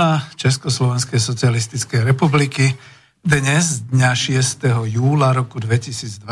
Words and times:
Hymna 0.00 0.32
Československej 0.32 1.20
socialistickej 1.20 2.08
republiky 2.08 2.72
dnes, 3.20 3.84
dňa 3.92 4.16
6. 4.16 4.88
júla 4.96 5.28
roku 5.36 5.60
2020 5.60 6.24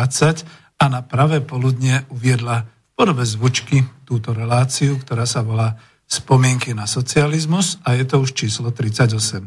a 0.80 0.84
na 0.88 1.04
pravé 1.04 1.44
poludne 1.44 2.08
uviedla 2.08 2.64
v 2.64 2.92
podobe 2.96 3.28
zvučky 3.28 3.84
túto 4.08 4.32
reláciu, 4.32 4.96
ktorá 4.96 5.28
sa 5.28 5.44
volá 5.44 5.76
Spomienky 6.08 6.72
na 6.72 6.88
socializmus 6.88 7.76
a 7.84 7.92
je 7.92 8.08
to 8.08 8.24
už 8.24 8.32
číslo 8.32 8.72
38. 8.72 9.44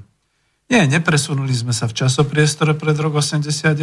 Nie, 0.69 0.85
nepresunuli 0.85 1.57
sme 1.57 1.73
sa 1.73 1.89
v 1.89 2.05
časopriestore 2.05 2.77
pred 2.77 3.01
rok 3.01 3.25
89, 3.25 3.73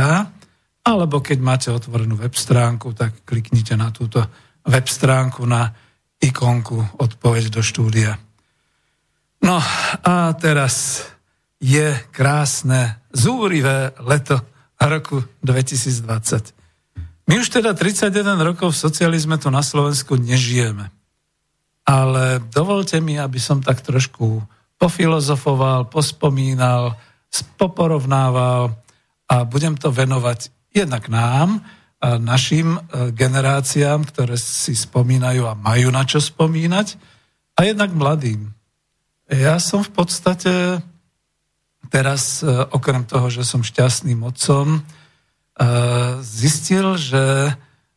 alebo 0.86 1.18
keď 1.18 1.38
máte 1.42 1.74
otvorenú 1.74 2.14
web 2.14 2.30
stránku, 2.30 2.94
tak 2.94 3.26
kliknite 3.26 3.74
na 3.74 3.91
túto 3.91 4.22
web 4.62 4.86
stránku 4.86 5.42
na 5.42 5.74
ikonku 6.22 7.03
odpoveď 7.03 7.50
do 7.50 7.58
štúdia. 7.58 8.14
No 9.42 9.60
a 10.02 10.32
teraz 10.36 11.06
je 11.60 11.97
krásne, 12.12 13.00
zúrivé 13.12 13.97
leto 14.04 14.41
roku 14.76 15.24
2020. 15.41 16.52
My 17.26 17.42
už 17.42 17.48
teda 17.50 17.74
31 17.74 18.38
rokov 18.38 18.76
v 18.76 18.82
socializme 18.86 19.34
tu 19.41 19.50
na 19.50 19.64
Slovensku 19.64 20.14
nežijeme. 20.14 20.92
Ale 21.86 22.42
dovolte 22.52 22.98
mi, 23.02 23.19
aby 23.19 23.38
som 23.38 23.62
tak 23.62 23.82
trošku 23.82 24.42
pofilozofoval, 24.76 25.88
pospomínal, 25.91 26.94
poporovnával 27.58 28.76
a 29.26 29.42
budem 29.42 29.74
to 29.74 29.91
venovať 29.91 30.54
jednak 30.70 31.08
nám, 31.08 31.64
a 31.97 32.20
našim 32.20 32.76
e, 32.76 32.80
generáciám, 33.16 34.04
ktoré 34.04 34.36
si 34.36 34.76
spomínajú 34.76 35.48
a 35.48 35.56
majú 35.56 35.88
na 35.88 36.04
čo 36.04 36.20
spomínať, 36.20 37.00
a 37.56 37.64
jednak 37.64 37.97
mladým. 37.97 38.53
Ja 39.26 39.59
som 39.59 39.82
v 39.82 39.91
podstate 39.91 40.78
teraz, 41.91 42.42
e, 42.42 42.50
okrem 42.70 43.03
toho, 43.03 43.31
že 43.31 43.42
som 43.42 43.66
šťastným 43.66 44.22
otcom, 44.22 44.78
e, 44.78 44.81
zistil, 46.22 46.94
že 46.94 47.54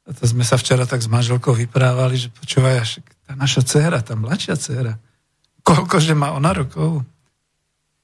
to 0.10 0.26
sme 0.26 0.42
sa 0.42 0.58
včera 0.58 0.90
tak 0.90 1.06
s 1.06 1.10
manželkou 1.10 1.54
vyprávali, 1.54 2.18
že 2.18 2.34
počúvaj, 2.34 3.06
tá 3.30 3.38
naša 3.38 3.62
dcera, 3.62 4.02
tá 4.02 4.18
mladšia 4.18 4.58
dcera, 4.58 4.98
koľkože 5.62 6.18
má 6.18 6.34
ona 6.34 6.50
rokov? 6.50 7.06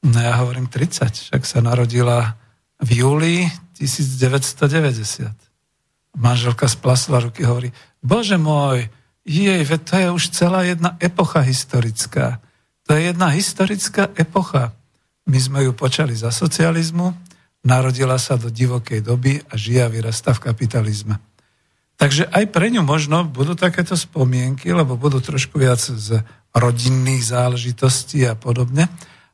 No 0.06 0.18
ja 0.22 0.38
hovorím 0.38 0.70
30, 0.70 1.34
však 1.34 1.42
sa 1.50 1.66
narodila 1.66 2.38
v 2.78 3.02
júli 3.02 3.50
1990. 3.82 5.34
Manželka 6.14 6.70
splasla 6.70 7.26
ruky, 7.26 7.42
hovorí, 7.42 7.74
bože 8.06 8.38
môj, 8.38 8.86
jej, 9.26 9.66
to 9.66 9.94
je 9.98 10.08
už 10.14 10.24
celá 10.30 10.62
jedna 10.62 10.94
epocha 11.02 11.42
historická. 11.42 12.38
To 12.86 12.94
je 12.94 13.10
jedna 13.10 13.34
historická 13.34 14.14
epocha. 14.14 14.78
My 15.26 15.42
sme 15.42 15.66
ju 15.66 15.74
počali 15.74 16.14
za 16.14 16.30
socializmu, 16.30 17.18
narodila 17.66 18.22
sa 18.22 18.38
do 18.38 18.54
divokej 18.54 19.02
doby 19.02 19.42
a 19.50 19.58
žije 19.58 19.82
a 19.82 19.90
vyrastá 19.90 20.38
v 20.38 20.54
kapitalizme. 20.54 21.18
Takže 21.96 22.28
aj 22.30 22.46
pre 22.52 22.70
ňu 22.70 22.86
možno 22.86 23.26
budú 23.26 23.58
takéto 23.58 23.98
spomienky, 23.98 24.70
lebo 24.70 25.00
budú 25.00 25.18
trošku 25.24 25.58
viac 25.58 25.82
z 25.82 26.22
rodinných 26.54 27.32
záležitostí 27.32 28.28
a 28.28 28.38
podobne, 28.38 28.86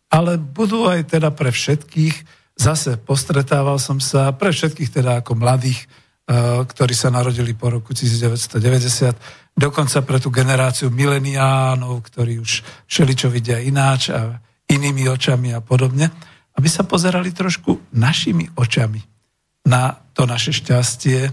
ale 0.07 0.39
budú 0.39 0.87
aj 0.87 1.17
teda 1.17 1.33
pre 1.33 1.49
všetkých, 1.49 2.15
zase 2.55 3.01
postretával 3.01 3.81
som 3.81 3.97
sa, 3.97 4.31
pre 4.31 4.53
všetkých 4.53 4.93
teda 5.01 5.25
ako 5.25 5.35
mladých, 5.35 5.89
eh, 6.29 6.61
ktorí 6.63 6.93
sa 6.93 7.09
narodili 7.09 7.51
po 7.57 7.73
roku 7.73 7.91
1990, 7.97 9.17
dokonca 9.55 10.01
pre 10.01 10.17
tú 10.17 10.31
generáciu 10.33 10.89
mileniánov, 10.89 12.07
ktorí 12.07 12.41
už 12.41 12.63
všeličo 12.87 13.27
vidia 13.29 13.59
ináč 13.59 14.09
a 14.09 14.39
inými 14.71 15.11
očami 15.11 15.51
a 15.51 15.59
podobne, 15.59 16.07
aby 16.55 16.67
sa 16.67 16.87
pozerali 16.87 17.31
trošku 17.31 17.95
našimi 17.95 18.47
očami 18.55 19.01
na 19.67 19.93
to 20.11 20.25
naše 20.25 20.51
šťastie, 20.55 21.29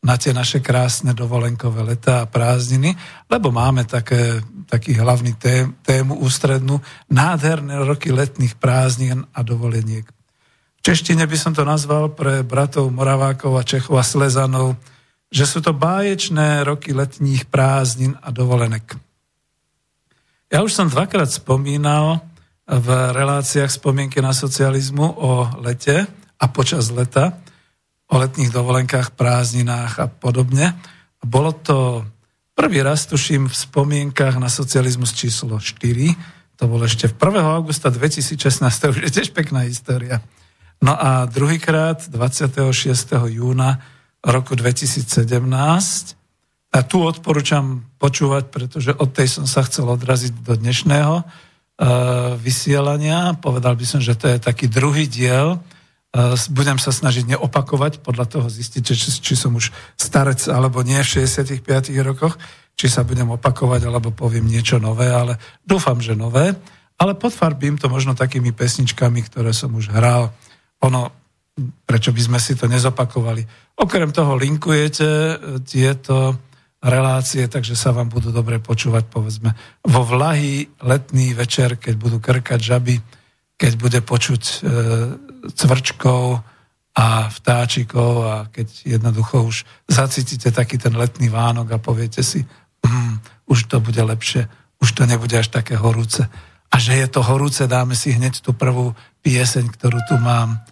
na 0.00 0.16
tie 0.16 0.32
naše 0.32 0.64
krásne 0.64 1.12
dovolenkové 1.12 1.84
leta 1.84 2.24
a 2.24 2.30
prázdniny, 2.30 2.96
lebo 3.28 3.52
máme 3.52 3.84
také, 3.84 4.40
taký 4.64 4.96
hlavný 4.96 5.36
tém, 5.36 5.76
tému 5.84 6.16
ústrednú, 6.24 6.80
nádherné 7.12 7.84
roky 7.84 8.08
letných 8.08 8.56
prázdnin 8.56 9.28
a 9.36 9.40
dovoleniek. 9.44 10.08
V 10.80 10.80
češtine 10.80 11.28
by 11.28 11.36
som 11.36 11.52
to 11.52 11.68
nazval 11.68 12.08
pre 12.16 12.40
bratov 12.40 12.88
Moravákov 12.88 13.60
a 13.60 13.66
Čechov 13.66 14.00
a 14.00 14.04
Slezanov 14.04 14.80
že 15.30 15.46
sú 15.46 15.62
to 15.62 15.70
báječné 15.70 16.66
roky 16.66 16.90
letních 16.90 17.46
prázdnin 17.46 18.18
a 18.18 18.34
dovolenek. 18.34 18.98
Ja 20.50 20.66
už 20.66 20.74
som 20.74 20.90
dvakrát 20.90 21.30
spomínal 21.30 22.18
v 22.66 22.88
reláciách 22.90 23.70
spomienky 23.70 24.18
na 24.18 24.34
socializmu 24.34 25.06
o 25.06 25.46
lete 25.62 26.10
a 26.38 26.44
počas 26.50 26.90
leta, 26.90 27.38
o 28.10 28.18
letných 28.18 28.50
dovolenkách, 28.50 29.14
prázdninách 29.14 29.92
a 30.02 30.06
podobne. 30.10 30.74
Bolo 31.22 31.54
to 31.54 32.02
prvý 32.58 32.82
raz, 32.82 33.06
tuším, 33.06 33.46
v 33.46 33.54
spomienkach 33.54 34.42
na 34.42 34.50
socializmus 34.50 35.14
číslo 35.14 35.62
4. 35.62 36.58
To 36.58 36.64
bolo 36.66 36.82
ešte 36.82 37.06
v 37.06 37.14
1. 37.14 37.56
augusta 37.62 37.86
2016, 37.86 38.34
to 38.58 38.90
už 38.90 38.98
je 39.06 39.10
tiež 39.22 39.30
pekná 39.30 39.64
história. 39.70 40.18
No 40.82 40.98
a 40.98 41.30
druhýkrát 41.30 42.10
26. 42.10 42.58
júna 43.30 43.78
roku 44.24 44.52
2017. 44.56 45.08
A 46.70 46.78
tu 46.86 47.02
odporúčam 47.02 47.82
počúvať, 47.98 48.44
pretože 48.46 48.90
od 48.94 49.10
tej 49.10 49.26
som 49.26 49.44
sa 49.48 49.66
chcel 49.66 49.90
odraziť 49.90 50.46
do 50.46 50.54
dnešného 50.54 51.14
uh, 51.18 51.24
vysielania. 52.38 53.34
Povedal 53.34 53.74
by 53.74 53.86
som, 53.88 53.98
že 53.98 54.14
to 54.14 54.30
je 54.30 54.38
taký 54.38 54.70
druhý 54.70 55.10
diel. 55.10 55.58
Uh, 56.14 56.38
budem 56.54 56.78
sa 56.78 56.94
snažiť 56.94 57.34
neopakovať, 57.34 58.06
podľa 58.06 58.26
toho 58.30 58.46
zistiť, 58.46 58.82
či, 58.86 58.94
či 59.18 59.34
som 59.34 59.58
už 59.58 59.74
starec 59.98 60.46
alebo 60.46 60.86
nie 60.86 61.02
v 61.02 61.26
65 61.26 61.66
rokoch, 62.06 62.38
či 62.78 62.86
sa 62.86 63.02
budem 63.02 63.34
opakovať 63.34 63.90
alebo 63.90 64.14
poviem 64.14 64.46
niečo 64.46 64.78
nové, 64.78 65.10
ale 65.10 65.42
dúfam, 65.66 65.98
že 65.98 66.14
nové. 66.14 66.54
Ale 67.00 67.16
podfarbím 67.16 67.80
to 67.80 67.88
možno 67.88 68.12
takými 68.12 68.52
pesničkami, 68.52 69.26
ktoré 69.26 69.56
som 69.56 69.72
už 69.72 69.90
hral. 69.90 70.30
Ono, 70.84 71.19
prečo 71.58 72.10
by 72.14 72.22
sme 72.22 72.38
si 72.38 72.56
to 72.56 72.70
nezopakovali. 72.70 73.42
Okrem 73.80 74.10
toho 74.12 74.36
linkujete 74.36 75.08
e, 75.08 75.34
tieto 75.64 76.36
relácie, 76.80 77.44
takže 77.44 77.76
sa 77.76 77.92
vám 77.92 78.08
budú 78.08 78.32
dobre 78.32 78.56
počúvať, 78.56 79.04
povedzme, 79.12 79.52
vo 79.84 80.02
vlahý 80.04 80.64
letný 80.80 81.36
večer, 81.36 81.76
keď 81.76 81.94
budú 82.00 82.16
krkať 82.20 82.60
žaby, 82.60 82.96
keď 83.60 83.72
bude 83.76 84.00
počuť 84.00 84.42
e, 84.42 84.54
cvrčkov 85.52 86.40
a 86.96 87.28
vtáčikov 87.28 88.12
a 88.24 88.34
keď 88.48 88.96
jednoducho 88.96 89.44
už 89.44 89.56
zacítite 89.86 90.48
taký 90.50 90.80
ten 90.80 90.96
letný 90.96 91.28
vánok 91.28 91.76
a 91.76 91.78
poviete 91.78 92.24
si, 92.24 92.42
hm, 92.80 93.20
už 93.46 93.68
to 93.68 93.78
bude 93.84 94.00
lepšie, 94.00 94.48
už 94.80 94.88
to 94.96 95.04
nebude 95.04 95.36
až 95.36 95.52
také 95.52 95.76
horúce. 95.76 96.24
A 96.70 96.76
že 96.78 96.96
je 96.96 97.08
to 97.10 97.20
horúce, 97.20 97.66
dáme 97.66 97.92
si 97.92 98.14
hneď 98.14 98.40
tú 98.40 98.56
prvú 98.56 98.96
pieseň, 99.20 99.68
ktorú 99.74 100.00
tu 100.08 100.16
mám. 100.16 100.62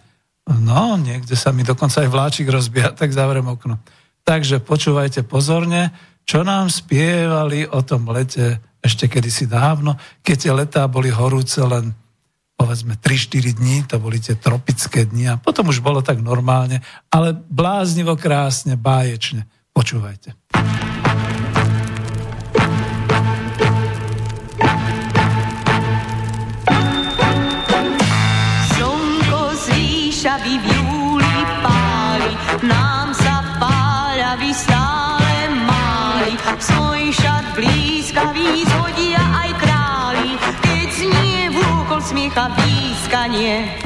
No, 0.49 0.97
niekde 0.97 1.37
sa 1.37 1.53
mi 1.53 1.61
dokonca 1.61 2.01
aj 2.01 2.09
vláčik 2.09 2.47
rozbieha, 2.49 2.95
tak 2.99 3.13
zavrem 3.13 3.45
okno. 3.45 3.77
Takže 4.25 4.61
počúvajte 4.61 5.25
pozorne, 5.25 5.93
čo 6.25 6.45
nám 6.45 6.69
spievali 6.69 7.65
o 7.65 7.81
tom 7.81 8.09
lete 8.09 8.61
ešte 8.79 9.11
kedysi 9.11 9.49
dávno, 9.49 9.97
keď 10.23 10.35
tie 10.37 10.53
letá 10.55 10.81
boli 10.87 11.11
horúce 11.11 11.59
len 11.59 11.91
povedzme 12.59 12.99
3-4 12.99 13.55
dní, 13.55 13.87
to 13.87 14.03
boli 14.03 14.19
tie 14.19 14.35
tropické 14.35 15.07
dni 15.07 15.31
a 15.31 15.39
potom 15.39 15.71
už 15.71 15.79
bolo 15.79 16.03
tak 16.03 16.19
normálne, 16.19 16.83
ale 17.07 17.31
bláznivo 17.31 18.19
krásne, 18.19 18.75
báječne. 18.75 19.47
Počúvajte. 19.71 20.35
Nám 32.63 33.15
sa 33.15 33.39
páľavy 33.59 34.51
stále 34.51 35.33
máli, 35.63 36.33
svoj 36.59 37.11
šat 37.15 37.45
blízkavý 37.55 38.67
zhodia 38.67 39.23
aj 39.47 39.51
králi, 39.59 40.29
keď 40.63 40.87
znie 40.91 41.41
vôkol 41.55 41.99
smiecha 42.03 42.51
výskanie. 42.59 43.79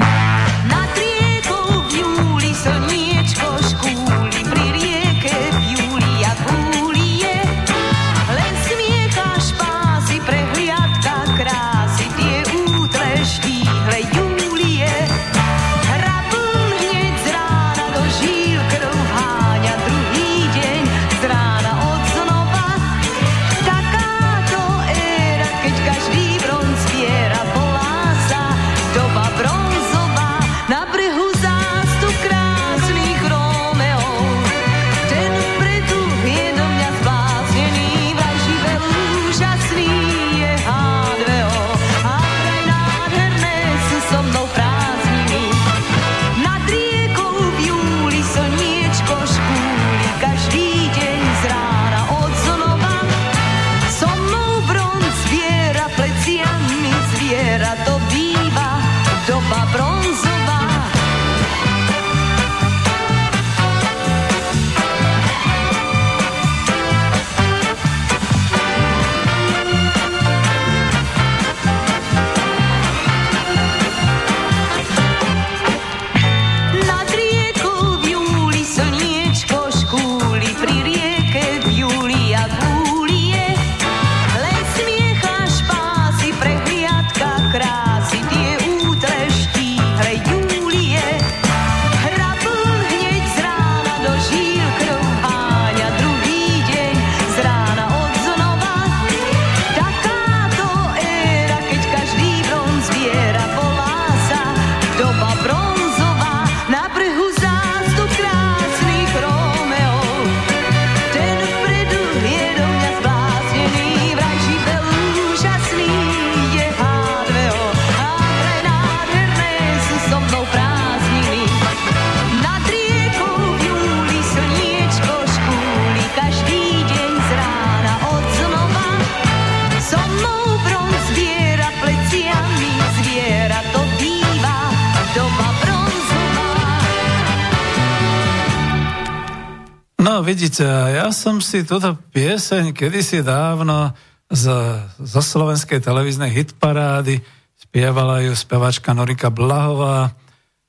Vidíte, 140.34 140.66
ja 140.66 141.14
som 141.14 141.38
si 141.38 141.62
túto 141.62 141.94
pieseň 142.10 142.74
kedysi 142.74 143.22
dávno 143.22 143.94
z, 144.26 144.50
zo 144.98 145.22
slovenskej 145.22 145.78
televíznej 145.78 146.26
hitparády 146.26 147.22
spievala 147.54 148.18
ju 148.26 148.34
spevačka 148.34 148.90
Norika 148.98 149.30
Blahová. 149.30 150.10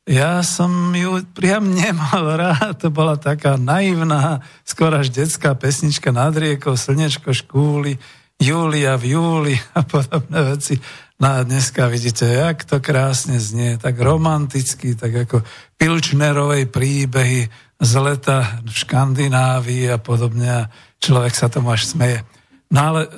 Ja 0.06 0.46
som 0.46 0.94
ju 0.94 1.18
priam 1.34 1.74
nemal 1.74 2.30
rád, 2.46 2.78
to 2.78 2.94
bola 2.94 3.18
taká 3.18 3.58
naivná, 3.58 4.46
skôr 4.62 4.94
až 4.94 5.10
detská 5.10 5.58
pesnička 5.58 6.14
nad 6.14 6.38
riekou, 6.38 6.78
slnečko 6.78 7.34
škúly, 7.34 7.98
Júlia 8.38 9.02
v 9.02 9.18
júli 9.18 9.56
a 9.80 9.82
podobné 9.82 10.46
veci. 10.54 10.78
No 11.18 11.42
a 11.42 11.48
dneska 11.48 11.90
vidíte, 11.90 12.30
jak 12.30 12.70
to 12.70 12.78
krásne 12.84 13.42
znie, 13.42 13.82
tak 13.82 13.98
romanticky, 13.98 14.94
tak 14.94 15.26
ako 15.26 15.42
Pilčnerovej 15.80 16.70
príbehy, 16.70 17.50
z 17.86 17.94
leta 18.01 18.60
v 18.65 18.74
Škandinávii 18.74 19.94
a 19.94 20.01
podobne 20.01 20.50
a 20.50 20.70
človek 20.98 21.38
sa 21.38 21.48
tomu 21.48 21.70
až 21.70 21.86
smeje. 21.86 22.25
No 22.74 22.80
ale 22.82 23.01
e, 23.06 23.10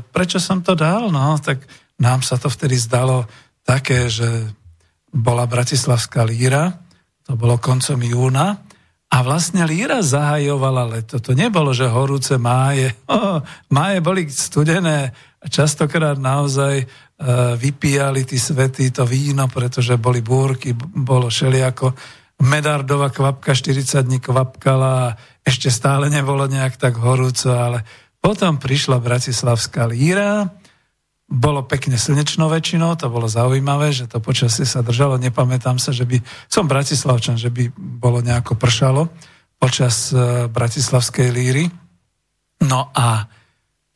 prečo 0.00 0.40
som 0.40 0.64
to 0.64 0.72
dal? 0.72 1.12
No, 1.12 1.36
tak 1.36 1.60
nám 2.00 2.24
sa 2.24 2.40
to 2.40 2.48
vtedy 2.48 2.80
zdalo 2.80 3.28
také, 3.62 4.08
že 4.08 4.26
bola 5.12 5.44
Bratislavská 5.44 6.24
líra, 6.24 6.72
to 7.22 7.36
bolo 7.36 7.60
koncom 7.60 8.00
júna, 8.00 8.64
a 9.14 9.22
vlastne 9.22 9.62
líra 9.62 10.02
zahajovala 10.02 10.98
leto. 10.98 11.22
To 11.22 11.38
nebolo, 11.38 11.70
že 11.70 11.86
horúce 11.86 12.34
máje. 12.34 12.90
Oh, 13.06 13.38
máje 13.76 14.02
boli 14.02 14.26
studené 14.26 15.14
a 15.38 15.46
častokrát 15.46 16.16
naozaj 16.16 16.74
e, 16.82 16.86
vypíjali 17.60 18.24
tí 18.24 18.40
svety 18.40 18.90
to 18.90 19.04
víno, 19.04 19.46
pretože 19.46 20.00
boli 20.00 20.24
búrky, 20.24 20.72
bolo 20.74 21.28
šeliako 21.28 21.92
Medardová 22.42 23.14
kvapka 23.14 23.54
40 23.54 24.02
dní 24.02 24.18
kvapkala 24.18 24.90
a 24.90 25.14
ešte 25.46 25.70
stále 25.70 26.10
nebolo 26.10 26.50
nejak 26.50 26.76
tak 26.80 26.98
horúco, 26.98 27.54
ale 27.54 27.86
potom 28.18 28.58
prišla 28.58 28.98
Bratislavská 28.98 29.86
líra, 29.86 30.50
bolo 31.24 31.64
pekne 31.64 31.96
slnečno 31.96 32.52
väčšinou, 32.52 32.94
to 33.00 33.08
bolo 33.08 33.24
zaujímavé, 33.24 33.90
že 33.96 34.04
to 34.04 34.20
počasie 34.20 34.68
sa 34.68 34.84
držalo. 34.84 35.16
Nepamätám 35.16 35.80
sa, 35.80 35.90
že 35.90 36.04
by, 36.04 36.20
som 36.46 36.68
bratislavčan, 36.68 37.40
že 37.40 37.48
by 37.48 37.72
bolo 37.76 38.20
nejako 38.20 38.60
pršalo 38.60 39.08
počas 39.56 40.12
e, 40.12 40.46
Bratislavskej 40.52 41.28
líry. 41.32 41.64
No 42.68 42.92
a 42.92 43.24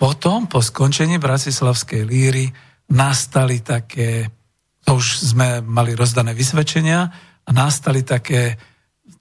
potom, 0.01 0.49
po 0.49 0.65
skončení 0.65 1.21
Bratislavskej 1.21 2.03
líry, 2.09 2.49
nastali 2.89 3.61
také, 3.61 4.33
to 4.81 4.97
už 4.97 5.37
sme 5.37 5.61
mali 5.61 5.93
rozdané 5.93 6.33
vysvedčenia, 6.33 7.13
a 7.49 7.51
nastali 7.51 8.05
také, 8.05 8.61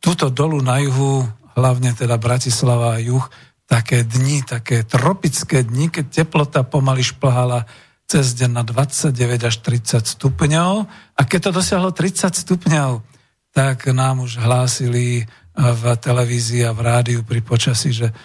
tuto 0.03 0.27
dolu 0.27 0.59
na 0.59 0.83
juhu, 0.83 1.23
hlavne 1.55 1.95
teda 1.95 2.19
Bratislava 2.19 2.99
a 2.99 3.01
juh, 3.01 3.23
také 3.67 4.03
dni, 4.03 4.43
také 4.43 4.83
tropické 4.83 5.63
dni, 5.63 5.87
keď 5.87 6.23
teplota 6.23 6.67
pomaly 6.67 7.03
šplhala 7.03 7.63
cez 8.07 8.35
deň 8.35 8.51
na 8.51 8.63
29 8.63 9.15
až 9.43 9.55
30 9.63 10.07
stupňov. 10.07 10.71
A 11.15 11.21
keď 11.27 11.51
to 11.51 11.51
dosiahlo 11.59 11.91
30 11.91 12.31
stupňov, 12.31 13.03
tak 13.51 13.87
nám 13.91 14.23
už 14.23 14.39
hlásili 14.39 15.27
v 15.57 15.83
televízii 15.97 16.63
a 16.63 16.71
v 16.71 16.81
rádiu 16.85 17.19
pri 17.25 17.43
počasí, 17.43 17.91
že 17.91 18.15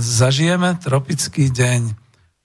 zažijeme 0.00 0.74
tropický 0.82 1.52
deň. 1.52 1.94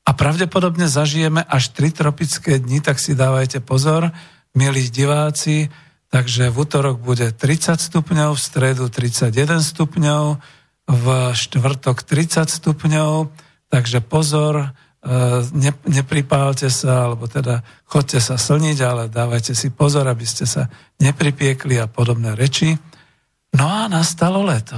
A 0.04 0.12
pravdepodobne 0.12 0.86
zažijeme 0.92 1.42
až 1.48 1.72
tri 1.72 1.90
tropické 1.90 2.60
dni, 2.60 2.84
tak 2.84 3.00
si 3.00 3.16
dávajte 3.16 3.64
pozor, 3.64 4.12
milí 4.54 4.92
diváci, 4.92 5.72
takže 6.14 6.54
v 6.54 6.58
útorok 6.62 7.02
bude 7.02 7.34
30 7.34 7.82
stupňov, 7.82 8.38
v 8.38 8.42
stredu 8.46 8.86
31 8.86 9.34
stupňov, 9.66 10.38
v 10.86 11.06
štvrtok 11.34 12.06
30 12.06 12.54
stupňov, 12.54 13.34
takže 13.74 14.06
pozor, 14.06 14.62
e, 14.62 14.68
ne, 15.58 15.74
nepripálte 15.90 16.70
sa, 16.70 17.10
alebo 17.10 17.26
teda 17.26 17.66
chodte 17.90 18.22
sa 18.22 18.38
slniť, 18.38 18.78
ale 18.86 19.04
dávajte 19.10 19.58
si 19.58 19.74
pozor, 19.74 20.06
aby 20.06 20.22
ste 20.22 20.46
sa 20.46 20.70
nepripiekli 21.02 21.82
a 21.82 21.90
podobné 21.90 22.38
reči. 22.38 22.78
No 23.58 23.66
a 23.66 23.90
nastalo 23.90 24.46
leto. 24.46 24.78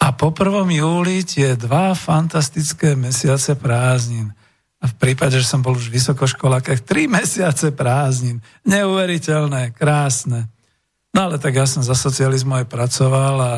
A 0.00 0.16
po 0.16 0.32
1. 0.32 0.64
júli 0.72 1.20
tie 1.20 1.52
dva 1.60 1.92
fantastické 1.92 2.96
mesiace 2.96 3.52
prázdnin. 3.60 4.32
V 4.80 4.94
prípade, 4.96 5.36
že 5.36 5.44
som 5.44 5.60
bol 5.60 5.76
už 5.76 5.92
v 5.92 6.00
vysokoškolách, 6.00 6.88
tri 6.88 7.04
mesiace 7.04 7.68
prázdnin. 7.76 8.40
Neuveriteľné, 8.64 9.76
krásne. 9.76 10.48
No 11.12 11.28
ale 11.28 11.36
tak 11.36 11.60
ja 11.60 11.68
som 11.68 11.84
za 11.84 11.92
socializmu 11.92 12.64
aj 12.64 12.66
pracoval 12.70 13.36
a 13.40 13.52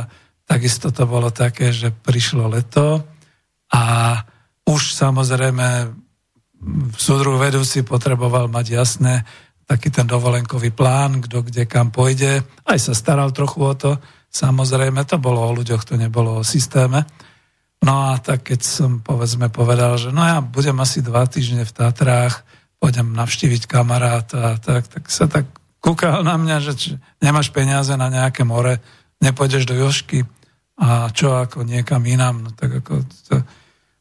takisto 0.49 0.91
to 0.91 1.07
bolo 1.07 1.31
také, 1.31 1.71
že 1.71 1.95
prišlo 1.95 2.51
leto 2.51 3.07
a 3.71 4.19
už 4.67 4.99
samozrejme 4.99 5.95
súdruh 6.99 7.39
vedúci 7.39 7.87
potreboval 7.87 8.51
mať 8.51 8.67
jasné 8.75 9.23
taký 9.63 9.95
ten 9.95 10.11
dovolenkový 10.11 10.75
plán, 10.75 11.23
kto 11.23 11.47
kde 11.47 11.71
kam 11.71 11.95
pôjde. 11.95 12.43
Aj 12.67 12.79
sa 12.83 12.99
staral 12.99 13.31
trochu 13.31 13.63
o 13.63 13.75
to, 13.79 13.95
Samozrejme, 14.33 15.05
to 15.05 15.21
bolo 15.21 15.45
o 15.45 15.53
ľuďoch, 15.53 15.85
to 15.85 16.01
nebolo 16.01 16.41
o 16.41 16.47
systéme. 16.47 17.05
No 17.83 18.15
a 18.15 18.23
tak 18.23 18.47
keď 18.47 18.61
som 18.63 18.91
povedzme 19.03 19.51
povedal, 19.51 19.99
že 19.99 20.15
no 20.15 20.23
ja 20.23 20.39
budem 20.39 20.79
asi 20.79 21.03
dva 21.03 21.27
týždne 21.27 21.67
v 21.67 21.75
Tatrách, 21.75 22.47
pôjdem 22.79 23.11
navštíviť 23.15 23.67
kamaráta, 23.67 24.59
tak, 24.63 24.87
tak 24.87 25.05
sa 25.11 25.27
tak 25.27 25.51
kúkal 25.83 26.23
na 26.23 26.39
mňa, 26.39 26.57
že 26.63 26.73
či, 26.79 26.89
nemáš 27.19 27.51
peniaze 27.51 27.91
na 27.99 28.07
nejaké 28.07 28.47
more, 28.47 28.79
nepôjdeš 29.19 29.67
do 29.67 29.75
Jošky 29.75 30.23
a 30.79 31.11
čo 31.11 31.35
ako 31.35 31.67
niekam 31.67 32.07
inám, 32.07 32.43
no 32.43 32.51
tak 32.55 32.83
ako 32.83 33.03
to, 33.27 33.43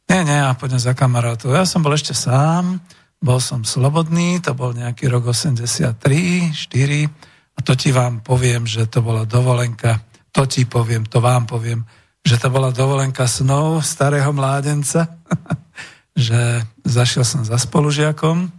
nie, 0.09 0.21
nie, 0.29 0.37
ja 0.37 0.53
pôjdem 0.53 0.81
za 0.81 0.93
kamarátov. 0.93 1.53
Ja 1.53 1.65
som 1.65 1.81
bol 1.81 1.93
ešte 1.97 2.13
sám, 2.13 2.81
bol 3.21 3.41
som 3.41 3.65
slobodný, 3.65 4.41
to 4.41 4.53
bol 4.53 4.73
nejaký 4.77 5.09
rok 5.09 5.29
83, 5.29 6.53
4 6.53 7.57
a 7.57 7.59
to 7.65 7.73
ti 7.73 7.89
vám 7.89 8.21
poviem, 8.21 8.69
že 8.69 8.85
to 8.89 9.01
bola 9.01 9.25
dovolenka 9.25 10.01
to 10.31 10.47
ti 10.47 10.63
poviem, 10.65 11.05
to 11.05 11.19
vám 11.19 11.45
poviem, 11.45 11.83
že 12.21 12.35
to 12.37 12.47
bola 12.53 12.69
dovolenka 12.69 13.25
snov 13.25 13.81
starého 13.81 14.29
mládenca, 14.33 15.19
že 16.17 16.65
zašiel 16.85 17.25
som 17.25 17.41
za 17.41 17.57
spolužiakom, 17.57 18.49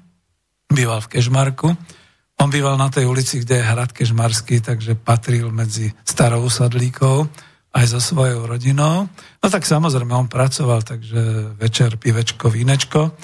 býval 0.73 1.00
v 1.04 1.11
Kežmarku, 1.19 1.69
on 2.42 2.50
býval 2.50 2.75
na 2.75 2.90
tej 2.90 3.07
ulici, 3.07 3.38
kde 3.38 3.61
je 3.61 3.69
hrad 3.71 3.95
Kežmarský, 3.95 4.59
takže 4.64 4.99
patril 4.99 5.52
medzi 5.54 5.95
starou 6.02 6.49
usadlíkov 6.49 7.31
aj 7.73 7.85
so 7.87 8.00
svojou 8.02 8.50
rodinou. 8.50 9.07
No 9.40 9.47
tak 9.47 9.62
samozrejme, 9.62 10.12
on 10.12 10.28
pracoval, 10.28 10.83
takže 10.83 11.54
večer 11.57 11.97
pivečko, 11.97 12.50
vínečko, 12.50 13.14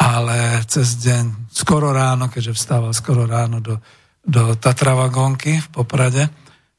ale 0.00 0.64
cez 0.64 0.96
deň, 1.02 1.52
skoro 1.52 1.92
ráno, 1.92 2.32
keďže 2.32 2.56
vstával 2.56 2.92
skoro 2.96 3.28
ráno 3.28 3.60
do, 3.60 3.76
do 4.24 4.56
Tatravagónky 4.56 5.60
v 5.60 5.68
Poprade, 5.68 6.24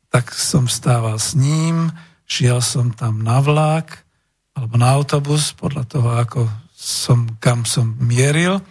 tak 0.09 0.33
som 0.33 0.65
stával 0.65 1.21
s 1.21 1.37
ním, 1.37 1.91
šiel 2.31 2.63
som 2.63 2.95
tam 2.95 3.19
na 3.19 3.43
vlak 3.43 4.07
alebo 4.55 4.79
na 4.79 4.95
autobus, 4.95 5.51
podľa 5.51 5.83
toho, 5.83 6.09
ako 6.15 6.47
som, 6.71 7.27
kam 7.43 7.67
som 7.67 7.91
mieril. 7.99 8.63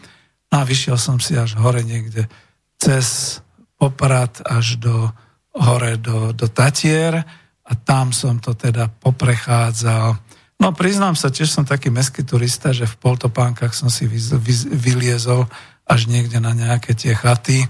No 0.49 0.55
a 0.61 0.65
vyšiel 0.65 0.97
som 0.97 1.21
si 1.21 1.37
až 1.37 1.61
hore 1.61 1.85
niekde 1.85 2.25
cez 2.81 3.39
Poprad 3.81 4.45
až 4.45 4.77
do 4.77 5.09
hore 5.57 5.97
do, 5.97 6.37
do 6.37 6.53
Tatier 6.53 7.25
a 7.65 7.73
tam 7.73 8.13
som 8.13 8.37
to 8.37 8.53
teda 8.53 8.93
poprechádzal. 9.01 10.21
No 10.61 10.77
priznám 10.77 11.17
sa, 11.17 11.33
tiež 11.33 11.49
som 11.49 11.65
taký 11.65 11.89
meský 11.89 12.21
turista, 12.21 12.77
že 12.77 12.85
v 12.85 13.01
Poltopánkach 13.01 13.73
som 13.73 13.89
si 13.89 14.05
vy, 14.05 14.21
vy, 14.37 14.55
vyliezol 14.69 15.49
až 15.89 16.13
niekde 16.13 16.45
na 16.45 16.53
nejaké 16.53 16.93
tie 16.93 17.17
chaty 17.17 17.65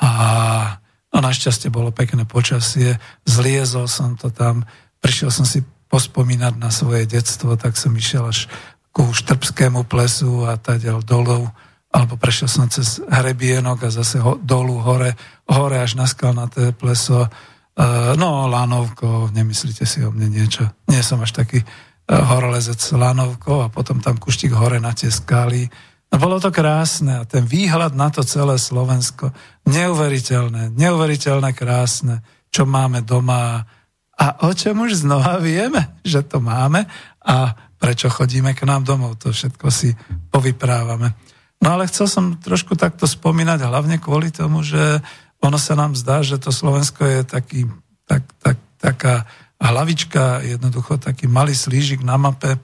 a 0.00 0.80
No 1.14 1.22
našťastie 1.22 1.70
bolo 1.70 1.94
pekné 1.94 2.26
počasie, 2.26 2.98
zliezol 3.22 3.86
som 3.86 4.18
to 4.18 4.34
tam, 4.34 4.66
prišiel 5.04 5.28
som 5.28 5.44
si 5.44 5.60
pospomínať 5.92 6.56
na 6.56 6.72
svoje 6.72 7.04
detstvo, 7.04 7.60
tak 7.60 7.76
som 7.76 7.92
išiel 7.92 8.24
až 8.24 8.48
ku 8.88 9.12
Štrbskému 9.12 9.84
plesu 9.84 10.48
a 10.48 10.56
taďal 10.56 11.04
dolov, 11.04 11.52
alebo 11.92 12.16
prešiel 12.16 12.48
som 12.48 12.64
cez 12.72 13.04
Hrebienok 13.04 13.84
a 13.84 13.92
zase 13.92 14.24
ho, 14.24 14.40
dolu 14.40 14.80
hore, 14.80 15.12
hore 15.44 15.76
až 15.84 16.00
na 16.00 16.08
skalnaté 16.08 16.72
pleso. 16.72 17.28
Uh, 17.76 18.16
no, 18.16 18.48
Lanovko, 18.48 19.28
nemyslíte 19.34 19.84
si 19.84 20.00
o 20.00 20.08
mne 20.08 20.32
niečo. 20.32 20.64
Nie 20.88 21.04
som 21.04 21.20
až 21.20 21.36
taký 21.36 21.60
uh, 21.60 21.66
horolezec 22.08 22.80
Lanovko 22.96 23.66
a 23.66 23.68
potom 23.68 24.00
tam 24.00 24.16
kuštík 24.16 24.56
hore 24.56 24.80
na 24.80 24.94
tie 24.94 25.10
skaly 25.10 25.70
a 26.14 26.18
bolo 26.18 26.38
to 26.38 26.54
krásne 26.54 27.18
a 27.18 27.26
ten 27.26 27.42
výhľad 27.42 27.98
na 27.98 28.06
to 28.06 28.22
celé 28.22 28.54
Slovensko, 28.54 29.34
neuveriteľné, 29.66 30.70
neuveriteľné 30.70 31.50
krásne, 31.58 32.22
čo 32.54 32.62
máme 32.62 33.02
doma 33.02 33.66
a 34.14 34.46
o 34.46 34.50
čom 34.54 34.86
už 34.86 35.06
znova 35.06 35.42
vieme, 35.42 35.98
že 36.06 36.22
to 36.22 36.38
máme 36.38 36.86
a 37.24 37.36
prečo 37.78 38.08
chodíme 38.08 38.54
k 38.54 38.64
nám 38.64 38.86
domov, 38.86 39.20
to 39.20 39.34
všetko 39.34 39.66
si 39.68 39.92
povyprávame. 40.30 41.12
No 41.60 41.76
ale 41.76 41.88
chcel 41.90 42.08
som 42.08 42.36
trošku 42.38 42.78
takto 42.78 43.04
spomínať, 43.08 43.64
hlavne 43.64 43.96
kvôli 43.98 44.30
tomu, 44.30 44.64
že 44.64 45.00
ono 45.44 45.60
sa 45.60 45.76
nám 45.76 45.92
zdá, 45.92 46.24
že 46.24 46.40
to 46.40 46.48
Slovensko 46.48 47.04
je 47.04 47.20
taký, 47.24 47.68
tak, 48.08 48.24
tak, 48.40 48.56
taká 48.80 49.28
hlavička, 49.60 50.44
jednoducho 50.44 50.96
taký 50.96 51.28
malý 51.28 51.52
slížik 51.56 52.00
na 52.04 52.16
mape, 52.16 52.56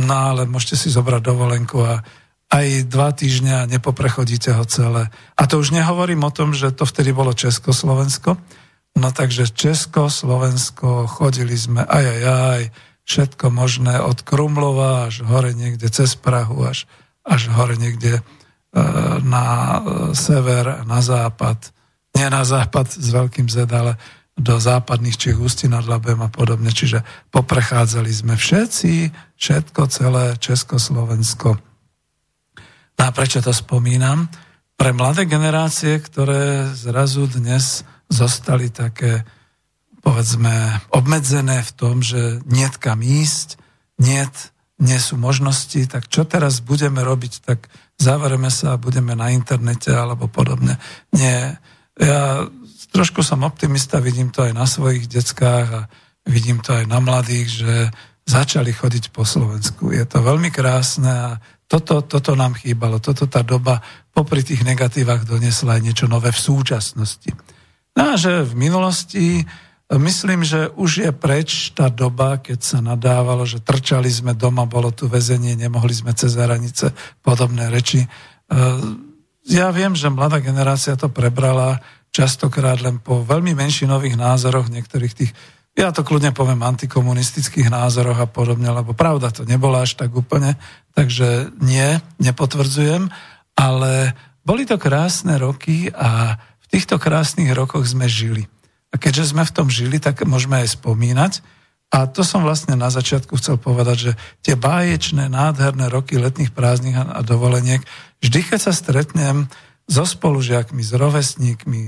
no 0.00 0.12
ale 0.12 0.44
môžete 0.48 0.76
si 0.76 0.88
zobrať 0.92 1.22
dovolenku 1.24 1.80
a 1.80 2.00
aj 2.46 2.86
dva 2.86 3.10
týždňa 3.10 3.66
nepoprechodíte 3.66 4.54
ho 4.54 4.64
celé. 4.68 5.10
A 5.34 5.42
to 5.50 5.58
už 5.58 5.74
nehovorím 5.74 6.22
o 6.22 6.30
tom, 6.30 6.54
že 6.54 6.70
to 6.70 6.86
vtedy 6.86 7.10
bolo 7.10 7.34
Československo. 7.34 8.38
No 8.96 9.12
takže 9.12 9.52
Česko, 9.52 10.08
Slovensko, 10.08 11.04
chodili 11.04 11.52
sme 11.52 11.84
aj, 11.84 12.04
aj, 12.04 12.22
aj, 12.24 12.62
všetko 13.04 13.52
možné 13.52 14.00
od 14.00 14.24
Krumlova 14.24 15.12
až 15.12 15.22
hore 15.28 15.52
niekde 15.52 15.92
cez 15.92 16.16
Prahu, 16.16 16.64
až, 16.64 16.88
až 17.22 17.52
hore 17.52 17.76
niekde 17.76 18.18
e, 18.18 18.22
na 19.20 19.46
e, 19.46 19.78
sever, 20.16 20.82
na 20.88 21.04
západ. 21.04 21.70
Nie 22.16 22.32
na 22.32 22.42
západ 22.48 22.88
s 22.96 23.08
veľkým 23.12 23.52
Z, 23.52 23.68
ale 23.68 24.00
do 24.36 24.56
západných 24.56 25.16
Čech, 25.20 25.36
Ústí 25.36 25.68
nad 25.68 25.84
Labem 25.84 26.20
a 26.24 26.32
podobne. 26.32 26.72
Čiže 26.72 27.04
poprechádzali 27.30 28.08
sme 28.08 28.34
všetci, 28.34 29.12
všetko 29.36 29.80
celé 29.92 30.40
Československo 30.40 31.60
No 32.96 33.02
a 33.04 33.10
prečo 33.12 33.44
to 33.44 33.52
spomínam? 33.52 34.28
Pre 34.76 34.90
mladé 34.92 35.28
generácie, 35.28 36.00
ktoré 36.00 36.68
zrazu 36.72 37.28
dnes 37.28 37.84
zostali 38.08 38.70
také, 38.70 39.26
povedzme, 40.00 40.80
obmedzené 40.94 41.62
v 41.62 41.72
tom, 41.74 42.02
že 42.02 42.40
niet 42.46 42.78
kam 42.78 43.02
ísť, 43.02 43.58
niet, 43.98 44.34
nie 44.76 44.98
sú 45.00 45.16
možnosti, 45.16 45.88
tak 45.88 46.06
čo 46.12 46.28
teraz 46.28 46.60
budeme 46.60 47.00
robiť, 47.00 47.32
tak 47.42 47.72
zavereme 47.96 48.52
sa 48.52 48.76
a 48.76 48.80
budeme 48.80 49.16
na 49.16 49.32
internete 49.32 49.88
alebo 49.88 50.28
podobne. 50.28 50.76
Nie, 51.16 51.56
ja 51.96 52.44
trošku 52.92 53.24
som 53.24 53.44
optimista, 53.44 54.04
vidím 54.04 54.28
to 54.28 54.44
aj 54.44 54.52
na 54.52 54.68
svojich 54.68 55.08
deckách 55.08 55.68
a 55.72 55.82
vidím 56.28 56.60
to 56.60 56.76
aj 56.76 56.84
na 56.84 57.00
mladých, 57.00 57.48
že 57.64 57.74
začali 58.26 58.74
chodiť 58.74 59.14
po 59.14 59.24
Slovensku. 59.24 59.94
Je 59.94 60.04
to 60.04 60.20
veľmi 60.20 60.50
krásne 60.52 61.08
a 61.08 61.30
toto, 61.66 62.02
toto 62.02 62.34
nám 62.38 62.54
chýbalo, 62.58 63.02
toto 63.02 63.26
tá 63.26 63.42
doba 63.42 63.82
popri 64.14 64.42
tých 64.42 64.62
negatívach 64.62 65.26
donesla 65.26 65.78
aj 65.78 65.82
niečo 65.82 66.06
nové 66.06 66.30
v 66.30 66.42
súčasnosti. 66.42 67.30
No 67.96 68.12
a 68.12 68.14
že 68.20 68.44
v 68.44 68.54
minulosti, 68.54 69.26
myslím, 69.88 70.44
že 70.44 70.68
už 70.76 71.08
je 71.08 71.10
preč 71.16 71.72
tá 71.72 71.88
doba, 71.88 72.36
keď 72.36 72.58
sa 72.60 72.78
nadávalo, 72.84 73.48
že 73.48 73.64
trčali 73.64 74.12
sme 74.12 74.36
doma, 74.36 74.68
bolo 74.68 74.92
tu 74.92 75.08
väzenie, 75.08 75.56
nemohli 75.56 75.96
sme 75.96 76.12
cez 76.12 76.36
hranice, 76.36 76.92
podobné 77.24 77.72
reči. 77.72 78.04
E, 78.04 78.08
ja 79.48 79.72
viem, 79.72 79.96
že 79.96 80.12
mladá 80.12 80.44
generácia 80.44 80.92
to 80.98 81.08
prebrala 81.08 81.80
častokrát 82.12 82.84
len 82.84 83.00
po 83.00 83.24
veľmi 83.24 83.56
menšinových 83.56 84.20
názoroch 84.20 84.68
niektorých 84.68 85.14
tých 85.16 85.32
ja 85.76 85.92
to 85.92 86.00
kľudne 86.00 86.32
poviem 86.32 86.64
antikomunistických 86.64 87.68
názoroch 87.68 88.16
a 88.16 88.24
podobne, 88.24 88.72
lebo 88.72 88.96
pravda 88.96 89.28
to 89.28 89.44
nebola 89.44 89.84
až 89.84 90.00
tak 90.00 90.08
úplne, 90.16 90.56
takže 90.96 91.52
nie, 91.60 92.00
nepotvrdzujem, 92.16 93.12
ale 93.60 94.16
boli 94.40 94.64
to 94.64 94.80
krásne 94.80 95.36
roky 95.36 95.92
a 95.92 96.40
týchto 96.76 97.00
krásnych 97.00 97.56
rokoch 97.56 97.88
sme 97.88 98.04
žili. 98.04 98.44
A 98.92 99.00
keďže 99.00 99.32
sme 99.32 99.48
v 99.48 99.54
tom 99.56 99.72
žili, 99.72 99.96
tak 99.96 100.20
môžeme 100.28 100.60
aj 100.60 100.76
spomínať. 100.76 101.40
A 101.88 102.04
to 102.04 102.20
som 102.20 102.44
vlastne 102.44 102.76
na 102.76 102.92
začiatku 102.92 103.40
chcel 103.40 103.56
povedať, 103.56 103.96
že 103.96 104.12
tie 104.44 104.60
báječné, 104.60 105.32
nádherné 105.32 105.88
roky 105.88 106.20
letných 106.20 106.52
prázdnych 106.52 107.00
a 107.00 107.24
dovoleniek, 107.24 107.80
vždy 108.20 108.40
keď 108.44 108.60
sa 108.60 108.72
stretnem 108.76 109.48
so 109.88 110.04
spolužiakmi, 110.04 110.82
s 110.82 110.92
rovesníkmi, 110.92 111.80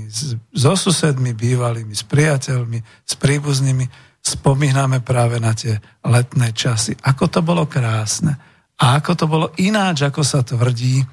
so 0.55 0.73
susedmi 0.73 1.37
bývalými, 1.37 1.93
s 1.93 2.01
priateľmi, 2.07 2.79
s 2.81 3.13
príbuznými, 3.19 3.85
spomíname 4.23 5.03
práve 5.05 5.37
na 5.37 5.53
tie 5.53 5.77
letné 6.01 6.55
časy. 6.55 6.95
Ako 7.05 7.29
to 7.29 7.45
bolo 7.45 7.67
krásne. 7.69 8.39
A 8.79 8.97
ako 9.03 9.11
to 9.13 9.25
bolo 9.27 9.47
ináč, 9.59 10.07
ako 10.07 10.23
sa 10.23 10.41
tvrdí. 10.41 11.03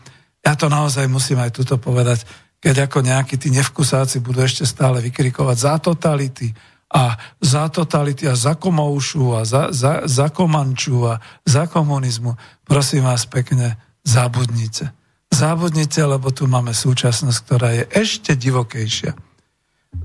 Ja 0.47 0.55
to 0.55 0.71
naozaj 0.71 1.11
musím 1.11 1.43
aj 1.43 1.59
tuto 1.59 1.75
povedať, 1.75 2.23
keď 2.61 2.89
ako 2.89 2.99
nejakí 3.05 3.37
tí 3.37 3.53
nevkusáci 3.53 4.21
budú 4.25 4.43
ešte 4.43 4.65
stále 4.65 4.99
vykrikovať 5.05 5.57
za 5.57 5.75
totality 5.79 6.51
a 6.91 7.19
za 7.43 7.67
totality 7.69 8.31
a 8.31 8.35
za 8.39 8.55
komoušu 8.55 9.37
a 9.37 9.43
za, 9.43 9.75
za, 9.75 10.07
za 10.07 10.27
komanču 10.31 11.03
a 11.07 11.19
za 11.43 11.67
komunizmu. 11.67 12.39
Prosím 12.63 13.05
vás 13.05 13.27
pekne, 13.27 13.77
zabudnite. 14.07 14.95
Zabudnite, 15.35 16.01
lebo 16.07 16.31
tu 16.31 16.47
máme 16.47 16.71
súčasnosť, 16.71 17.39
ktorá 17.43 17.69
je 17.75 17.85
ešte 17.91 18.39
divokejšia. 18.39 19.13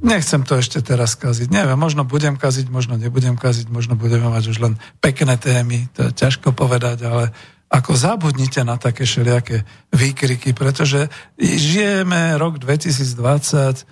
Nechcem 0.01 0.41
to 0.47 0.57
ešte 0.57 0.81
teraz 0.81 1.13
kaziť. 1.19 1.51
Neviem, 1.51 1.77
možno 1.77 2.07
budem 2.07 2.39
kaziť, 2.39 2.71
možno 2.71 2.97
nebudem 2.97 3.37
kaziť, 3.37 3.69
možno 3.69 3.99
budeme 3.99 4.31
mať 4.31 4.43
už 4.49 4.57
len 4.63 4.73
pekné 5.03 5.35
témy, 5.37 5.91
to 5.93 6.09
je 6.09 6.11
ťažko 6.15 6.55
povedať, 6.55 7.05
ale 7.05 7.35
ako 7.71 7.95
zabudnite 7.95 8.67
na 8.67 8.75
také 8.75 9.07
všelijaké 9.07 9.63
výkriky, 9.95 10.51
pretože 10.51 11.07
žijeme 11.39 12.36
rok 12.36 12.60
2020, 12.60 13.15
e, 13.79 13.84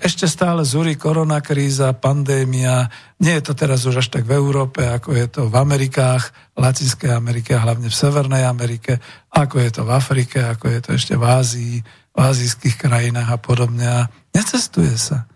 ešte 0.00 0.24
stále 0.24 0.64
zúri 0.64 0.96
koronakríza, 0.96 1.92
pandémia. 1.92 2.88
Nie 3.20 3.38
je 3.38 3.52
to 3.52 3.52
teraz 3.52 3.84
už 3.84 4.00
až 4.00 4.08
tak 4.08 4.24
v 4.24 4.40
Európe, 4.40 4.88
ako 4.88 5.12
je 5.12 5.26
to 5.28 5.52
v 5.52 5.56
Amerikách, 5.60 6.32
Latinskej 6.56 7.12
Amerike 7.12 7.52
a 7.52 7.68
hlavne 7.68 7.92
v 7.92 7.98
Severnej 8.00 8.48
Amerike, 8.48 8.96
ako 9.36 9.60
je 9.60 9.70
to 9.70 9.82
v 9.84 9.90
Afrike, 9.92 10.38
ako 10.48 10.72
je 10.72 10.80
to 10.80 10.90
ešte 10.96 11.14
v 11.20 11.24
Ázii, 11.28 11.74
v 11.84 12.18
azijských 12.18 12.80
krajinách 12.80 13.36
a 13.36 13.38
podobne. 13.38 13.84
A 13.84 14.00
necestuje 14.32 14.96
sa. 14.96 15.28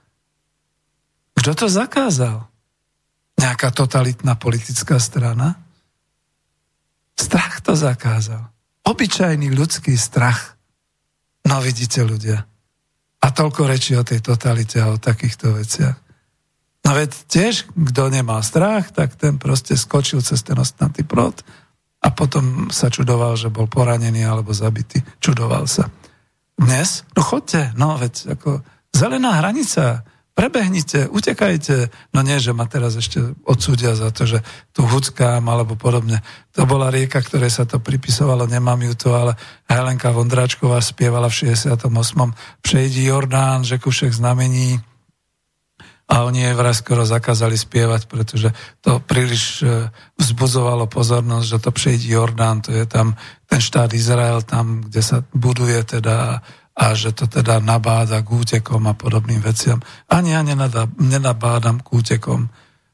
Kto 1.36 1.52
to 1.52 1.66
zakázal? 1.68 2.48
Nejaká 3.36 3.68
totalitná 3.76 4.40
politická 4.40 4.96
strana? 4.96 5.71
Strach 7.16 7.60
to 7.62 7.76
zakázal. 7.76 8.50
Obyčajný 8.82 9.54
ľudský 9.54 9.94
strach. 9.94 10.58
No 11.46 11.62
vidíte 11.62 12.02
ľudia. 12.02 12.44
A 13.22 13.26
toľko 13.30 13.70
rečí 13.70 13.94
o 13.94 14.02
tej 14.02 14.18
totalite 14.18 14.82
a 14.82 14.90
o 14.90 14.98
takýchto 14.98 15.54
veciach. 15.54 15.96
No 16.82 16.90
veď 16.98 17.14
tiež, 17.30 17.70
kto 17.70 18.10
nemá 18.10 18.42
strach, 18.42 18.90
tak 18.90 19.14
ten 19.14 19.38
proste 19.38 19.78
skočil 19.78 20.18
cez 20.18 20.42
ten 20.42 20.58
ostnatý 20.58 21.06
prot 21.06 21.46
a 22.02 22.10
potom 22.10 22.74
sa 22.74 22.90
čudoval, 22.90 23.38
že 23.38 23.54
bol 23.54 23.70
poranený 23.70 24.26
alebo 24.26 24.50
zabitý. 24.50 24.98
Čudoval 25.22 25.70
sa. 25.70 25.86
Dnes? 26.58 27.06
No 27.14 27.22
chodte, 27.22 27.70
no 27.78 27.94
veď 27.94 28.34
ako 28.34 28.66
zelená 28.90 29.38
hranica, 29.38 30.02
prebehnite, 30.32 31.08
utekajte. 31.12 31.92
No 32.16 32.24
nie, 32.24 32.40
že 32.40 32.56
ma 32.56 32.64
teraz 32.64 32.96
ešte 32.96 33.36
odsúdia 33.44 33.92
za 33.92 34.08
to, 34.08 34.24
že 34.24 34.40
tu 34.72 34.84
huckám 34.88 35.44
alebo 35.44 35.76
podobne. 35.76 36.24
To 36.56 36.64
bola 36.64 36.88
rieka, 36.88 37.20
ktoré 37.20 37.52
sa 37.52 37.68
to 37.68 37.80
pripisovalo, 37.80 38.48
nemám 38.48 38.80
ju 38.88 38.92
tu, 38.96 39.08
ale 39.12 39.36
Helenka 39.68 40.12
Vondráčková 40.12 40.80
spievala 40.80 41.28
v 41.28 41.52
68. 41.56 41.88
Přejdi 42.64 43.12
Jordán, 43.12 43.64
že 43.64 43.76
všech 43.76 44.16
znamení 44.16 44.80
a 46.12 46.28
oni 46.28 46.44
jej 46.44 46.52
vraj 46.52 46.76
skoro 46.76 47.08
zakázali 47.08 47.56
spievať, 47.56 48.04
pretože 48.04 48.52
to 48.84 49.00
príliš 49.00 49.64
e, 49.64 49.88
vzbudzovalo 50.20 50.84
pozornosť, 50.84 51.46
že 51.48 51.58
to 51.62 51.70
přejdi 51.72 52.12
Jordán, 52.12 52.60
to 52.60 52.68
je 52.76 52.84
tam 52.84 53.16
ten 53.48 53.60
štát 53.64 53.88
Izrael, 53.96 54.44
tam, 54.44 54.84
kde 54.84 55.00
sa 55.00 55.24
buduje 55.32 55.80
teda 55.88 56.44
a 56.72 56.96
že 56.96 57.12
to 57.12 57.28
teda 57.28 57.60
nabáda 57.60 58.24
k 58.24 58.32
útekom 58.32 58.88
a 58.88 58.96
podobným 58.96 59.44
veciam. 59.44 59.84
Ani 60.08 60.32
ja 60.32 60.40
nenabádam 60.42 61.84
k 61.84 61.88
útekom. 61.92 62.48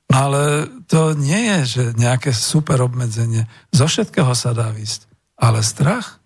No 0.09 0.15
ale 0.17 0.67
to 0.91 1.15
nie 1.15 1.47
je, 1.53 1.59
že 1.65 1.83
nejaké 1.95 2.35
super 2.35 2.83
obmedzenie. 2.83 3.47
Zo 3.71 3.87
všetkého 3.87 4.35
sa 4.35 4.51
dá 4.57 4.75
výsť. 4.75 5.07
Ale 5.39 5.63
strach? 5.63 6.19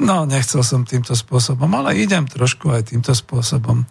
No, 0.00 0.24
nechcel 0.24 0.62
som 0.62 0.86
týmto 0.86 1.12
spôsobom, 1.12 1.68
ale 1.74 1.98
idem 1.98 2.24
trošku 2.24 2.70
aj 2.70 2.94
týmto 2.94 3.12
spôsobom. 3.12 3.84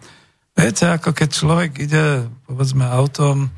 Viete, 0.56 0.88
ako 0.88 1.12
keď 1.12 1.28
človek 1.30 1.70
ide, 1.84 2.26
povedzme, 2.48 2.88
autom 2.88 3.52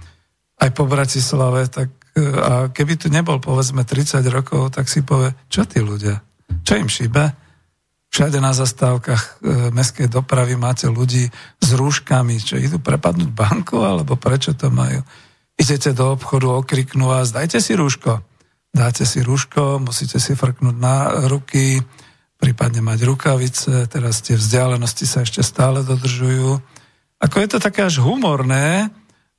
aj 0.59 0.70
po 0.74 0.85
Bratislave, 0.85 1.70
tak 1.70 1.94
a 2.18 2.66
keby 2.74 2.98
tu 2.98 3.07
nebol, 3.14 3.38
povedzme, 3.38 3.87
30 3.87 4.26
rokov, 4.35 4.74
tak 4.74 4.90
si 4.90 5.07
povie, 5.07 5.31
čo 5.46 5.62
tí 5.62 5.78
ľudia? 5.78 6.18
Čo 6.66 6.74
im 6.83 6.90
šíbe? 6.90 7.31
Všade 8.08 8.40
na 8.40 8.56
zastávkach 8.56 9.22
e, 9.22 9.28
mestskej 9.70 10.08
dopravy 10.08 10.56
máte 10.56 10.88
ľudí 10.88 11.28
s 11.60 11.68
rúškami, 11.76 12.40
čo 12.40 12.56
idú 12.56 12.80
prepadnúť 12.80 13.30
banku, 13.30 13.84
alebo 13.84 14.16
prečo 14.16 14.56
to 14.56 14.72
majú. 14.72 15.04
Idete 15.60 15.92
do 15.92 16.16
obchodu, 16.16 16.48
okriknú 16.56 17.10
vás, 17.10 17.34
dajte 17.34 17.60
si 17.60 17.76
rúško. 17.76 18.24
Dáte 18.72 19.04
si 19.04 19.20
rúško, 19.20 19.82
musíte 19.82 20.20
si 20.20 20.32
frknúť 20.32 20.76
na 20.76 21.26
ruky, 21.28 21.82
prípadne 22.38 22.80
mať 22.80 22.98
rukavice, 23.04 23.90
teraz 23.90 24.22
tie 24.22 24.38
vzdialenosti 24.38 25.04
sa 25.04 25.26
ešte 25.26 25.42
stále 25.42 25.82
dodržujú. 25.82 26.62
Ako 27.18 27.36
je 27.42 27.48
to 27.50 27.58
také 27.58 27.82
až 27.82 27.98
humorné, 27.98 28.88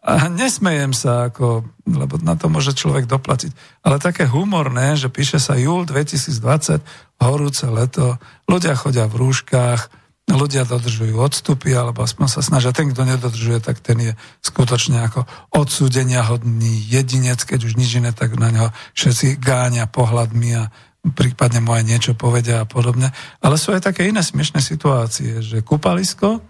a 0.10 0.26
nesmejem 0.32 0.89
sa, 0.95 1.30
ako, 1.30 1.62
lebo 1.86 2.17
na 2.24 2.34
to 2.34 2.50
môže 2.50 2.74
človek 2.74 3.06
doplatiť. 3.06 3.54
Ale 3.86 4.02
také 4.02 4.26
humorné, 4.26 4.98
že 4.98 5.13
píše 5.13 5.38
sa 5.38 5.54
júl 5.60 5.86
2020, 5.86 6.82
horúce 7.22 7.65
leto, 7.69 8.17
ľudia 8.50 8.74
chodia 8.74 9.06
v 9.06 9.22
rúškach, 9.22 9.91
ľudia 10.30 10.65
dodržujú 10.65 11.17
odstupy, 11.17 11.74
alebo 11.74 12.06
aspoň 12.06 12.28
sa 12.30 12.41
snažia. 12.45 12.74
Ten, 12.74 12.93
kto 12.93 13.06
nedodržuje, 13.06 13.60
tak 13.62 13.82
ten 13.82 13.98
je 13.98 14.12
skutočne 14.45 15.02
ako 15.10 15.26
odsúdenia 15.54 16.22
hodný 16.26 16.86
jedinec, 16.86 17.41
keď 17.41 17.65
už 17.65 17.74
nič 17.78 17.98
iné, 17.98 18.13
tak 18.13 18.38
na 18.38 18.54
neho 18.54 18.69
všetci 18.93 19.41
gáňa 19.41 19.89
pohľadmi 19.89 20.50
a 20.58 20.69
prípadne 21.15 21.63
mu 21.63 21.74
aj 21.74 21.84
niečo 21.88 22.13
povedia 22.13 22.62
a 22.62 22.69
podobne. 22.69 23.10
Ale 23.41 23.56
sú 23.58 23.74
aj 23.74 23.89
také 23.89 24.06
iné 24.12 24.22
smiešné 24.22 24.62
situácie, 24.62 25.39
že 25.41 25.65
kúpalisko, 25.65 26.43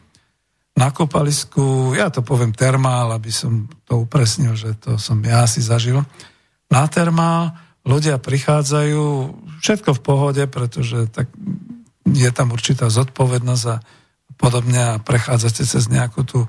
na 0.80 0.96
kopalisku, 0.96 1.92
ja 1.92 2.08
to 2.08 2.24
poviem 2.24 2.56
termál, 2.56 3.12
aby 3.12 3.28
som 3.28 3.68
to 3.84 4.08
upresnil, 4.08 4.56
že 4.56 4.80
to 4.80 4.96
som 4.96 5.20
ja 5.20 5.44
si 5.44 5.60
zažil. 5.60 6.00
Na 6.72 6.88
termál 6.88 7.52
ľudia 7.84 8.16
prichádzajú, 8.16 9.04
všetko 9.60 10.00
v 10.00 10.04
pohode, 10.04 10.44
pretože 10.48 11.12
tak 11.12 11.28
je 12.08 12.30
tam 12.32 12.56
určitá 12.56 12.88
zodpovednosť 12.88 13.66
a 13.68 13.78
podobne 14.40 14.96
a 14.96 15.02
prechádzate 15.04 15.68
cez 15.68 15.92
nejakú 15.92 16.24
tú 16.24 16.48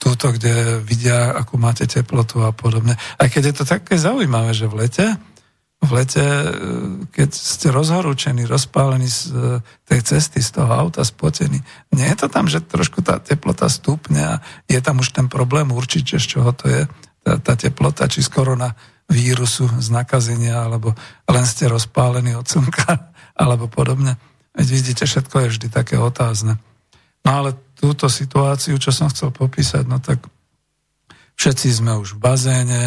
túto, 0.00 0.32
kde 0.32 0.80
vidia, 0.80 1.36
akú 1.36 1.60
máte 1.60 1.84
teplotu 1.84 2.40
a 2.40 2.56
podobne. 2.56 2.96
Aj 2.96 3.28
keď 3.28 3.52
je 3.52 3.54
to 3.60 3.64
také 3.68 4.00
zaujímavé, 4.00 4.56
že 4.56 4.64
v 4.64 4.80
lete 4.80 5.06
v 5.82 5.90
lete, 5.92 6.24
e, 6.24 6.46
keď 7.12 7.30
ste 7.30 7.68
rozhorúčení, 7.68 8.48
rozpálení 8.48 9.06
z 9.06 9.20
e, 9.30 9.38
tej 9.84 10.00
cesty, 10.02 10.40
z 10.40 10.56
toho 10.56 10.72
auta, 10.72 11.04
spotený, 11.04 11.60
nie 11.92 12.08
je 12.08 12.16
to 12.16 12.28
tam, 12.32 12.48
že 12.48 12.64
trošku 12.64 13.04
tá 13.04 13.20
teplota 13.20 13.68
stúpne 13.68 14.20
a 14.20 14.34
je 14.66 14.80
tam 14.80 15.04
už 15.04 15.12
ten 15.12 15.28
problém 15.28 15.68
určiť, 15.70 16.16
z 16.16 16.26
čoho 16.26 16.50
to 16.56 16.66
je, 16.66 16.82
tá, 17.22 17.38
tá 17.38 17.54
teplota, 17.54 18.08
či 18.08 18.24
z 18.24 18.32
vírusu, 19.06 19.70
z 19.78 19.88
nakazenia, 19.94 20.66
alebo 20.66 20.90
len 21.30 21.46
ste 21.46 21.70
rozpálení 21.70 22.34
od 22.34 22.46
slnka, 22.48 23.12
alebo 23.42 23.70
podobne. 23.70 24.18
Veď 24.56 24.66
vidíte, 24.72 25.04
všetko 25.04 25.46
je 25.46 25.50
vždy 25.52 25.66
také 25.68 26.00
otázne. 26.00 26.56
No 27.22 27.30
ale 27.42 27.50
túto 27.76 28.08
situáciu, 28.08 28.80
čo 28.80 28.90
som 28.90 29.12
chcel 29.12 29.28
popísať, 29.30 29.84
no 29.84 30.00
tak 30.00 30.24
všetci 31.36 31.68
sme 31.68 32.00
už 32.00 32.16
v 32.16 32.22
bazéne, 32.22 32.82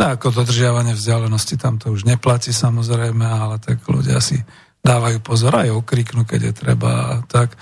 ako 0.00 0.32
dodržiavanie 0.32 0.96
vzdialenosti 0.96 1.60
tam 1.60 1.76
to 1.76 1.92
už 1.92 2.08
neplatí 2.08 2.56
samozrejme, 2.56 3.20
ale 3.20 3.60
tak 3.60 3.84
ľudia 3.84 4.16
si 4.24 4.40
dávajú 4.80 5.20
pozor 5.20 5.60
aj 5.60 5.76
okriknú, 5.76 6.24
keď 6.24 6.50
je 6.50 6.54
treba 6.56 6.90
a 6.90 7.08
tak. 7.28 7.52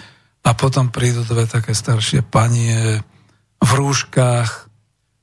A 0.46 0.55
potom 0.55 0.94
prídu 0.94 1.27
dve 1.27 1.51
také 1.51 1.74
staršie 1.74 2.22
panie 2.22 3.03
v 3.59 3.70
rúškach, 3.74 4.70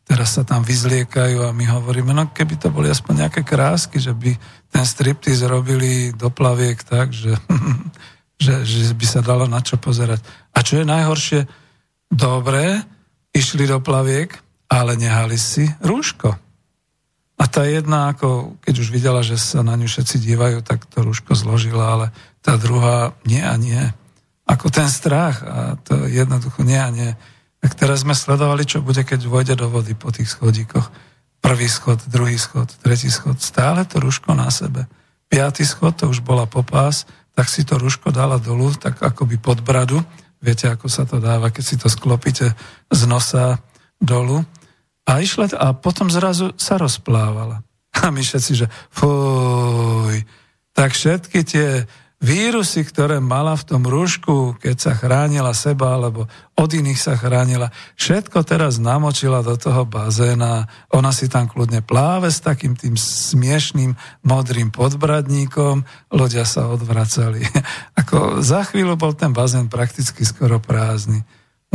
teraz 0.06 0.38
sa 0.38 0.43
tam 0.45 0.62
vyzliekajú 0.62 1.47
a 1.47 1.56
my 1.56 1.65
hovoríme, 1.65 2.12
no 2.12 2.30
keby 2.30 2.60
to 2.62 2.69
boli 2.69 2.91
aspoň 2.91 3.25
nejaké 3.25 3.41
krásky, 3.41 3.97
že 3.97 4.13
by 4.13 4.36
ten 4.69 4.86
striptiz 4.86 5.41
robili 5.47 6.13
do 6.13 6.30
plaviek 6.30 6.78
tak, 6.84 7.15
že, 7.15 7.34
že, 8.43 8.67
že 8.67 8.93
by 8.93 9.06
sa 9.08 9.25
dalo 9.25 9.49
na 9.49 9.63
čo 9.63 9.80
pozerať. 9.80 10.21
A 10.54 10.62
čo 10.62 10.84
je 10.84 10.86
najhoršie, 10.86 11.41
dobre, 12.12 12.86
išli 13.34 13.65
do 13.65 13.82
plaviek, 13.82 14.36
ale 14.69 14.99
nehali 14.99 15.39
si 15.39 15.65
rúško. 15.82 16.44
A 17.36 17.52
tá 17.52 17.67
jedna, 17.67 18.15
ako 18.15 18.56
keď 18.63 18.76
už 18.80 18.88
videla, 18.95 19.19
že 19.19 19.36
sa 19.36 19.60
na 19.60 19.76
ňu 19.76 19.91
všetci 19.91 20.24
dívajú, 20.24 20.63
tak 20.63 20.88
to 20.88 21.04
rúško 21.04 21.36
zložila, 21.36 21.86
ale 21.91 22.06
tá 22.39 22.56
druhá 22.56 23.12
nie 23.28 23.43
a 23.43 23.56
nie. 23.60 23.82
Ako 24.48 24.71
ten 24.71 24.88
strach 24.88 25.43
a 25.43 25.76
to 25.84 26.08
jednoducho 26.08 26.63
nie 26.63 26.80
a 26.80 26.89
nie. 26.93 27.12
Tak 27.60 27.76
teraz 27.76 28.06
sme 28.08 28.15
sledovali, 28.15 28.63
čo 28.63 28.80
bude, 28.80 29.04
keď 29.04 29.26
vojde 29.28 29.58
do 29.60 29.67
vody 29.67 29.98
po 29.98 30.13
tých 30.15 30.32
schodíkoch. 30.32 30.88
Prvý 31.43 31.67
schod, 31.67 32.00
druhý 32.08 32.39
schod, 32.39 32.71
tretí 32.80 33.12
schod. 33.12 33.41
Stále 33.41 33.84
to 33.84 34.00
ruško 34.00 34.32
na 34.38 34.48
sebe. 34.54 34.88
Piatý 35.28 35.65
schod, 35.65 35.98
to 35.98 36.08
už 36.08 36.21
bola 36.21 36.45
popás, 36.45 37.10
tak 37.36 37.52
si 37.52 37.67
to 37.67 37.76
ruško 37.76 38.15
dala 38.15 38.39
dolu, 38.39 38.71
tak 38.78 39.02
akoby 39.02 39.36
pod 39.41 39.60
bradu. 39.60 40.00
Viete, 40.39 40.69
ako 40.69 40.88
sa 40.88 41.04
to 41.10 41.17
dáva, 41.17 41.50
keď 41.50 41.63
si 41.65 41.76
to 41.76 41.89
sklopíte 41.89 42.54
z 42.93 43.02
nosa 43.10 43.60
dolu. 43.98 44.45
A 45.06 45.22
išla, 45.22 45.54
a 45.54 45.78
potom 45.78 46.10
zrazu 46.10 46.54
sa 46.58 46.82
rozplávala. 46.82 47.62
A 48.06 48.12
my 48.12 48.22
všetci, 48.26 48.54
že 48.65 48.68
fuj, 48.91 50.26
tak 50.76 50.91
všetky 50.91 51.39
tie 51.46 51.88
vírusy, 52.26 52.82
ktoré 52.82 53.22
mala 53.22 53.54
v 53.54 53.68
tom 53.70 53.84
rúšku, 53.86 54.58
keď 54.58 54.76
sa 54.82 54.91
chránila 54.98 55.54
seba, 55.54 55.94
alebo 55.94 56.26
od 56.58 56.70
iných 56.74 56.98
sa 56.98 57.13
chránila, 57.13 57.70
všetko 58.00 58.41
teraz 58.48 58.82
namočila 58.82 59.46
do 59.46 59.54
toho 59.60 59.86
bazéna. 59.86 60.65
Ona 60.96 61.13
si 61.13 61.30
tam 61.30 61.46
kľudne 61.46 61.86
pláve 61.86 62.34
s 62.34 62.41
takým 62.41 62.74
tým 62.74 62.98
smiešným 62.98 63.94
modrým 64.26 64.74
podbradníkom, 64.74 65.86
ľudia 66.10 66.50
sa 66.50 66.65
odvracali. 66.72 67.46
Ako 68.02 68.41
za 68.41 68.65
chvíľu 68.65 68.98
bol 68.98 69.13
ten 69.13 69.30
bazén 69.30 69.70
prakticky 69.70 70.26
skoro 70.26 70.58
prázdny. 70.58 71.22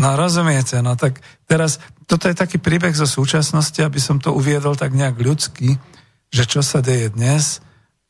No 0.01 0.17
rozumiete, 0.17 0.81
no 0.81 0.97
tak 0.97 1.21
teraz, 1.45 1.77
toto 2.09 2.25
je 2.25 2.33
taký 2.33 2.57
príbeh 2.57 2.97
zo 2.97 3.05
súčasnosti, 3.05 3.77
aby 3.85 4.01
som 4.01 4.17
to 4.17 4.33
uviedol 4.33 4.73
tak 4.73 4.97
nejak 4.97 5.21
ľudský, 5.21 5.77
že 6.33 6.45
čo 6.49 6.65
sa 6.65 6.81
deje 6.81 7.13
dnes, 7.13 7.61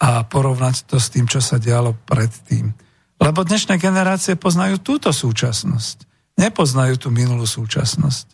a 0.00 0.24
porovnať 0.24 0.88
to 0.88 0.96
s 0.96 1.12
tým, 1.12 1.29
čo 1.29 1.44
sa 1.44 1.61
dialo 1.61 1.92
predtým. 2.09 2.72
Lebo 3.20 3.44
dnešné 3.44 3.76
generácie 3.76 4.33
poznajú 4.33 4.81
túto 4.81 5.12
súčasnosť. 5.12 6.09
Nepoznajú 6.40 6.96
tú 6.96 7.09
minulú 7.12 7.44
súčasnosť. 7.44 8.26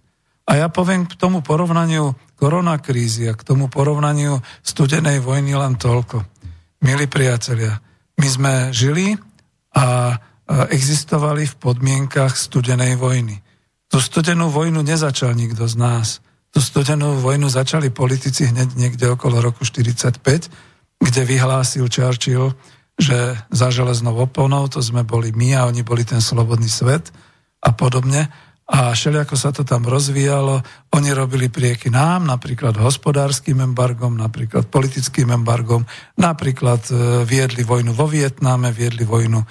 A 0.46 0.62
ja 0.62 0.70
poviem 0.70 1.10
k 1.10 1.18
tomu 1.18 1.42
porovnaniu 1.42 2.14
koronakrízy 2.38 3.26
a 3.26 3.34
k 3.34 3.42
tomu 3.42 3.66
porovnaniu 3.66 4.38
studenej 4.62 5.18
vojny 5.18 5.58
len 5.58 5.74
toľko. 5.74 6.22
Milí 6.86 7.10
priatelia, 7.10 7.82
my 8.14 8.28
sme 8.30 8.52
žili 8.70 9.18
a 9.74 10.14
existovali 10.70 11.50
v 11.50 11.58
podmienkach 11.58 12.38
studenej 12.38 12.94
vojny. 12.94 13.42
Tú 13.86 14.02
studenú 14.02 14.50
vojnu 14.50 14.82
nezačal 14.82 15.34
nikto 15.36 15.70
z 15.70 15.76
nás. 15.78 16.08
Tú 16.50 16.58
studenú 16.58 17.20
vojnu 17.20 17.46
začali 17.52 17.92
politici 17.92 18.48
hneď 18.48 18.74
niekde 18.74 19.06
okolo 19.12 19.38
roku 19.44 19.62
45 19.62 20.22
kde 21.00 21.22
vyhlásil 21.28 21.84
Churchill, 21.92 22.56
že 22.96 23.36
za 23.52 23.68
železnou 23.68 24.16
oponou, 24.16 24.64
to 24.72 24.80
sme 24.80 25.04
boli 25.04 25.32
my 25.36 25.52
a 25.52 25.68
oni 25.68 25.84
boli 25.84 26.08
ten 26.08 26.24
slobodný 26.24 26.68
svet 26.68 27.12
a 27.60 27.70
podobne. 27.76 28.32
A 28.66 28.98
všelijako 28.98 29.36
sa 29.38 29.54
to 29.54 29.62
tam 29.62 29.86
rozvíjalo. 29.86 30.58
Oni 30.90 31.14
robili 31.14 31.46
prieky 31.46 31.86
nám, 31.86 32.26
napríklad 32.26 32.74
hospodárským 32.74 33.62
embargom, 33.62 34.18
napríklad 34.18 34.66
politickým 34.66 35.30
embargom, 35.30 35.86
napríklad 36.18 36.82
e, 36.90 37.22
viedli 37.22 37.62
vojnu 37.62 37.94
vo 37.94 38.10
Vietname, 38.10 38.74
viedli 38.74 39.06
vojnu 39.06 39.38
e, 39.38 39.46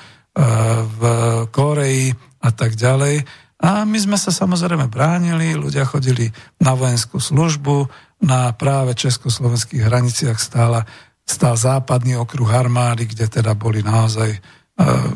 v 0.84 1.02
Koreji 1.48 2.12
a 2.44 2.50
tak 2.52 2.76
ďalej. 2.76 3.45
A 3.64 3.88
my 3.88 3.96
sme 3.96 4.20
sa 4.20 4.36
samozrejme 4.36 4.92
bránili, 4.92 5.56
ľudia 5.56 5.88
chodili 5.88 6.28
na 6.60 6.76
vojenskú 6.76 7.24
službu, 7.24 7.88
na 8.24 8.52
práve 8.56 8.96
československých 8.96 9.86
hraniciach 9.88 10.40
stála 10.40 10.84
stal 11.26 11.58
západný 11.58 12.20
okruh 12.22 12.48
armády, 12.52 13.10
kde 13.10 13.28
teda 13.28 13.58
boli 13.58 13.82
naozaj 13.82 14.30
e, 14.30 14.40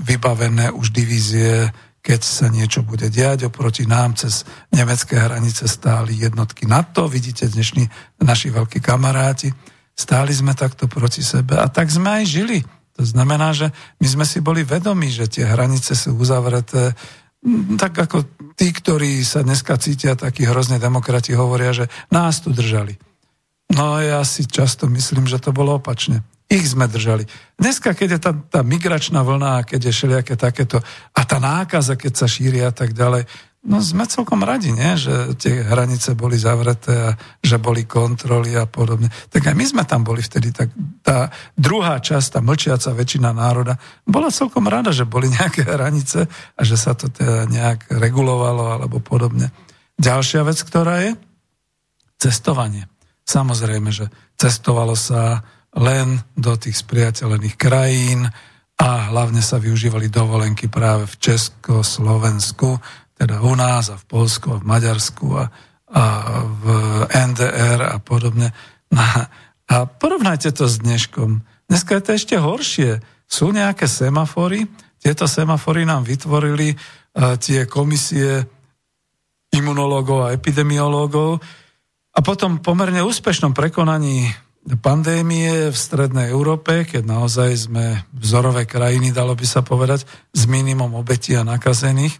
vybavené 0.01 0.73
už 0.73 0.89
divízie, 0.89 1.69
keď 2.01 2.21
sa 2.23 2.47
niečo 2.49 2.81
bude 2.81 3.11
diať. 3.11 3.45
Oproti 3.45 3.85
nám 3.85 4.17
cez 4.17 4.47
nemecké 4.73 5.19
hranice 5.19 5.69
stáli 5.69 6.17
jednotky 6.17 6.65
NATO, 6.65 7.05
vidíte 7.05 7.45
dnešní 7.45 7.85
naši 8.23 8.49
veľkí 8.49 8.81
kamaráti. 8.81 9.53
Stáli 9.93 10.31
sme 10.31 10.55
takto 10.55 10.87
proti 10.87 11.21
sebe 11.21 11.59
a 11.59 11.67
tak 11.67 11.91
sme 11.91 12.23
aj 12.23 12.25
žili. 12.25 12.59
To 12.99 13.03
znamená, 13.07 13.55
že 13.55 13.71
my 14.03 14.07
sme 14.11 14.25
si 14.27 14.43
boli 14.43 14.63
vedomi, 14.63 15.07
že 15.07 15.31
tie 15.31 15.47
hranice 15.47 15.95
sú 15.95 16.19
uzavreté 16.19 16.95
tak 17.79 17.95
ako 17.95 18.27
tí, 18.59 18.67
ktorí 18.75 19.23
sa 19.23 19.41
dneska 19.41 19.79
cítia, 19.79 20.19
takí 20.19 20.43
hrozne 20.43 20.75
demokrati 20.75 21.31
hovoria, 21.31 21.71
že 21.71 21.87
nás 22.11 22.43
tu 22.43 22.51
držali. 22.51 22.99
No 23.71 24.01
ja 24.01 24.19
si 24.25 24.43
často 24.49 24.89
myslím, 24.91 25.29
že 25.29 25.39
to 25.39 25.55
bolo 25.55 25.77
opačne. 25.77 26.25
Ich 26.49 26.65
sme 26.73 26.89
držali. 26.89 27.29
Dneska, 27.61 27.93
keď 27.93 28.09
je 28.17 28.19
tá, 28.19 28.31
tá 28.33 28.61
migračná 28.65 29.21
vlna, 29.21 29.61
keď 29.69 29.79
je 29.85 29.93
všelijaké 29.93 30.33
takéto, 30.33 30.81
a 31.13 31.21
tá 31.21 31.37
nákaza, 31.37 31.93
keď 31.93 32.13
sa 32.17 32.25
šíri 32.25 32.65
a 32.65 32.73
tak 32.73 32.97
ďalej, 32.97 33.29
no 33.67 33.83
sme 33.83 34.07
celkom 34.07 34.39
radi, 34.47 34.71
nie? 34.71 34.95
že 34.95 35.35
tie 35.35 35.59
hranice 35.59 36.15
boli 36.15 36.39
zavreté 36.39 36.95
a 36.95 37.11
že 37.43 37.59
boli 37.59 37.83
kontroly 37.83 38.55
a 38.55 38.63
podobne. 38.63 39.11
Tak 39.27 39.51
aj 39.51 39.55
my 39.55 39.65
sme 39.67 39.83
tam 39.83 40.07
boli 40.07 40.23
vtedy. 40.23 40.55
Tak 40.55 40.71
tá 41.03 41.27
druhá 41.59 41.99
časť, 41.99 42.39
tá 42.39 42.39
mlčiaca 42.39 42.95
väčšina 42.95 43.35
národa, 43.35 43.75
bola 44.07 44.31
celkom 44.31 44.71
rada, 44.71 44.95
že 44.95 45.03
boli 45.03 45.27
nejaké 45.35 45.67
hranice 45.67 46.23
a 46.29 46.61
že 46.63 46.79
sa 46.79 46.95
to 46.95 47.11
teda 47.11 47.49
nejak 47.51 47.91
regulovalo 47.91 48.79
alebo 48.79 49.03
podobne. 49.03 49.51
Ďalšia 49.99 50.47
vec, 50.47 50.59
ktorá 50.63 51.03
je 51.03 51.11
cestovanie. 52.15 52.87
Samozrejme, 53.27 53.91
že 53.91 54.07
cestovalo 54.39 54.95
sa 54.95 55.43
len 55.75 56.23
do 56.33 56.55
tých 56.55 56.81
spriateľených 56.81 57.55
krajín 57.59 58.25
a 58.79 59.11
hlavne 59.11 59.43
sa 59.43 59.59
využívali 59.59 60.07
dovolenky 60.07 60.71
práve 60.71 61.05
v 61.05 61.15
Česku, 61.19 61.83
Slovensku, 61.83 62.79
teda 63.19 63.43
u 63.43 63.51
nás 63.59 63.91
a 63.91 63.99
v 63.99 64.05
Polsku 64.07 64.55
a 64.55 64.59
v 64.63 64.67
Maďarsku 64.67 65.27
a, 65.35 65.45
a 65.91 66.03
v 66.47 66.65
NDR 67.11 67.83
a 67.83 67.99
podobne. 67.99 68.55
No, 68.95 69.03
a 69.69 69.75
porovnajte 69.85 70.55
to 70.55 70.71
s 70.71 70.79
dneškom. 70.79 71.43
Dneska 71.67 71.99
je 71.99 72.03
to 72.07 72.11
ešte 72.15 72.35
horšie. 72.39 73.03
Sú 73.27 73.51
nejaké 73.51 73.85
semafory, 73.85 74.65
tieto 74.97 75.27
semafory 75.27 75.83
nám 75.85 76.07
vytvorili 76.07 76.73
uh, 76.73 77.37
tie 77.37 77.69
komisie 77.69 78.47
imunológov 79.53 80.25
a 80.25 80.33
epidemiológov, 80.33 81.43
a 82.09 82.19
potom 82.25 82.59
pomerne 82.59 83.05
úspešnom 83.05 83.53
prekonaní 83.55 84.27
pandémie 84.83 85.71
v 85.71 85.77
strednej 85.77 86.33
Európe, 86.33 86.83
keď 86.83 87.07
naozaj 87.07 87.69
sme 87.69 88.03
vzorové 88.11 88.67
krajiny, 88.67 89.15
dalo 89.15 89.37
by 89.37 89.45
sa 89.47 89.63
povedať, 89.63 90.03
s 90.35 90.43
minimum 90.49 90.99
obetí 90.99 91.37
a 91.39 91.47
nakazených, 91.47 92.19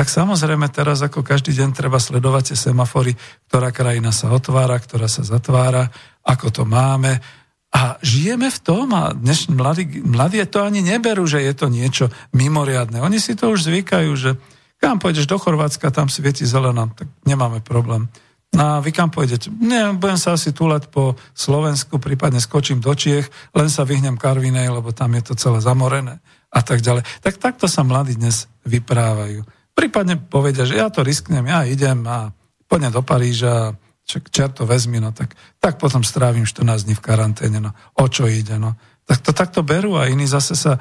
tak 0.00 0.08
samozrejme 0.08 0.64
teraz 0.72 1.04
ako 1.04 1.20
každý 1.20 1.52
deň 1.60 1.76
treba 1.76 2.00
sledovať 2.00 2.56
tie 2.56 2.72
semafory, 2.72 3.12
ktorá 3.52 3.68
krajina 3.68 4.16
sa 4.16 4.32
otvára, 4.32 4.80
ktorá 4.80 5.12
sa 5.12 5.20
zatvára, 5.28 5.92
ako 6.24 6.48
to 6.48 6.62
máme. 6.64 7.20
A 7.68 8.00
žijeme 8.00 8.48
v 8.48 8.58
tom 8.64 8.96
a 8.96 9.12
dnešní 9.12 9.52
mladí, 9.52 9.84
mladí 10.00 10.40
to 10.48 10.64
ani 10.64 10.80
neberú, 10.80 11.28
že 11.28 11.44
je 11.44 11.52
to 11.52 11.68
niečo 11.68 12.08
mimoriadne. 12.32 13.04
Oni 13.04 13.20
si 13.20 13.36
to 13.36 13.52
už 13.52 13.68
zvykajú, 13.68 14.08
že 14.16 14.40
kam 14.80 14.96
pôjdeš 14.96 15.28
do 15.28 15.36
Chorvátska, 15.36 15.92
tam 15.92 16.08
svieti 16.08 16.48
zelená, 16.48 16.88
tak 16.96 17.04
nemáme 17.28 17.60
problém. 17.60 18.08
No 18.56 18.64
a 18.64 18.74
vy 18.80 18.96
kam 18.96 19.12
pôjdete? 19.12 19.52
Nie, 19.52 19.92
budem 19.92 20.16
sa 20.16 20.32
asi 20.32 20.56
túlať 20.56 20.88
po 20.88 21.20
Slovensku, 21.36 22.00
prípadne 22.00 22.40
skočím 22.40 22.80
do 22.80 22.96
Čiech, 22.96 23.28
len 23.52 23.68
sa 23.68 23.84
vyhnem 23.84 24.16
Karvinej, 24.16 24.72
lebo 24.72 24.96
tam 24.96 25.12
je 25.12 25.28
to 25.28 25.36
celé 25.36 25.60
zamorené 25.60 26.24
a 26.48 26.64
tak 26.64 26.80
ďalej. 26.80 27.04
Tak 27.20 27.36
takto 27.36 27.68
sa 27.68 27.84
mladí 27.84 28.16
dnes 28.16 28.48
vyprávajú. 28.64 29.59
Prípadne 29.80 30.20
povedia, 30.20 30.68
že 30.68 30.76
ja 30.76 30.92
to 30.92 31.00
risknem, 31.00 31.48
ja 31.48 31.64
idem 31.64 32.04
a 32.04 32.36
poďme 32.68 32.92
do 32.92 33.00
Paríža, 33.00 33.72
čak 34.04 34.28
čerto 34.28 34.68
vezmi, 34.68 35.00
no 35.00 35.16
tak, 35.16 35.32
tak 35.56 35.80
potom 35.80 36.04
strávim 36.04 36.44
14 36.44 36.84
dní 36.84 36.94
v 36.98 37.04
karanténe, 37.04 37.64
no 37.64 37.72
o 37.96 38.04
čo 38.04 38.28
ide, 38.28 38.60
no. 38.60 38.76
Tak 39.08 39.24
to 39.24 39.32
takto 39.32 39.64
berú 39.64 39.96
a 39.96 40.12
iní 40.12 40.28
zase 40.28 40.52
sa 40.52 40.76
e, 40.76 40.80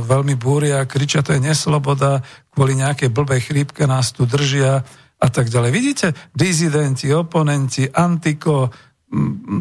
veľmi 0.00 0.34
búria, 0.40 0.80
kričia, 0.88 1.20
to 1.20 1.36
je 1.36 1.44
nesloboda, 1.44 2.24
kvôli 2.50 2.74
nejakej 2.80 3.12
blbej 3.12 3.52
chrípke 3.52 3.84
nás 3.84 4.16
tu 4.16 4.24
držia, 4.24 4.80
a 5.22 5.28
tak 5.30 5.46
ďalej. 5.46 5.70
Vidíte, 5.70 6.06
dizidenti, 6.34 7.14
oponenti, 7.14 7.86
antiko, 7.86 8.74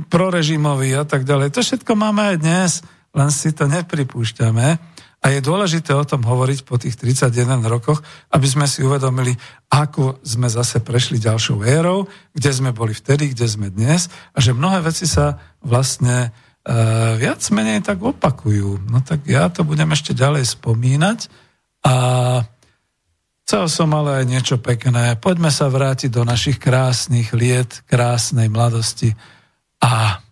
prorežimoví 0.09 0.89
a 0.97 1.05
tak 1.05 1.21
ďalej. 1.21 1.53
To 1.53 1.61
všetko 1.61 1.93
máme 1.93 2.33
aj 2.33 2.37
dnes, 2.41 2.71
len 3.13 3.29
si 3.29 3.53
to 3.53 3.69
nepripúšťame. 3.69 4.81
A 5.21 5.29
je 5.29 5.37
dôležité 5.37 5.93
o 5.93 6.01
tom 6.01 6.25
hovoriť 6.25 6.65
po 6.65 6.81
tých 6.81 6.97
31 6.97 7.61
rokoch, 7.69 8.01
aby 8.33 8.47
sme 8.49 8.65
si 8.65 8.81
uvedomili, 8.81 9.37
ako 9.69 10.17
sme 10.25 10.49
zase 10.49 10.81
prešli 10.81 11.21
ďalšou 11.21 11.61
érou, 11.61 12.09
kde 12.33 12.49
sme 12.49 12.73
boli 12.73 12.97
vtedy, 12.97 13.29
kde 13.29 13.45
sme 13.45 13.69
dnes 13.69 14.09
a 14.33 14.41
že 14.41 14.57
mnohé 14.57 14.81
veci 14.81 15.05
sa 15.05 15.37
vlastne 15.61 16.25
e, 16.25 16.29
viac 17.21 17.37
menej 17.53 17.85
tak 17.85 18.01
opakujú. 18.01 18.89
No 18.89 19.05
tak 19.05 19.29
ja 19.29 19.45
to 19.53 19.61
budem 19.61 19.93
ešte 19.93 20.17
ďalej 20.17 20.57
spomínať 20.57 21.29
a 21.85 21.93
Chcel 23.51 23.67
som 23.67 23.91
ale 23.91 24.23
aj 24.23 24.31
niečo 24.31 24.63
pekné. 24.63 25.19
Poďme 25.19 25.51
sa 25.51 25.67
vrátiť 25.67 26.07
do 26.07 26.23
našich 26.23 26.55
krásnych 26.55 27.35
liet, 27.35 27.83
krásnej 27.83 28.47
mladosti 28.47 29.11
a, 29.83 30.23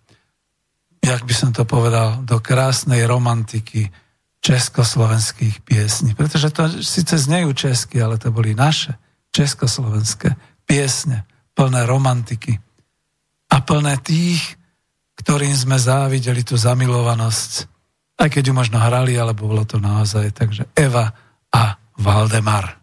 jak 1.03 1.27
by 1.27 1.33
som 1.35 1.51
to 1.51 1.67
povedal, 1.67 2.23
do 2.23 2.39
krásnej 2.39 3.03
romantiky 3.03 3.91
československých 4.39 5.61
piesní. 5.67 6.15
Pretože 6.15 6.49
to 6.49 6.67
síce 6.79 7.15
znejú 7.19 7.51
česky, 7.53 7.99
ale 7.99 8.15
to 8.15 8.31
boli 8.31 8.55
naše 8.55 8.95
československé 9.35 10.35
piesne, 10.63 11.27
plné 11.53 11.83
romantiky 11.85 12.55
a 13.51 13.55
plné 13.59 13.99
tých, 13.99 14.55
ktorým 15.19 15.51
sme 15.51 15.75
závideli 15.75 16.47
tú 16.47 16.55
zamilovanosť, 16.55 17.51
aj 18.19 18.29
keď 18.31 18.43
ju 18.47 18.53
možno 18.55 18.79
hrali, 18.79 19.19
alebo 19.19 19.51
bolo 19.51 19.67
to 19.67 19.75
naozaj. 19.75 20.31
Takže 20.31 20.71
Eva 20.71 21.11
a 21.51 21.75
Valdemar. 21.99 22.79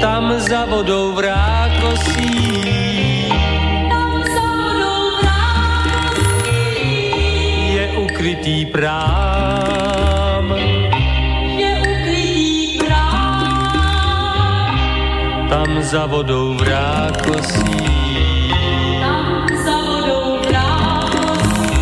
Tam 0.00 0.24
za 0.40 0.64
vodou 0.64 1.12
v 1.12 1.18
ukrytý 8.24 8.72
prám. 8.72 10.48
Je 11.60 11.70
ukrytý 11.76 12.80
prám. 12.80 14.72
Tam 15.52 15.68
za 15.84 16.08
vodou 16.08 16.56
v 16.56 16.62
rákosí 16.64 17.84
Tam 19.04 19.44
za 19.60 19.76
vodou 19.76 20.40
v 20.40 20.48
rákosí 20.56 21.76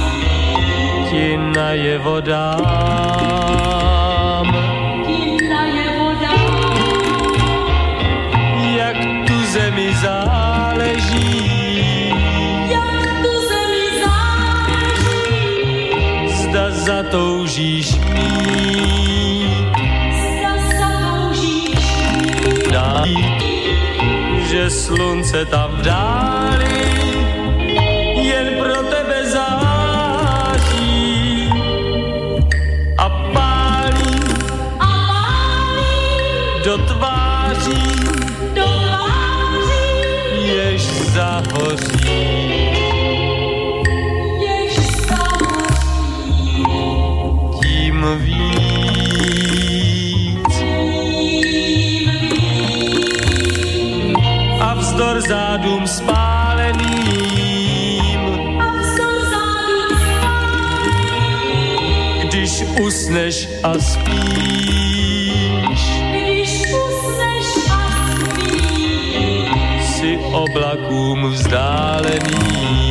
ti 1.15 1.39
naje 1.39 2.03
voda. 2.03 2.59
Slunce 24.73 25.45
tam 25.45 25.77
v 25.77 25.83
dáli 25.85 26.82
usneš 62.83 63.49
a 63.63 63.79
spíš. 63.79 65.83
když 66.11 66.51
usneš 66.61 67.47
a 67.71 67.81
spíš. 68.21 69.49
si 69.95 70.19
oblakům 70.33 71.31
vzdálený. 71.31 72.82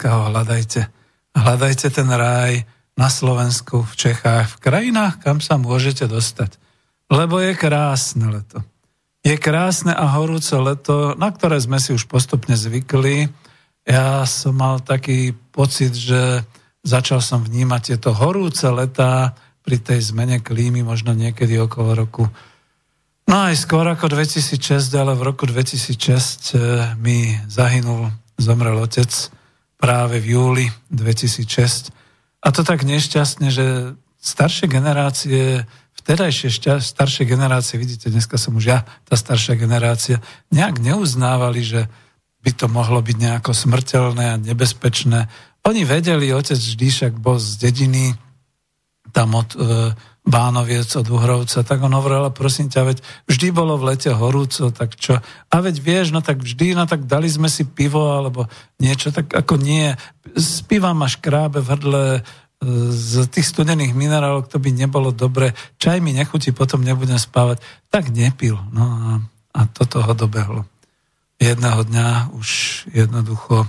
A 0.00 0.08
dneska 0.08 0.16
ho 0.16 0.32
hľadajte. 0.32 0.80
Hľadajte 1.36 1.88
ten 1.92 2.08
raj 2.08 2.64
na 2.96 3.12
Slovensku, 3.12 3.84
v 3.84 3.94
Čechách, 4.00 4.56
v 4.56 4.60
krajinách, 4.64 5.20
kam 5.20 5.44
sa 5.44 5.60
môžete 5.60 6.08
dostať. 6.08 6.56
Lebo 7.12 7.36
je 7.36 7.52
krásne 7.52 8.32
leto. 8.32 8.64
Je 9.20 9.36
krásne 9.36 9.92
a 9.92 10.08
horúce 10.16 10.56
leto, 10.56 11.12
na 11.20 11.28
ktoré 11.28 11.60
sme 11.60 11.76
si 11.76 11.92
už 11.92 12.08
postupne 12.08 12.56
zvykli. 12.56 13.28
Ja 13.84 14.24
som 14.24 14.56
mal 14.56 14.80
taký 14.80 15.36
pocit, 15.52 15.92
že 15.92 16.48
začal 16.80 17.20
som 17.20 17.44
vnímať 17.44 17.92
tieto 17.92 18.16
horúce 18.16 18.64
letá 18.72 19.36
pri 19.60 19.84
tej 19.84 20.00
zmene 20.16 20.40
klímy, 20.40 20.80
možno 20.80 21.12
niekedy 21.12 21.60
okolo 21.60 21.92
roku 21.92 22.24
No 23.28 23.52
aj 23.52 23.68
skôr 23.68 23.84
ako 23.84 24.16
2006, 24.16 24.96
ale 24.96 25.12
v 25.12 25.28
roku 25.28 25.44
2006 25.44 26.56
eh, 26.56 26.96
mi 26.96 27.36
zahynul, 27.52 28.08
zomrel 28.40 28.80
otec 28.80 29.12
práve 29.80 30.20
v 30.20 30.36
júli 30.36 30.66
2006. 30.92 31.90
A 32.44 32.48
to 32.52 32.60
tak 32.62 32.84
nešťastne, 32.84 33.48
že 33.48 33.96
staršie 34.20 34.68
generácie, 34.68 35.64
vtedajšie 35.96 36.48
šťa, 36.52 36.72
staršie 36.84 37.24
generácie, 37.24 37.80
vidíte, 37.80 38.12
dneska 38.12 38.36
som 38.36 38.56
už 38.60 38.64
ja, 38.68 38.78
tá 39.08 39.16
staršia 39.16 39.56
generácia, 39.56 40.20
nejak 40.52 40.80
neuznávali, 40.80 41.64
že 41.64 41.80
by 42.40 42.50
to 42.56 42.66
mohlo 42.68 43.00
byť 43.00 43.16
nejako 43.16 43.52
smrteľné 43.52 44.24
a 44.36 44.40
nebezpečné. 44.40 45.28
Oni 45.64 45.84
vedeli, 45.84 46.32
otec 46.32 46.56
vždy 46.56 46.86
však 46.88 47.12
bol 47.20 47.36
z 47.36 47.60
dediny, 47.60 48.16
tam 49.12 49.36
od 49.36 49.56
e, 49.56 49.58
Bánoviec, 50.20 50.86
od 51.00 51.08
Uhrovca, 51.08 51.64
tak 51.64 51.80
on 51.80 51.96
hovoril, 51.96 52.28
ale 52.28 52.32
prosím 52.36 52.68
ťa, 52.68 52.92
veď 52.92 52.98
vždy 53.24 53.48
bolo 53.56 53.80
v 53.80 53.96
lete 53.96 54.12
horúco, 54.12 54.68
tak 54.68 54.94
čo? 54.94 55.16
A 55.48 55.54
veď 55.64 55.80
vieš, 55.80 56.12
no 56.12 56.20
tak 56.20 56.44
vždy, 56.44 56.76
no 56.76 56.84
tak 56.84 57.08
dali 57.08 57.26
sme 57.26 57.48
si 57.48 57.64
pivo, 57.64 58.12
alebo 58.12 58.44
niečo, 58.76 59.10
tak 59.10 59.32
ako 59.32 59.56
nie. 59.56 59.96
Z 60.36 60.68
piva 60.68 60.92
máš 60.92 61.16
krábe 61.16 61.64
v 61.64 61.70
hrdle, 61.72 62.04
z 62.92 63.24
tých 63.32 63.48
studených 63.48 63.96
minerálov, 63.96 64.52
to 64.52 64.60
by 64.60 64.68
nebolo 64.68 65.16
dobre, 65.16 65.56
čaj 65.80 66.04
mi 66.04 66.12
nechutí, 66.12 66.52
potom 66.52 66.84
nebudem 66.84 67.16
spávať. 67.16 67.64
Tak 67.88 68.12
nepil. 68.12 68.60
No 68.76 68.84
a, 68.84 69.10
a 69.56 69.60
toto 69.64 70.04
ho 70.04 70.12
dobehlo. 70.12 70.68
Jedného 71.40 71.80
dňa 71.88 72.36
už 72.36 72.48
jednoducho 72.92 73.64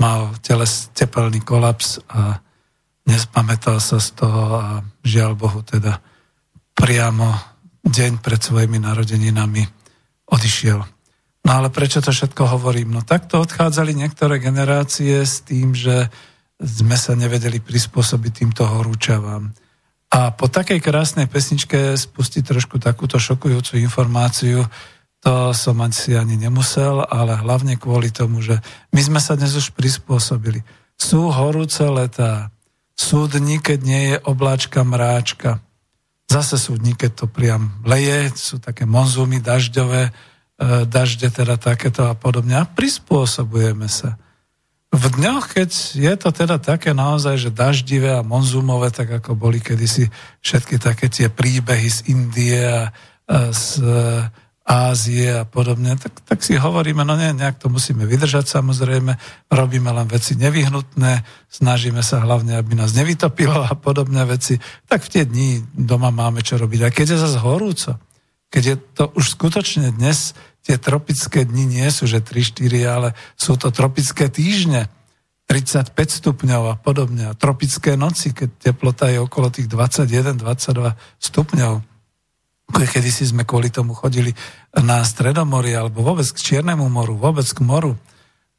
mal 0.00 0.32
teles 0.40 0.88
tepelný 0.96 1.44
kolaps 1.44 2.00
a 2.08 2.40
nespamätal 3.08 3.80
sa 3.80 4.00
z 4.02 4.16
toho 4.16 4.44
a 4.60 4.66
žiaľ 5.04 5.36
Bohu 5.36 5.60
teda 5.64 6.00
priamo 6.76 7.32
deň 7.84 8.20
pred 8.20 8.40
svojimi 8.40 8.80
narodeninami 8.80 9.64
odišiel. 10.28 10.80
No 11.40 11.50
ale 11.50 11.72
prečo 11.72 12.04
to 12.04 12.12
všetko 12.12 12.60
hovorím? 12.60 12.92
No 12.92 13.00
takto 13.00 13.40
odchádzali 13.40 13.96
niektoré 13.96 14.38
generácie 14.38 15.24
s 15.24 15.40
tým, 15.40 15.72
že 15.72 16.12
sme 16.60 16.96
sa 17.00 17.16
nevedeli 17.16 17.58
prispôsobiť 17.64 18.32
týmto 18.44 18.68
horúčavám. 18.68 19.48
A 20.10 20.34
po 20.34 20.50
takej 20.50 20.82
krásnej 20.82 21.30
pesničke 21.30 21.96
spustiť 21.96 22.42
trošku 22.44 22.76
takúto 22.82 23.16
šokujúcu 23.16 23.80
informáciu, 23.80 24.66
to 25.20 25.52
som 25.52 25.76
si 25.92 26.16
ani 26.16 26.36
nemusel, 26.40 27.04
ale 27.04 27.36
hlavne 27.36 27.76
kvôli 27.76 28.08
tomu, 28.08 28.40
že 28.40 28.56
my 28.92 29.00
sme 29.00 29.20
sa 29.20 29.36
dnes 29.36 29.52
už 29.52 29.76
prispôsobili. 29.76 30.64
Sú 30.96 31.28
horúce 31.28 31.84
letá, 31.84 32.52
sú 33.00 33.24
dni, 33.24 33.64
keď 33.64 33.78
nie 33.80 34.02
je 34.12 34.16
obláčka 34.28 34.84
mráčka. 34.84 35.64
Zase 36.28 36.60
sú 36.60 36.76
dni, 36.76 36.92
keď 36.92 37.24
to 37.24 37.26
priam 37.26 37.72
leje, 37.88 38.28
sú 38.36 38.60
také 38.60 38.84
monzumy 38.84 39.40
dažďové, 39.40 40.12
e, 40.12 40.12
dažde 40.84 41.32
teda 41.32 41.56
takéto 41.56 42.12
a 42.12 42.14
podobne. 42.14 42.60
A 42.60 42.68
prispôsobujeme 42.68 43.88
sa. 43.88 44.20
V 44.92 45.06
dňoch, 45.16 45.56
keď 45.56 45.70
je 45.96 46.14
to 46.18 46.28
teda 46.28 46.60
také 46.60 46.92
naozaj, 46.92 47.40
že 47.40 47.54
daždivé 47.54 48.20
a 48.20 48.26
monzumové, 48.26 48.92
tak 48.92 49.22
ako 49.22 49.32
boli 49.38 49.64
kedysi 49.64 50.10
všetky 50.44 50.76
také 50.76 51.08
tie 51.08 51.32
príbehy 51.32 51.88
z 51.88 51.98
Indie 52.10 52.58
a 52.60 52.90
z 53.54 53.80
Ázie 54.70 55.42
a 55.42 55.42
podobne, 55.42 55.98
tak, 55.98 56.22
tak 56.22 56.46
si 56.46 56.54
hovoríme, 56.54 57.02
no 57.02 57.18
nie, 57.18 57.34
nejak 57.34 57.58
to 57.58 57.66
musíme 57.66 58.06
vydržať 58.06 58.46
samozrejme, 58.46 59.18
robíme 59.50 59.90
len 59.90 60.06
veci 60.06 60.38
nevyhnutné, 60.38 61.26
snažíme 61.50 62.06
sa 62.06 62.22
hlavne, 62.22 62.54
aby 62.54 62.78
nás 62.78 62.94
nevytopilo 62.94 63.66
a 63.66 63.74
podobné 63.74 64.22
veci, 64.30 64.62
tak 64.86 65.02
v 65.02 65.10
tie 65.10 65.22
dni 65.26 65.66
doma 65.74 66.14
máme 66.14 66.46
čo 66.46 66.54
robiť. 66.54 66.86
A 66.86 66.94
keď 66.94 67.18
je 67.18 67.18
zase 67.18 67.42
horúco, 67.42 67.98
keď 68.46 68.62
je 68.62 68.76
to 68.94 69.04
už 69.18 69.34
skutočne 69.34 69.90
dnes, 69.90 70.38
tie 70.62 70.78
tropické 70.78 71.42
dni 71.42 71.66
nie 71.66 71.88
sú, 71.90 72.06
že 72.06 72.22
3-4, 72.22 72.70
ale 72.86 73.08
sú 73.34 73.58
to 73.58 73.74
tropické 73.74 74.30
týždne, 74.30 74.86
35 75.50 75.98
stupňov 75.98 76.62
a 76.70 76.74
podobne. 76.78 77.26
A 77.26 77.34
tropické 77.34 77.98
noci, 77.98 78.30
keď 78.30 78.70
teplota 78.70 79.10
je 79.10 79.18
okolo 79.18 79.50
tých 79.50 79.66
21-22 79.66 80.94
stupňov 81.18 81.89
kedy 82.70 83.10
si 83.10 83.26
sme 83.26 83.42
kvôli 83.42 83.68
tomu 83.68 83.92
chodili 83.92 84.34
na 84.74 85.02
Stredomorie 85.02 85.74
alebo 85.74 86.06
vôbec 86.06 86.26
k 86.30 86.38
Čiernemu 86.38 86.86
moru, 86.86 87.18
vôbec 87.18 87.46
k 87.46 87.60
moru. 87.62 87.98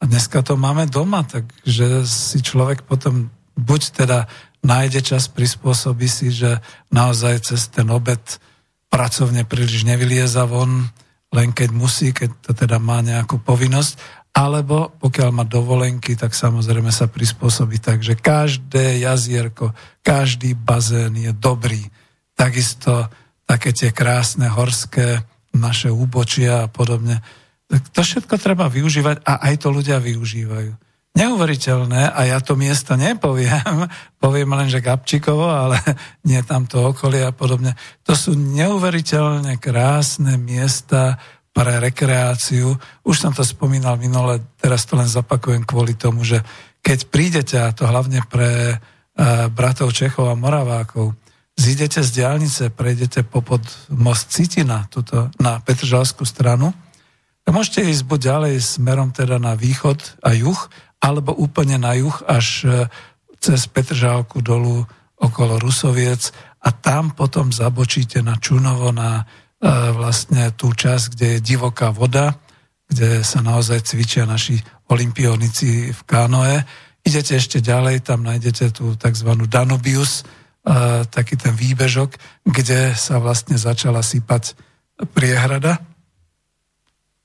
A 0.02 0.06
dneska 0.06 0.42
to 0.42 0.58
máme 0.58 0.90
doma, 0.90 1.22
takže 1.22 2.02
si 2.04 2.42
človek 2.42 2.82
potom 2.84 3.30
buď 3.54 3.82
teda 4.04 4.18
nájde 4.62 5.02
čas, 5.02 5.30
prispôsobí 5.30 6.06
si, 6.10 6.34
že 6.34 6.58
naozaj 6.90 7.54
cez 7.54 7.70
ten 7.70 7.86
obed 7.90 8.20
pracovne 8.90 9.46
príliš 9.46 9.86
nevylieza 9.86 10.44
von, 10.44 10.90
len 11.32 11.48
keď 11.54 11.70
musí, 11.72 12.12
keď 12.12 12.30
to 12.44 12.52
teda 12.52 12.76
má 12.76 13.00
nejakú 13.00 13.40
povinnosť, 13.40 14.22
alebo 14.32 14.92
pokiaľ 14.96 15.28
má 15.32 15.44
dovolenky, 15.44 16.16
tak 16.16 16.32
samozrejme 16.32 16.88
sa 16.88 17.08
prispôsobí 17.08 17.76
tak, 17.80 18.00
že 18.00 18.16
každé 18.16 19.04
jazierko, 19.04 19.76
každý 20.00 20.56
bazén 20.56 21.12
je 21.20 21.32
dobrý. 21.36 21.84
Takisto 22.32 23.12
také 23.52 23.76
tie 23.76 23.92
krásne 23.92 24.48
horské 24.48 25.20
naše 25.52 25.92
úbočia 25.92 26.64
a 26.64 26.70
podobne. 26.72 27.20
Tak 27.68 27.92
to 27.92 28.00
všetko 28.00 28.40
treba 28.40 28.72
využívať 28.72 29.20
a 29.28 29.44
aj 29.52 29.54
to 29.60 29.68
ľudia 29.68 30.00
využívajú. 30.00 30.72
Neuveriteľné, 31.12 32.08
a 32.08 32.20
ja 32.24 32.40
to 32.40 32.56
miesto 32.56 32.96
nepoviem, 32.96 33.84
poviem 34.24 34.56
len, 34.56 34.72
že 34.72 34.80
Gabčíkovo, 34.80 35.44
ale 35.44 35.76
nie 36.28 36.40
tam 36.40 36.64
to 36.64 36.96
okolie 36.96 37.20
a 37.20 37.36
podobne. 37.36 37.76
To 38.08 38.16
sú 38.16 38.32
neuveriteľne 38.32 39.60
krásne 39.60 40.40
miesta 40.40 41.20
pre 41.52 41.76
rekreáciu. 41.76 42.72
Už 43.04 43.16
som 43.20 43.36
to 43.36 43.44
spomínal 43.44 44.00
minule, 44.00 44.40
teraz 44.56 44.88
to 44.88 44.96
len 44.96 45.04
zapakujem 45.04 45.68
kvôli 45.68 45.92
tomu, 45.92 46.24
že 46.24 46.40
keď 46.80 46.98
prídete, 47.12 47.60
a 47.60 47.76
to 47.76 47.84
hlavne 47.84 48.24
pre 48.24 48.80
uh, 48.80 49.52
bratov 49.52 49.92
Čechov 49.92 50.32
a 50.32 50.34
Moravákov, 50.34 51.21
zídete 51.56 52.00
z 52.02 52.10
diálnice, 52.22 52.72
prejdete 52.72 53.22
popod 53.22 53.62
most 53.92 54.32
Citina, 54.32 54.88
tuto 54.88 55.28
na 55.40 55.60
Petržalskú 55.60 56.24
stranu, 56.24 56.72
môžete 57.48 57.84
ísť 57.84 58.04
buď 58.08 58.20
ďalej 58.22 58.54
smerom 58.62 59.10
teda 59.12 59.36
na 59.36 59.52
východ 59.58 59.98
a 60.24 60.32
juh, 60.32 60.60
alebo 61.02 61.34
úplne 61.34 61.76
na 61.76 61.92
juh 61.98 62.14
až 62.24 62.46
e, 62.64 62.68
cez 63.42 63.66
Petržalku 63.66 64.38
dolu 64.38 64.86
okolo 65.18 65.58
Rusoviec 65.58 66.30
a 66.62 66.70
tam 66.70 67.10
potom 67.10 67.50
zabočíte 67.50 68.22
na 68.22 68.38
Čunovo, 68.38 68.94
na 68.94 69.22
e, 69.22 69.24
vlastne 69.92 70.54
tú 70.54 70.70
časť, 70.70 71.04
kde 71.12 71.26
je 71.36 71.44
divoká 71.44 71.90
voda, 71.90 72.38
kde 72.86 73.26
sa 73.26 73.42
naozaj 73.42 73.82
cvičia 73.82 74.24
naši 74.24 74.62
olimpionici 74.86 75.90
v 75.90 76.00
kánoe. 76.06 76.62
Idete 77.02 77.34
ešte 77.34 77.58
ďalej, 77.58 78.06
tam 78.06 78.22
nájdete 78.22 78.78
tú 78.78 78.94
tzv. 78.94 79.30
Danubius, 79.50 80.22
taký 81.10 81.34
ten 81.34 81.54
výbežok, 81.58 82.14
kde 82.46 82.94
sa 82.94 83.18
vlastne 83.18 83.58
začala 83.58 83.98
sypať 83.98 84.54
priehrada, 85.10 85.82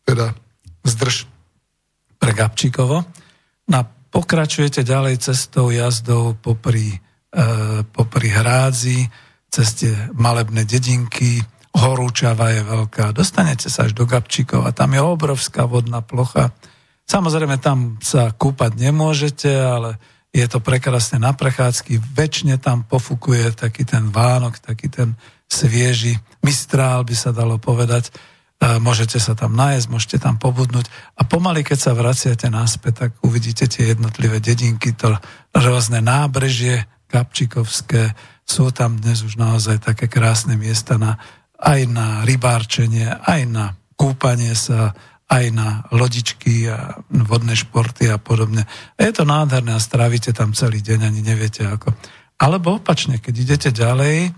teda 0.10 0.34
zdrž 0.82 1.30
pre 2.18 2.32
Gabčíkovo. 2.34 3.06
No 3.70 3.80
pokračujete 4.10 4.82
ďalej 4.82 5.22
cestou 5.22 5.70
jazdou 5.70 6.34
popri, 6.34 6.98
e, 6.98 6.98
popri 7.86 8.34
hrádzi, 8.34 9.06
cez 9.54 9.86
malebné 10.18 10.66
dedinky, 10.66 11.40
horúčava 11.78 12.50
je 12.58 12.62
veľká, 12.66 13.14
dostanete 13.14 13.70
sa 13.70 13.86
až 13.86 13.94
do 13.94 14.10
Gabčíkova, 14.10 14.74
tam 14.74 14.98
je 14.98 15.02
obrovská 15.02 15.70
vodná 15.70 16.02
plocha. 16.02 16.50
Samozrejme, 17.08 17.62
tam 17.62 18.02
sa 18.02 18.34
kúpať 18.34 18.76
nemôžete, 18.76 19.48
ale 19.48 20.02
je 20.36 20.46
to 20.46 20.60
prekrásne 20.60 21.24
na 21.24 21.34
prechádzky, 21.34 21.98
väčšine 22.14 22.60
tam 22.62 22.84
pofukuje 22.84 23.56
taký 23.56 23.88
ten 23.88 24.12
Vánok, 24.12 24.60
taký 24.60 24.92
ten 24.92 25.16
svieži 25.48 26.20
mistrál 26.44 27.08
by 27.08 27.16
sa 27.16 27.32
dalo 27.32 27.58
povedať. 27.58 28.12
E, 28.60 28.78
môžete 28.84 29.18
sa 29.18 29.34
tam 29.34 29.56
nájsť, 29.56 29.88
môžete 29.88 30.18
tam 30.20 30.36
pobudnúť 30.36 30.86
a 31.16 31.24
pomaly, 31.24 31.64
keď 31.64 31.80
sa 31.80 31.98
vraciate 31.98 32.52
naspäť, 32.52 32.94
tak 33.08 33.12
uvidíte 33.24 33.66
tie 33.66 33.96
jednotlivé 33.96 34.44
dedinky, 34.44 34.94
to 34.94 35.16
rôzne 35.56 36.04
nábrežie 36.04 36.86
kapčikovské, 37.08 38.12
sú 38.44 38.72
tam 38.72 39.00
dnes 39.00 39.24
už 39.24 39.40
naozaj 39.40 39.80
také 39.80 40.12
krásne 40.12 40.60
miesta 40.60 41.00
na, 41.00 41.20
aj 41.60 41.88
na 41.88 42.08
rybárčenie, 42.28 43.08
aj 43.08 43.42
na 43.48 43.66
kúpanie 43.96 44.54
sa, 44.54 44.92
aj 45.28 45.46
na 45.52 45.84
lodičky 45.92 46.72
a 46.72 47.04
vodné 47.12 47.56
športy 47.56 48.08
a 48.08 48.16
podobne. 48.16 48.64
A 48.96 49.00
je 49.04 49.12
to 49.12 49.28
nádherné 49.28 49.76
a 49.76 49.84
strávite 49.84 50.32
tam 50.32 50.56
celý 50.56 50.80
deň, 50.80 51.00
ani 51.04 51.20
neviete 51.20 51.68
ako. 51.68 51.92
Alebo 52.40 52.80
opačne, 52.80 53.20
keď 53.20 53.34
idete 53.36 53.70
ďalej, 53.76 54.32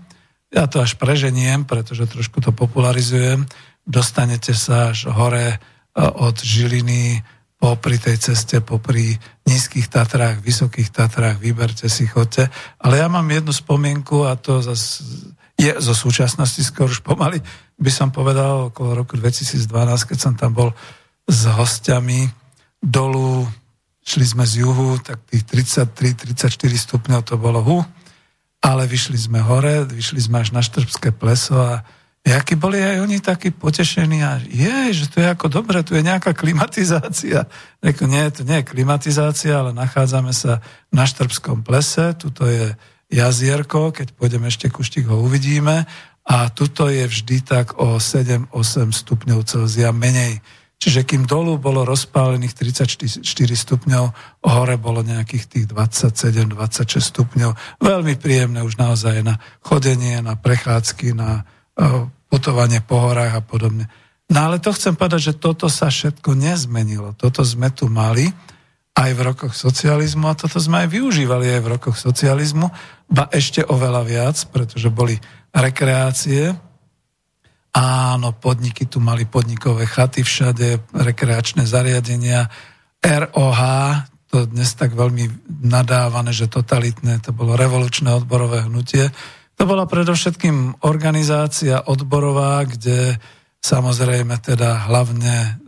ja 0.50 0.66
to 0.66 0.82
až 0.82 0.98
preženiem, 0.98 1.62
pretože 1.62 2.10
trošku 2.10 2.42
to 2.42 2.50
popularizujem, 2.50 3.46
dostanete 3.86 4.50
sa 4.50 4.90
až 4.90 5.06
hore 5.14 5.54
e, 5.54 5.56
od 6.02 6.42
Žiliny 6.42 7.22
popri 7.60 8.00
tej 8.00 8.18
ceste, 8.18 8.58
popri 8.58 9.14
nízkych 9.46 9.86
Tatrách, 9.86 10.42
vysokých 10.42 10.90
Tatrách, 10.90 11.38
vyberte 11.38 11.86
si, 11.86 12.08
chodte. 12.10 12.50
Ale 12.82 12.98
ja 12.98 13.06
mám 13.06 13.28
jednu 13.30 13.52
spomienku 13.54 14.26
a 14.26 14.34
to 14.34 14.58
zase 14.58 15.04
je 15.60 15.72
zo 15.76 15.92
súčasnosti 15.92 16.64
skôr 16.64 16.88
už 16.88 17.04
pomaly, 17.04 17.44
by 17.80 17.90
som 17.90 18.12
povedal, 18.12 18.68
okolo 18.68 18.92
roku 18.92 19.16
2012, 19.16 19.64
keď 20.04 20.18
som 20.20 20.36
tam 20.36 20.52
bol 20.52 20.70
s 21.24 21.48
hostiami 21.48 22.28
dolu, 22.76 23.48
šli 24.04 24.24
sme 24.24 24.44
z 24.44 24.64
juhu, 24.64 25.00
tak 25.00 25.24
tých 25.28 25.48
33-34 25.48 26.52
stupňov 26.76 27.20
to 27.24 27.40
bolo 27.40 27.60
hu, 27.64 27.78
ale 28.60 28.84
vyšli 28.84 29.16
sme 29.16 29.40
hore, 29.40 29.88
vyšli 29.88 30.20
sme 30.20 30.44
až 30.44 30.52
na 30.52 30.60
Štrbské 30.60 31.16
pleso 31.16 31.56
a 31.56 31.80
jakí 32.20 32.52
boli 32.60 32.76
aj 32.76 33.00
oni 33.00 33.16
takí 33.24 33.48
potešení 33.48 34.20
a 34.20 34.36
je, 34.44 34.92
že 34.92 35.08
to 35.08 35.24
je 35.24 35.28
ako 35.32 35.48
dobre, 35.48 35.80
tu 35.80 35.96
je 35.96 36.04
nejaká 36.04 36.36
klimatizácia. 36.36 37.48
Reku, 37.80 38.04
nie, 38.04 38.28
to 38.28 38.44
nie 38.44 38.60
je 38.60 38.70
klimatizácia, 38.76 39.56
ale 39.56 39.72
nachádzame 39.72 40.36
sa 40.36 40.60
na 40.92 41.08
Štrbskom 41.08 41.64
plese, 41.64 42.12
tuto 42.20 42.44
je 42.44 42.76
jazierko, 43.10 43.90
keď 43.90 44.14
pôjdeme 44.14 44.46
ešte 44.46 44.70
kuštík 44.70 45.10
ho 45.10 45.18
uvidíme 45.24 45.88
a 46.30 46.46
tuto 46.54 46.86
je 46.86 47.10
vždy 47.10 47.42
tak 47.42 47.74
o 47.82 47.98
7-8 47.98 48.54
stupňov 48.94 49.42
Celzia 49.50 49.90
menej. 49.90 50.38
Čiže 50.80 51.04
kým 51.04 51.28
dolu 51.28 51.58
bolo 51.58 51.84
rozpálených 51.84 52.54
34 52.54 53.20
stupňov, 53.36 54.04
hore 54.46 54.76
bolo 54.80 55.02
nejakých 55.02 55.44
tých 55.50 55.66
27-26 55.68 57.02
stupňov. 57.02 57.82
Veľmi 57.82 58.14
príjemné 58.16 58.62
už 58.62 58.78
naozaj 58.78 59.26
na 59.26 59.42
chodenie, 59.60 60.22
na 60.22 60.38
prechádzky, 60.40 61.12
na 61.12 61.42
e, 61.76 62.08
putovanie 62.30 62.80
po 62.80 63.10
horách 63.10 63.34
a 63.36 63.42
podobne. 63.44 63.90
No 64.30 64.46
ale 64.46 64.62
to 64.62 64.70
chcem 64.72 64.94
povedať, 64.94 65.34
že 65.34 65.42
toto 65.42 65.66
sa 65.66 65.90
všetko 65.90 66.38
nezmenilo. 66.38 67.12
Toto 67.18 67.42
sme 67.42 67.74
tu 67.74 67.90
mali 67.90 68.30
aj 68.94 69.10
v 69.18 69.20
rokoch 69.20 69.54
socializmu 69.58 70.30
a 70.30 70.38
toto 70.38 70.62
sme 70.62 70.86
aj 70.86 70.88
využívali 70.94 71.58
aj 71.58 71.60
v 71.60 71.70
rokoch 71.76 71.96
socializmu, 71.98 72.70
ba 73.10 73.26
ešte 73.34 73.66
oveľa 73.66 74.02
viac, 74.06 74.36
pretože 74.54 74.88
boli 74.88 75.18
rekreácie. 75.54 76.54
Áno, 77.70 78.34
podniky 78.34 78.90
tu 78.90 78.98
mali 78.98 79.26
podnikové 79.26 79.86
chaty 79.86 80.26
všade, 80.26 80.90
rekreačné 80.90 81.66
zariadenia, 81.66 82.50
ROH, 83.00 83.60
to 84.30 84.46
dnes 84.46 84.70
tak 84.78 84.94
veľmi 84.94 85.50
nadávané, 85.66 86.30
že 86.30 86.46
totalitné, 86.46 87.18
to 87.18 87.34
bolo 87.34 87.58
revolučné 87.58 88.14
odborové 88.14 88.66
hnutie. 88.70 89.10
To 89.58 89.66
bola 89.66 89.90
predovšetkým 89.90 90.86
organizácia 90.86 91.82
odborová, 91.82 92.62
kde 92.64 93.18
samozrejme 93.60 94.38
teda 94.38 94.86
hlavne 94.86 95.58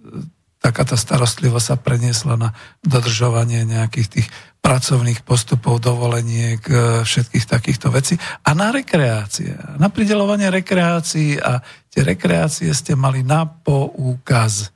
taká 0.62 0.86
tá 0.86 0.94
starostlivosť 0.94 1.66
sa 1.66 1.76
preniesla 1.76 2.34
na 2.38 2.48
dodržovanie 2.86 3.66
nejakých 3.66 4.08
tých 4.08 4.28
pracovných 4.62 5.26
postupov, 5.26 5.82
dovoleniek, 5.82 6.62
e, 6.70 6.74
všetkých 7.02 7.44
takýchto 7.50 7.90
vecí 7.90 8.14
a 8.46 8.54
na 8.54 8.70
rekreácie, 8.70 9.58
na 9.82 9.90
pridelovanie 9.90 10.48
rekreácií 10.54 11.42
a 11.42 11.58
tie 11.90 12.06
rekreácie 12.06 12.70
ste 12.70 12.94
mali 12.94 13.26
na 13.26 13.42
poukaz. 13.42 14.70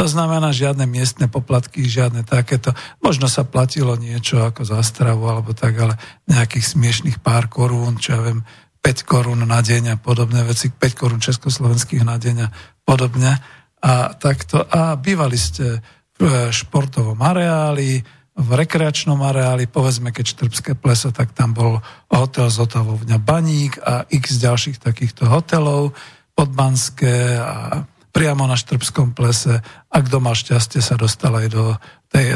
To 0.00 0.08
znamená 0.08 0.48
žiadne 0.56 0.88
miestne 0.88 1.28
poplatky, 1.28 1.84
žiadne 1.84 2.24
takéto. 2.24 2.72
Možno 3.04 3.28
sa 3.28 3.44
platilo 3.44 3.92
niečo 4.00 4.40
ako 4.40 4.64
za 4.64 4.80
stravu 4.80 5.28
alebo 5.28 5.52
tak, 5.52 5.76
ale 5.76 6.00
nejakých 6.24 6.72
smiešných 6.72 7.20
pár 7.20 7.52
korún, 7.52 8.00
čo 8.00 8.16
ja 8.16 8.20
viem, 8.24 8.40
5 8.80 9.04
korún 9.04 9.44
na 9.44 9.60
deň 9.60 9.92
a 9.92 9.96
podobné 10.00 10.40
veci, 10.48 10.72
5 10.72 10.96
korún 10.96 11.20
československých 11.20 12.00
na 12.00 12.16
deň 12.16 12.36
a 12.40 12.48
podobne. 12.80 13.36
A 13.84 14.16
takto. 14.16 14.64
A 14.64 14.96
bývali 14.96 15.36
ste 15.36 15.84
v 16.16 16.48
športovom 16.48 17.20
areáli, 17.20 18.00
v 18.40 18.50
rekreačnom 18.56 19.20
areáli, 19.20 19.68
povedzme, 19.68 20.16
keď 20.16 20.24
Štrbské 20.32 20.72
pleso, 20.72 21.12
tak 21.12 21.36
tam 21.36 21.52
bol 21.52 21.84
hotel 22.08 22.48
Zotavovňa 22.48 23.20
Baník 23.20 23.76
a 23.84 24.08
x 24.08 24.40
ďalších 24.40 24.80
takýchto 24.80 25.28
hotelov, 25.28 25.92
Podbanské 26.32 27.36
a 27.36 27.84
priamo 28.10 28.48
na 28.48 28.56
Štrbskom 28.56 29.12
plese 29.12 29.60
a 29.92 29.96
kto 30.00 30.24
mal 30.24 30.32
šťastie 30.32 30.80
sa 30.80 30.96
dostal 30.96 31.36
aj 31.36 31.48
do 31.52 31.76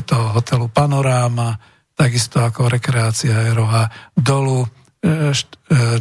toho 0.04 0.26
hotelu 0.36 0.68
Panoráma, 0.68 1.56
takisto 1.96 2.44
ako 2.44 2.68
rekreácia 2.68 3.48
Eroha 3.48 3.88
dolu 4.12 4.62
e, 4.62 4.68
e, 5.08 5.34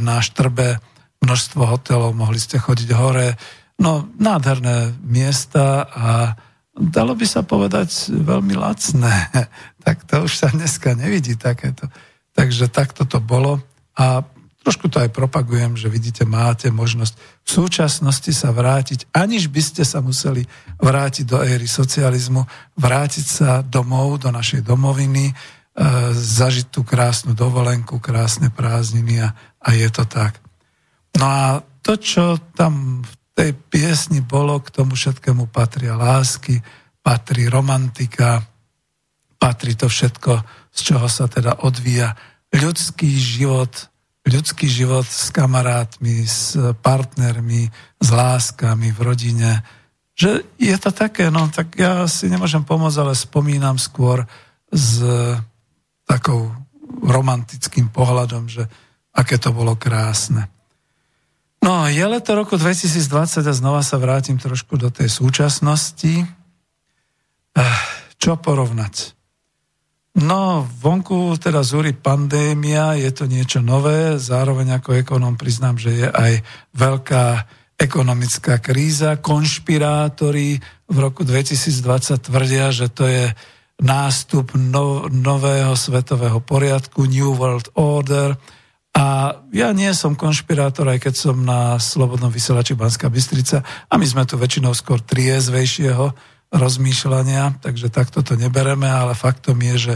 na 0.03 0.19
Štrbe 0.19 0.77
množstvo 1.23 1.63
hotelov, 1.63 2.11
mohli 2.11 2.37
ste 2.37 2.59
chodiť 2.59 2.89
hore. 2.91 3.39
No, 3.79 4.03
nádherné 4.19 4.93
miesta 5.01 5.87
a 5.87 6.35
dalo 6.73 7.13
by 7.13 7.25
sa 7.25 7.41
povedať 7.45 8.13
veľmi 8.13 8.57
lacné. 8.57 9.13
Tak 9.83 10.07
to 10.07 10.23
už 10.25 10.33
sa 10.33 10.47
dneska 10.49 10.95
nevidí 10.95 11.35
takéto. 11.35 11.91
Takže 12.33 12.71
takto 12.71 13.03
to 13.05 13.19
bolo. 13.19 13.61
A 13.99 14.23
Trošku 14.63 14.87
to 14.87 15.03
aj 15.03 15.11
propagujem, 15.11 15.75
že 15.75 15.91
vidíte, 15.91 16.23
máte 16.23 16.71
možnosť 16.71 17.19
v 17.19 17.49
súčasnosti 17.51 18.31
sa 18.31 18.55
vrátiť, 18.55 19.11
aniž 19.11 19.51
by 19.51 19.59
ste 19.59 19.83
sa 19.83 19.99
museli 19.99 20.47
vrátiť 20.79 21.27
do 21.27 21.43
éry 21.43 21.67
socializmu, 21.67 22.47
vrátiť 22.79 23.25
sa 23.27 23.59
domov, 23.59 24.23
do 24.23 24.31
našej 24.31 24.63
domoviny, 24.63 25.27
e, 25.27 25.33
zažiť 26.15 26.71
tú 26.71 26.87
krásnu 26.87 27.35
dovolenku, 27.35 27.99
krásne 27.99 28.47
prázdniny 28.55 29.19
a, 29.19 29.35
a 29.59 29.69
je 29.75 29.89
to 29.91 30.07
tak. 30.07 30.39
No 31.19 31.27
a 31.27 31.59
to, 31.83 31.99
čo 31.99 32.39
tam 32.55 33.03
v 33.03 33.13
tej 33.35 33.51
piesni 33.51 34.23
bolo, 34.23 34.63
k 34.63 34.71
tomu 34.71 34.95
všetkému 34.95 35.51
patria 35.51 35.99
lásky, 35.99 36.63
patrí 37.03 37.51
romantika, 37.51 38.47
patrí 39.43 39.75
to 39.75 39.91
všetko, 39.91 40.39
z 40.71 40.79
čoho 40.79 41.11
sa 41.11 41.27
teda 41.27 41.67
odvíja 41.67 42.15
ľudský 42.55 43.11
život, 43.11 43.91
ľudský 44.23 44.71
život 44.71 45.03
s 45.03 45.35
kamarátmi, 45.35 46.23
s 46.23 46.55
partnermi, 46.79 47.67
s 47.99 48.07
láskami 48.07 48.95
v 48.95 48.99
rodine. 49.03 49.51
Že 50.15 50.47
je 50.55 50.77
to 50.79 50.95
také, 50.95 51.27
no 51.27 51.51
tak 51.51 51.75
ja 51.75 52.07
si 52.07 52.31
nemôžem 52.31 52.63
pomôcť, 52.63 53.03
ale 53.03 53.19
spomínam 53.19 53.75
skôr 53.75 54.23
s 54.71 55.03
takou 56.07 56.55
romantickým 57.03 57.91
pohľadom, 57.91 58.47
že 58.47 58.63
aké 59.11 59.35
to 59.35 59.51
bolo 59.51 59.75
krásne. 59.75 60.47
No, 61.59 61.87
je 61.91 62.03
leto 62.03 62.31
roku 62.35 62.55
2020 62.55 63.43
a 63.43 63.53
znova 63.55 63.83
sa 63.83 63.99
vrátim 63.99 64.39
trošku 64.39 64.79
do 64.79 64.87
tej 64.87 65.11
súčasnosti. 65.11 66.27
Eh, 67.55 67.79
čo 68.19 68.39
porovnať? 68.39 69.22
No, 70.13 70.69
vonku 70.77 71.33
teda 71.41 71.65
zúri 71.65 71.97
pandémia, 71.97 72.93
je 72.93 73.09
to 73.09 73.25
niečo 73.25 73.65
nové, 73.65 74.21
zároveň 74.21 74.77
ako 74.77 75.01
ekonóm 75.01 75.33
priznám, 75.41 75.81
že 75.81 76.05
je 76.05 76.07
aj 76.07 76.33
veľká 76.77 77.25
ekonomická 77.81 78.61
kríza. 78.61 79.17
Konšpirátori 79.17 80.61
v 80.85 80.97
roku 81.01 81.25
2020 81.25 82.29
tvrdia, 82.29 82.69
že 82.69 82.93
to 82.93 83.09
je 83.09 83.33
nástup 83.81 84.53
no, 84.53 85.09
nového 85.09 85.73
svetového 85.73 86.37
poriadku, 86.45 87.09
New 87.09 87.33
World 87.33 87.73
Order. 87.73 88.37
A 88.93 89.33
ja 89.49 89.73
nie 89.73 89.89
som 89.97 90.13
konšpirátor, 90.13 90.85
aj 90.93 91.09
keď 91.09 91.13
som 91.17 91.41
na 91.41 91.81
Slobodnom 91.81 92.29
vysielači 92.29 92.77
Banská 92.77 93.09
Bystrica 93.09 93.65
a 93.65 93.93
my 93.97 94.05
sme 94.05 94.29
tu 94.29 94.37
väčšinou 94.37 94.77
skôr 94.77 95.01
triezvejšieho 95.01 96.32
rozmýšľania, 96.53 97.57
takže 97.59 97.89
takto 97.89 98.21
to 98.21 98.37
nebereme, 98.37 98.85
ale 98.85 99.17
faktom 99.17 99.57
je, 99.73 99.75
že 99.91 99.93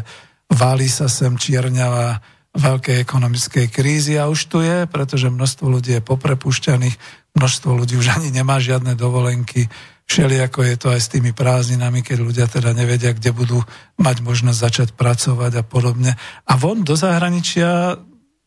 váli 0.50 0.90
sa 0.90 1.06
sem 1.06 1.38
čierňava 1.38 2.20
veľkej 2.58 2.98
ekonomickej 3.06 3.70
krízy 3.70 4.18
a 4.18 4.26
už 4.26 4.50
tu 4.50 4.66
je, 4.66 4.90
pretože 4.90 5.30
množstvo 5.30 5.66
ľudí 5.70 5.94
je 5.94 6.02
poprepušťaných, 6.02 6.96
množstvo 7.38 7.70
ľudí 7.78 7.94
už 8.02 8.18
ani 8.18 8.34
nemá 8.34 8.58
žiadne 8.58 8.98
dovolenky, 8.98 9.70
ako 10.08 10.64
je 10.64 10.76
to 10.80 10.88
aj 10.90 11.02
s 11.04 11.12
tými 11.12 11.36
prázdninami, 11.36 12.00
keď 12.02 12.18
ľudia 12.24 12.46
teda 12.48 12.72
nevedia, 12.72 13.12
kde 13.12 13.36
budú 13.36 13.60
mať 14.00 14.24
možnosť 14.24 14.58
začať 14.58 14.90
pracovať 14.96 15.62
a 15.62 15.64
podobne. 15.68 16.16
A 16.48 16.54
von 16.56 16.82
do 16.82 16.96
zahraničia 16.96 18.00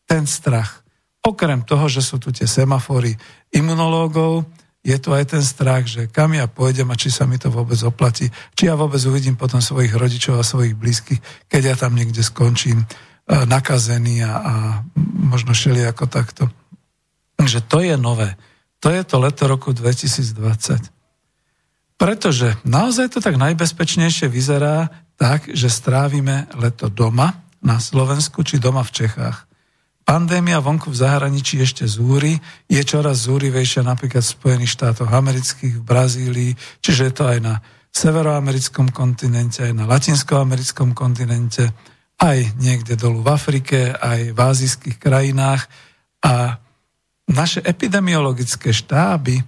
ten 0.09 0.25
strach. 0.25 0.81
Okrem 1.21 1.61
toho, 1.61 1.85
že 1.85 2.01
sú 2.01 2.17
tu 2.17 2.33
tie 2.33 2.49
semafory 2.49 3.13
imunológov, 3.53 4.49
je 4.81 4.97
tu 4.97 5.13
aj 5.13 5.37
ten 5.37 5.43
strach, 5.45 5.85
že 5.85 6.09
kam 6.09 6.33
ja 6.33 6.49
pôjdem 6.49 6.89
a 6.89 6.97
či 6.97 7.13
sa 7.13 7.29
mi 7.29 7.37
to 7.37 7.53
vôbec 7.53 7.77
oplatí, 7.85 8.33
či 8.57 8.65
ja 8.65 8.73
vôbec 8.73 8.97
uvidím 9.05 9.37
potom 9.37 9.61
svojich 9.61 9.93
rodičov 9.93 10.41
a 10.41 10.45
svojich 10.45 10.73
blízkych, 10.73 11.21
keď 11.45 11.61
ja 11.61 11.75
tam 11.77 11.93
niekde 11.93 12.25
skončím 12.25 12.81
e, 12.81 12.85
nakazený 13.45 14.25
a, 14.25 14.33
a 14.41 14.53
možno 15.21 15.53
šeli 15.53 15.85
ako 15.85 16.09
takto. 16.09 16.49
Takže 17.37 17.61
to 17.69 17.85
je 17.85 17.93
nové. 17.93 18.33
To 18.81 18.89
je 18.89 19.05
to 19.05 19.21
leto 19.21 19.45
roku 19.45 19.69
2020. 19.69 20.89
Pretože 22.01 22.57
naozaj 22.65 23.13
to 23.13 23.19
tak 23.21 23.37
najbezpečnejšie 23.37 24.25
vyzerá 24.25 24.89
tak, 25.21 25.53
že 25.53 25.69
strávime 25.69 26.49
leto 26.57 26.89
doma 26.89 27.45
na 27.61 27.77
Slovensku 27.77 28.41
či 28.41 28.57
doma 28.57 28.81
v 28.81 29.05
Čechách. 29.05 29.45
Pandémia 30.11 30.59
vonku 30.59 30.91
v 30.91 31.07
zahraničí 31.07 31.63
ešte 31.63 31.87
zúri, 31.87 32.35
je 32.67 32.83
čoraz 32.83 33.31
zúrivejšia 33.31 33.79
napríklad 33.79 34.19
v 34.19 34.35
Spojených 34.35 34.75
štátoch 34.75 35.07
amerických, 35.07 35.79
v 35.79 35.87
Brazílii, 35.87 36.51
čiže 36.83 37.07
je 37.07 37.13
to 37.15 37.31
aj 37.31 37.39
na 37.39 37.63
severoamerickom 37.95 38.91
kontinente, 38.91 39.63
aj 39.63 39.71
na 39.71 39.87
latinskoamerickom 39.87 40.91
kontinente, 40.91 41.71
aj 42.19 42.43
niekde 42.59 42.99
dolu 42.99 43.23
v 43.23 43.31
Afrike, 43.31 43.95
aj 43.95 44.35
v 44.35 44.39
azijských 44.51 44.99
krajinách. 44.99 45.71
A 46.27 46.59
naše 47.31 47.63
epidemiologické 47.63 48.75
štáby 48.75 49.39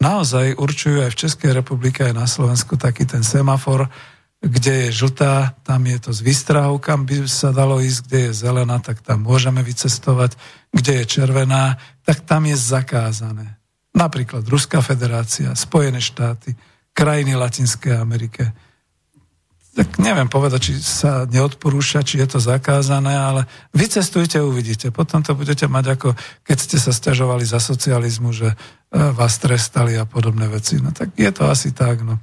naozaj 0.00 0.56
určujú 0.56 1.04
aj 1.04 1.12
v 1.12 1.20
Českej 1.20 1.50
republike, 1.52 2.00
aj 2.08 2.16
na 2.16 2.24
Slovensku 2.24 2.80
taký 2.80 3.04
ten 3.04 3.20
semafor, 3.20 3.92
kde 4.38 4.86
je 4.86 5.02
žltá, 5.02 5.58
tam 5.66 5.82
je 5.82 5.98
to 5.98 6.10
s 6.14 6.22
výstrahou, 6.22 6.78
kam 6.78 7.02
by 7.02 7.26
sa 7.26 7.50
dalo 7.50 7.82
ísť, 7.82 8.00
kde 8.06 8.18
je 8.30 8.32
zelená, 8.46 8.78
tak 8.78 9.02
tam 9.02 9.26
môžeme 9.26 9.66
vycestovať, 9.66 10.38
kde 10.70 11.02
je 11.02 11.04
červená, 11.10 11.74
tak 12.06 12.22
tam 12.22 12.46
je 12.46 12.54
zakázané. 12.54 13.58
Napríklad 13.98 14.46
Ruská 14.46 14.78
federácia, 14.78 15.50
Spojené 15.58 15.98
štáty, 15.98 16.54
krajiny 16.94 17.34
Latinskej 17.34 17.98
Amerike. 17.98 18.54
Tak 19.74 19.98
neviem 20.02 20.26
povedať, 20.30 20.70
či 20.70 20.72
sa 20.82 21.26
neodporúča, 21.26 22.06
či 22.06 22.18
je 22.22 22.26
to 22.26 22.38
zakázané, 22.42 23.14
ale 23.14 23.46
vycestujte, 23.74 24.38
uvidíte. 24.42 24.90
Potom 24.90 25.22
to 25.22 25.34
budete 25.34 25.66
mať 25.70 25.98
ako, 25.98 26.08
keď 26.46 26.56
ste 26.58 26.78
sa 26.78 26.90
stiažovali 26.90 27.46
za 27.46 27.62
socializmu, 27.62 28.34
že 28.34 28.50
e, 28.50 28.56
vás 29.14 29.38
trestali 29.38 29.94
a 29.94 30.02
podobné 30.02 30.50
veci. 30.50 30.82
No 30.82 30.90
tak 30.90 31.14
je 31.14 31.30
to 31.30 31.46
asi 31.46 31.70
tak, 31.70 32.02
no. 32.02 32.18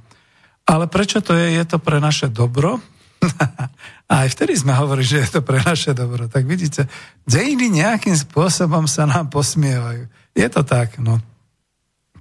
Ale 0.66 0.90
prečo 0.90 1.22
to 1.22 1.32
je? 1.38 1.56
Je 1.56 1.64
to 1.64 1.78
pre 1.78 2.02
naše 2.02 2.26
dobro? 2.26 2.82
A 4.10 4.26
aj 4.26 4.38
vtedy 4.38 4.54
sme 4.54 4.74
hovorili, 4.74 5.06
že 5.06 5.22
je 5.26 5.30
to 5.38 5.40
pre 5.42 5.58
naše 5.62 5.94
dobro. 5.94 6.30
Tak 6.30 6.46
vidíte, 6.46 6.86
dejiny 7.26 7.70
nejakým 7.70 8.14
spôsobom 8.14 8.86
sa 8.86 9.06
nám 9.06 9.30
posmievajú. 9.30 10.06
Je 10.34 10.46
to 10.46 10.62
tak, 10.62 10.98
no. 11.02 11.18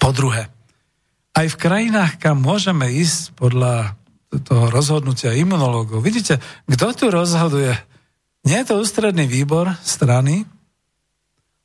Po 0.01 0.09
druhé, 0.09 0.49
aj 1.35 1.51
v 1.51 1.59
krajinách, 1.59 2.17
kam 2.17 2.41
môžeme 2.41 2.89
ísť 2.89 3.37
podľa 3.37 3.93
toho 4.43 4.67
rozhodnutia 4.71 5.35
imunológov. 5.35 6.03
Vidíte, 6.03 6.41
kto 6.67 6.91
tu 6.95 7.05
rozhoduje? 7.11 7.75
Nie 8.45 8.63
je 8.63 8.73
to 8.73 8.81
ústredný 8.81 9.29
výbor 9.29 9.73
strany, 9.83 10.47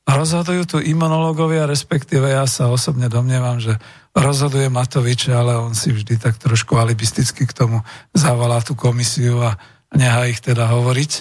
rozhodujú 0.04 0.62
tu 0.66 0.76
imunológovia, 0.82 1.70
respektíve 1.70 2.30
ja 2.30 2.44
sa 2.50 2.70
osobne 2.70 3.06
domnievam, 3.06 3.62
že 3.62 3.78
rozhoduje 4.14 4.66
Matovič, 4.66 5.30
ale 5.30 5.54
on 5.58 5.74
si 5.74 5.94
vždy 5.94 6.18
tak 6.18 6.38
trošku 6.38 6.74
alibisticky 6.74 7.46
k 7.46 7.56
tomu 7.56 7.82
zavolá 8.10 8.58
tú 8.62 8.74
komisiu 8.74 9.38
a 9.42 9.54
nechá 9.94 10.26
ich 10.26 10.42
teda 10.42 10.66
hovoriť. 10.66 11.12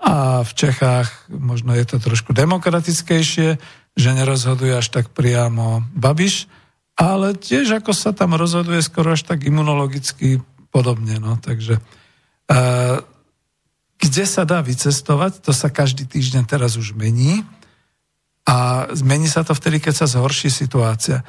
A 0.00 0.40
v 0.44 0.52
Čechách 0.56 1.28
možno 1.28 1.76
je 1.76 1.84
to 1.84 2.00
trošku 2.00 2.32
demokratickejšie, 2.32 3.60
že 3.96 4.16
nerozhoduje 4.16 4.72
až 4.72 4.88
tak 4.88 5.12
priamo 5.12 5.84
Babiš, 5.92 6.48
ale 6.96 7.36
tiež 7.36 7.80
ako 7.80 7.92
sa 7.92 8.12
tam 8.12 8.36
rozhoduje 8.36 8.80
skoro 8.80 9.16
až 9.16 9.24
tak 9.24 9.44
imunologicky 9.44 10.40
podobne. 10.72 11.20
No. 11.20 11.36
Takže 11.36 11.80
uh, 11.80 12.96
kde 14.00 14.24
sa 14.24 14.48
dá 14.48 14.64
vycestovať, 14.64 15.44
to 15.44 15.52
sa 15.52 15.68
každý 15.68 16.08
týždeň 16.08 16.48
teraz 16.48 16.80
už 16.80 16.96
mení 16.96 17.44
a 18.48 18.88
zmení 18.96 19.28
sa 19.28 19.44
to 19.44 19.52
vtedy, 19.52 19.80
keď 19.84 20.04
sa 20.04 20.06
zhorší 20.08 20.48
situácia. 20.48 21.20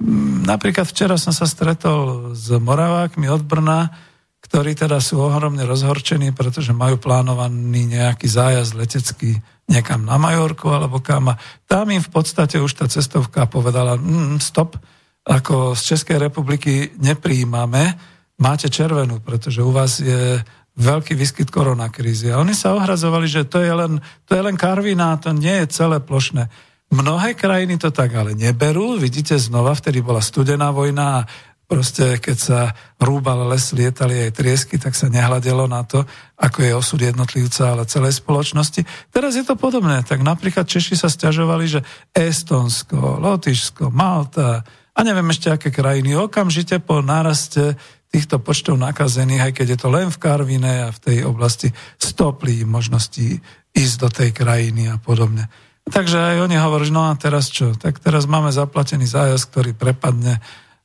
Mm, 0.00 0.48
napríklad 0.48 0.88
včera 0.88 1.20
som 1.20 1.36
sa 1.36 1.44
stretol 1.44 2.32
s 2.32 2.48
Moravákmi 2.48 3.28
od 3.28 3.44
Brna, 3.44 3.92
ktorí 4.40 4.72
teda 4.72 4.98
sú 4.98 5.20
ohromne 5.20 5.62
rozhorčení, 5.68 6.32
pretože 6.32 6.72
majú 6.72 6.96
plánovaný 6.96 7.86
nejaký 7.86 8.26
zájazd 8.26 8.72
letecký 8.74 9.36
niekam 9.68 10.02
na 10.02 10.16
Majorku 10.16 10.72
alebo 10.72 10.98
kam. 10.98 11.30
A 11.30 11.38
tam 11.68 11.92
im 11.92 12.02
v 12.02 12.10
podstate 12.10 12.58
už 12.58 12.74
tá 12.74 12.88
cestovka 12.88 13.46
povedala, 13.46 14.00
mm, 14.00 14.40
stop, 14.40 14.80
ako 15.22 15.76
z 15.76 15.94
Českej 15.94 16.16
republiky 16.18 16.90
nepríjmame, 16.96 17.94
máte 18.40 18.72
červenú, 18.72 19.20
pretože 19.20 19.60
u 19.60 19.70
vás 19.70 20.00
je 20.00 20.40
veľký 20.80 21.12
výskyt 21.12 21.52
koronakrízy. 21.52 22.32
A 22.32 22.40
oni 22.40 22.56
sa 22.56 22.72
ohrazovali, 22.72 23.28
že 23.28 23.44
to 23.44 23.60
je 23.60 23.68
len, 23.68 24.00
to 24.24 24.32
je 24.32 24.42
len 24.42 24.56
karvina, 24.56 25.20
to 25.20 25.36
nie 25.36 25.62
je 25.62 25.76
celé 25.76 26.00
plošné. 26.00 26.48
Mnohé 26.90 27.38
krajiny 27.38 27.78
to 27.78 27.94
tak 27.94 28.10
ale 28.18 28.34
neberú. 28.34 28.98
Vidíte, 28.98 29.38
znova 29.38 29.78
vtedy 29.78 30.02
bola 30.02 30.18
studená 30.18 30.74
vojna 30.74 31.22
a 31.22 31.26
proste 31.70 32.18
keď 32.18 32.36
sa 32.36 32.60
rúbal 32.98 33.46
les, 33.46 33.70
lietali 33.70 34.26
aj 34.26 34.34
triesky, 34.34 34.74
tak 34.74 34.98
sa 34.98 35.06
nehľadelo 35.06 35.70
na 35.70 35.86
to, 35.86 36.02
ako 36.34 36.66
je 36.66 36.72
osud 36.74 36.98
jednotlivca, 36.98 37.70
ale 37.70 37.86
celej 37.86 38.18
spoločnosti. 38.18 38.82
Teraz 39.14 39.38
je 39.38 39.46
to 39.46 39.54
podobné. 39.54 40.02
Tak 40.02 40.18
napríklad 40.18 40.66
Češi 40.66 40.98
sa 40.98 41.06
stiažovali, 41.06 41.70
že 41.70 41.80
Estonsko, 42.10 43.22
Lotyšsko, 43.22 43.94
Malta 43.94 44.66
a 44.90 44.98
neviem 45.06 45.30
ešte 45.30 45.54
aké 45.54 45.70
krajiny 45.70 46.18
okamžite 46.18 46.82
po 46.82 46.98
náraste 47.06 47.78
týchto 48.10 48.42
počtov 48.42 48.74
nakazených, 48.82 49.46
aj 49.46 49.52
keď 49.54 49.66
je 49.70 49.78
to 49.78 49.88
len 49.94 50.10
v 50.10 50.18
Karvine 50.18 50.72
a 50.84 50.88
v 50.90 50.98
tej 50.98 51.18
oblasti 51.22 51.70
stoplí 52.02 52.66
možnosti 52.66 53.38
ísť 53.70 53.96
do 54.02 54.08
tej 54.10 54.34
krajiny 54.34 54.90
a 54.90 54.98
podobne. 54.98 55.46
Takže 55.88 56.18
aj 56.20 56.36
oni 56.44 56.56
hovorí, 56.60 56.92
no 56.92 57.08
a 57.08 57.16
teraz 57.16 57.48
čo? 57.48 57.72
Tak 57.72 58.04
teraz 58.04 58.28
máme 58.28 58.52
zaplatený 58.52 59.08
zájazd, 59.08 59.48
ktorý 59.48 59.70
prepadne 59.72 60.38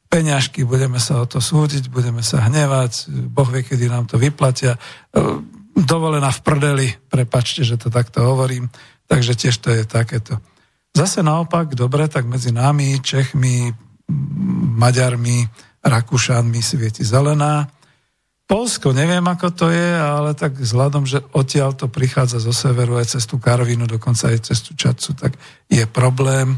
peňažky, 0.07 0.63
budeme 0.63 1.01
sa 1.01 1.19
o 1.21 1.25
to 1.27 1.43
súdiť, 1.43 1.91
budeme 1.91 2.23
sa 2.23 2.47
hnevať, 2.47 3.11
Boh 3.27 3.45
vie, 3.51 3.67
kedy 3.67 3.91
nám 3.91 4.07
to 4.07 4.15
vyplatia. 4.15 4.77
E, 4.77 4.79
dovolená 5.75 6.31
v 6.31 6.39
prdeli, 6.39 6.87
prepačte, 7.11 7.67
že 7.67 7.75
to 7.75 7.91
takto 7.91 8.23
hovorím, 8.23 8.71
takže 9.11 9.35
tiež 9.35 9.55
to 9.59 9.75
je 9.75 9.83
takéto. 9.83 10.39
Zase 10.95 11.19
naopak, 11.19 11.75
dobre, 11.75 12.07
tak 12.07 12.23
medzi 12.23 12.55
nami, 12.55 13.03
Čechmi, 13.03 13.75
Maďarmi, 14.79 15.43
Rakúšanmi 15.83 16.63
svieti 16.63 17.03
zelená. 17.03 17.67
Polsko, 18.45 18.93
neviem 18.93 19.25
ako 19.25 19.49
to 19.49 19.67
je, 19.73 19.89
ale 19.97 20.37
tak 20.37 20.61
vzhľadom, 20.61 21.09
že 21.09 21.17
odtiaľ 21.33 21.73
to 21.73 21.89
prichádza 21.89 22.37
zo 22.37 22.53
severu 22.53 23.01
aj 23.01 23.17
cez 23.17 23.25
tú 23.25 23.41
Karvinu, 23.41 23.89
dokonca 23.89 24.29
aj 24.29 24.53
cez 24.53 24.61
Čacu, 24.61 25.17
tak 25.17 25.33
je 25.65 25.81
problém. 25.89 26.53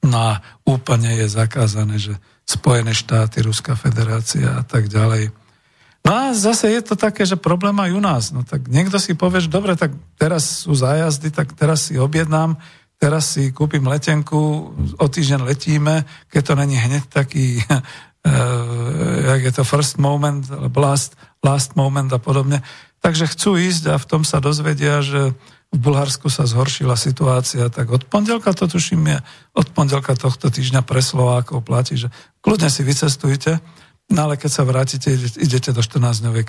No 0.00 0.16
a 0.16 0.40
úplne 0.64 1.20
je 1.20 1.28
zakázané, 1.28 2.00
že 2.00 2.16
Spojené 2.48 2.96
štáty, 2.96 3.44
Ruská 3.44 3.76
federácia 3.76 4.56
a 4.56 4.64
tak 4.64 4.88
ďalej. 4.88 5.34
No 6.06 6.10
a 6.14 6.22
zase 6.32 6.70
je 6.70 6.80
to 6.80 6.94
také, 6.94 7.26
že 7.26 7.34
problém 7.34 7.74
aj 7.82 7.90
u 7.90 8.00
nás. 8.00 8.24
No 8.30 8.46
tak 8.46 8.70
niekto 8.70 8.96
si 9.02 9.18
povie, 9.18 9.42
že 9.42 9.50
dobre, 9.50 9.74
tak 9.74 9.90
teraz 10.14 10.64
sú 10.64 10.72
zájazdy, 10.72 11.34
tak 11.34 11.52
teraz 11.58 11.90
si 11.90 11.98
objednám, 11.98 12.54
teraz 12.96 13.34
si 13.34 13.50
kúpim 13.50 13.82
letenku, 13.82 14.72
o 14.96 15.06
týždeň 15.10 15.42
letíme, 15.42 16.06
keď 16.30 16.42
to 16.46 16.54
není 16.54 16.78
hneď 16.78 17.04
taký 17.10 17.58
jak 19.26 19.40
je 19.42 19.52
to 19.52 19.62
first 19.64 19.98
moment, 19.98 20.50
last, 20.76 21.14
last 21.44 21.76
moment 21.76 22.12
a 22.12 22.18
podobne. 22.18 22.62
Takže 23.00 23.30
chcú 23.30 23.54
ísť 23.54 23.94
a 23.94 23.96
v 24.02 24.08
tom 24.08 24.22
sa 24.26 24.42
dozvedia, 24.42 24.98
že 25.04 25.30
v 25.74 25.78
Bulharsku 25.78 26.30
sa 26.30 26.46
zhoršila 26.46 26.94
situácia, 26.94 27.66
tak 27.68 27.90
od 27.90 28.06
pondelka 28.06 28.54
to 28.54 28.70
tuším 28.70 29.02
je, 29.12 29.18
od 29.54 29.66
pondelka 29.74 30.14
tohto 30.14 30.48
týždňa 30.48 30.86
pre 30.86 31.02
Slovákov 31.02 31.66
platí, 31.66 31.98
že 31.98 32.08
kľudne 32.40 32.70
si 32.70 32.86
vycestujte, 32.86 33.58
no 34.14 34.18
ale 34.30 34.38
keď 34.38 34.50
sa 34.50 34.62
vrátite, 34.62 35.10
idete 35.38 35.74
do 35.74 35.82
14-dňovej 35.82 36.44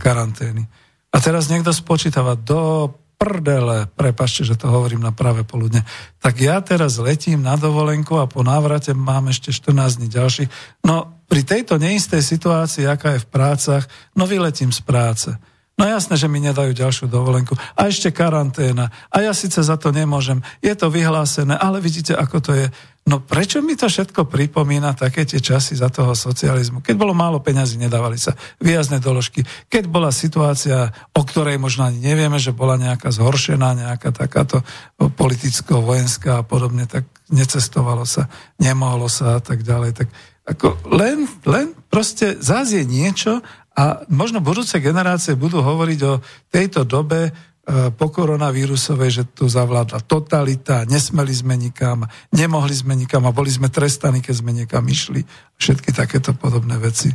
karantény. 0.00 0.64
A 1.12 1.16
teraz 1.20 1.52
niekto 1.52 1.68
spočítava 1.76 2.32
do 2.32 2.88
prdele, 3.22 3.86
prepašte, 3.94 4.42
že 4.42 4.58
to 4.58 4.66
hovorím 4.66 4.98
na 4.98 5.14
práve 5.14 5.46
poludne, 5.46 5.86
tak 6.18 6.42
ja 6.42 6.58
teraz 6.58 6.98
letím 6.98 7.46
na 7.46 7.54
dovolenku 7.54 8.18
a 8.18 8.26
po 8.26 8.42
návrate 8.42 8.98
mám 8.98 9.30
ešte 9.30 9.54
14 9.54 10.02
dní 10.02 10.08
ďalší. 10.10 10.44
No 10.82 11.22
pri 11.30 11.46
tejto 11.46 11.78
neistej 11.78 12.18
situácii, 12.18 12.90
aká 12.90 13.14
je 13.14 13.22
v 13.22 13.30
prácach, 13.30 13.86
no 14.18 14.26
vyletím 14.26 14.74
z 14.74 14.82
práce. 14.82 15.30
No 15.78 15.88
jasné, 15.88 16.18
že 16.18 16.28
mi 16.28 16.42
nedajú 16.42 16.74
ďalšiu 16.76 17.08
dovolenku. 17.08 17.56
A 17.78 17.88
ešte 17.88 18.12
karanténa. 18.12 18.92
A 19.08 19.24
ja 19.24 19.32
síce 19.32 19.56
za 19.64 19.80
to 19.80 19.88
nemôžem. 19.88 20.44
Je 20.60 20.74
to 20.76 20.92
vyhlásené, 20.92 21.56
ale 21.56 21.80
vidíte, 21.80 22.12
ako 22.12 22.36
to 22.44 22.52
je. 22.52 22.66
No 23.02 23.18
prečo 23.18 23.58
mi 23.58 23.74
to 23.74 23.90
všetko 23.90 24.30
pripomína 24.30 24.94
také 24.94 25.26
tie 25.26 25.42
časy 25.42 25.74
za 25.74 25.90
toho 25.90 26.14
socializmu? 26.14 26.86
Keď 26.86 26.94
bolo 26.94 27.10
málo 27.10 27.42
peňazí, 27.42 27.74
nedávali 27.74 28.14
sa 28.14 28.38
výjazné 28.62 29.02
doložky. 29.02 29.42
Keď 29.66 29.90
bola 29.90 30.14
situácia, 30.14 30.94
o 31.10 31.26
ktorej 31.26 31.58
možno 31.58 31.90
ani 31.90 31.98
nevieme, 31.98 32.38
že 32.38 32.54
bola 32.54 32.78
nejaká 32.78 33.10
zhoršená, 33.10 33.74
nejaká 33.74 34.14
takáto 34.14 34.62
politicko-vojenská 35.02 36.40
a 36.40 36.46
podobne, 36.46 36.86
tak 36.86 37.02
necestovalo 37.26 38.06
sa, 38.06 38.30
nemohlo 38.62 39.10
sa 39.10 39.38
a 39.38 39.40
tak 39.42 39.66
ďalej. 39.66 39.98
Tak 39.98 40.08
ako 40.46 40.94
len, 40.94 41.26
len 41.42 41.74
proste 41.90 42.38
zás 42.38 42.70
je 42.70 42.86
niečo 42.86 43.42
a 43.74 44.06
možno 44.14 44.38
budúce 44.38 44.78
generácie 44.78 45.34
budú 45.34 45.58
hovoriť 45.58 46.00
o 46.06 46.22
tejto 46.54 46.86
dobe 46.86 47.34
po 47.70 48.06
koronavírusovej, 48.10 49.10
že 49.22 49.24
tu 49.30 49.46
zavládla 49.46 50.02
totalita, 50.02 50.82
nesmeli 50.82 51.30
sme 51.30 51.54
nikam, 51.54 52.10
nemohli 52.34 52.74
sme 52.74 52.98
nikam 52.98 53.22
a 53.22 53.30
boli 53.30 53.54
sme 53.54 53.70
trestaní, 53.70 54.18
keď 54.18 54.34
sme 54.34 54.50
niekam 54.50 54.82
išli. 54.82 55.22
Všetky 55.62 55.94
takéto 55.94 56.34
podobné 56.34 56.74
veci. 56.82 57.14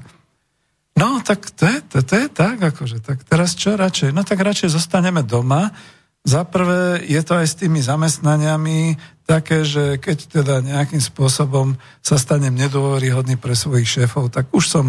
No, 0.97 1.19
tak 1.19 1.51
to 1.51 1.67
je, 1.67 1.77
to, 1.83 1.97
to 2.01 2.15
je 2.15 2.27
tak, 2.31 2.57
akože, 2.63 3.03
tak 3.03 3.27
teraz 3.27 3.59
čo 3.59 3.75
radšej? 3.75 4.15
No 4.15 4.23
tak 4.23 4.39
radšej 4.39 4.71
zostaneme 4.71 5.21
doma. 5.21 5.75
Za 6.23 6.47
prvé 6.47 7.03
je 7.03 7.21
to 7.21 7.37
aj 7.37 7.47
s 7.47 7.59
tými 7.59 7.83
zamestnaniami 7.83 8.97
také, 9.27 9.67
že 9.67 9.99
keď 9.99 10.17
teda 10.41 10.55
nejakým 10.63 11.03
spôsobom 11.03 11.75
sa 11.99 12.15
stanem 12.15 12.55
nedôveryhodný 12.55 13.35
pre 13.35 13.53
svojich 13.53 13.85
šéfov, 13.85 14.31
tak 14.31 14.47
už 14.55 14.63
som, 14.63 14.85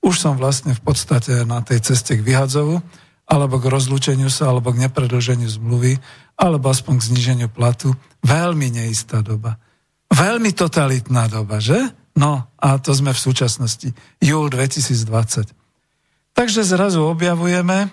už 0.00 0.14
som 0.16 0.40
vlastne 0.40 0.72
v 0.72 0.82
podstate 0.82 1.44
na 1.44 1.60
tej 1.60 1.84
ceste 1.84 2.16
k 2.16 2.24
vyhadzovu 2.24 2.80
alebo 3.32 3.56
k 3.56 3.72
rozlúčeniu 3.72 4.28
sa, 4.28 4.52
alebo 4.52 4.76
k 4.76 4.84
nepredlženiu 4.84 5.48
zmluvy, 5.48 5.96
alebo 6.36 6.68
aspoň 6.68 7.00
k 7.00 7.06
zniženiu 7.08 7.48
platu. 7.48 7.96
Veľmi 8.20 8.68
neistá 8.68 9.24
doba. 9.24 9.56
Veľmi 10.12 10.52
totalitná 10.52 11.32
doba, 11.32 11.56
že? 11.56 11.80
No, 12.12 12.52
a 12.60 12.76
to 12.76 12.92
sme 12.92 13.16
v 13.16 13.24
súčasnosti. 13.24 13.88
Júl 14.20 14.52
2020. 14.52 15.48
Takže 16.36 16.60
zrazu 16.60 17.00
objavujeme, 17.08 17.88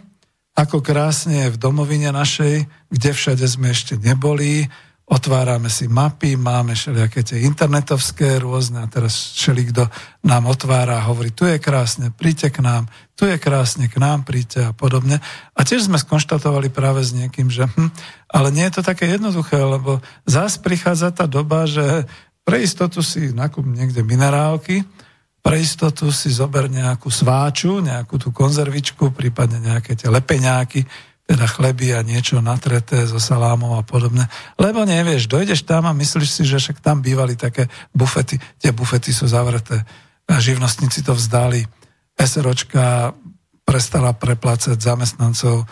ako 0.59 0.83
krásne 0.83 1.47
je 1.47 1.53
v 1.55 1.61
domovine 1.61 2.11
našej, 2.11 2.67
kde 2.91 3.09
všade 3.15 3.47
sme 3.47 3.71
ešte 3.71 3.95
neboli, 3.95 4.67
otvárame 5.09 5.73
si 5.73 5.89
mapy, 5.89 6.37
máme 6.37 6.77
všelijaké 6.77 7.25
tie 7.25 7.41
internetovské 7.41 8.37
rôzne 8.37 8.85
a 8.85 8.87
teraz 8.87 9.33
kto 9.41 9.89
nám 10.21 10.45
otvára 10.45 11.01
a 11.01 11.07
hovorí, 11.09 11.33
tu 11.33 11.49
je 11.49 11.57
krásne, 11.57 12.13
príďte 12.13 12.53
k 12.53 12.59
nám, 12.61 12.85
tu 13.17 13.25
je 13.25 13.41
krásne, 13.41 13.89
k 13.89 13.97
nám 13.97 14.21
príďte 14.21 14.69
a 14.69 14.71
podobne. 14.71 15.17
A 15.57 15.59
tiež 15.65 15.89
sme 15.89 15.97
skonštatovali 15.97 16.69
práve 16.69 17.01
s 17.01 17.17
niekým, 17.17 17.49
že 17.49 17.65
hm, 17.65 17.89
ale 18.29 18.53
nie 18.53 18.69
je 18.69 18.79
to 18.79 18.81
také 18.85 19.09
jednoduché, 19.09 19.57
lebo 19.57 19.97
zás 20.29 20.61
prichádza 20.61 21.09
tá 21.09 21.25
doba, 21.25 21.65
že 21.65 22.05
pre 22.45 22.61
istotu 22.61 23.01
si 23.01 23.33
nakúp 23.33 23.65
niekde 23.65 24.05
minerálky, 24.05 24.85
pre 25.39 25.57
istotu 25.57 26.13
si 26.13 26.29
zober 26.29 26.69
nejakú 26.69 27.09
sváču, 27.09 27.81
nejakú 27.81 28.21
tú 28.21 28.29
konzervičku, 28.29 29.09
prípadne 29.09 29.57
nejaké 29.57 29.97
tie 29.97 30.11
lepeňáky, 30.11 30.85
teda 31.29 31.45
chleby 31.45 31.93
a 31.93 32.01
niečo 32.01 32.41
natreté 32.41 33.05
so 33.05 33.21
salámom 33.21 33.77
a 33.77 33.85
podobne. 33.85 34.25
Lebo 34.57 34.81
nevieš, 34.81 35.29
dojdeš 35.29 35.61
tam 35.61 35.85
a 35.85 35.93
myslíš 35.93 36.41
si, 36.41 36.41
že 36.41 36.57
však 36.57 36.81
tam 36.81 37.05
bývali 37.05 37.37
také 37.37 37.69
bufety. 37.93 38.41
Tie 38.57 38.73
bufety 38.73 39.13
sú 39.13 39.29
zavreté. 39.29 39.85
Živnostníci 40.25 41.05
to 41.05 41.13
vzdali. 41.13 41.69
SROčka 42.17 43.13
prestala 43.61 44.17
preplácať 44.17 44.81
zamestnancov 44.81 45.69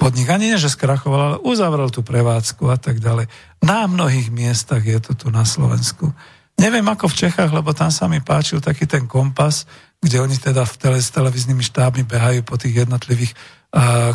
podnik. 0.00 0.32
Ani 0.32 0.56
nie, 0.56 0.56
že 0.56 0.72
skrachoval, 0.72 1.20
ale 1.20 1.36
uzavrel 1.44 1.92
tú 1.92 2.00
prevádzku 2.00 2.72
a 2.72 2.80
tak 2.80 3.04
ďalej. 3.04 3.28
Na 3.60 3.84
mnohých 3.84 4.32
miestach 4.32 4.80
je 4.80 4.96
to 5.04 5.12
tu 5.12 5.28
na 5.28 5.44
Slovensku. 5.44 6.16
Neviem 6.56 6.88
ako 6.88 7.12
v 7.12 7.28
Čechách, 7.28 7.52
lebo 7.52 7.76
tam 7.76 7.92
sa 7.92 8.08
mi 8.08 8.24
páčil 8.24 8.64
taký 8.64 8.88
ten 8.88 9.04
kompas, 9.04 9.68
kde 10.00 10.24
oni 10.24 10.40
teda 10.40 10.64
v 10.64 10.74
tele, 10.80 10.96
s 10.96 11.12
televíznymi 11.12 11.60
štábmi 11.60 12.08
behajú 12.08 12.40
po 12.40 12.56
tých 12.56 12.88
jednotlivých 12.88 13.36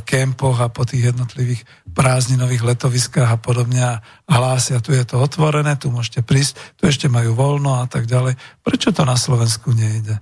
kempoch 0.08 0.64
a 0.64 0.72
po 0.72 0.88
tých 0.88 1.12
jednotlivých 1.12 1.68
prázdninových 1.92 2.64
letoviskách 2.64 3.28
a 3.28 3.42
podobne 3.42 3.82
a 3.84 4.00
hlásia, 4.32 4.80
tu 4.80 4.96
je 4.96 5.04
to 5.04 5.20
otvorené, 5.20 5.76
tu 5.76 5.92
môžete 5.92 6.24
prísť, 6.24 6.80
tu 6.80 6.88
ešte 6.88 7.12
majú 7.12 7.36
voľno 7.36 7.84
a 7.84 7.86
tak 7.92 8.08
ďalej. 8.08 8.40
Prečo 8.64 8.96
to 8.96 9.04
na 9.04 9.20
Slovensku 9.20 9.76
nejde? 9.76 10.16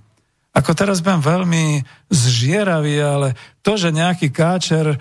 Ako 0.58 0.74
teraz 0.74 0.98
budem 0.98 1.22
veľmi 1.22 1.64
zžieravý, 2.10 2.98
ale 2.98 3.28
to, 3.62 3.78
že 3.78 3.94
nejaký 3.94 4.34
káčer 4.34 4.90
e, 4.90 4.98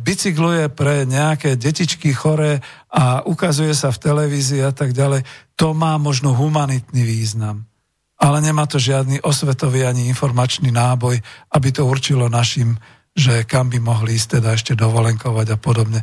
bicykluje 0.00 0.72
pre 0.72 1.04
nejaké 1.04 1.60
detičky 1.60 2.16
chore 2.16 2.64
a 2.88 3.20
ukazuje 3.28 3.76
sa 3.76 3.92
v 3.92 4.00
televízii 4.00 4.64
a 4.64 4.72
tak 4.72 4.96
ďalej, 4.96 5.26
to 5.52 5.76
má 5.76 6.00
možno 6.00 6.32
humanitný 6.32 7.04
význam. 7.04 7.68
Ale 8.16 8.40
nemá 8.40 8.64
to 8.64 8.80
žiadny 8.80 9.20
osvetový 9.20 9.84
ani 9.84 10.08
informačný 10.08 10.72
náboj, 10.72 11.20
aby 11.52 11.68
to 11.76 11.84
určilo 11.84 12.32
našim, 12.32 12.80
že 13.14 13.44
kam 13.44 13.68
by 13.68 13.78
mohli 13.82 14.16
ísť 14.16 14.40
teda 14.40 14.54
ešte 14.54 14.72
dovolenkovať 14.78 15.46
a 15.54 15.58
podobne. 15.58 16.00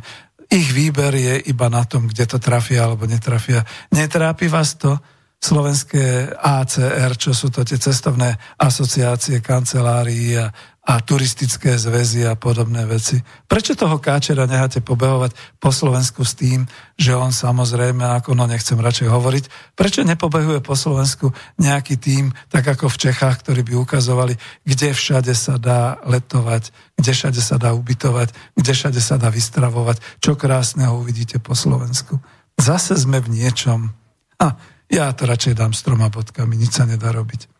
Ich 0.48 0.72
výber 0.72 1.12
je 1.12 1.34
iba 1.48 1.68
na 1.68 1.84
tom, 1.84 2.08
kde 2.08 2.24
to 2.24 2.38
trafia 2.40 2.88
alebo 2.88 3.04
netrafia. 3.04 3.64
Netrápi 3.92 4.48
vás 4.48 4.76
to? 4.76 4.96
slovenské 5.38 6.34
ACR, 6.34 7.14
čo 7.14 7.30
sú 7.30 7.46
to 7.54 7.62
tie 7.62 7.78
cestovné 7.78 8.34
asociácie, 8.58 9.38
kancelárií 9.38 10.34
a, 10.34 10.50
a 10.88 11.04
turistické 11.04 11.76
zväzy 11.76 12.24
a 12.24 12.32
podobné 12.32 12.88
veci. 12.88 13.20
Prečo 13.44 13.76
toho 13.76 14.00
káčera 14.00 14.48
necháte 14.48 14.80
pobehovať 14.80 15.36
po 15.60 15.68
Slovensku 15.68 16.24
s 16.24 16.32
tým, 16.32 16.64
že 16.96 17.12
on 17.12 17.28
samozrejme, 17.28 18.00
ako 18.16 18.32
no 18.32 18.48
nechcem 18.48 18.80
radšej 18.80 19.12
hovoriť, 19.12 19.44
prečo 19.76 20.00
nepobehuje 20.00 20.64
po 20.64 20.72
Slovensku 20.72 21.36
nejaký 21.60 22.00
tým, 22.00 22.32
tak 22.48 22.64
ako 22.72 22.88
v 22.88 23.00
Čechách, 23.04 23.44
ktorí 23.44 23.68
by 23.68 23.76
ukazovali, 23.84 24.40
kde 24.64 24.96
všade 24.96 25.36
sa 25.36 25.60
dá 25.60 26.00
letovať, 26.08 26.72
kde 26.96 27.12
všade 27.12 27.40
sa 27.44 27.60
dá 27.60 27.76
ubytovať, 27.76 28.56
kde 28.56 28.72
všade 28.72 29.00
sa 29.04 29.20
dá 29.20 29.28
vystravovať, 29.28 30.00
čo 30.24 30.40
krásneho 30.40 30.96
uvidíte 30.96 31.36
po 31.36 31.52
Slovensku. 31.52 32.16
Zase 32.56 32.96
sme 32.96 33.20
v 33.20 33.36
niečom. 33.36 33.92
Ha, 34.40 34.56
ja 34.88 35.12
to 35.12 35.28
radšej 35.28 35.52
dám 35.52 35.76
s 35.76 35.84
troma 35.84 36.08
bodkami, 36.08 36.56
nič 36.56 36.80
sa 36.80 36.88
nedá 36.88 37.12
robiť. 37.12 37.57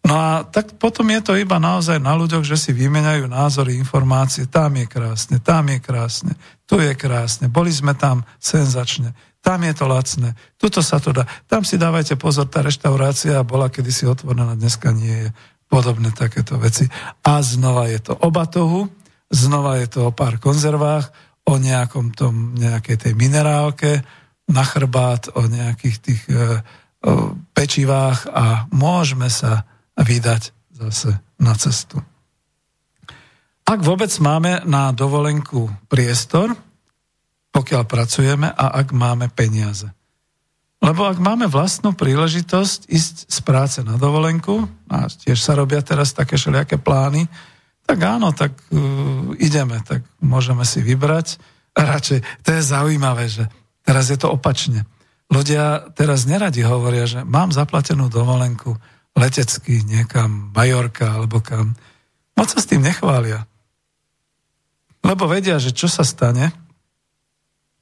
No 0.00 0.16
a 0.16 0.30
tak 0.48 0.80
potom 0.80 1.04
je 1.12 1.20
to 1.20 1.32
iba 1.36 1.60
naozaj 1.60 2.00
na 2.00 2.16
ľuďoch, 2.16 2.40
že 2.40 2.56
si 2.56 2.70
vymeniajú 2.72 3.28
názory, 3.28 3.76
informácie. 3.76 4.48
Tam 4.48 4.72
je 4.72 4.88
krásne, 4.88 5.36
tam 5.44 5.68
je 5.68 5.78
krásne, 5.78 6.32
tu 6.64 6.80
je 6.80 6.92
krásne, 6.96 7.52
boli 7.52 7.68
sme 7.68 7.92
tam 7.92 8.24
senzačne, 8.40 9.12
tam 9.44 9.60
je 9.60 9.72
to 9.76 9.84
lacné, 9.84 10.32
tuto 10.56 10.80
sa 10.80 11.00
to 11.00 11.12
dá. 11.12 11.28
Tam 11.44 11.68
si 11.68 11.76
dávajte 11.76 12.16
pozor, 12.16 12.48
tá 12.48 12.64
reštaurácia 12.64 13.44
bola 13.44 13.68
kedysi 13.68 14.08
otvorená, 14.08 14.56
dneska 14.56 14.88
nie 14.92 15.28
je 15.28 15.28
podobné 15.68 16.10
takéto 16.16 16.56
veci. 16.56 16.88
A 17.22 17.44
znova 17.44 17.86
je 17.92 18.00
to 18.00 18.12
o 18.16 18.28
batohu, 18.32 18.88
znova 19.28 19.78
je 19.84 19.86
to 19.86 20.08
o 20.08 20.14
pár 20.16 20.40
konzervách, 20.40 21.12
o 21.44 21.60
nejakom 21.60 22.12
tom, 22.16 22.56
nejakej 22.56 22.96
tej 23.08 23.12
minerálke, 23.16 24.00
na 24.50 24.64
chrbát, 24.66 25.30
o 25.38 25.46
nejakých 25.46 25.96
tých 26.02 26.22
e, 26.26 26.58
o 27.00 27.32
pečivách 27.56 28.28
a 28.28 28.68
môžeme 28.74 29.32
sa 29.32 29.64
vydať 30.00 30.52
zase 30.74 31.16
na 31.36 31.54
cestu. 31.56 32.00
Ak 33.68 33.80
vôbec 33.86 34.10
máme 34.18 34.66
na 34.66 34.90
dovolenku 34.90 35.70
priestor, 35.86 36.56
pokiaľ 37.54 37.82
pracujeme 37.86 38.50
a 38.50 38.66
ak 38.82 38.90
máme 38.90 39.30
peniaze. 39.30 39.86
Lebo 40.80 41.04
ak 41.06 41.20
máme 41.20 41.46
vlastnú 41.46 41.92
príležitosť 41.92 42.88
ísť 42.88 43.16
z 43.28 43.38
práce 43.44 43.78
na 43.84 44.00
dovolenku, 44.00 44.64
a 44.88 45.06
tiež 45.06 45.38
sa 45.38 45.54
robia 45.54 45.84
teraz 45.84 46.16
také 46.16 46.40
všelijaké 46.40 46.80
plány, 46.80 47.28
tak 47.84 47.98
áno, 48.00 48.32
tak 48.32 48.56
uh, 48.70 49.34
ideme, 49.36 49.82
tak 49.84 50.06
môžeme 50.22 50.64
si 50.64 50.80
vybrať. 50.80 51.36
A 51.76 51.84
radšej, 51.98 52.22
to 52.42 52.48
je 52.54 52.62
zaujímavé, 52.64 53.28
že 53.28 53.44
Teraz 53.90 54.06
je 54.06 54.18
to 54.22 54.30
opačne. 54.30 54.86
Ľudia 55.34 55.94
teraz 55.98 56.22
neradi 56.22 56.62
hovoria, 56.62 57.10
že 57.10 57.26
mám 57.26 57.54
zaplatenú 57.54 58.06
dovolenku 58.06 58.78
letecky 59.16 59.82
niekam, 59.84 60.52
Majorka 60.54 61.18
alebo 61.18 61.42
kam. 61.42 61.74
Moc 62.38 62.48
sa 62.48 62.62
s 62.62 62.68
tým 62.70 62.84
nechvália. 62.84 63.44
Lebo 65.00 65.26
vedia, 65.26 65.56
že 65.56 65.72
čo 65.72 65.88
sa 65.88 66.04
stane, 66.04 66.52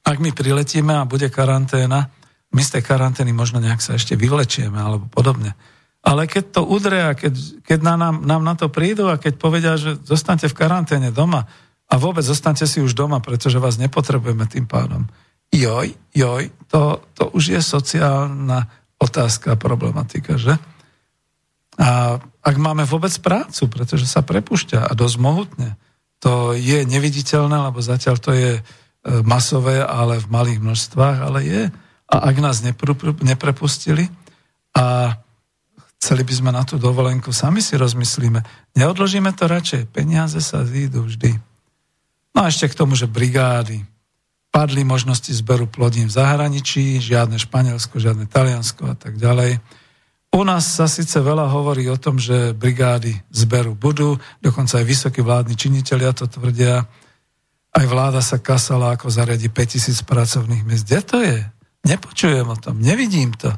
ak 0.07 0.17
my 0.17 0.31
priletíme 0.31 0.95
a 0.95 1.09
bude 1.09 1.27
karanténa, 1.27 2.09
my 2.49 2.61
z 2.65 2.79
tej 2.79 2.83
karantény 2.87 3.29
možno 3.29 3.61
nejak 3.61 3.83
sa 3.83 3.93
ešte 3.93 4.17
vyvlečieme 4.17 4.79
alebo 4.79 5.05
podobne. 5.11 5.53
Ale 5.99 6.25
keď 6.25 6.59
to 6.59 6.61
udre 6.63 6.99
a 7.03 7.11
keď, 7.13 7.61
keď 7.61 7.79
nám, 7.83 8.23
nám 8.23 8.41
na 8.41 8.55
to 8.55 8.71
prídu 8.71 9.11
a 9.11 9.19
keď 9.19 9.33
povedia, 9.35 9.73
že 9.75 9.99
zostanete 10.01 10.47
v 10.47 10.57
karanténe 10.57 11.11
doma 11.11 11.45
a 11.91 11.93
vôbec 11.99 12.23
zostanete 12.23 12.65
si 12.65 12.79
už 12.79 12.95
doma, 12.95 13.19
pretože 13.19 13.59
vás 13.59 13.75
nepotrebujeme 13.75 14.47
tým 14.47 14.65
pádom, 14.65 15.05
joj, 15.51 15.91
joj, 16.15 16.43
to, 16.71 17.03
to 17.13 17.23
už 17.35 17.59
je 17.59 17.61
sociálna 17.61 18.65
otázka, 18.95 19.59
problematika, 19.59 20.39
že? 20.39 20.55
A 21.79 22.19
ak 22.43 22.55
máme 22.59 22.83
vôbec 22.83 23.11
prácu, 23.23 23.71
pretože 23.71 24.03
sa 24.03 24.19
prepušťa 24.19 24.83
a 24.83 24.91
dosť 24.91 25.17
mohutne, 25.23 25.79
to 26.19 26.51
je 26.51 26.83
neviditeľné, 26.83 27.71
lebo 27.71 27.79
zatiaľ 27.79 28.19
to 28.19 28.35
je 28.35 28.59
e, 28.59 28.61
masové, 29.23 29.79
ale 29.79 30.19
v 30.19 30.27
malých 30.27 30.59
množstvách, 30.59 31.17
ale 31.23 31.39
je. 31.47 31.63
A 32.11 32.15
ak 32.27 32.35
nás 32.43 32.59
neprepustili 33.23 34.11
a 34.75 35.15
chceli 36.03 36.27
by 36.27 36.33
sme 36.35 36.51
na 36.51 36.67
tú 36.67 36.75
dovolenku, 36.75 37.31
sami 37.31 37.63
si 37.63 37.79
rozmyslíme, 37.79 38.43
neodložíme 38.75 39.31
to 39.31 39.47
radšej, 39.47 39.87
peniaze 39.95 40.43
sa 40.43 40.67
zídu 40.67 41.07
vždy. 41.07 41.39
No 42.35 42.43
a 42.43 42.51
ešte 42.51 42.67
k 42.67 42.77
tomu, 42.83 42.99
že 42.99 43.07
brigády, 43.07 43.87
padli 44.49 44.83
možnosti 44.83 45.29
zberu 45.31 45.69
plodín 45.69 46.09
v 46.09 46.17
zahraničí, 46.19 46.99
žiadne 46.99 47.39
Španielsko, 47.39 48.01
žiadne 48.01 48.25
Taliansko 48.27 48.91
a 48.91 48.95
tak 48.97 49.15
ďalej. 49.15 49.61
U 50.29 50.45
nás 50.45 50.61
sa 50.77 50.85
síce 50.85 51.17
veľa 51.17 51.49
hovorí 51.49 51.89
o 51.89 51.97
tom, 51.97 52.21
že 52.21 52.53
brigády 52.53 53.17
zberu 53.33 53.73
budú, 53.73 54.21
dokonca 54.37 54.77
aj 54.77 54.85
vysokí 54.85 55.25
vládni 55.25 55.57
činitelia 55.57 56.13
to 56.13 56.29
tvrdia. 56.29 56.85
Aj 57.69 57.85
vláda 57.89 58.21
sa 58.21 58.37
kasala, 58.37 58.93
ako 58.93 59.09
zariadi 59.09 59.49
5000 59.49 60.05
pracovných 60.05 60.63
miest. 60.65 60.85
Kde 60.85 60.99
to 61.01 61.17
je? 61.25 61.39
Nepočujem 61.89 62.45
o 62.45 62.57
tom, 62.57 62.77
nevidím 62.77 63.33
to. 63.33 63.49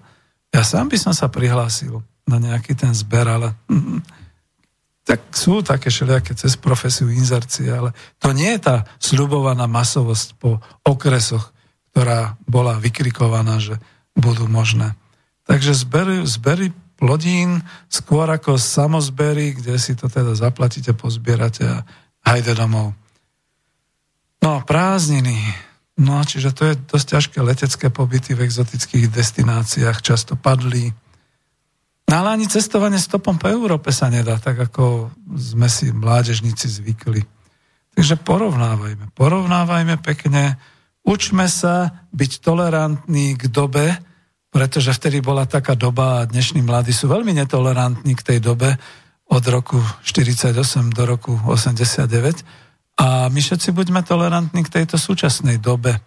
Ja 0.51 0.63
sám 0.63 0.87
by 0.87 0.97
som 0.99 1.11
sa 1.11 1.27
prihlásil 1.27 1.99
na 2.23 2.39
nejaký 2.39 2.71
ten 2.79 2.95
zber, 2.95 3.27
ale 3.27 3.51
tak 5.09 5.27
sú 5.35 5.59
také 5.59 5.91
všelijaké 5.91 6.39
cez 6.39 6.55
profesiu 6.55 7.11
inzercie, 7.11 7.67
ale 7.67 7.91
to 8.15 8.31
nie 8.31 8.47
je 8.55 8.63
tá 8.63 8.75
sľubovaná 8.95 9.67
masovosť 9.67 10.39
po 10.39 10.63
okresoch, 10.87 11.51
ktorá 11.91 12.39
bola 12.47 12.79
vykrikovaná, 12.79 13.59
že 13.59 13.75
budú 14.15 14.47
možné. 14.47 14.95
Takže 15.45 15.73
zbery, 15.73 16.25
zbery 16.25 16.69
plodín 17.01 17.65
skôr 17.89 18.29
ako 18.29 18.61
samozbery, 18.61 19.57
kde 19.57 19.81
si 19.81 19.97
to 19.97 20.05
teda 20.05 20.37
zaplatíte, 20.37 20.93
pozbierate 20.93 21.65
a 21.65 21.81
hajde 22.21 22.53
domov. 22.53 22.93
No, 24.41 24.61
prázdniny. 24.61 25.37
No, 26.01 26.21
čiže 26.25 26.53
to 26.53 26.69
je 26.69 26.73
dosť 26.77 27.05
ťažké 27.17 27.37
letecké 27.41 27.87
pobyty 27.93 28.33
v 28.33 28.45
exotických 28.45 29.09
destináciách, 29.09 30.01
často 30.01 30.33
padli. 30.33 30.89
No 32.09 32.13
ale 32.21 32.37
ani 32.37 32.49
cestovanie 32.49 32.97
stopom 32.97 33.37
po 33.37 33.49
Európe 33.49 33.93
sa 33.93 34.09
nedá, 34.09 34.37
tak 34.41 34.57
ako 34.57 35.13
sme 35.37 35.69
si 35.69 35.93
mládežníci 35.93 36.67
zvykli. 36.69 37.21
Takže 37.93 38.17
porovnávajme, 38.17 39.13
porovnávajme 39.13 40.01
pekne, 40.01 40.57
učme 41.05 41.45
sa 41.45 42.07
byť 42.15 42.31
tolerantní 42.41 43.35
k 43.37 43.45
dobe, 43.51 43.99
pretože 44.51 44.91
vtedy 44.91 45.23
bola 45.23 45.47
taká 45.47 45.73
doba 45.73 46.21
a 46.21 46.27
dnešní 46.27 46.61
mladí 46.61 46.91
sú 46.91 47.07
veľmi 47.07 47.31
netolerantní 47.33 48.13
k 48.19 48.35
tej 48.35 48.39
dobe 48.43 48.75
od 49.31 49.43
roku 49.47 49.79
48 50.03 50.53
do 50.91 51.03
roku 51.07 51.39
89 51.47 52.43
a 52.99 53.31
my 53.31 53.39
všetci 53.39 53.71
buďme 53.71 54.03
tolerantní 54.03 54.67
k 54.67 54.83
tejto 54.83 54.99
súčasnej 54.99 55.57
dobe 55.57 55.97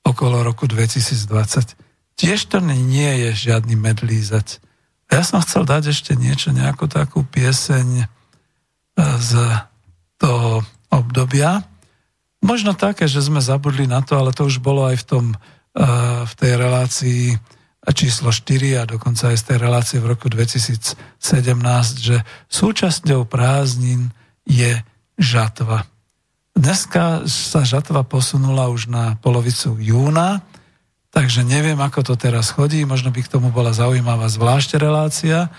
okolo 0.00 0.40
roku 0.40 0.64
2020. 0.64 1.76
Tiež 2.16 2.40
to 2.48 2.64
nie 2.64 3.28
je 3.28 3.52
žiadny 3.52 3.76
medlízať 3.76 4.64
ja 5.10 5.26
som 5.26 5.42
chcel 5.42 5.66
dať 5.66 5.90
ešte 5.90 6.14
niečo, 6.14 6.54
nejakú 6.54 6.86
takú 6.86 7.26
pieseň 7.26 7.86
e, 7.98 8.04
z 9.18 9.30
toho 10.22 10.62
obdobia. 10.86 11.66
Možno 12.40 12.78
také, 12.78 13.10
že 13.10 13.18
sme 13.18 13.42
zabudli 13.42 13.90
na 13.90 14.06
to, 14.06 14.14
ale 14.16 14.30
to 14.30 14.46
už 14.46 14.62
bolo 14.62 14.86
aj 14.86 15.02
v, 15.02 15.04
tom, 15.04 15.24
e, 15.34 15.36
v 16.24 16.32
tej 16.38 16.52
relácii 16.54 17.22
číslo 17.92 18.30
4 18.32 18.80
a 18.80 18.88
dokonca 18.88 19.30
aj 19.30 19.36
z 19.40 19.44
tej 19.52 19.58
relácie 19.60 19.98
v 20.02 20.10
roku 20.12 20.26
2017, 20.26 20.96
že 21.98 22.22
súčasťou 22.48 23.26
prázdnin 23.26 24.10
je 24.46 24.80
žatva. 25.20 25.86
Dneska 26.56 27.24
sa 27.30 27.62
žatva 27.62 28.02
posunula 28.02 28.68
už 28.68 28.90
na 28.90 29.16
polovicu 29.22 29.78
júna, 29.78 30.42
takže 31.14 31.46
neviem, 31.46 31.78
ako 31.78 32.02
to 32.02 32.14
teraz 32.18 32.50
chodí, 32.50 32.82
možno 32.84 33.14
by 33.14 33.20
k 33.22 33.32
tomu 33.32 33.54
bola 33.54 33.70
zaujímavá 33.70 34.26
zvlášť 34.26 34.76
relácia, 34.76 35.50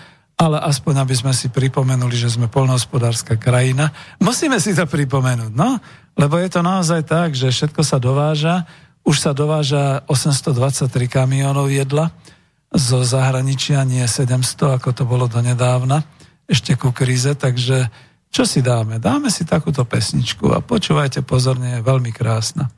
ale 0.41 0.57
aspoň 0.57 1.05
aby 1.05 1.13
sme 1.13 1.33
si 1.37 1.53
pripomenuli, 1.53 2.17
že 2.17 2.33
sme 2.33 2.49
polnohospodárska 2.49 3.37
krajina. 3.37 3.93
Musíme 4.17 4.57
si 4.57 4.73
to 4.73 4.89
pripomenúť, 4.89 5.53
no, 5.53 5.77
lebo 6.17 6.41
je 6.41 6.49
to 6.49 6.65
naozaj 6.65 7.05
tak, 7.05 7.37
že 7.37 7.53
všetko 7.53 7.81
sa 7.85 8.01
dováža, 8.01 8.65
už 9.01 9.15
sa 9.17 9.31
dováža 9.33 10.05
823 10.05 10.89
kamionov 11.09 11.69
jedla 11.73 12.13
zo 12.71 13.03
zahraničia, 13.03 13.83
nie 13.83 14.05
700, 14.07 14.79
ako 14.79 14.89
to 14.95 15.03
bolo 15.03 15.27
donedávna, 15.27 16.07
ešte 16.47 16.79
ku 16.79 16.95
kríze, 16.95 17.35
takže 17.35 17.91
čo 18.31 18.47
si 18.47 18.63
dáme? 18.63 18.95
Dáme 18.95 19.27
si 19.27 19.43
takúto 19.43 19.83
pesničku 19.83 20.55
a 20.55 20.63
počúvajte 20.63 21.19
pozorne, 21.19 21.79
je 21.79 21.81
veľmi 21.83 22.15
krásna. 22.15 22.71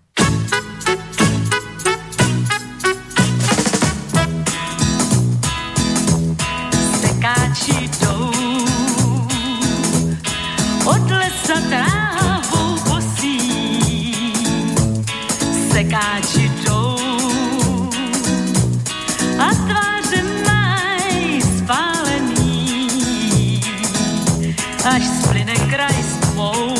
říká 15.93 16.21
čidou. 16.33 16.97
A 19.39 19.49
tváře 19.55 20.23
mají 20.45 21.41
spálený, 21.41 22.89
až 24.85 25.03
splyne 25.23 25.53
kraj 25.55 26.03
s 26.03 26.15
tmou. 26.27 26.75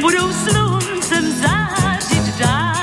Budou 0.00 0.32
sluncem 0.32 1.24
zářit 1.40 2.38
dál. 2.38 2.76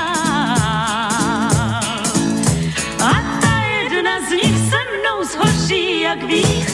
A 3.00 3.12
ta 3.40 3.62
jedna 3.82 4.20
z 4.28 4.30
nich 4.30 4.58
se 4.70 4.76
mnou 4.76 5.24
zhoří, 5.24 6.00
jak 6.00 6.22
vích 6.22 6.73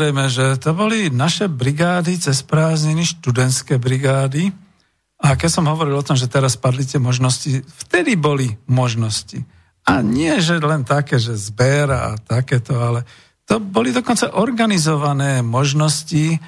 samozrejme, 0.00 0.32
že 0.32 0.56
to 0.56 0.72
boli 0.72 1.12
naše 1.12 1.44
brigády 1.44 2.16
cez 2.16 2.40
prázdniny, 2.40 3.04
študentské 3.04 3.76
brigády. 3.76 4.48
A 5.20 5.36
keď 5.36 5.60
som 5.60 5.68
hovoril 5.68 5.92
o 5.92 6.00
tom, 6.00 6.16
že 6.16 6.24
teraz 6.24 6.56
padli 6.56 6.88
tie 6.88 6.96
možnosti, 6.96 7.60
vtedy 7.84 8.16
boli 8.16 8.56
možnosti. 8.64 9.44
A 9.84 10.00
nie, 10.00 10.40
že 10.40 10.56
len 10.56 10.88
také, 10.88 11.20
že 11.20 11.36
zber 11.36 11.92
a 11.92 12.16
takéto, 12.16 12.80
ale 12.80 13.04
to 13.44 13.60
boli 13.60 13.92
dokonca 13.92 14.40
organizované 14.40 15.44
možnosti 15.44 16.40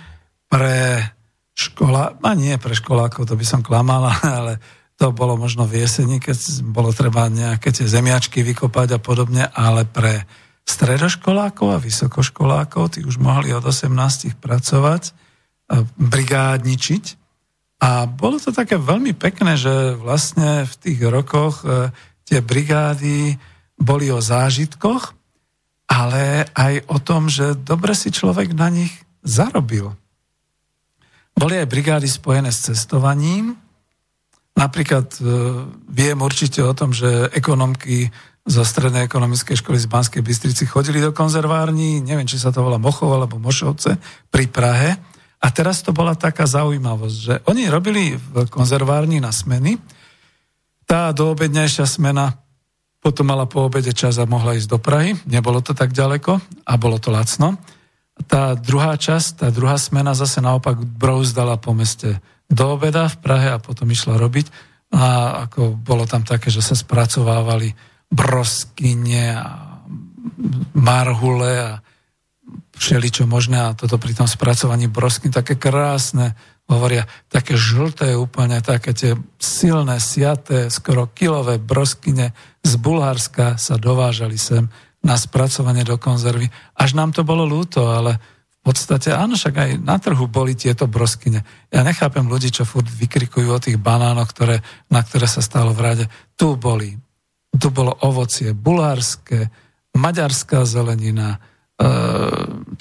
pre 0.48 1.04
škola, 1.52 2.16
a 2.24 2.32
nie 2.32 2.56
pre 2.56 2.72
školákov, 2.72 3.28
to 3.28 3.36
by 3.36 3.44
som 3.44 3.60
klamala, 3.60 4.16
ale 4.40 4.64
to 4.96 5.12
bolo 5.12 5.36
možno 5.36 5.68
v 5.68 5.84
jeseni, 5.84 6.24
keď 6.24 6.64
bolo 6.72 6.88
treba 6.96 7.28
nejaké 7.28 7.68
tie 7.68 7.84
zemiačky 7.84 8.40
vykopať 8.40 8.96
a 8.96 8.98
podobne, 9.04 9.44
ale 9.52 9.84
pre 9.84 10.24
stredoškolákov 10.62 11.68
a 11.74 11.82
vysokoškolákov, 11.82 12.98
tí 12.98 13.00
už 13.02 13.18
mohli 13.18 13.50
od 13.50 13.66
18 13.66 14.38
pracovať, 14.38 15.12
brigádničiť. 15.98 17.04
A 17.82 18.06
bolo 18.06 18.38
to 18.38 18.54
také 18.54 18.78
veľmi 18.78 19.10
pekné, 19.16 19.58
že 19.58 19.98
vlastne 19.98 20.62
v 20.62 20.74
tých 20.78 21.00
rokoch 21.02 21.66
e, 21.66 21.90
tie 22.22 22.38
brigády 22.38 23.34
boli 23.74 24.06
o 24.14 24.22
zážitkoch, 24.22 25.10
ale 25.90 26.46
aj 26.54 26.86
o 26.86 26.98
tom, 27.02 27.26
že 27.26 27.58
dobre 27.58 27.98
si 27.98 28.14
človek 28.14 28.54
na 28.54 28.70
nich 28.70 28.94
zarobil. 29.26 29.98
Boli 31.34 31.58
aj 31.58 31.66
brigády 31.66 32.06
spojené 32.06 32.54
s 32.54 32.70
cestovaním. 32.70 33.58
Napríklad 34.54 35.18
e, 35.18 35.20
viem 35.90 36.18
určite 36.22 36.62
o 36.62 36.70
tom, 36.78 36.94
že 36.94 37.34
ekonomky 37.34 38.14
zo 38.42 38.62
Strednej 38.66 39.06
ekonomickej 39.06 39.62
školy 39.62 39.78
z 39.78 39.86
Banskej 39.86 40.22
Bystrici 40.22 40.66
chodili 40.66 40.98
do 40.98 41.14
konzervární, 41.14 42.02
neviem, 42.02 42.26
či 42.26 42.42
sa 42.42 42.50
to 42.50 42.66
volá 42.66 42.78
Mochov 42.78 43.14
alebo 43.14 43.38
Mošovce, 43.38 43.98
pri 44.34 44.50
Prahe. 44.50 44.98
A 45.42 45.46
teraz 45.50 45.82
to 45.82 45.90
bola 45.90 46.14
taká 46.14 46.46
zaujímavosť, 46.46 47.16
že 47.18 47.34
oni 47.50 47.66
robili 47.66 48.14
v 48.14 48.46
konzervárni 48.46 49.18
na 49.18 49.34
smeny, 49.34 49.78
tá 50.86 51.08
doobednejšia 51.14 51.86
smena 51.86 52.36
potom 53.02 53.26
mala 53.26 53.50
po 53.50 53.66
obede 53.66 53.90
čas 53.90 54.20
a 54.22 54.28
mohla 54.28 54.54
ísť 54.54 54.68
do 54.70 54.78
Prahy, 54.78 55.18
nebolo 55.26 55.58
to 55.58 55.74
tak 55.74 55.90
ďaleko 55.90 56.38
a 56.62 56.72
bolo 56.78 57.02
to 57.02 57.10
lacno. 57.10 57.58
Tá 58.30 58.54
druhá 58.54 58.94
časť, 58.94 59.42
tá 59.42 59.48
druhá 59.50 59.74
smena 59.74 60.14
zase 60.14 60.38
naopak 60.38 60.78
brouzdala 60.78 61.58
po 61.58 61.74
meste 61.74 62.22
do 62.46 62.78
obeda 62.78 63.10
v 63.10 63.16
Prahe 63.18 63.48
a 63.50 63.58
potom 63.58 63.90
išla 63.90 64.20
robiť 64.20 64.46
a 64.92 65.02
ako 65.48 65.74
bolo 65.80 66.04
tam 66.06 66.22
také, 66.22 66.52
že 66.52 66.62
sa 66.62 66.76
spracovávali 66.76 67.74
broskyne 68.12 69.24
a 69.32 69.48
marhule 70.76 71.52
a 71.56 71.72
všeličo 72.76 73.24
možné 73.24 73.56
a 73.62 73.76
toto 73.76 73.96
pri 73.96 74.12
tom 74.12 74.28
spracovaní 74.28 74.90
brosky 74.90 75.32
také 75.32 75.56
krásne, 75.56 76.36
hovoria, 76.68 77.08
také 77.28 77.56
žlté 77.56 78.16
úplne, 78.16 78.60
také 78.64 78.92
tie 78.92 79.12
silné, 79.40 79.98
siaté, 79.98 80.68
skoro 80.68 81.10
kilové 81.10 81.56
broskyne 81.60 82.36
z 82.62 82.72
Bulharska 82.78 83.56
sa 83.56 83.76
dovážali 83.76 84.36
sem 84.36 84.68
na 85.02 85.18
spracovanie 85.18 85.82
do 85.82 85.98
konzervy. 85.98 86.46
Až 86.78 86.94
nám 86.94 87.10
to 87.10 87.26
bolo 87.26 87.42
ľúto, 87.42 87.90
ale 87.90 88.22
v 88.62 88.70
podstate 88.70 89.10
áno, 89.10 89.34
však 89.34 89.54
aj 89.58 89.70
na 89.82 89.98
trhu 89.98 90.30
boli 90.30 90.54
tieto 90.54 90.86
broskyne. 90.86 91.42
Ja 91.66 91.82
nechápem 91.82 92.22
ľudí, 92.30 92.54
čo 92.54 92.62
furt 92.62 92.86
vykrikujú 92.86 93.50
o 93.50 93.58
tých 93.58 93.74
banánoch, 93.82 94.30
ktoré, 94.30 94.62
na 94.86 95.02
ktoré 95.02 95.26
sa 95.26 95.42
stalo 95.42 95.74
v 95.74 95.82
rade. 95.82 96.04
Tu 96.38 96.54
boli 96.54 96.94
to 97.58 97.68
bolo 97.68 97.92
ovocie 98.00 98.56
bulárske, 98.56 99.52
maďarská 99.92 100.64
zelenina, 100.64 101.36
e, 101.36 101.86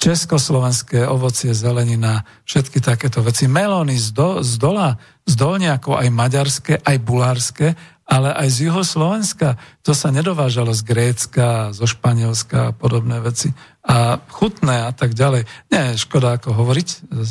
československé 0.00 1.04
ovocie, 1.04 1.52
zelenina, 1.52 2.24
všetky 2.48 2.80
takéto 2.80 3.20
veci. 3.20 3.44
Melóny 3.48 4.00
z, 4.00 4.16
do, 4.16 4.28
z 4.40 4.56
dola, 4.56 4.96
z 5.28 5.34
dolniakov, 5.36 6.00
aj 6.00 6.08
maďarské, 6.08 6.74
aj 6.80 6.96
bulárske, 7.04 7.76
ale 8.08 8.34
aj 8.34 8.48
z 8.52 8.58
juho 8.68 8.82
Slovenska. 8.84 9.56
To 9.86 9.96
sa 9.96 10.12
nedovážalo 10.12 10.76
z 10.76 10.82
Grécka, 10.84 11.72
zo 11.72 11.88
Španielska 11.88 12.72
a 12.72 12.74
podobné 12.76 13.22
veci. 13.24 13.52
A 13.84 14.20
chutné 14.28 14.88
a 14.88 14.92
tak 14.92 15.16
ďalej. 15.16 15.48
Nie, 15.72 15.96
škoda 15.96 16.36
ako 16.36 16.52
hovoriť 16.52 16.88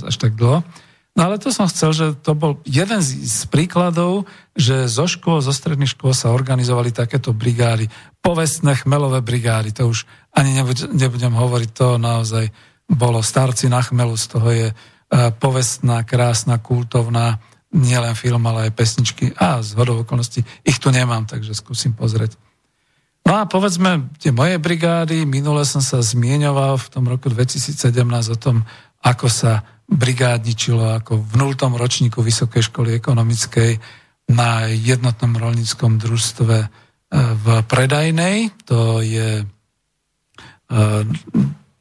až 0.10 0.16
tak 0.18 0.34
dlho. 0.34 0.66
No 1.12 1.28
ale 1.28 1.36
to 1.44 1.52
som 1.52 1.68
chcel, 1.68 1.92
že 1.92 2.06
to 2.24 2.32
bol 2.32 2.64
jeden 2.64 3.04
z, 3.04 3.44
príkladov, 3.52 4.24
že 4.56 4.88
zo 4.88 5.12
škôl, 5.12 5.44
zo 5.44 5.52
stredných 5.52 5.92
škôl 5.92 6.16
sa 6.16 6.32
organizovali 6.32 6.96
takéto 6.96 7.36
brigády, 7.36 7.92
povestné 8.24 8.80
chmelové 8.80 9.20
brigády, 9.20 9.76
to 9.76 9.92
už 9.92 10.08
ani 10.32 10.56
nebudem, 10.96 11.36
hovoriť, 11.36 11.70
to 11.76 12.00
naozaj 12.00 12.48
bolo 12.88 13.20
starci 13.20 13.68
na 13.68 13.84
chmelu, 13.84 14.16
z 14.16 14.26
toho 14.32 14.50
je 14.56 14.68
uh, 14.72 14.76
povestná, 15.36 16.08
krásna, 16.08 16.64
kultovná, 16.64 17.44
nielen 17.76 18.16
film, 18.16 18.44
ale 18.48 18.72
aj 18.72 18.76
pesničky 18.76 19.36
a 19.36 19.60
z 19.64 19.76
hodou 19.76 20.04
okolností 20.04 20.44
ich 20.64 20.80
tu 20.80 20.92
nemám, 20.92 21.28
takže 21.28 21.56
skúsim 21.56 21.92
pozrieť. 21.92 22.40
No 23.28 23.38
a 23.38 23.48
povedzme, 23.48 24.12
tie 24.20 24.34
moje 24.34 24.60
brigády, 24.60 25.24
minule 25.28 25.64
som 25.64 25.80
sa 25.80 26.04
zmieňoval 26.04 26.80
v 26.80 26.88
tom 26.92 27.04
roku 27.08 27.32
2017 27.32 27.92
o 28.32 28.38
tom, 28.40 28.64
ako 29.04 29.28
sa 29.30 29.64
brigádničilo 29.92 31.04
ako 31.04 31.20
v 31.20 31.34
nultom 31.36 31.76
ročníku 31.76 32.24
Vysokej 32.24 32.72
školy 32.72 32.96
ekonomickej 32.96 33.76
na 34.32 34.72
jednotnom 34.72 35.36
rolníckom 35.36 36.00
družstve 36.00 36.56
e, 36.64 36.68
v 37.12 37.46
Predajnej. 37.68 38.56
To 38.72 39.04
je 39.04 39.44
e, 39.44 39.46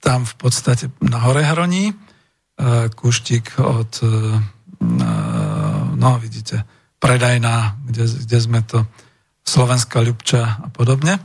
tam 0.03 0.21
v 0.27 0.35
podstate 0.35 0.91
na 1.07 1.23
Hore 1.23 1.47
Hroní, 1.47 1.95
e, 1.95 1.95
kuštík 2.91 3.63
od, 3.63 3.93
no 5.95 6.11
vidíte, 6.19 6.67
Predajná, 7.01 7.81
kde, 7.87 8.05
kde 8.27 8.39
sme 8.43 8.61
to, 8.67 8.85
Slovenská 9.41 10.05
Ľubča 10.05 10.43
a 10.63 10.69
podobne. 10.69 11.17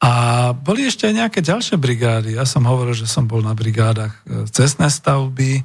A 0.00 0.12
boli 0.56 0.88
ešte 0.88 1.06
aj 1.06 1.14
nejaké 1.14 1.40
ďalšie 1.44 1.76
brigády. 1.76 2.40
Ja 2.40 2.48
som 2.48 2.64
hovoril, 2.64 2.96
že 2.96 3.04
som 3.04 3.28
bol 3.28 3.44
na 3.44 3.52
brigádach 3.52 4.24
cestné 4.48 4.88
stavby, 4.88 5.64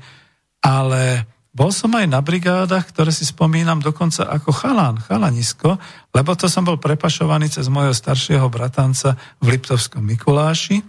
ale 0.63 1.25
bol 1.49 1.73
som 1.73 1.89
aj 1.97 2.05
na 2.05 2.21
brigádach, 2.21 2.87
ktoré 2.93 3.09
si 3.09 3.25
spomínam 3.25 3.81
dokonca 3.81 4.29
ako 4.29 4.53
chalán, 4.53 5.01
chalanisko, 5.01 5.81
lebo 6.13 6.31
to 6.37 6.45
som 6.45 6.61
bol 6.61 6.77
prepašovaný 6.77 7.49
cez 7.49 7.65
môjho 7.67 7.91
staršieho 7.91 8.45
bratanca 8.53 9.17
v 9.41 9.57
Liptovskom 9.57 10.05
Mikuláši 10.05 10.79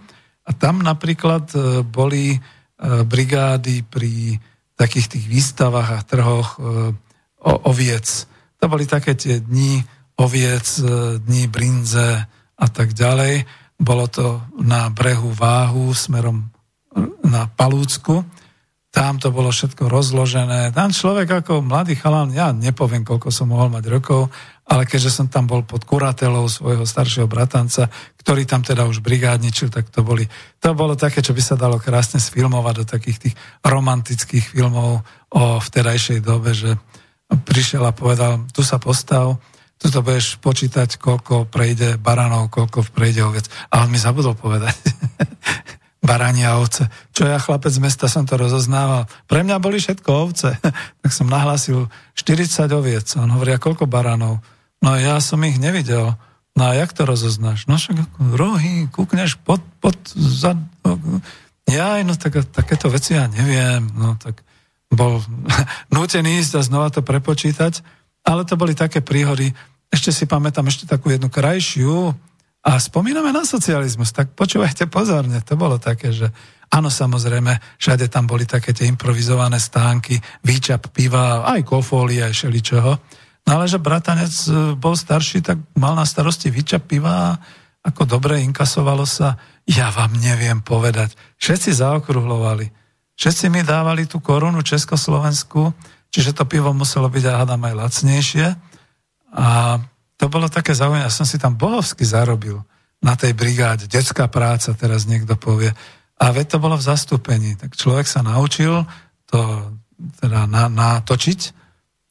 a 0.45 0.51
tam 0.53 0.85
napríklad 0.85 1.49
e, 1.57 1.59
boli 1.81 2.37
e, 2.37 2.39
brigády 3.03 3.89
pri 3.89 4.37
takých 4.77 5.17
tých 5.17 5.27
výstavách 5.27 5.89
a 5.97 6.05
trhoch 6.05 6.49
e, 6.55 6.93
oviec. 7.65 8.29
To 8.61 8.69
boli 8.69 8.85
také 8.85 9.17
tie 9.17 9.41
dni 9.41 9.81
oviec, 10.21 10.85
dni 11.25 11.49
brinze 11.49 12.29
a 12.61 12.67
tak 12.69 12.93
ďalej. 12.93 13.49
Bolo 13.81 14.05
to 14.13 14.45
na 14.61 14.93
brehu 14.93 15.33
Váhu 15.33 15.97
smerom 15.97 16.53
na 17.25 17.49
Palúcku 17.49 18.21
tam 18.91 19.23
to 19.23 19.31
bolo 19.31 19.55
všetko 19.55 19.87
rozložené. 19.87 20.75
Tam 20.75 20.91
človek 20.91 21.47
ako 21.47 21.63
mladý 21.63 21.95
chalán, 21.95 22.35
ja 22.35 22.51
nepoviem, 22.51 23.07
koľko 23.07 23.31
som 23.31 23.55
mohol 23.55 23.71
mať 23.71 23.87
rokov, 23.87 24.35
ale 24.67 24.83
keďže 24.83 25.15
som 25.15 25.27
tam 25.31 25.47
bol 25.47 25.63
pod 25.63 25.87
kuratelou 25.87 26.51
svojho 26.51 26.83
staršieho 26.83 27.31
bratanca, 27.31 27.87
ktorý 28.19 28.43
tam 28.51 28.67
teda 28.67 28.91
už 28.91 28.99
brigádničil, 28.99 29.71
tak 29.71 29.95
to, 29.95 30.03
boli, 30.03 30.27
to 30.59 30.75
bolo 30.75 30.99
také, 30.99 31.23
čo 31.23 31.31
by 31.31 31.43
sa 31.43 31.55
dalo 31.55 31.79
krásne 31.79 32.19
sfilmovať 32.19 32.75
do 32.83 32.85
takých 32.87 33.19
tých 33.31 33.35
romantických 33.63 34.59
filmov 34.59 35.07
o 35.35 35.43
vtedajšej 35.63 36.19
dobe, 36.27 36.51
že 36.51 36.75
prišiel 37.31 37.87
a 37.87 37.95
povedal, 37.95 38.43
tu 38.51 38.67
sa 38.67 38.83
postav, 38.83 39.39
tu 39.79 39.87
to 39.87 40.03
budeš 40.03 40.37
počítať, 40.43 40.99
koľko 40.99 41.47
prejde 41.47 41.95
baranov, 41.95 42.51
koľko 42.51 42.91
prejde 42.91 43.23
ovec. 43.23 43.47
A 43.71 43.87
on 43.87 43.89
mi 43.89 44.03
zabudol 44.03 44.35
povedať. 44.35 44.77
barania 46.01 46.57
ovce. 46.57 46.89
Čo 47.13 47.29
ja, 47.29 47.37
chlapec 47.37 47.73
z 47.73 47.81
mesta, 47.81 48.09
som 48.09 48.25
to 48.25 48.41
rozoznával. 48.41 49.05
Pre 49.29 49.45
mňa 49.45 49.61
boli 49.61 49.77
všetko 49.77 50.09
ovce. 50.09 50.57
tak 51.01 51.11
som 51.13 51.29
nahlásil 51.29 51.93
40 52.17 52.73
oviec. 52.73 53.07
On 53.21 53.29
hovorí, 53.29 53.53
a 53.53 53.61
koľko 53.61 53.85
baranov? 53.85 54.41
No 54.81 54.97
ja 54.97 55.21
som 55.21 55.45
ich 55.45 55.61
nevidel. 55.61 56.17
No 56.57 56.63
a 56.67 56.73
jak 56.75 56.97
to 56.97 57.05
rozoznáš? 57.05 57.69
No 57.69 57.77
však 57.77 58.01
rohy, 58.19 58.89
kúkneš 58.91 59.37
pod, 59.39 59.61
pod 59.79 59.97
za... 60.17 60.57
Ja, 61.71 62.01
no 62.03 62.17
tak, 62.17 62.43
takéto 62.51 62.91
veci 62.91 63.15
ja 63.15 63.29
neviem. 63.29 63.87
No 63.95 64.17
tak 64.17 64.41
bol 64.91 65.21
nútený 65.95 66.41
ísť 66.41 66.59
a 66.59 66.67
znova 66.67 66.89
to 66.89 67.05
prepočítať. 67.05 67.85
Ale 68.25 68.49
to 68.49 68.57
boli 68.57 68.73
také 68.73 69.05
príhody. 69.05 69.53
Ešte 69.93 70.11
si 70.13 70.25
pamätám 70.25 70.65
ešte 70.69 70.89
takú 70.89 71.13
jednu 71.13 71.29
krajšiu, 71.29 72.15
a 72.61 72.77
spomíname 72.77 73.33
na 73.33 73.49
socializmus, 73.49 74.13
tak 74.13 74.37
počúvajte 74.37 74.85
pozorne, 74.85 75.41
to 75.41 75.57
bolo 75.57 75.81
také, 75.81 76.13
že 76.13 76.29
áno, 76.69 76.93
samozrejme, 76.93 77.81
všade 77.81 78.13
tam 78.13 78.29
boli 78.29 78.45
také 78.45 78.77
tie 78.77 78.85
improvizované 78.85 79.57
stánky, 79.57 80.21
výčap 80.45 80.93
piva, 80.93 81.49
aj 81.49 81.65
kofóly, 81.65 82.21
aj 82.21 82.37
šeličoho. 82.37 82.93
No 83.49 83.51
ale 83.57 83.65
že 83.65 83.81
bratanec 83.81 84.31
e, 84.47 84.77
bol 84.77 84.93
starší, 84.93 85.41
tak 85.41 85.57
mal 85.73 85.97
na 85.97 86.05
starosti 86.05 86.53
výčap 86.53 86.85
piva, 86.85 87.41
ako 87.81 88.05
dobre 88.05 88.45
inkasovalo 88.45 89.09
sa, 89.09 89.41
ja 89.65 89.89
vám 89.89 90.21
neviem 90.21 90.61
povedať. 90.61 91.17
Všetci 91.41 91.81
zaokrúhlovali. 91.81 92.69
Všetci 93.17 93.49
mi 93.49 93.65
dávali 93.65 94.05
tú 94.05 94.21
korunu 94.21 94.61
Československu, 94.61 95.73
čiže 96.13 96.37
to 96.37 96.45
pivo 96.45 96.77
muselo 96.77 97.09
byť, 97.09 97.25
a 97.25 97.33
hádam, 97.41 97.65
aj 97.65 97.75
lacnejšie. 97.89 98.47
A 99.33 99.81
to 100.21 100.29
bolo 100.29 100.53
také 100.53 100.77
zaujímavé. 100.77 101.09
Ja 101.09 101.13
som 101.13 101.25
si 101.25 101.41
tam 101.41 101.57
bohovsky 101.57 102.05
zarobil 102.05 102.61
na 103.01 103.17
tej 103.17 103.33
brigáde. 103.33 103.89
Detská 103.89 104.29
práca, 104.29 104.77
teraz 104.77 105.09
niekto 105.09 105.33
povie. 105.41 105.73
A 106.21 106.25
veď 106.29 106.57
to 106.57 106.59
bolo 106.61 106.77
v 106.77 106.85
zastúpení. 106.85 107.57
Tak 107.57 107.73
človek 107.73 108.05
sa 108.05 108.21
naučil 108.21 108.85
to 109.25 109.41
teda 110.21 110.45
na, 110.45 110.69
natočiť. 110.69 111.57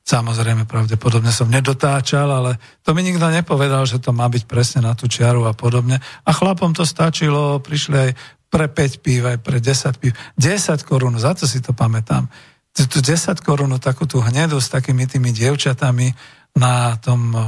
Samozrejme, 0.01 0.65
pravdepodobne 0.65 1.29
som 1.29 1.53
nedotáčal, 1.53 2.25
ale 2.25 2.57
to 2.81 2.97
mi 2.97 3.05
nikto 3.05 3.29
nepovedal, 3.29 3.85
že 3.85 4.01
to 4.01 4.09
má 4.09 4.25
byť 4.25 4.49
presne 4.49 4.81
na 4.81 4.97
tú 4.97 5.05
čiaru 5.05 5.45
a 5.45 5.53
podobne. 5.53 6.01
A 6.25 6.29
chlapom 6.33 6.73
to 6.73 6.89
stačilo, 6.89 7.61
prišli 7.61 8.09
aj 8.09 8.11
pre 8.49 8.65
5 8.65 9.05
pív, 9.05 9.29
aj 9.29 9.37
pre 9.45 9.61
10 9.61 10.01
pív. 10.01 10.17
10 10.33 10.81
korún, 10.81 11.13
za 11.21 11.37
to 11.37 11.45
si 11.45 11.61
to 11.61 11.77
pamätám. 11.77 12.25
Tu 12.73 13.05
10 13.05 13.37
korún, 13.45 13.69
takú 13.77 14.09
tú 14.09 14.17
hnedu 14.17 14.57
s 14.57 14.73
takými 14.73 15.05
tými 15.05 15.29
dievčatami, 15.29 16.17
na 16.59 16.99
tom 16.99 17.31
e, 17.31 17.41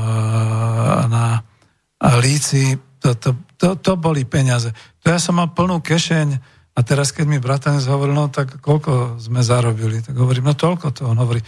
na 1.12 1.44
líci, 2.24 2.80
to, 2.98 3.14
to, 3.20 3.36
to, 3.60 3.76
to 3.78 3.94
boli 4.00 4.24
peniaze. 4.26 4.72
To 5.04 5.12
ja 5.12 5.20
som 5.20 5.38
mal 5.38 5.52
plnú 5.52 5.84
kešeň 5.84 6.28
a 6.72 6.80
teraz, 6.82 7.12
keď 7.12 7.26
mi 7.28 7.38
bratanec 7.44 7.84
hovoril, 7.86 8.16
no 8.16 8.32
tak 8.32 8.64
koľko 8.64 9.20
sme 9.20 9.44
zarobili, 9.44 10.00
tak 10.00 10.16
hovorím, 10.16 10.50
no 10.50 10.56
toľko 10.56 10.96
to. 10.96 11.04
On 11.12 11.20
hovorí, 11.20 11.44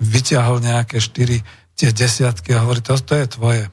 vyťahol 0.00 0.64
nejaké 0.64 0.98
štyri 0.98 1.44
tie 1.76 1.92
desiatky 1.92 2.56
a 2.56 2.64
hovorí, 2.64 2.80
to, 2.80 2.96
to 2.96 3.14
je 3.14 3.26
tvoje. 3.28 3.64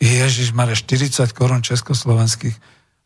Ježiš, 0.00 0.56
mare 0.56 0.74
40 0.74 1.30
korún 1.36 1.62
československých. 1.62 2.56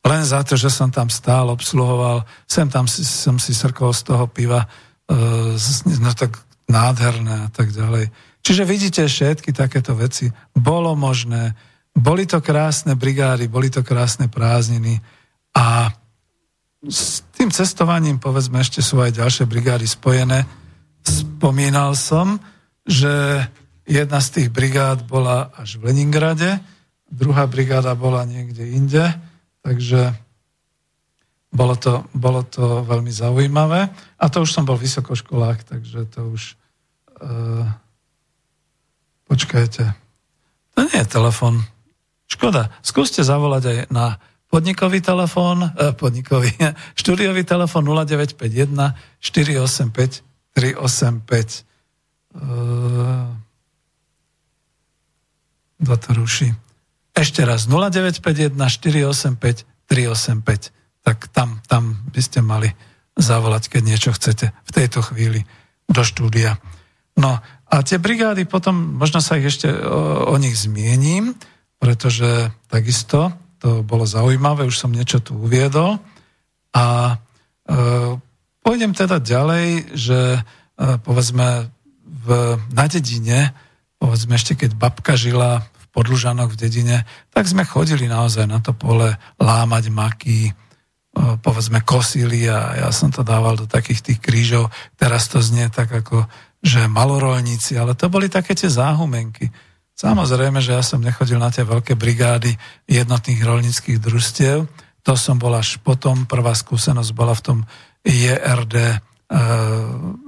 Len 0.04 0.22
za 0.22 0.44
to, 0.44 0.54
že 0.54 0.68
som 0.68 0.92
tam 0.92 1.08
stál, 1.08 1.48
obsluhoval, 1.50 2.28
sem 2.44 2.68
tam 2.68 2.84
si, 2.86 3.02
som 3.02 3.40
si 3.40 3.56
srkol 3.56 3.90
z 3.96 4.02
toho 4.14 4.24
piva, 4.28 4.68
e, 5.08 5.56
no 6.00 6.10
tak 6.14 6.38
nádherné 6.68 7.48
a 7.48 7.50
tak 7.52 7.72
ďalej. 7.72 8.08
Čiže 8.44 8.68
vidíte 8.68 9.02
všetky 9.08 9.56
takéto 9.56 9.96
veci. 9.96 10.28
Bolo 10.52 10.92
možné, 10.92 11.56
boli 11.96 12.28
to 12.28 12.44
krásne 12.44 12.92
brigády, 12.92 13.48
boli 13.48 13.72
to 13.72 13.80
krásne 13.80 14.28
prázdniny 14.28 15.00
a 15.56 15.88
s 16.84 17.24
tým 17.32 17.48
cestovaním, 17.48 18.20
povedzme, 18.20 18.60
ešte 18.60 18.84
sú 18.84 19.00
aj 19.00 19.16
ďalšie 19.16 19.48
brigády 19.48 19.88
spojené. 19.88 20.44
Spomínal 21.00 21.96
som, 21.96 22.36
že 22.84 23.40
jedna 23.88 24.20
z 24.20 24.28
tých 24.28 24.48
brigád 24.52 25.08
bola 25.08 25.48
až 25.56 25.80
v 25.80 25.88
Leningrade, 25.88 26.60
druhá 27.08 27.48
brigáda 27.48 27.96
bola 27.96 28.28
niekde 28.28 28.68
inde, 28.68 29.08
takže 29.64 30.12
bolo 31.48 31.80
to, 31.80 32.04
bolo 32.12 32.44
to 32.44 32.84
veľmi 32.84 33.08
zaujímavé. 33.08 33.88
A 34.20 34.24
to 34.28 34.44
už 34.44 34.52
som 34.52 34.68
bol 34.68 34.76
vysokoškolák, 34.76 35.64
takže 35.64 36.04
to 36.12 36.28
už... 36.28 36.60
Uh, 37.24 37.64
Počkajte. 39.28 39.96
To 40.74 40.80
nie 40.84 40.98
je 41.00 41.06
telefon. 41.06 41.64
Škoda. 42.28 42.74
Skúste 42.82 43.22
zavolať 43.22 43.62
aj 43.64 43.78
na 43.94 44.18
podnikový 44.50 45.02
telefón, 45.02 45.66
eh, 45.66 45.92
podnikový, 45.94 46.54
štúdiový 47.00 47.42
telefón 47.42 47.86
0951 47.86 48.94
485 49.18 50.22
385. 50.54 51.66
Kto 55.84 55.94
to 56.00 56.10
ruší? 56.14 56.48
Ešte 57.14 57.46
raz 57.46 57.66
0951 57.70 58.54
485 58.56 59.66
385. 59.86 60.72
Tak 61.04 61.28
tam, 61.30 61.60
tam 61.68 62.00
by 62.10 62.20
ste 62.22 62.40
mali 62.40 62.72
zavolať, 63.14 63.68
keď 63.68 63.82
niečo 63.84 64.10
chcete 64.16 64.50
v 64.50 64.70
tejto 64.70 65.04
chvíli 65.04 65.46
do 65.86 66.02
štúdia. 66.02 66.58
No 67.14 67.38
a 67.74 67.82
tie 67.82 67.98
brigády 67.98 68.46
potom, 68.46 68.94
možno 68.94 69.18
sa 69.18 69.34
ich 69.34 69.50
ešte 69.50 69.66
o, 69.66 70.30
o 70.30 70.34
nich 70.38 70.54
zmiením, 70.54 71.34
pretože 71.82 72.54
takisto 72.70 73.34
to 73.58 73.82
bolo 73.82 74.06
zaujímavé, 74.06 74.62
už 74.62 74.78
som 74.78 74.94
niečo 74.94 75.18
tu 75.18 75.34
uviedol. 75.34 75.98
A 76.70 77.18
e, 77.66 77.74
pôjdem 78.62 78.94
teda 78.94 79.18
ďalej, 79.18 79.90
že 79.90 80.38
e, 80.38 80.40
povedzme 81.02 81.66
v, 82.06 82.26
na 82.70 82.86
dedine, 82.86 83.50
povedzme 83.98 84.38
ešte 84.38 84.54
keď 84.54 84.78
babka 84.78 85.18
žila 85.18 85.66
v 85.66 85.84
Podlužanoch 85.90 86.54
v 86.54 86.60
dedine, 86.70 87.02
tak 87.34 87.50
sme 87.50 87.66
chodili 87.66 88.06
naozaj 88.06 88.46
na 88.46 88.62
to 88.62 88.70
pole 88.70 89.18
lámať 89.42 89.84
maky, 89.90 90.54
povedzme 91.14 91.78
kosili 91.86 92.50
a 92.50 92.86
ja 92.86 92.88
som 92.90 93.10
to 93.14 93.22
dával 93.22 93.54
do 93.54 93.70
takých 93.70 94.02
tých 94.02 94.18
krížov. 94.18 94.74
Teraz 94.98 95.30
to 95.30 95.38
znie 95.38 95.70
tak 95.70 95.86
ako, 95.94 96.26
že 96.64 96.88
malorolníci, 96.88 97.76
ale 97.76 97.92
to 97.92 98.08
boli 98.08 98.32
také 98.32 98.56
tie 98.56 98.72
záhumenky. 98.72 99.52
Samozrejme, 99.94 100.64
že 100.64 100.74
ja 100.74 100.82
som 100.82 101.04
nechodil 101.04 101.36
na 101.36 101.52
tie 101.52 101.62
veľké 101.62 101.94
brigády 101.94 102.56
jednotných 102.88 103.44
rolnických 103.44 104.00
družstiev. 104.00 104.66
To 105.04 105.12
som 105.14 105.36
bol 105.36 105.52
až 105.52 105.76
potom, 105.84 106.24
prvá 106.24 106.56
skúsenosť 106.56 107.12
bola 107.12 107.36
v 107.36 107.44
tom 107.44 107.58
JRD, 108.02 108.74
uh, 108.80 108.96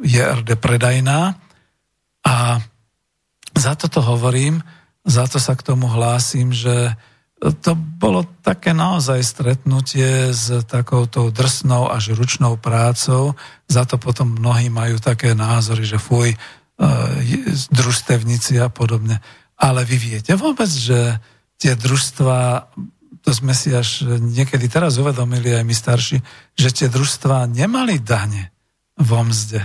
JRD 0.05 0.61
predajná. 0.61 1.41
A 2.23 2.35
za 3.57 3.73
toto 3.75 4.05
hovorím, 4.05 4.61
za 5.09 5.25
to 5.25 5.41
sa 5.41 5.57
k 5.57 5.65
tomu 5.65 5.89
hlásim, 5.89 6.53
že 6.53 6.93
to 7.37 7.77
bolo 7.77 8.25
také 8.41 8.73
naozaj 8.73 9.21
stretnutie 9.21 10.33
s 10.33 10.65
takouto 10.65 11.29
drsnou 11.29 11.93
až 11.93 12.17
ručnou 12.17 12.57
prácou. 12.57 13.37
Za 13.69 13.85
to 13.85 14.01
potom 14.01 14.41
mnohí 14.41 14.73
majú 14.73 14.97
také 14.97 15.37
názory, 15.37 15.85
že 15.85 16.01
fuj, 16.01 16.33
e, 16.33 16.37
družstevníci 17.69 18.57
a 18.57 18.73
podobne. 18.73 19.21
Ale 19.61 19.85
vy 19.85 20.17
viete 20.17 20.33
vôbec, 20.33 20.69
že 20.69 21.21
tie 21.61 21.77
družstva, 21.77 22.69
to 23.21 23.31
sme 23.33 23.53
si 23.53 23.69
až 23.73 24.09
niekedy 24.09 24.69
teraz 24.73 24.97
uvedomili 24.97 25.53
aj 25.53 25.65
my 25.65 25.75
starší, 25.77 26.17
že 26.57 26.69
tie 26.73 26.89
družstva 26.89 27.53
nemali 27.53 28.01
dane 28.01 28.49
vo 28.97 29.21
mzde. 29.21 29.61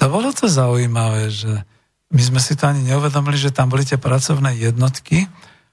To 0.00 0.08
bolo 0.08 0.32
to 0.32 0.48
zaujímavé, 0.48 1.28
že 1.28 1.60
my 2.12 2.22
sme 2.24 2.40
si 2.40 2.56
to 2.56 2.72
ani 2.72 2.88
neuvedomili, 2.88 3.36
že 3.36 3.52
tam 3.52 3.68
boli 3.68 3.84
tie 3.84 4.00
pracovné 4.00 4.56
jednotky, 4.56 5.28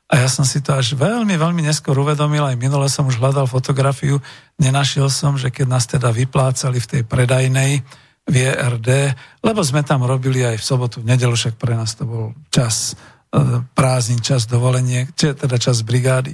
a 0.10 0.26
ja 0.26 0.28
som 0.28 0.41
si 0.41 0.57
to 0.57 0.74
až 0.74 0.97
veľmi, 0.97 1.38
veľmi 1.38 1.62
neskôr 1.62 1.93
uvedomil, 1.93 2.41
aj 2.41 2.57
minule 2.57 2.89
som 2.89 3.05
už 3.05 3.22
hľadal 3.22 3.45
fotografiu, 3.45 4.18
nenašiel 4.57 5.05
som, 5.05 5.38
že 5.38 5.53
keď 5.53 5.66
nás 5.70 5.86
teda 5.86 6.10
vyplácali 6.10 6.82
v 6.82 6.89
tej 6.89 7.01
predajnej 7.05 7.86
v 8.26 8.36
ERD, 8.49 9.14
lebo 9.45 9.62
sme 9.62 9.86
tam 9.86 10.05
robili 10.05 10.41
aj 10.41 10.57
v 10.57 10.66
sobotu, 10.66 11.05
v 11.05 11.14
nedelu, 11.14 11.34
však 11.34 11.62
pre 11.62 11.78
nás 11.78 11.93
to 11.93 12.10
bol 12.10 12.26
čas 12.49 12.97
e, 13.34 13.62
prázdnin, 13.78 14.22
čas 14.22 14.49
dovolenie, 14.49 15.14
teda 15.14 15.62
čas 15.62 15.86
brigády. 15.86 16.34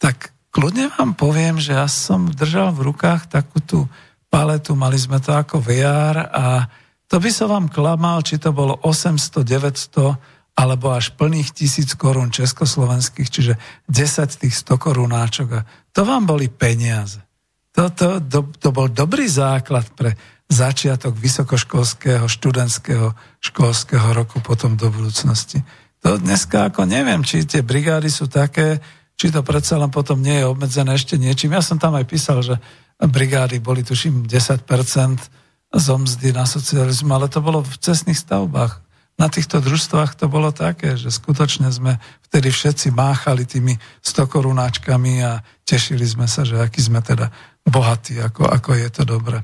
Tak 0.00 0.32
kľudne 0.48 0.88
vám 0.96 1.12
poviem, 1.12 1.60
že 1.60 1.76
ja 1.76 1.88
som 1.88 2.32
držal 2.32 2.72
v 2.72 2.88
rukách 2.92 3.28
takú 3.28 3.60
tú 3.60 3.84
paletu, 4.32 4.72
mali 4.76 4.96
sme 4.96 5.20
to 5.20 5.32
ako 5.32 5.60
VR 5.60 6.28
a 6.32 6.68
to 7.08 7.20
by 7.20 7.28
som 7.28 7.52
vám 7.52 7.66
klamal, 7.68 8.24
či 8.24 8.40
to 8.40 8.52
bolo 8.52 8.80
800, 8.80 9.44
900 9.44 10.33
alebo 10.54 10.94
až 10.94 11.10
plných 11.18 11.50
tisíc 11.50 11.98
korún 11.98 12.30
československých, 12.30 13.28
čiže 13.28 13.54
10 13.90 14.42
tých 14.42 14.54
100 14.54 14.78
korunáčok. 14.78 15.48
A 15.50 15.66
to 15.90 16.06
vám 16.06 16.30
boli 16.30 16.46
peniaze. 16.46 17.18
To, 17.74 17.90
to, 17.90 18.22
to, 18.22 18.54
to 18.62 18.68
bol 18.70 18.86
dobrý 18.86 19.26
základ 19.26 19.90
pre 19.98 20.14
začiatok 20.46 21.18
vysokoškolského, 21.18 22.30
študentského, 22.30 23.18
školského 23.42 24.14
roku 24.14 24.38
potom 24.38 24.78
do 24.78 24.94
budúcnosti. 24.94 25.58
To 26.06 26.20
dneska 26.22 26.70
ako 26.70 26.86
neviem, 26.86 27.26
či 27.26 27.42
tie 27.42 27.66
brigády 27.66 28.06
sú 28.06 28.30
také, 28.30 28.78
či 29.18 29.34
to 29.34 29.42
predsa 29.42 29.74
len 29.80 29.90
potom 29.90 30.22
nie 30.22 30.38
je 30.38 30.46
obmedzené 30.46 30.94
ešte 30.94 31.18
niečím. 31.18 31.56
Ja 31.56 31.64
som 31.64 31.82
tam 31.82 31.98
aj 31.98 32.06
písal, 32.06 32.44
že 32.44 32.60
brigády 33.02 33.58
boli 33.58 33.82
tuším 33.82 34.28
10% 34.28 34.68
z 35.74 35.86
mzdy 35.90 36.30
na 36.30 36.46
socializmu, 36.46 37.10
ale 37.10 37.26
to 37.26 37.42
bolo 37.42 37.64
v 37.64 37.74
cestných 37.80 38.20
stavbách 38.20 38.83
na 39.14 39.30
týchto 39.30 39.62
družstvách 39.62 40.18
to 40.18 40.26
bolo 40.26 40.50
také, 40.50 40.98
že 40.98 41.06
skutočne 41.14 41.70
sme 41.70 42.02
vtedy 42.26 42.50
všetci 42.50 42.90
máchali 42.90 43.46
tými 43.46 43.78
100 44.02 44.26
korunáčkami 44.26 45.22
a 45.22 45.38
tešili 45.62 46.02
sme 46.02 46.26
sa, 46.26 46.42
že 46.42 46.58
aký 46.58 46.82
sme 46.82 46.98
teda 46.98 47.30
bohatí, 47.62 48.18
ako, 48.18 48.50
ako 48.50 48.70
je 48.74 48.88
to 48.90 49.02
dobre. 49.06 49.38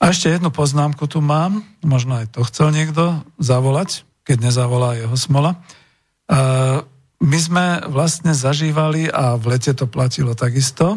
A 0.00 0.08
ešte 0.08 0.32
jednu 0.32 0.48
poznámku 0.48 1.04
tu 1.04 1.20
mám, 1.20 1.60
možno 1.84 2.16
aj 2.16 2.32
to 2.32 2.40
chcel 2.48 2.72
niekto 2.72 3.20
zavolať, 3.36 4.08
keď 4.24 4.48
nezavolá 4.48 4.96
jeho 4.96 5.12
smola. 5.12 5.60
My 7.20 7.38
sme 7.38 7.84
vlastne 7.84 8.32
zažívali, 8.32 9.12
a 9.12 9.36
v 9.36 9.44
lete 9.52 9.76
to 9.76 9.84
platilo 9.84 10.32
takisto, 10.32 10.96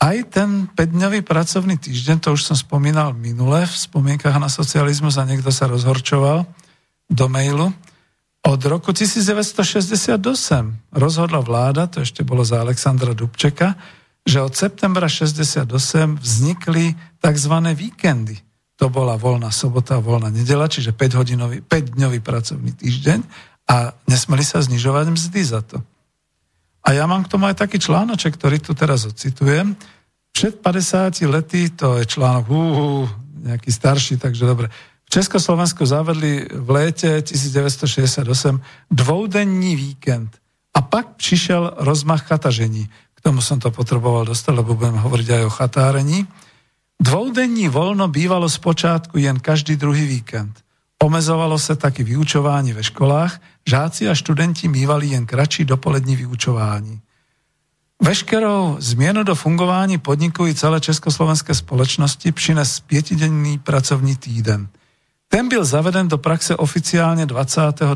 aj 0.00 0.32
ten 0.32 0.64
5-dňový 0.72 1.20
pracovný 1.20 1.76
týždeň, 1.76 2.24
to 2.24 2.32
už 2.32 2.48
som 2.48 2.56
spomínal 2.56 3.12
minule 3.12 3.68
v 3.68 3.76
spomienkach 3.76 4.40
na 4.40 4.48
socializmus 4.48 5.20
a 5.20 5.28
niekto 5.28 5.52
sa 5.52 5.68
rozhorčoval, 5.68 6.48
do 7.10 7.26
mailu. 7.28 7.74
Od 8.40 8.60
roku 8.64 8.94
1968 8.94 10.16
rozhodla 10.94 11.40
vláda, 11.44 11.90
to 11.90 12.00
ešte 12.00 12.24
bolo 12.24 12.40
za 12.40 12.64
Alexandra 12.64 13.12
Dubčeka, 13.12 13.76
že 14.24 14.40
od 14.40 14.54
septembra 14.56 15.10
68 15.10 15.68
vznikli 16.16 16.96
tzv. 17.20 17.54
víkendy. 17.76 18.40
To 18.80 18.88
bola 18.88 19.20
voľná 19.20 19.52
sobota, 19.52 20.00
voľná 20.00 20.32
nedela, 20.32 20.64
čiže 20.64 20.96
5-hodinový, 20.96 21.60
5-dňový 21.60 22.24
pracovný 22.24 22.72
týždeň 22.72 23.20
a 23.68 23.92
nesmeli 24.08 24.40
sa 24.40 24.64
znižovať 24.64 25.06
mzdy 25.12 25.40
za 25.44 25.60
to. 25.60 25.84
A 26.80 26.96
ja 26.96 27.04
mám 27.04 27.28
k 27.28 27.30
tomu 27.36 27.44
aj 27.44 27.60
taký 27.60 27.76
článoček, 27.76 28.40
ktorý 28.40 28.56
tu 28.56 28.72
teraz 28.72 29.04
ocitujem. 29.04 29.76
Před 30.32 30.64
50 30.64 31.28
lety, 31.28 31.68
to 31.76 32.00
je 32.00 32.08
článok, 32.08 32.48
uh, 32.48 33.04
nejaký 33.44 33.68
starší, 33.68 34.16
takže 34.16 34.48
dobre, 34.48 34.72
Československu 35.10 35.86
zavedli 35.86 36.46
v 36.54 36.70
léte 36.70 37.22
1968 37.22 38.60
dvoudenní 38.90 39.76
víkend. 39.76 40.38
A 40.74 40.82
pak 40.82 41.08
přišel 41.18 41.74
rozmach 41.76 42.22
chatažení. 42.22 42.88
K 43.14 43.20
tomu 43.20 43.42
som 43.42 43.58
to 43.58 43.74
potreboval 43.74 44.24
dostať, 44.24 44.54
lebo 44.62 44.78
budeme 44.78 45.02
hovoriť 45.02 45.28
aj 45.34 45.42
o 45.44 45.50
chatárení. 45.50 46.30
Dvoudenní 47.02 47.66
voľno 47.66 48.06
bývalo 48.06 48.46
zpočátku 48.46 49.18
jen 49.18 49.42
každý 49.42 49.76
druhý 49.76 50.06
víkend. 50.06 50.62
Omezovalo 51.02 51.58
se 51.58 51.76
taky 51.76 52.04
vyučování 52.04 52.72
ve 52.72 52.84
školách, 52.84 53.40
žáci 53.66 54.08
a 54.08 54.14
študenti 54.14 54.68
mývali 54.68 55.06
jen 55.06 55.26
kratší 55.26 55.64
dopolední 55.64 56.16
vyučování. 56.16 57.00
Veškerou 58.02 58.76
změnu 58.78 59.22
do 59.22 59.34
fungování 59.34 59.98
podniku 59.98 60.46
i 60.46 60.54
celé 60.54 60.80
československé 60.80 61.54
společnosti 61.54 62.32
přines 62.32 62.80
pětidenný 62.80 63.58
pracovní 63.58 64.16
týden– 64.16 64.68
ten 65.30 65.46
byl 65.48 65.64
zaveden 65.64 66.10
do 66.10 66.18
praxe 66.18 66.58
oficiálne 66.58 67.22
29. 67.22 67.86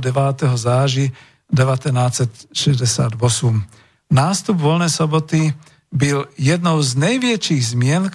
záži 0.54 1.10
1968. 1.50 3.10
Nástup 4.10 4.56
voľnej 4.62 4.90
soboty 4.90 5.50
byl 5.90 6.30
jednou 6.38 6.82
z 6.82 6.94
největších 6.94 7.66
zmien 7.66 8.10
k 8.10 8.14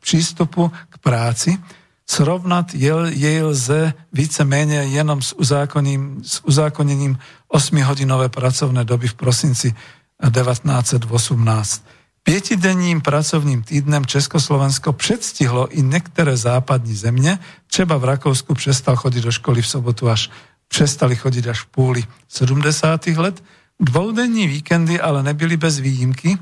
přístupu 0.00 0.70
k 0.90 0.98
práci. 0.98 1.58
Srovnat 2.06 2.74
jej 3.10 3.42
lze 3.42 3.94
víceméně 4.12 4.76
jenom 4.76 5.22
s, 5.22 5.32
uzákoním, 5.32 6.22
s 6.22 6.44
uzákonením 6.44 7.18
8-hodinové 7.50 8.28
pracovné 8.28 8.84
doby 8.84 9.08
v 9.08 9.14
prosinci 9.14 9.74
1918. 10.22 11.82
Pietidenním 12.24 13.00
pracovním 13.00 13.62
týdnem 13.62 14.06
Československo 14.06 14.92
předstihlo 14.92 15.68
i 15.78 15.82
některé 15.82 16.36
západní 16.36 16.94
země, 16.94 17.38
třeba 17.66 17.96
v 17.96 18.04
Rakousku 18.04 18.54
přestal 18.54 18.96
chodiť 18.96 19.24
do 19.24 19.32
školy 19.32 19.62
v 19.62 19.68
sobotu 19.68 20.08
až 20.10 20.30
přestali 20.68 21.16
chodiť 21.16 21.46
až 21.46 21.60
v 21.60 21.66
půli 21.66 22.02
70. 22.28 23.06
let. 23.06 23.44
Dvoudenní 23.80 24.46
víkendy 24.46 25.00
ale 25.00 25.22
nebyly 25.22 25.56
bez 25.56 25.78
výjimky. 25.78 26.38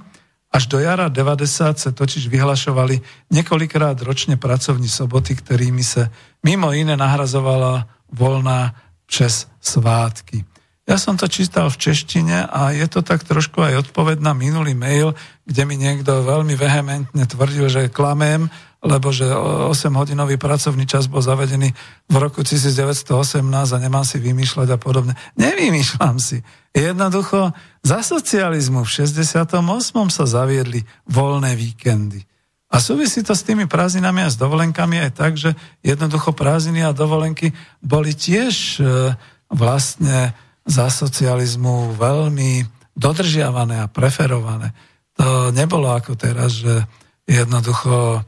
Až 0.53 0.67
do 0.67 0.79
jara 0.79 1.09
90 1.09 1.79
se 1.79 1.93
totiž 1.93 2.29
vyhlašovali 2.29 3.01
několikrát 3.31 4.03
ročně 4.03 4.37
pracovní 4.37 4.89
soboty, 4.89 5.37
kterými 5.37 5.85
se 5.85 6.11
mimo 6.45 6.73
iné 6.73 6.97
nahrazovala 6.97 7.89
voľná 8.15 8.71
přes 9.07 9.49
svátky. 9.61 10.45
Ja 10.83 10.99
som 10.99 11.15
to 11.15 11.31
čítal 11.31 11.71
v 11.71 11.79
češtine 11.79 12.51
a 12.51 12.75
je 12.75 12.83
to 12.91 13.07
tak 13.07 13.23
trošku 13.23 13.63
aj 13.63 13.87
odpoved 13.87 14.19
na 14.19 14.35
minulý 14.35 14.75
mail, 14.75 15.15
kde 15.47 15.63
mi 15.63 15.79
niekto 15.79 16.27
veľmi 16.27 16.59
vehementne 16.59 17.23
tvrdil, 17.23 17.71
že 17.71 17.87
klamem, 17.87 18.51
lebo 18.83 19.15
že 19.15 19.31
8-hodinový 19.71 20.43
pracovný 20.43 20.83
čas 20.91 21.07
bol 21.07 21.23
zavedený 21.23 21.71
v 22.11 22.15
roku 22.19 22.43
1918 22.43 23.07
a 23.47 23.79
nemám 23.79 24.03
si 24.03 24.19
vymýšľať 24.19 24.75
a 24.75 24.79
podobne. 24.79 25.15
Nevymýšľam 25.39 26.19
si. 26.19 26.43
Jednoducho, 26.75 27.55
za 27.87 28.03
socializmu 28.03 28.83
v 28.83 28.91
68. 29.07 29.63
sa 30.11 30.25
zaviedli 30.27 30.83
voľné 31.07 31.55
víkendy. 31.55 32.27
A 32.75 32.83
súvisí 32.83 33.23
to 33.23 33.39
s 33.39 33.47
tými 33.47 33.71
prázdninami 33.71 34.27
a 34.27 34.33
s 34.33 34.41
dovolenkami 34.41 34.99
aj 34.99 35.11
tak, 35.15 35.39
že 35.39 35.55
jednoducho 35.87 36.35
prázdniny 36.35 36.83
a 36.83 36.97
dovolenky 36.97 37.55
boli 37.85 38.17
tiež 38.17 38.81
e, 38.81 39.15
vlastne 39.53 40.33
za 40.67 40.87
socializmu 40.91 41.99
veľmi 41.99 42.67
dodržiavané 42.95 43.83
a 43.83 43.91
preferované. 43.91 44.75
To 45.19 45.51
nebolo 45.51 45.93
ako 45.93 46.17
teraz, 46.17 46.63
že 46.63 46.87
jednoducho 47.27 48.19
e, 48.19 48.21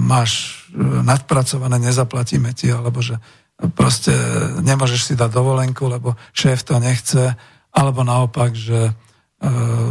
máš 0.00 0.64
e, 0.70 0.80
nadpracované, 1.04 1.80
nezaplatíme 1.80 2.52
ti, 2.52 2.70
alebo 2.70 3.02
že 3.02 3.18
proste 3.72 4.12
nemôžeš 4.60 5.00
si 5.00 5.14
dať 5.16 5.32
dovolenku, 5.32 5.88
lebo 5.88 6.12
šéf 6.36 6.60
to 6.60 6.76
nechce, 6.76 7.32
alebo 7.72 8.04
naopak, 8.04 8.52
že 8.52 8.92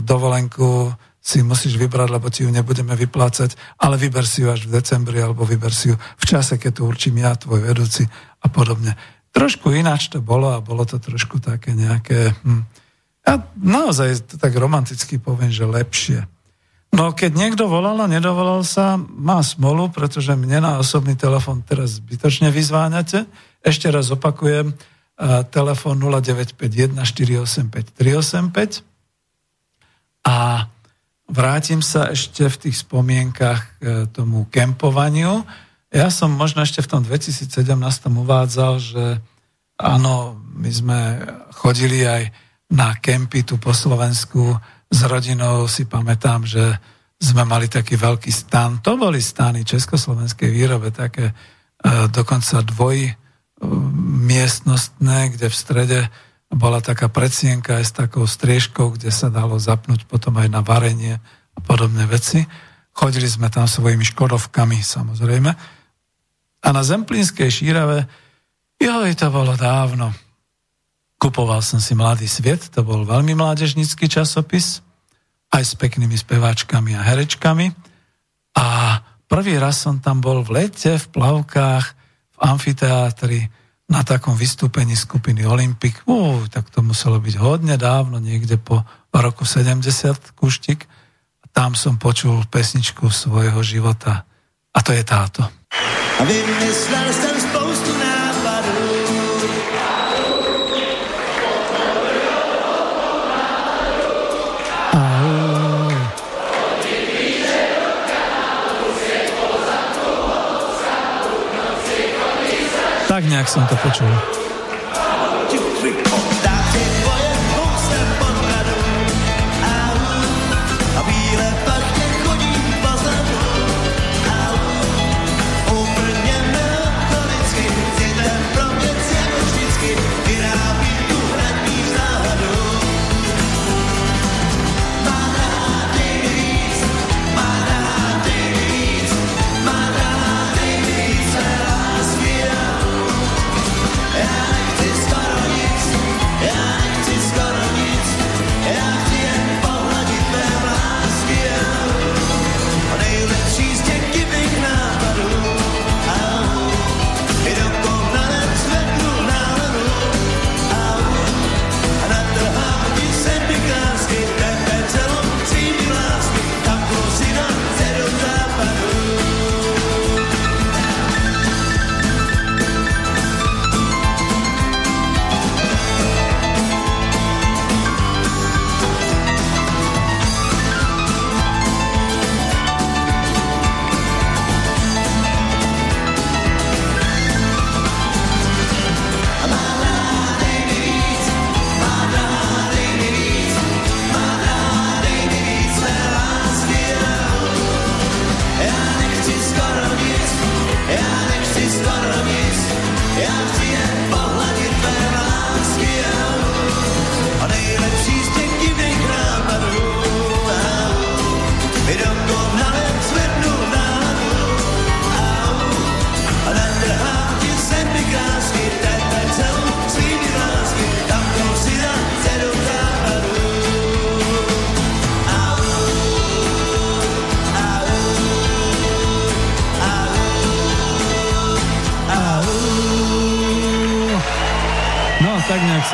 dovolenku 0.02 0.94
si 1.26 1.42
musíš 1.42 1.82
vybrať, 1.82 2.10
lebo 2.14 2.30
ti 2.30 2.46
ju 2.46 2.54
nebudeme 2.54 2.94
vyplácať, 2.94 3.58
ale 3.82 3.98
vyber 3.98 4.30
si 4.30 4.46
ju 4.46 4.54
až 4.54 4.70
v 4.70 4.78
decembri, 4.78 5.18
alebo 5.18 5.42
vyber 5.42 5.74
si 5.74 5.90
ju 5.90 5.98
v 5.98 6.26
čase, 6.26 6.62
keď 6.62 6.72
tu 6.78 6.82
určím 6.86 7.18
ja, 7.18 7.34
tvoj 7.34 7.66
vedúci 7.66 8.06
a 8.42 8.48
podobne. 8.50 8.94
Trošku 9.36 9.76
ináč 9.76 10.08
to 10.08 10.24
bolo 10.24 10.56
a 10.56 10.64
bolo 10.64 10.88
to 10.88 10.96
trošku 10.96 11.44
také 11.44 11.76
nejaké... 11.76 12.32
Hm, 12.32 12.64
ja 13.26 13.44
naozaj 13.60 14.32
to 14.32 14.36
tak 14.40 14.56
romanticky 14.56 15.20
poviem, 15.20 15.52
že 15.52 15.68
lepšie. 15.68 16.24
No 16.96 17.12
keď 17.12 17.36
niekto 17.36 17.68
volal 17.68 18.00
a 18.00 18.08
nedovolal 18.08 18.64
sa, 18.64 18.96
má 18.96 19.44
smolu, 19.44 19.92
pretože 19.92 20.32
mne 20.40 20.64
na 20.64 20.74
osobný 20.80 21.20
telefon 21.20 21.60
teraz 21.68 22.00
zbytočne 22.00 22.48
vyzváňate. 22.48 23.28
Ešte 23.60 23.92
raz 23.92 24.08
opakujem, 24.16 24.72
telefon 25.52 26.00
0951 26.00 26.96
485 27.04 27.92
385 27.92 28.88
a 30.24 30.68
Vrátim 31.26 31.82
sa 31.82 32.14
ešte 32.14 32.46
v 32.46 32.70
tých 32.70 32.86
spomienkach 32.86 33.82
k 33.82 34.06
tomu 34.14 34.46
kempovaniu. 34.46 35.42
Ja 35.96 36.12
som 36.12 36.36
možno 36.36 36.60
ešte 36.60 36.84
v 36.84 36.92
tom 36.92 37.02
2017 37.08 37.56
uvádzal, 38.12 38.74
že 38.84 39.24
áno, 39.80 40.36
my 40.60 40.68
sme 40.68 41.00
chodili 41.56 42.04
aj 42.04 42.36
na 42.68 43.00
kempy 43.00 43.48
tu 43.48 43.56
po 43.56 43.72
Slovensku 43.72 44.60
s 44.92 45.00
rodinou, 45.08 45.72
si 45.72 45.88
pamätám, 45.88 46.44
že 46.44 46.84
sme 47.16 47.48
mali 47.48 47.72
taký 47.72 47.96
veľký 47.96 48.28
stan. 48.28 48.84
To 48.84 49.00
boli 49.00 49.24
stany 49.24 49.64
československej 49.64 50.52
výrobe, 50.52 50.92
také 50.92 51.32
e, 51.32 51.34
dokonca 52.12 52.60
dvoj 52.60 52.98
e, 53.08 53.14
miestnostné, 54.28 55.32
kde 55.40 55.48
v 55.48 55.56
strede 55.56 56.00
bola 56.52 56.84
taká 56.84 57.08
predsienka 57.08 57.80
aj 57.80 57.86
s 57.88 57.94
takou 57.96 58.28
striežkou, 58.28 59.00
kde 59.00 59.16
sa 59.16 59.32
dalo 59.32 59.56
zapnúť 59.56 60.12
potom 60.12 60.36
aj 60.44 60.52
na 60.52 60.60
varenie 60.60 61.24
a 61.56 61.60
podobné 61.64 62.04
veci. 62.04 62.44
Chodili 62.92 63.32
sme 63.32 63.48
tam 63.48 63.64
svojimi 63.64 64.04
škodovkami, 64.04 64.84
samozrejme. 64.84 65.75
A 66.66 66.74
na 66.74 66.82
Zemplínskej 66.82 67.54
šírave, 67.54 68.10
joj, 68.82 69.14
to 69.14 69.30
bolo 69.30 69.54
dávno. 69.54 70.10
Kupoval 71.22 71.62
som 71.62 71.78
si 71.78 71.94
Mladý 71.94 72.26
sviet, 72.26 72.74
to 72.74 72.82
bol 72.82 73.06
veľmi 73.06 73.38
mládežnický 73.38 74.10
časopis, 74.10 74.82
aj 75.54 75.64
s 75.64 75.74
peknými 75.78 76.18
speváčkami 76.18 76.98
a 76.98 77.06
herečkami. 77.06 77.70
A 78.58 78.66
prvý 79.30 79.62
raz 79.62 79.86
som 79.86 80.02
tam 80.02 80.20
bol 80.20 80.42
v 80.42 80.66
lete, 80.66 80.98
v 80.98 81.08
plavkách, 81.14 81.86
v 82.34 82.38
amfiteátri, 82.42 83.42
na 83.86 84.02
takom 84.02 84.34
vystúpení 84.34 84.98
skupiny 84.98 85.46
Olympic. 85.46 86.02
Uh, 86.10 86.50
tak 86.50 86.74
to 86.74 86.82
muselo 86.82 87.22
byť 87.22 87.36
hodne 87.38 87.78
dávno, 87.78 88.18
niekde 88.18 88.58
po 88.58 88.82
roku 89.14 89.46
70 89.46 89.86
kuštik. 90.34 90.90
Tam 91.54 91.78
som 91.78 92.02
počul 92.02 92.42
pesničku 92.50 93.08
svojho 93.14 93.62
života. 93.62 94.26
A 94.76 94.80
to 94.82 94.92
je 94.92 95.06
táto. 95.06 95.46
A 96.20 96.24
vymyslel 96.24 97.14
jsem 97.14 97.42
spoustu 97.42 97.98
nápadů. 97.98 98.96
Tak 113.08 113.24
nejak 113.32 113.48
som 113.48 113.64
to 113.64 113.80
počul. 113.80 114.12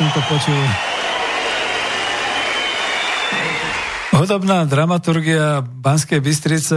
Počul. 0.00 0.62
Hudobná 4.16 4.64
dramaturgia 4.64 5.60
Banskej 5.60 6.24
Bystrice 6.24 6.76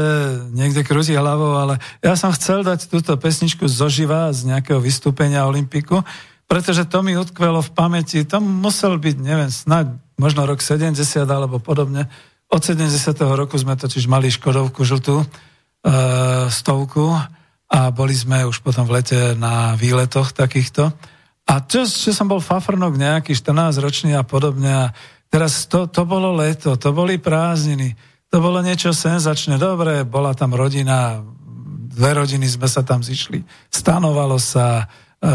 niekde 0.51 0.83
krúti 0.83 1.15
hlavou, 1.15 1.55
ale 1.55 1.79
ja 2.03 2.19
som 2.19 2.35
chcel 2.35 2.67
dať 2.67 2.91
túto 2.91 3.15
pesničku 3.15 3.71
zoživa 3.71 4.31
z 4.35 4.51
nejakého 4.51 4.83
vystúpenia 4.83 5.47
Olympiku, 5.47 6.03
pretože 6.43 6.83
to 6.91 6.99
mi 6.99 7.15
utkvelo 7.15 7.63
v 7.63 7.71
pamäti. 7.71 8.27
To 8.27 8.43
musel 8.43 8.99
byť, 8.99 9.15
neviem, 9.23 9.51
snáď 9.51 9.95
možno 10.19 10.43
rok 10.43 10.59
70 10.59 10.99
alebo 11.23 11.63
podobne. 11.63 12.11
Od 12.51 12.59
70. 12.59 13.15
roku 13.19 13.55
sme 13.55 13.79
totiž 13.79 14.11
mali 14.11 14.27
Škodovku 14.27 14.83
žltú, 14.83 15.23
e, 15.23 15.25
stovku 16.51 17.15
a 17.71 17.79
boli 17.95 18.15
sme 18.15 18.43
už 18.43 18.59
potom 18.59 18.83
v 18.83 18.99
lete 18.99 19.39
na 19.39 19.75
výletoch 19.79 20.35
takýchto. 20.35 20.91
A 21.45 21.61
čo, 21.61 21.85
čo 21.85 22.09
som 22.09 22.25
bol 22.25 22.41
fafrnok 22.41 22.97
nejaký 22.97 23.37
14 23.37 23.77
ročný 23.77 24.17
a 24.17 24.25
podobne. 24.25 24.71
A 24.73 24.85
teraz 25.29 25.69
to, 25.69 25.85
to 25.85 26.01
bolo 26.01 26.33
leto, 26.33 26.73
to 26.73 26.89
boli 26.89 27.21
prázdniny, 27.21 27.93
to 28.33 28.41
bolo 28.41 28.65
niečo 28.65 28.89
senzačné. 28.89 29.61
Dobre, 29.61 30.01
bola 30.09 30.33
tam 30.33 30.57
rodina, 30.57 31.21
dve 31.95 32.11
rodiny 32.17 32.49
sme 32.49 32.65
sa 32.65 32.81
tam 32.81 33.05
zišli, 33.05 33.45
stanovalo 33.69 34.41
sa, 34.41 34.89
e, 35.21 35.29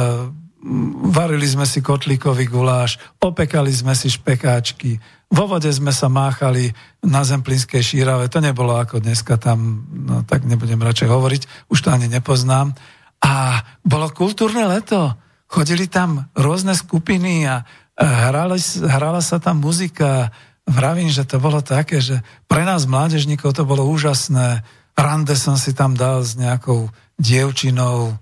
varili 1.08 1.46
sme 1.46 1.64
si 1.64 1.78
kotlíkový 1.78 2.50
guláš, 2.50 2.98
opekali 3.22 3.70
sme 3.70 3.94
si 3.94 4.10
špekáčky, 4.10 4.98
vo 5.30 5.46
vode 5.46 5.70
sme 5.70 5.94
sa 5.94 6.10
máchali 6.10 6.74
na 7.06 7.22
Zemplínskej 7.22 7.80
šírave, 7.80 8.26
to 8.26 8.42
nebolo 8.42 8.74
ako 8.74 8.98
dneska 8.98 9.38
tam, 9.38 9.86
no 9.88 10.26
tak 10.26 10.42
nebudem 10.42 10.82
radšej 10.82 11.06
hovoriť, 11.06 11.42
už 11.70 11.78
to 11.86 11.88
ani 11.94 12.10
nepoznám. 12.10 12.74
A 13.22 13.62
bolo 13.86 14.10
kultúrne 14.10 14.66
leto, 14.66 15.14
chodili 15.50 15.90
tam 15.90 16.30
rôzne 16.38 16.78
skupiny 16.78 17.42
a 17.50 17.66
hrala, 17.98 18.54
hrala 18.86 19.18
sa 19.18 19.42
tam 19.42 19.58
muzika, 19.58 20.30
vravím, 20.62 21.10
že 21.10 21.26
to 21.26 21.42
bolo 21.42 21.58
také, 21.58 21.98
že 21.98 22.22
pre 22.46 22.62
nás 22.62 22.86
mládežníkov 22.86 23.58
to 23.58 23.66
bolo 23.66 23.82
úžasné, 23.90 24.62
rande 24.94 25.34
som 25.34 25.58
si 25.58 25.74
tam 25.74 25.98
dal 25.98 26.22
s 26.22 26.38
nejakou 26.38 26.88
dievčinou, 27.18 28.14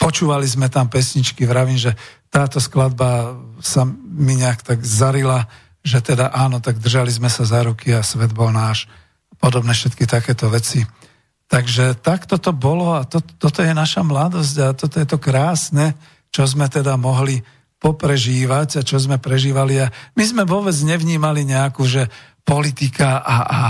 počúvali 0.00 0.48
sme 0.48 0.72
tam 0.72 0.88
pesničky, 0.88 1.44
vravím, 1.44 1.76
že 1.76 1.92
táto 2.32 2.60
skladba 2.60 3.36
sa 3.60 3.84
mi 3.88 4.40
nejak 4.40 4.64
tak 4.64 4.78
zarila, 4.80 5.48
že 5.84 6.00
teda 6.00 6.32
áno, 6.32 6.60
tak 6.64 6.80
držali 6.80 7.12
sme 7.12 7.28
sa 7.28 7.44
za 7.44 7.60
ruky 7.64 7.92
a 7.92 8.04
svet 8.04 8.32
bol 8.36 8.52
náš. 8.52 8.88
Podobné 9.40 9.72
všetky 9.72 10.04
takéto 10.04 10.52
veci. 10.52 10.84
Takže 11.50 11.98
takto 11.98 12.38
to 12.38 12.54
bolo 12.54 12.94
a 12.94 13.02
to, 13.02 13.18
toto 13.18 13.66
je 13.66 13.74
naša 13.74 14.06
mladosť 14.06 14.54
a 14.62 14.68
toto 14.70 15.02
je 15.02 15.06
to 15.10 15.18
krásne, 15.18 15.98
čo 16.30 16.46
sme 16.46 16.70
teda 16.70 16.94
mohli 16.94 17.42
poprežívať 17.82 18.78
a 18.78 18.86
čo 18.86 19.02
sme 19.02 19.18
prežívali. 19.18 19.82
A 19.82 19.90
my 20.14 20.24
sme 20.24 20.42
vôbec 20.46 20.76
nevnímali 20.86 21.42
nejakú, 21.42 21.82
že 21.90 22.06
politika 22.46 23.18
a, 23.18 23.36
a, 23.42 23.62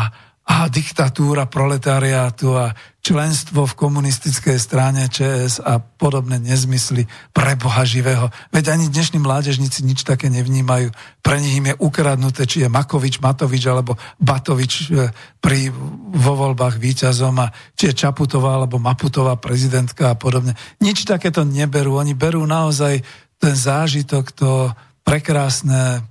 a 0.50 0.66
diktatúra 0.66 1.46
proletariátu 1.46 2.58
a 2.58 2.74
členstvo 2.98 3.70
v 3.70 3.78
komunistickej 3.78 4.58
strane 4.58 5.06
ČS 5.06 5.62
a 5.62 5.78
podobné 5.78 6.42
nezmysly 6.42 7.06
pre 7.30 7.54
Boha 7.54 7.86
živého. 7.86 8.34
Veď 8.50 8.74
ani 8.74 8.90
dnešní 8.90 9.22
mládežníci 9.22 9.86
nič 9.86 10.02
také 10.02 10.26
nevnímajú. 10.26 10.90
Pre 11.22 11.36
nich 11.38 11.54
im 11.54 11.70
je 11.70 11.78
ukradnuté, 11.78 12.50
či 12.50 12.66
je 12.66 12.68
Makovič, 12.68 13.22
Matovič 13.22 13.62
alebo 13.70 13.94
Batovič 14.18 14.90
e, 14.90 15.14
pri, 15.38 15.70
vo 16.18 16.32
voľbách 16.34 16.82
víťazom 16.82 17.38
a 17.38 17.54
či 17.78 17.94
je 17.94 18.02
Čaputová 18.02 18.58
alebo 18.58 18.82
Maputová 18.82 19.38
prezidentka 19.38 20.10
a 20.10 20.18
podobne. 20.18 20.58
Nič 20.82 21.06
takéto 21.06 21.46
neberú. 21.46 21.94
Oni 21.94 22.18
berú 22.18 22.42
naozaj 22.42 23.06
ten 23.38 23.54
zážitok, 23.54 24.34
to 24.34 24.74
prekrásne 25.06 26.02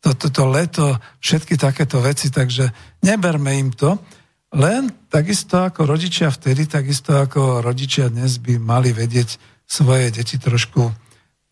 to, 0.00 0.14
to, 0.14 0.28
to 0.30 0.44
leto, 0.46 0.86
všetky 1.18 1.58
takéto 1.58 1.98
veci, 1.98 2.30
takže 2.30 2.70
neberme 3.02 3.56
im 3.58 3.70
to. 3.72 3.98
Len 4.54 5.10
takisto 5.10 5.66
ako 5.66 5.84
rodičia 5.84 6.30
vtedy, 6.30 6.70
takisto 6.70 7.18
ako 7.18 7.60
rodičia 7.60 8.08
dnes 8.08 8.38
by 8.38 8.56
mali 8.62 8.94
vedieť 8.94 9.36
svoje 9.66 10.14
deti 10.14 10.38
trošku 10.38 10.86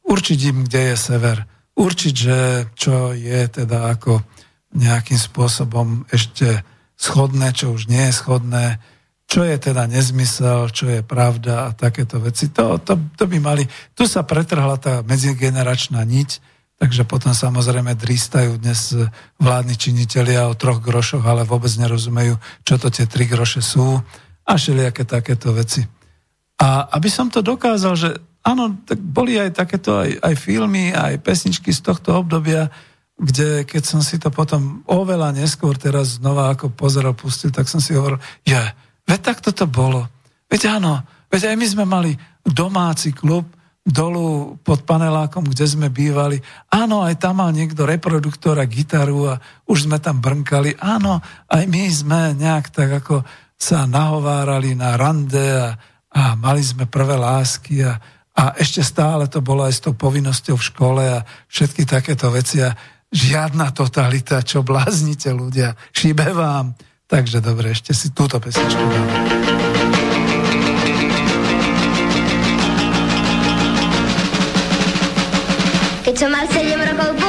určiť 0.07 0.39
im, 0.55 0.59
kde 0.65 0.95
je 0.95 0.97
sever. 0.97 1.39
Určiť, 1.75 2.15
že 2.15 2.39
čo 2.79 3.11
je 3.11 3.41
teda 3.51 3.91
ako 3.91 4.23
nejakým 4.75 5.19
spôsobom 5.19 6.07
ešte 6.11 6.63
schodné, 6.95 7.51
čo 7.51 7.75
už 7.75 7.91
nie 7.91 8.07
je 8.11 8.15
schodné, 8.15 8.79
čo 9.27 9.43
je 9.43 9.57
teda 9.59 9.91
nezmysel, 9.91 10.71
čo 10.71 10.87
je 10.87 11.03
pravda 11.03 11.67
a 11.67 11.75
takéto 11.75 12.23
veci. 12.23 12.53
To, 12.55 12.79
to, 12.79 12.95
to 13.19 13.25
by 13.27 13.39
mali... 13.43 13.67
Tu 13.99 14.07
sa 14.07 14.23
pretrhla 14.23 14.79
tá 14.79 15.03
medzigeneračná 15.03 15.99
niť, 16.07 16.54
Takže 16.75 17.07
potom 17.07 17.31
samozrejme 17.31 17.95
dristajú 17.95 18.59
dnes 18.59 18.93
vládni 19.39 19.79
činitelia 19.79 20.51
o 20.51 20.59
troch 20.59 20.83
grošoch, 20.83 21.23
ale 21.23 21.47
vôbec 21.47 21.71
nerozumejú, 21.79 22.35
čo 22.67 22.75
to 22.77 22.91
tie 22.91 23.07
tri 23.07 23.31
groše 23.31 23.63
sú 23.63 24.03
a 24.45 24.53
všelijaké 24.59 25.07
takéto 25.07 25.55
veci. 25.55 25.87
A 26.59 26.91
aby 26.99 27.09
som 27.09 27.31
to 27.31 27.41
dokázal, 27.47 27.95
že 27.95 28.11
áno, 28.45 28.79
tak 28.85 29.01
boli 29.01 29.41
aj 29.41 29.57
takéto 29.57 30.03
aj, 30.03 30.19
aj 30.21 30.35
filmy, 30.37 30.93
aj 30.93 31.23
pesničky 31.25 31.73
z 31.73 31.81
tohto 31.81 32.21
obdobia, 32.21 32.69
kde 33.15 33.63
keď 33.63 33.83
som 33.83 34.01
si 34.03 34.19
to 34.19 34.29
potom 34.35 34.83
oveľa 34.91 35.31
neskôr 35.35 35.79
teraz 35.79 36.19
znova 36.19 36.51
ako 36.53 36.75
pozeral, 36.75 37.15
pustil, 37.15 37.55
tak 37.55 37.71
som 37.71 37.79
si 37.79 37.95
hovoril, 37.95 38.19
je, 38.43 38.59
veď 39.07 39.21
tak 39.23 39.39
toto 39.41 39.71
bolo. 39.71 40.11
Veď 40.51 40.79
áno, 40.79 41.07
veď 41.31 41.55
aj 41.55 41.57
my 41.57 41.67
sme 41.67 41.85
mali 41.87 42.13
domáci 42.43 43.15
klub, 43.15 43.47
dolu 43.85 44.57
pod 44.65 44.89
panelákom, 44.89 45.45
kde 45.45 45.69
sme 45.69 45.93
bývali. 45.93 46.41
Áno, 46.73 47.05
aj 47.05 47.21
tam 47.21 47.45
mal 47.45 47.53
niekto 47.53 47.85
reproduktor 47.85 48.57
a 48.57 48.65
gitaru 48.65 49.37
a 49.37 49.41
už 49.69 49.85
sme 49.87 50.01
tam 50.01 50.25
brnkali. 50.25 50.81
Áno, 50.81 51.21
aj 51.53 51.65
my 51.69 51.85
sme 51.93 52.21
nejak 52.33 52.73
tak 52.73 53.05
ako 53.05 53.21
sa 53.61 53.85
nahovárali 53.85 54.73
na 54.73 54.97
rande 54.97 55.45
a, 55.45 55.77
a 56.17 56.33
mali 56.33 56.65
sme 56.65 56.89
prvé 56.89 57.21
lásky 57.21 57.85
a, 57.85 58.01
a 58.33 58.57
ešte 58.57 58.81
stále 58.81 59.29
to 59.29 59.45
bolo 59.45 59.69
aj 59.69 59.77
s 59.77 59.85
tou 59.85 59.93
povinnosťou 59.93 60.57
v 60.57 60.69
škole 60.75 61.05
a 61.05 61.23
všetky 61.53 61.85
takéto 61.85 62.33
veci 62.33 62.65
a 62.65 62.73
žiadna 63.15 63.71
totalita, 63.71 64.43
čo 64.43 64.67
bláznite 64.67 65.31
ľudia, 65.31 65.77
šíbe 65.93 66.35
vám. 66.35 66.75
Takže 67.05 67.45
dobre, 67.45 67.77
ešte 67.77 67.93
si 67.93 68.11
túto 68.11 68.41
pesničku 68.41 68.81
dáme. 68.81 69.84
Keď 76.45 76.77
som 76.77 77.24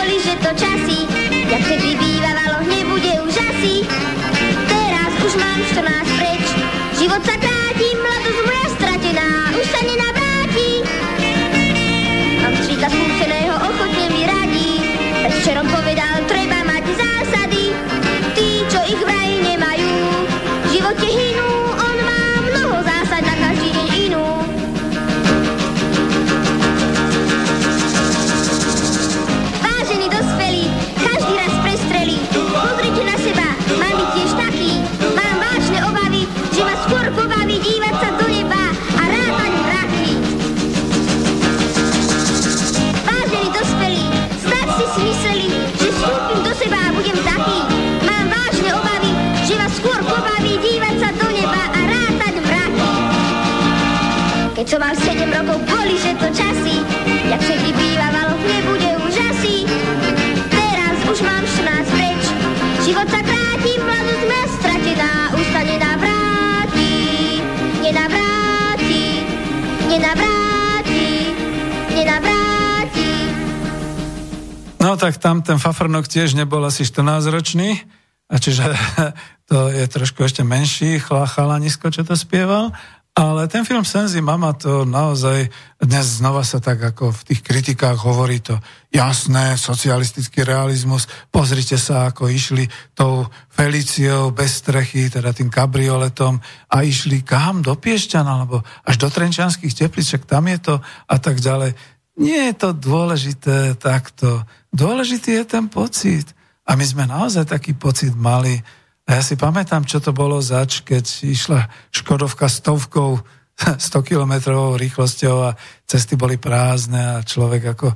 Tak 74.95 75.19
tam 75.19 75.43
ten 75.43 75.59
Fafrnok 75.59 76.07
tiež 76.07 76.39
nebol 76.39 76.63
asi 76.63 76.87
14 76.87 77.27
ročný, 77.27 77.83
a 78.31 78.39
čiže 78.39 78.63
to 79.51 79.69
je 79.69 79.85
trošku 79.91 80.23
ešte 80.23 80.41
menší 80.41 81.03
chalanisko, 81.03 81.91
čo 81.91 82.07
to 82.07 82.15
spieval. 82.15 82.71
Ale 83.15 83.47
ten 83.47 83.63
film 83.63 83.87
Senzi 83.87 84.19
Mama 84.19 84.51
to 84.55 84.83
naozaj 84.83 85.47
dnes 85.79 86.19
znova 86.19 86.43
sa 86.43 86.59
tak 86.59 86.83
ako 86.83 87.15
v 87.15 87.21
tých 87.31 87.41
kritikách 87.47 87.95
hovorí 88.03 88.43
to 88.43 88.59
jasné, 88.91 89.55
socialistický 89.55 90.43
realizmus. 90.43 91.07
Pozrite 91.31 91.79
sa, 91.79 92.11
ako 92.11 92.27
išli 92.27 92.67
tou 92.91 93.23
Feliciou 93.47 94.35
bez 94.35 94.59
strechy, 94.59 95.07
teda 95.07 95.31
tým 95.31 95.47
kabrioletom 95.47 96.43
a 96.67 96.77
išli 96.83 97.23
kam? 97.23 97.63
Do 97.63 97.79
Piešťan 97.79 98.27
alebo 98.27 98.59
až 98.83 98.95
do 98.99 99.07
Trenčanských 99.07 99.71
teplíc, 99.71 100.11
však 100.11 100.27
tam 100.27 100.51
je 100.51 100.59
to 100.59 100.75
a 101.07 101.15
tak 101.15 101.39
ďalej. 101.39 101.94
Nie 102.15 102.51
je 102.51 102.55
to 102.55 102.69
dôležité 102.71 103.75
takto. 103.75 104.43
Dôležitý 104.71 105.43
je 105.43 105.45
ten 105.45 105.67
pocit. 105.67 106.31
A 106.65 106.79
my 106.79 106.85
sme 106.87 107.03
naozaj 107.05 107.51
taký 107.51 107.75
pocit 107.75 108.15
mali. 108.15 108.63
A 109.05 109.19
ja 109.19 109.21
si 109.21 109.37
pamätám, 109.37 109.85
čo 109.85 110.01
to 110.01 110.15
bolo 110.15 110.41
zač, 110.41 110.81
keď 110.81 111.05
išla 111.27 111.69
Škodovka 111.93 112.49
stovkou, 112.49 113.21
100 113.79 113.87
kilometrovou 114.03 114.75
rýchlosťou 114.75 115.35
a 115.47 115.55
cesty 115.87 116.19
boli 116.19 116.35
prázdne 116.35 117.19
a 117.19 117.23
človek 117.23 117.75
ako 117.75 117.87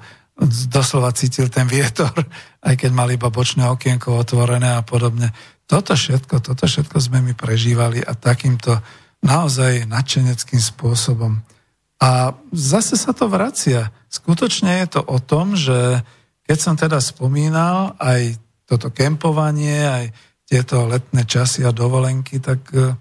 doslova 0.72 1.12
cítil 1.12 1.52
ten 1.52 1.68
vietor, 1.68 2.14
aj 2.68 2.76
keď 2.80 2.91
mal 2.96 3.12
iba 3.12 3.28
bočné 3.28 3.68
okienko 3.68 4.16
otvorené 4.16 4.80
a 4.80 4.84
podobne. 4.84 5.32
toto 5.68 5.94
všetko, 5.94 6.40
toto 6.40 6.66
všetko 6.66 6.98
sme 6.98 7.20
my 7.22 7.34
prežívali 7.36 8.00
a 8.00 8.16
takýmto 8.16 8.80
naozaj 9.20 9.84
nadšeneckým 9.86 10.64
spôsobom. 10.64 11.44
A 11.99 12.31
zase 12.55 12.95
sa 12.95 13.11
to 13.11 13.27
vracia. 13.27 13.91
Skutočne 14.07 14.80
je 14.84 14.88
to 14.99 15.01
o 15.03 15.19
tom, 15.19 15.59
že 15.59 15.99
keď 16.47 16.57
som 16.57 16.76
teda 16.80 17.03
spomínal 17.03 17.99
aj 17.99 18.39
toto 18.63 18.88
kempovanie, 18.89 19.84
aj 19.84 20.05
tieto 20.47 20.88
letné 20.89 21.27
časy 21.27 21.61
a 21.67 21.76
dovolenky, 21.76 22.41
tak 22.41 22.63
e, 22.73 22.95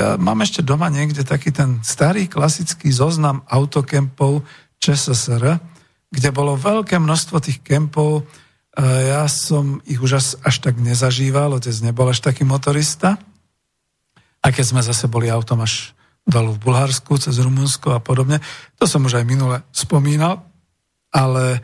ja 0.00 0.18
mám 0.18 0.42
ešte 0.42 0.66
doma 0.66 0.90
niekde 0.90 1.22
taký 1.22 1.54
ten 1.54 1.78
starý 1.86 2.26
klasický 2.26 2.90
zoznam 2.90 3.46
autokempov 3.46 4.42
ČSSR, 4.82 5.60
kde 6.10 6.30
bolo 6.34 6.58
veľké 6.58 6.98
množstvo 6.98 7.38
tých 7.38 7.62
kempov. 7.62 8.24
E, 8.74 8.82
ja 8.82 9.28
som 9.30 9.78
ich 9.86 10.02
už 10.02 10.40
až, 10.42 10.54
tak 10.58 10.80
nezažíval, 10.80 11.54
otec 11.54 11.76
nebol 11.86 12.10
až 12.10 12.18
taký 12.24 12.42
motorista. 12.42 13.20
A 14.40 14.50
keď 14.50 14.64
sme 14.74 14.82
zase 14.82 15.06
boli 15.06 15.30
autom 15.30 15.62
až 15.62 15.92
dolu 16.30 16.56
v 16.56 16.62
Bulharsku, 16.70 17.18
cez 17.18 17.36
Rumunsko 17.42 17.92
a 17.92 18.00
podobne. 18.00 18.38
To 18.78 18.86
som 18.86 19.02
už 19.04 19.20
aj 19.20 19.26
minule 19.26 19.66
spomínal, 19.74 20.46
ale 21.10 21.60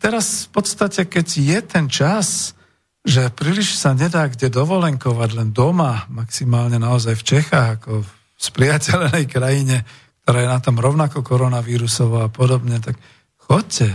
teraz 0.00 0.48
v 0.48 0.56
podstate, 0.56 1.04
keď 1.04 1.26
je 1.28 1.58
ten 1.60 1.86
čas, 1.92 2.56
že 3.04 3.32
príliš 3.32 3.76
sa 3.76 3.92
nedá 3.92 4.28
kde 4.28 4.52
dovolenkovať 4.52 5.30
len 5.36 5.48
doma, 5.52 6.08
maximálne 6.08 6.80
naozaj 6.80 7.16
v 7.16 7.26
Čechách, 7.36 7.68
ako 7.80 8.04
v 8.04 8.10
spriateľenej 8.40 9.24
krajine, 9.28 9.76
ktorá 10.24 10.38
je 10.44 10.52
na 10.52 10.60
tom 10.60 10.76
rovnako 10.80 11.20
koronavírusovo 11.20 12.24
a 12.24 12.32
podobne, 12.32 12.80
tak 12.80 12.96
chodte, 13.36 13.88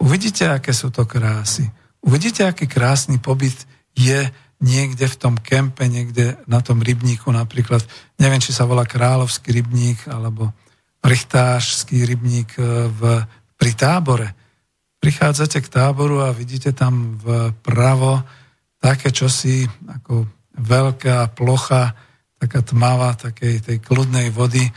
uvidíte, 0.00 0.48
aké 0.48 0.72
sú 0.72 0.92
to 0.92 1.08
krásy. 1.08 1.68
Uvidíte, 2.00 2.48
aký 2.48 2.64
krásny 2.64 3.20
pobyt 3.20 3.56
je 3.92 4.24
niekde 4.60 5.08
v 5.08 5.16
tom 5.16 5.34
kempe, 5.40 5.88
niekde 5.88 6.36
na 6.44 6.60
tom 6.60 6.84
rybníku 6.84 7.32
napríklad, 7.32 7.80
neviem, 8.20 8.38
či 8.38 8.52
sa 8.52 8.68
volá 8.68 8.84
Kráľovský 8.84 9.56
rybník 9.56 10.06
alebo 10.06 10.52
Richtášský 11.00 12.04
rybník 12.04 12.60
e, 12.60 12.92
v, 12.92 13.00
pri 13.56 13.72
tábore. 13.72 14.28
Prichádzate 15.00 15.64
k 15.64 15.72
táboru 15.72 16.20
a 16.20 16.36
vidíte 16.36 16.76
tam 16.76 17.16
vpravo 17.16 18.20
také 18.76 19.08
čosi 19.08 19.64
ako 19.88 20.28
veľká 20.60 21.32
plocha, 21.32 21.96
taká 22.36 22.60
tmavá, 22.60 23.16
takej 23.16 23.64
tej 23.64 23.78
kľudnej 23.80 24.28
vody, 24.28 24.68
e, 24.68 24.72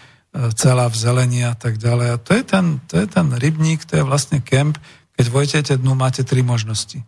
celá 0.55 0.87
v 0.87 0.95
zelení 0.95 1.43
a 1.43 1.59
tak 1.59 1.75
ďalej. 1.75 2.07
A 2.07 2.17
to 2.23 2.31
je 2.39 2.43
ten, 2.47 2.79
to 2.87 3.03
je 3.03 3.07
ten 3.11 3.27
rybník, 3.35 3.83
to 3.83 3.99
je 3.99 4.07
vlastne 4.07 4.39
kemp. 4.39 4.79
Keď 5.19 5.25
vojtete 5.27 5.73
dnu, 5.75 5.91
máte 5.91 6.23
tri 6.23 6.39
možnosti 6.39 7.03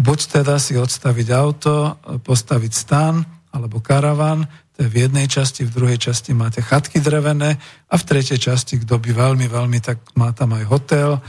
buď 0.00 0.40
teda 0.40 0.56
si 0.56 0.80
odstaviť 0.80 1.28
auto, 1.36 2.00
postaviť 2.24 2.72
stan 2.72 3.20
alebo 3.52 3.84
karavan, 3.84 4.48
to 4.72 4.88
je 4.88 4.88
v 4.88 5.00
jednej 5.04 5.28
časti, 5.28 5.68
v 5.68 5.74
druhej 5.76 6.00
časti 6.00 6.32
máte 6.32 6.64
chatky 6.64 7.04
drevené 7.04 7.60
a 7.84 7.94
v 8.00 8.06
tretej 8.08 8.40
časti, 8.40 8.80
kto 8.80 8.96
by 8.96 9.12
veľmi, 9.12 9.44
veľmi, 9.44 9.78
tak 9.84 10.00
má 10.16 10.32
tam 10.32 10.56
aj 10.56 10.64
hotel, 10.64 11.20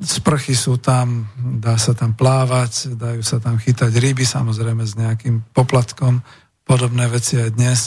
sprchy 0.00 0.56
sú 0.56 0.80
tam, 0.80 1.28
dá 1.60 1.76
sa 1.76 1.92
tam 1.92 2.16
plávať, 2.16 2.96
dajú 2.96 3.20
sa 3.20 3.36
tam 3.36 3.60
chytať 3.60 3.92
ryby, 3.92 4.24
samozrejme 4.24 4.80
s 4.88 4.96
nejakým 4.96 5.52
poplatkom, 5.52 6.24
podobné 6.64 7.04
veci 7.12 7.36
aj 7.36 7.50
dnes. 7.52 7.80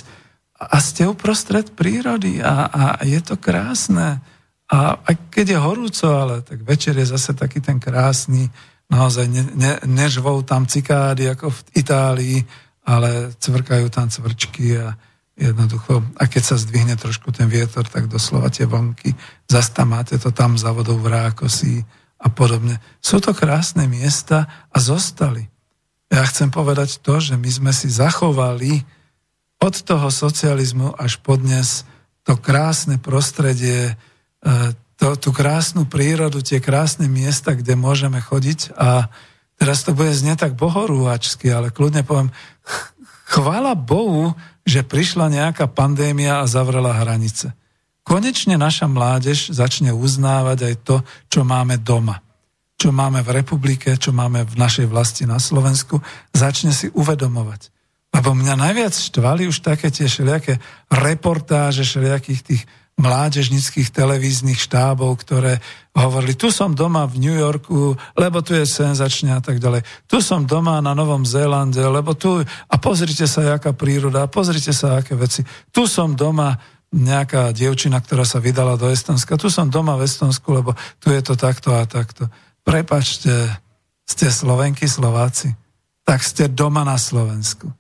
A 0.62 0.78
ste 0.78 1.10
uprostred 1.10 1.74
prírody 1.74 2.38
a, 2.38 2.70
a 2.70 2.84
je 3.02 3.18
to 3.18 3.34
krásne. 3.42 4.22
A 4.70 4.78
aj 5.10 5.16
keď 5.34 5.58
je 5.58 5.60
horúco, 5.60 6.06
ale 6.06 6.46
tak 6.46 6.62
večer 6.62 6.94
je 7.02 7.10
zase 7.10 7.34
taký 7.34 7.66
ten 7.66 7.82
krásny, 7.82 8.54
naozaj 8.94 9.26
ne, 9.26 9.44
ne, 9.58 9.74
nežvou 9.90 10.46
tam 10.46 10.70
cikády 10.70 11.34
ako 11.34 11.50
v 11.50 11.60
Itálii, 11.82 12.40
ale 12.86 13.34
cvrkajú 13.42 13.90
tam 13.90 14.14
cvrčky 14.14 14.78
a 14.78 14.94
jednoducho, 15.34 16.06
a 16.22 16.30
keď 16.30 16.44
sa 16.46 16.62
zdvihne 16.62 16.94
trošku 16.94 17.34
ten 17.34 17.50
vietor, 17.50 17.90
tak 17.90 18.06
doslova 18.06 18.54
tie 18.54 18.70
vonky, 18.70 19.18
zase 19.50 19.74
tam 19.74 19.98
máte 19.98 20.22
to 20.22 20.30
tam 20.30 20.62
za 20.62 20.70
vodou 20.70 21.02
v 21.02 21.10
rákosí 21.10 21.82
a 22.22 22.30
podobne. 22.30 22.78
Sú 23.02 23.18
to 23.18 23.34
krásne 23.34 23.90
miesta 23.90 24.46
a 24.70 24.78
zostali. 24.78 25.50
Ja 26.14 26.22
chcem 26.30 26.54
povedať 26.54 27.02
to, 27.02 27.18
že 27.18 27.34
my 27.34 27.50
sme 27.50 27.72
si 27.74 27.90
zachovali 27.90 28.86
od 29.58 29.76
toho 29.82 30.14
socializmu 30.14 30.94
až 30.94 31.18
podnes 31.18 31.88
to 32.24 32.38
krásne 32.38 33.02
prostredie, 33.02 33.92
e, 33.92 33.96
to, 34.98 35.18
tú 35.18 35.30
krásnu 35.34 35.90
prírodu, 35.90 36.40
tie 36.46 36.62
krásne 36.62 37.10
miesta, 37.10 37.58
kde 37.58 37.74
môžeme 37.74 38.22
chodiť 38.22 38.78
a 38.78 39.10
teraz 39.58 39.84
to 39.86 39.98
bude 39.98 40.14
znieť 40.14 40.50
tak 40.50 40.54
bohorúvačsky, 40.54 41.50
ale 41.50 41.74
kľudne 41.74 42.06
poviem, 42.06 42.30
chvála 43.34 43.74
Bohu, 43.74 44.38
že 44.64 44.86
prišla 44.86 45.28
nejaká 45.34 45.68
pandémia 45.68 46.40
a 46.40 46.50
zavrela 46.50 46.96
hranice. 46.96 47.52
Konečne 48.04 48.60
naša 48.60 48.92
mládež 48.92 49.52
začne 49.56 49.96
uznávať 49.96 50.60
aj 50.72 50.76
to, 50.84 50.96
čo 51.32 51.48
máme 51.48 51.80
doma. 51.80 52.20
Čo 52.76 52.92
máme 52.92 53.24
v 53.24 53.40
republike, 53.40 53.96
čo 53.96 54.12
máme 54.12 54.44
v 54.44 54.56
našej 54.60 54.92
vlasti 54.92 55.24
na 55.24 55.40
Slovensku, 55.40 56.04
začne 56.36 56.76
si 56.76 56.92
uvedomovať. 56.92 57.72
Lebo 58.14 58.36
mňa 58.36 58.60
najviac 58.60 58.94
štvali 58.94 59.48
už 59.48 59.64
také 59.64 59.88
tie 59.88 60.06
všelijaké 60.06 60.60
reportáže 60.92 61.88
všelijakých 61.88 62.42
tých 62.44 62.64
mládežnických 62.94 63.90
televíznych 63.90 64.62
štábov, 64.62 65.26
ktoré 65.26 65.58
hovorili, 65.98 66.38
tu 66.38 66.54
som 66.54 66.78
doma 66.78 67.10
v 67.10 67.26
New 67.26 67.38
Yorku, 67.38 67.98
lebo 68.14 68.46
tu 68.46 68.54
je 68.54 68.70
senzačne 68.70 69.34
a 69.34 69.42
tak 69.42 69.58
ďalej. 69.58 69.82
Tu 70.06 70.22
som 70.22 70.46
doma 70.46 70.78
na 70.78 70.94
Novom 70.94 71.26
Zélande, 71.26 71.82
lebo 71.82 72.14
tu... 72.14 72.42
A 72.46 72.76
pozrite 72.78 73.26
sa, 73.26 73.58
jaká 73.58 73.74
príroda, 73.74 74.26
a 74.26 74.30
pozrite 74.30 74.70
sa, 74.74 75.02
aké 75.02 75.18
veci. 75.18 75.42
Tu 75.74 75.90
som 75.90 76.14
doma 76.14 76.58
nejaká 76.94 77.50
dievčina, 77.50 77.98
ktorá 77.98 78.22
sa 78.22 78.38
vydala 78.38 78.78
do 78.78 78.86
Estonska. 78.86 79.42
Tu 79.42 79.50
som 79.50 79.66
doma 79.66 79.98
v 79.98 80.06
Estonsku, 80.06 80.46
lebo 80.54 80.78
tu 81.02 81.10
je 81.10 81.22
to 81.26 81.34
takto 81.34 81.74
a 81.74 81.90
takto. 81.90 82.30
Prepačte, 82.62 83.50
ste 84.06 84.30
Slovenky, 84.30 84.86
Slováci. 84.86 85.50
Tak 86.06 86.22
ste 86.22 86.46
doma 86.46 86.86
na 86.86 87.02
Slovensku. 87.02 87.74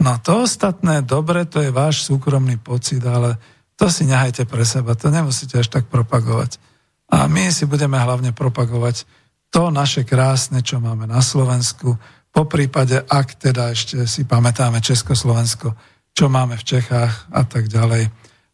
No 0.00 0.16
to 0.24 0.48
ostatné, 0.48 1.04
dobre, 1.04 1.44
to 1.44 1.60
je 1.60 1.68
váš 1.68 2.08
súkromný 2.08 2.56
pocit, 2.56 3.04
ale 3.04 3.36
to 3.80 3.88
si 3.88 4.04
nehajte 4.04 4.44
pre 4.44 4.68
seba, 4.68 4.92
to 4.92 5.08
nemusíte 5.08 5.56
až 5.56 5.72
tak 5.72 5.88
propagovať. 5.88 6.60
A 7.08 7.24
my 7.32 7.48
si 7.48 7.64
budeme 7.64 7.96
hlavne 7.96 8.36
propagovať 8.36 9.08
to 9.48 9.72
naše 9.72 10.04
krásne, 10.04 10.60
čo 10.60 10.84
máme 10.84 11.08
na 11.08 11.24
Slovensku, 11.24 11.96
po 12.30 12.46
prípade, 12.46 12.94
ak 12.94 13.42
teda 13.42 13.74
ešte 13.74 14.06
si 14.06 14.22
pamätáme 14.22 14.78
Československo, 14.78 15.74
čo 16.14 16.30
máme 16.30 16.54
v 16.54 16.66
Čechách 16.76 17.26
a 17.34 17.42
tak 17.42 17.66
ďalej, 17.66 18.06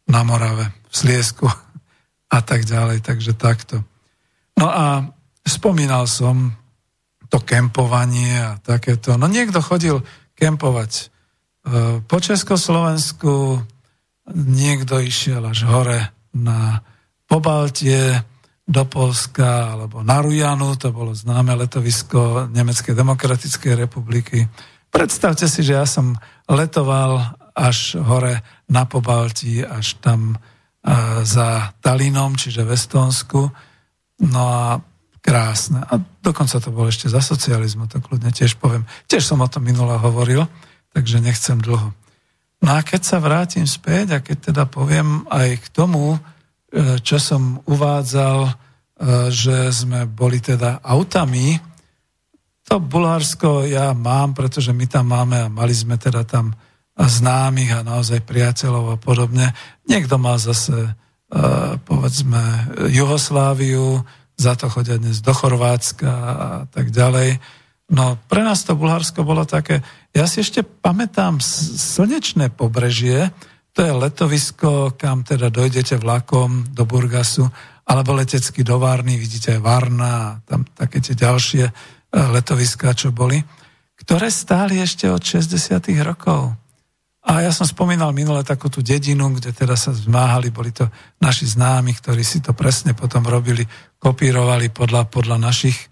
na 0.07 0.23
Morave, 0.23 0.71
v 0.89 0.95
Sliesku 0.95 1.45
a 2.37 2.39
tak 2.41 2.63
ďalej, 2.63 3.03
takže 3.03 3.35
takto. 3.35 3.83
No 4.57 4.71
a 4.71 5.05
spomínal 5.45 6.09
som 6.09 6.55
to 7.27 7.43
kempovanie 7.43 8.39
a 8.39 8.55
takéto. 8.57 9.19
No 9.19 9.27
niekto 9.27 9.59
chodil 9.59 9.99
kempovať 10.33 10.91
e, 10.95 11.03
po 12.07 12.17
Československu, 12.17 13.61
niekto 14.33 14.99
išiel 14.99 15.43
až 15.47 15.67
hore 15.67 16.11
na 16.35 16.83
Pobaltie, 17.27 18.23
do 18.67 18.83
Polska 18.83 19.71
alebo 19.79 20.03
na 20.03 20.19
Rujanu, 20.19 20.75
to 20.75 20.91
bolo 20.91 21.15
známe 21.15 21.55
letovisko 21.55 22.51
Nemeckej 22.51 22.91
demokratickej 22.91 23.87
republiky. 23.87 24.43
Predstavte 24.91 25.47
si, 25.47 25.63
že 25.63 25.79
ja 25.79 25.87
som 25.87 26.19
letoval 26.51 27.31
až 27.55 27.95
hore 27.95 28.43
na 28.67 28.83
Pobalti, 28.83 29.63
až 29.63 29.95
tam 30.03 30.35
za 31.23 31.71
Talinom, 31.79 32.35
čiže 32.35 32.67
v 32.67 32.75
Estonsku. 32.75 33.41
No 34.27 34.43
a 34.51 34.83
krásne. 35.23 35.87
A 35.87 36.03
dokonca 36.19 36.59
to 36.59 36.71
bolo 36.71 36.91
ešte 36.91 37.07
za 37.07 37.23
socializmu, 37.23 37.87
to 37.87 38.03
kľudne 38.03 38.35
tiež 38.35 38.59
poviem. 38.59 38.83
Tiež 39.07 39.23
som 39.23 39.39
o 39.39 39.47
tom 39.47 39.63
minule 39.63 39.95
hovoril, 39.95 40.43
takže 40.91 41.23
nechcem 41.23 41.63
dlho. 41.63 41.95
No 42.61 42.69
a 42.73 42.81
keď 42.81 43.01
sa 43.05 43.17
vrátim 43.21 43.65
späť 43.69 44.17
a 44.17 44.23
keď 44.23 44.51
teda 44.51 44.63
poviem 44.65 45.23
aj 45.29 45.61
k 45.61 45.67
tomu, 45.69 46.17
e, 46.17 46.19
čo 47.01 47.21
som 47.21 47.61
uvádzal, 47.69 48.39
e, 48.47 48.51
že 49.29 49.69
sme 49.69 50.09
boli 50.09 50.41
teda 50.41 50.81
autami, 50.81 51.61
to 52.67 52.83
Bulharsko 52.83 53.63
ja 53.63 53.95
mám, 53.95 54.35
pretože 54.35 54.75
my 54.75 54.85
tam 54.91 55.15
máme 55.15 55.47
a 55.47 55.53
mali 55.53 55.71
sme 55.71 55.95
teda 55.95 56.27
tam 56.27 56.51
známych 56.97 57.71
a 57.77 57.85
naozaj 57.85 58.25
priateľov 58.25 58.97
a 58.97 58.97
podobne. 58.97 59.53
Niekto 59.85 60.17
má 60.17 60.35
zase, 60.41 60.75
e, 60.81 60.91
povedzme, 61.85 62.41
Jugosláviu, 62.89 64.01
za 64.37 64.53
to 64.53 64.69
chodia 64.69 65.01
dnes 65.01 65.21
do 65.21 65.33
Chorvátska 65.33 66.09
a 66.09 66.49
tak 66.69 66.93
ďalej. 66.93 67.41
No 67.89 68.19
pre 68.29 68.45
nás 68.45 68.61
to 68.67 68.77
Bulharsko 68.77 69.25
bolo 69.25 69.47
také, 69.47 69.81
ja 70.17 70.25
si 70.25 70.41
ešte 70.41 70.65
pamätám 70.65 71.37
slnečné 71.77 72.49
pobrežie, 72.49 73.29
to 73.77 73.85
je 73.85 73.93
letovisko, 73.93 74.97
kam 74.97 75.21
teda 75.21 75.53
dojdete 75.53 76.01
vlakom 76.01 76.65
do 76.73 76.89
Burgasu, 76.89 77.45
alebo 77.85 78.17
letecky 78.17 78.65
do 78.65 78.81
Varny, 78.81 79.21
vidíte 79.21 79.53
aj 79.53 79.61
Varna 79.61 80.41
tam 80.49 80.65
také 80.73 81.05
tie 81.05 81.13
ďalšie 81.13 81.63
e, 81.69 81.71
letoviská, 82.33 82.97
čo 82.97 83.13
boli. 83.13 83.37
ktoré 84.01 84.33
stáli 84.33 84.81
ešte 84.81 85.05
od 85.05 85.21
60. 85.21 85.77
rokov. 86.01 86.57
A 87.27 87.43
ja 87.43 87.51
som 87.53 87.67
spomínal 87.69 88.09
minule 88.15 88.41
takú 88.41 88.71
tú 88.73 88.81
dedinu, 88.81 89.29
kde 89.35 89.53
teda 89.53 89.77
sa 89.77 89.93
zmáhali, 89.93 90.49
boli 90.49 90.73
to 90.73 90.89
naši 91.21 91.45
známi, 91.45 91.93
ktorí 91.93 92.23
si 92.25 92.41
to 92.41 92.57
presne 92.57 92.97
potom 92.97 93.21
robili, 93.27 93.67
kopírovali 94.01 94.73
podľa, 94.73 95.05
podľa 95.11 95.37
našich, 95.37 95.77
e, 95.77 95.87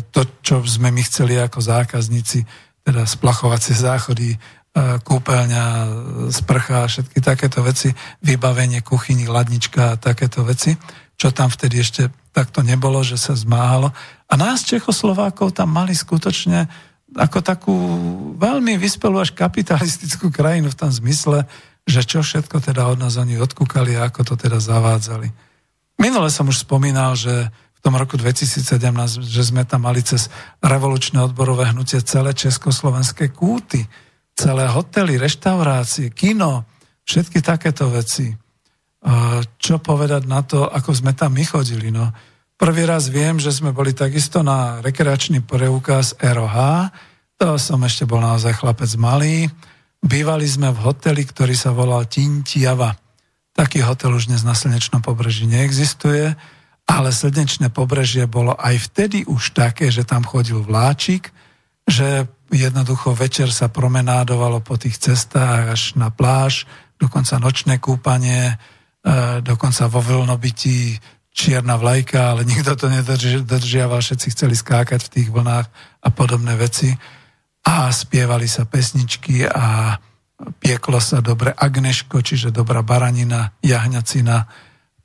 to, 0.00 0.20
čo 0.40 0.64
sme 0.64 0.88
my 0.88 1.02
chceli 1.04 1.36
ako 1.36 1.60
zákazníci, 1.60 2.67
teda 2.88 3.04
splachovacie 3.04 3.76
záchody, 3.76 4.32
e, 4.32 4.38
kúpeľňa, 5.04 5.64
sprcha, 6.32 6.88
všetky 6.88 7.20
takéto 7.20 7.60
veci, 7.60 7.92
vybavenie 8.24 8.80
kuchyni, 8.80 9.28
ladnička 9.28 9.92
a 9.92 10.00
takéto 10.00 10.40
veci, 10.48 10.72
čo 11.20 11.28
tam 11.28 11.52
vtedy 11.52 11.84
ešte 11.84 12.08
takto 12.32 12.64
nebolo, 12.64 13.04
že 13.04 13.20
sa 13.20 13.36
zmáhalo. 13.36 13.92
A 14.30 14.34
nás 14.40 14.64
Čechoslovákov 14.64 15.52
tam 15.52 15.68
mali 15.68 15.92
skutočne 15.92 16.88
ako 17.16 17.38
takú 17.40 17.76
veľmi 18.36 18.76
vyspelú 18.76 19.20
až 19.20 19.32
kapitalistickú 19.32 20.28
krajinu 20.28 20.72
v 20.72 20.78
tom 20.80 20.92
zmysle, 20.92 21.48
že 21.88 22.04
čo 22.04 22.20
všetko 22.20 22.60
teda 22.60 22.84
od 22.84 23.00
nás 23.00 23.16
oni 23.16 23.40
odkúkali 23.40 23.96
a 23.96 24.12
ako 24.12 24.32
to 24.32 24.34
teda 24.36 24.60
zavádzali. 24.60 25.32
Minule 25.98 26.28
som 26.28 26.46
už 26.52 26.68
spomínal, 26.68 27.16
že 27.16 27.48
v 27.78 27.80
tom 27.80 27.94
roku 27.94 28.18
2017, 28.18 29.22
že 29.22 29.42
sme 29.46 29.62
tam 29.62 29.86
mali 29.86 30.02
cez 30.02 30.26
revolučné 30.58 31.22
odborové 31.22 31.70
hnutie 31.70 32.02
celé 32.02 32.34
československé 32.34 33.30
kúty, 33.30 33.86
celé 34.34 34.66
hotely, 34.66 35.14
reštaurácie, 35.14 36.10
kino, 36.10 36.66
všetky 37.06 37.38
takéto 37.38 37.86
veci. 37.86 38.34
Čo 39.62 39.78
povedať 39.78 40.26
na 40.26 40.42
to, 40.42 40.66
ako 40.66 40.90
sme 40.90 41.14
tam 41.14 41.38
my 41.38 41.46
chodili? 41.46 41.94
No, 41.94 42.10
Prvý 42.58 42.90
raz 42.90 43.06
viem, 43.06 43.38
že 43.38 43.54
sme 43.54 43.70
boli 43.70 43.94
takisto 43.94 44.42
na 44.42 44.82
rekreačný 44.82 45.46
preukaz 45.46 46.18
ROH. 46.18 46.90
To 47.38 47.54
som 47.54 47.78
ešte 47.86 48.02
bol 48.02 48.18
naozaj 48.18 48.58
chlapec 48.58 48.90
malý. 48.98 49.46
Bývali 50.02 50.42
sme 50.42 50.74
v 50.74 50.82
hoteli, 50.82 51.22
ktorý 51.22 51.54
sa 51.54 51.70
volal 51.70 52.10
Tintiava. 52.10 52.98
Taký 53.54 53.86
hotel 53.86 54.10
už 54.10 54.26
dnes 54.26 54.42
na 54.42 54.58
Slnečnom 54.58 54.98
pobreží 54.98 55.46
neexistuje, 55.46 56.34
ale 56.88 57.12
Slnečné 57.12 57.68
pobrežie 57.68 58.24
bolo 58.24 58.56
aj 58.56 58.88
vtedy 58.88 59.28
už 59.28 59.52
také, 59.52 59.92
že 59.92 60.08
tam 60.08 60.24
chodil 60.24 60.64
vláčik, 60.64 61.28
že 61.84 62.24
jednoducho 62.48 63.12
večer 63.12 63.52
sa 63.52 63.68
promenádovalo 63.68 64.64
po 64.64 64.80
tých 64.80 64.96
cestách 64.96 65.76
až 65.76 65.82
na 66.00 66.08
pláž, 66.08 66.64
dokonca 66.96 67.36
nočné 67.36 67.76
kúpanie, 67.76 68.56
e, 68.56 69.44
dokonca 69.44 69.84
vo 69.92 70.00
vlnobití 70.00 70.96
čierna 71.28 71.76
vlajka, 71.76 72.34
ale 72.34 72.48
nikto 72.48 72.74
to 72.74 72.88
nedržiaval, 72.88 74.00
všetci 74.00 74.26
chceli 74.34 74.56
skákať 74.56 75.06
v 75.06 75.12
tých 75.12 75.28
vlnách 75.30 75.66
a 76.02 76.08
podobné 76.08 76.56
veci. 76.56 76.90
A 77.68 77.92
spievali 77.92 78.48
sa 78.48 78.64
pesničky 78.64 79.44
a 79.44 79.94
pieklo 80.58 80.98
sa 80.98 81.20
dobre 81.20 81.52
agneško, 81.52 82.24
čiže 82.24 82.48
dobrá 82.50 82.80
baranina, 82.82 83.54
jahňacina, 83.60 84.48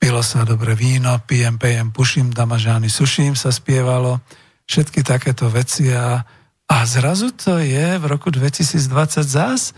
pilo 0.04 0.20
sa 0.20 0.44
dobre 0.44 0.76
víno, 0.76 1.16
pijem, 1.24 1.56
pejem, 1.56 1.88
puším, 1.88 2.36
damažány, 2.36 2.92
suším 2.92 3.40
sa 3.40 3.56
spievalo, 3.56 4.20
všetky 4.68 5.00
takéto 5.00 5.48
veci 5.48 5.96
a, 5.96 6.20
a 6.68 6.78
zrazu 6.84 7.32
to 7.32 7.56
je 7.64 8.04
v 8.04 8.06
roku 8.12 8.28
2020 8.28 8.84
zás 9.24 9.72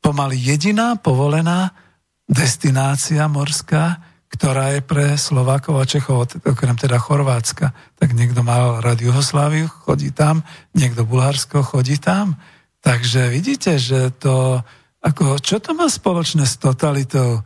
pomaly 0.00 0.40
jediná 0.40 0.96
povolená 0.96 1.76
destinácia 2.24 3.28
morská, 3.28 4.00
ktorá 4.32 4.72
je 4.72 4.80
pre 4.80 5.20
Slovákov 5.20 5.76
a 5.76 5.84
Čechov, 5.84 6.32
okrem 6.48 6.80
teda 6.80 6.96
Chorvátska. 6.96 7.76
Tak 8.00 8.16
niekto 8.16 8.40
mal 8.40 8.80
rád 8.80 9.04
Jugosláviu, 9.04 9.68
chodí 9.68 10.08
tam, 10.08 10.40
niekto 10.72 11.04
Bulharsko, 11.04 11.60
chodí 11.60 12.00
tam. 12.00 12.40
Takže 12.80 13.28
vidíte, 13.28 13.76
že 13.76 14.08
to, 14.08 14.64
ako, 15.04 15.36
čo 15.36 15.60
to 15.60 15.76
má 15.76 15.84
spoločné 15.92 16.48
s 16.48 16.56
totalitou, 16.56 17.44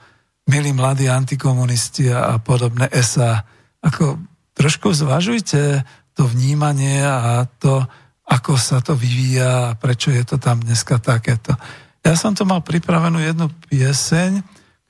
milí 0.48 0.73
mladí 0.74 1.06
antikomunisti 1.06 2.10
a, 2.10 2.39
podobné 2.43 2.90
SA. 3.02 3.44
Ako, 3.82 4.19
trošku 4.55 4.94
zvažujte 4.94 5.82
to 6.12 6.23
vnímanie 6.28 7.02
a 7.02 7.47
to, 7.59 7.82
ako 8.28 8.55
sa 8.59 8.78
to 8.85 8.94
vyvíja 8.94 9.73
a 9.73 9.77
prečo 9.77 10.12
je 10.12 10.23
to 10.24 10.36
tam 10.39 10.60
dneska 10.60 10.98
takéto. 10.98 11.56
Ja 12.02 12.19
som 12.19 12.35
to 12.35 12.43
mal 12.43 12.60
pripravenú 12.60 13.23
jednu 13.23 13.47
pieseň, 13.70 14.43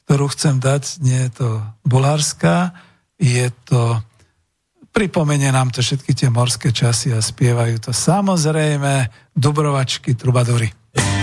ktorú 0.04 0.32
chcem 0.32 0.58
dať, 0.58 1.00
nie 1.04 1.28
je 1.28 1.30
to 1.30 1.48
bulharská, 1.84 2.72
je 3.20 3.52
to, 3.68 4.00
pripomenie 4.90 5.52
nám 5.54 5.70
to 5.70 5.80
všetky 5.80 6.12
tie 6.12 6.28
morské 6.28 6.74
časy 6.74 7.14
a 7.14 7.22
spievajú 7.22 7.80
to 7.80 7.90
samozrejme 7.94 9.08
Dubrovačky, 9.32 10.18
Trubadury. 10.18 10.68
No 10.98 11.21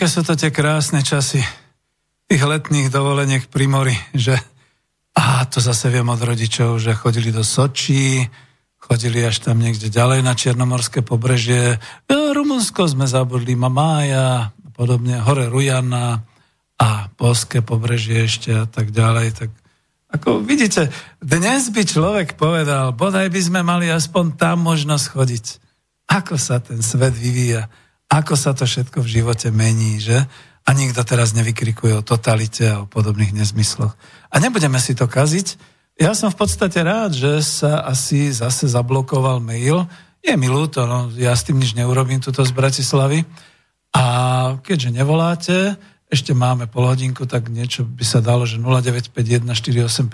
aké 0.00 0.08
sú 0.08 0.24
to 0.24 0.32
tie 0.32 0.48
krásne 0.48 1.04
časy 1.04 1.44
tých 2.24 2.40
letných 2.40 2.88
dovoleniek 2.88 3.52
pri 3.52 3.68
mori, 3.68 3.92
že 4.16 4.32
a 5.12 5.44
to 5.44 5.60
zase 5.60 5.92
viem 5.92 6.08
od 6.08 6.16
rodičov, 6.16 6.80
že 6.80 6.96
chodili 6.96 7.28
do 7.28 7.44
Sočí, 7.44 8.24
chodili 8.80 9.20
až 9.20 9.44
tam 9.44 9.60
niekde 9.60 9.92
ďalej 9.92 10.24
na 10.24 10.32
Čiernomorské 10.32 11.04
pobrežie. 11.04 11.76
Ja, 12.08 12.32
Rumunsko 12.32 12.88
sme 12.88 13.04
zabudli, 13.04 13.52
Mamája, 13.52 14.56
podobne, 14.72 15.20
hore 15.20 15.52
Rujana 15.52 16.24
a 16.80 17.12
Polské 17.12 17.60
pobrežie 17.60 18.24
ešte 18.24 18.56
a 18.56 18.64
tak 18.64 18.96
ďalej. 18.96 19.36
Tak 19.36 19.50
ako 20.16 20.40
vidíte, 20.40 20.88
dnes 21.20 21.68
by 21.68 21.84
človek 21.84 22.40
povedal, 22.40 22.96
bodaj 22.96 23.28
by 23.28 23.40
sme 23.44 23.60
mali 23.60 23.92
aspoň 23.92 24.32
tam 24.40 24.64
možnosť 24.64 25.04
chodiť. 25.12 25.44
Ako 26.08 26.40
sa 26.40 26.56
ten 26.56 26.80
svet 26.80 27.12
vyvíja 27.12 27.68
ako 28.10 28.34
sa 28.34 28.50
to 28.58 28.66
všetko 28.66 29.06
v 29.06 29.12
živote 29.22 29.54
mení, 29.54 30.02
že? 30.02 30.26
A 30.66 30.74
nikto 30.74 31.06
teraz 31.06 31.30
nevykrikuje 31.30 32.02
o 32.02 32.06
totalite 32.06 32.66
a 32.66 32.82
o 32.82 32.90
podobných 32.90 33.30
nezmysloch. 33.30 33.94
A 34.28 34.36
nebudeme 34.42 34.82
si 34.82 34.98
to 34.98 35.06
kaziť. 35.06 35.54
Ja 35.94 36.12
som 36.18 36.34
v 36.34 36.42
podstate 36.42 36.82
rád, 36.82 37.14
že 37.14 37.38
sa 37.40 37.86
asi 37.86 38.34
zase 38.34 38.66
zablokoval 38.66 39.38
mail. 39.38 39.86
Je 40.20 40.34
mi 40.34 40.50
ľúto, 40.50 40.84
no, 40.90 41.08
ja 41.14 41.32
s 41.32 41.46
tým 41.46 41.62
nič 41.62 41.78
neurobím 41.78 42.18
tuto 42.18 42.42
z 42.42 42.50
Bratislavy. 42.50 43.24
A 43.94 44.04
keďže 44.60 44.90
nevoláte, 44.90 45.56
ešte 46.10 46.34
máme 46.34 46.66
pol 46.66 46.90
hodinku, 46.90 47.22
tak 47.30 47.46
niečo 47.46 47.86
by 47.86 48.02
sa 48.02 48.18
dalo, 48.18 48.42
že 48.42 48.58
0951 48.58 49.46
485 49.54 50.10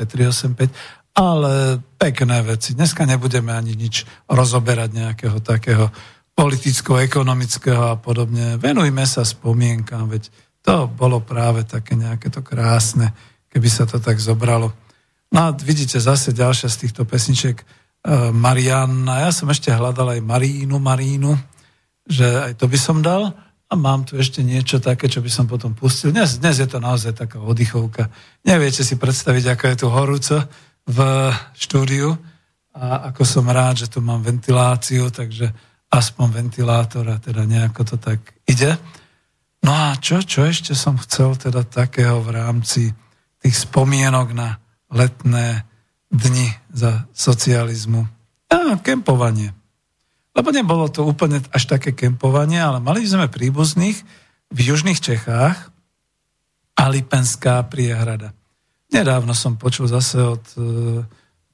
385, 0.53 1.17
ale 1.17 1.81
pekné 1.97 2.45
veci. 2.45 2.77
Dneska 2.77 3.09
nebudeme 3.09 3.57
ani 3.57 3.73
nič 3.73 4.05
rozoberať 4.29 4.93
nejakého 4.93 5.41
takého 5.41 5.89
politicko-ekonomického 6.37 7.97
a 7.97 7.97
podobne. 7.97 8.61
Venujme 8.61 9.09
sa 9.09 9.25
spomienkam, 9.25 10.13
veď 10.13 10.29
to 10.61 10.85
bolo 10.85 11.25
práve 11.25 11.65
také 11.65 11.97
nejaké 11.97 12.29
to 12.29 12.45
krásne, 12.45 13.17
keby 13.49 13.69
sa 13.73 13.89
to 13.89 13.97
tak 13.97 14.21
zobralo. 14.21 14.71
No 15.33 15.39
a 15.41 15.49
vidíte 15.57 15.97
zase 15.97 16.37
ďalšia 16.37 16.69
z 16.69 16.77
týchto 16.87 17.03
pesničiek 17.09 17.57
e, 17.57 17.65
Marianna. 18.31 19.27
Ja 19.27 19.31
som 19.33 19.49
ešte 19.49 19.73
hľadal 19.73 20.19
aj 20.19 20.21
Marínu, 20.21 20.77
Marínu, 20.77 21.33
že 22.05 22.53
aj 22.53 22.53
to 22.61 22.69
by 22.69 22.79
som 22.79 23.01
dal. 23.01 23.33
A 23.67 23.75
mám 23.75 24.07
tu 24.07 24.15
ešte 24.15 24.47
niečo 24.47 24.79
také, 24.79 25.11
čo 25.11 25.19
by 25.19 25.27
som 25.27 25.51
potom 25.51 25.75
pustil. 25.75 26.15
Dnes, 26.15 26.39
dnes 26.39 26.63
je 26.63 26.69
to 26.71 26.79
naozaj 26.79 27.19
taká 27.19 27.43
oddychovka. 27.43 28.07
Neviete 28.47 28.87
si 28.87 28.95
predstaviť, 28.95 29.59
ako 29.59 29.65
je 29.67 29.77
tu 29.83 29.87
horúco 29.91 30.37
v 30.87 30.99
štúdiu 31.59 32.15
a 32.71 33.11
ako 33.11 33.27
som 33.27 33.51
rád, 33.51 33.83
že 33.83 33.91
tu 33.91 33.99
mám 33.99 34.23
ventiláciu, 34.23 35.11
takže 35.11 35.51
aspoň 35.97 36.45
ventilátor 36.45 37.09
a 37.09 37.17
teda 37.17 37.49
nejako 37.49 37.83
to 37.83 37.97
tak 37.97 38.21
ide. 38.45 38.77
No 39.65 39.73
a 39.73 39.97
čo, 39.97 40.21
čo 40.21 40.45
ešte 40.45 40.77
som 40.77 41.01
chcel 41.01 41.35
teda 41.41 41.65
takého 41.65 42.21
v 42.21 42.37
rámci 42.37 42.93
tých 43.41 43.57
spomienok 43.57 44.37
na 44.37 44.61
letné 44.93 45.65
dni 46.13 46.53
za 46.71 47.09
socializmu? 47.17 48.05
A 48.53 48.79
kempovanie. 48.79 49.57
Lebo 50.37 50.53
nebolo 50.53 50.87
to 50.93 51.03
úplne 51.03 51.41
až 51.51 51.65
také 51.65 51.97
kempovanie, 51.97 52.61
ale 52.61 52.79
mali 52.79 53.03
sme 53.09 53.33
príbuzných 53.33 53.99
v 54.53 54.59
južných 54.61 55.01
Čechách 55.01 55.73
a 56.77 56.83
Lipenská 56.93 57.65
priehrada. 57.67 58.37
Nedávno 58.93 59.33
som 59.33 59.59
počul 59.59 59.89
zase 59.89 60.21
od 60.21 60.45
e, 60.55 60.61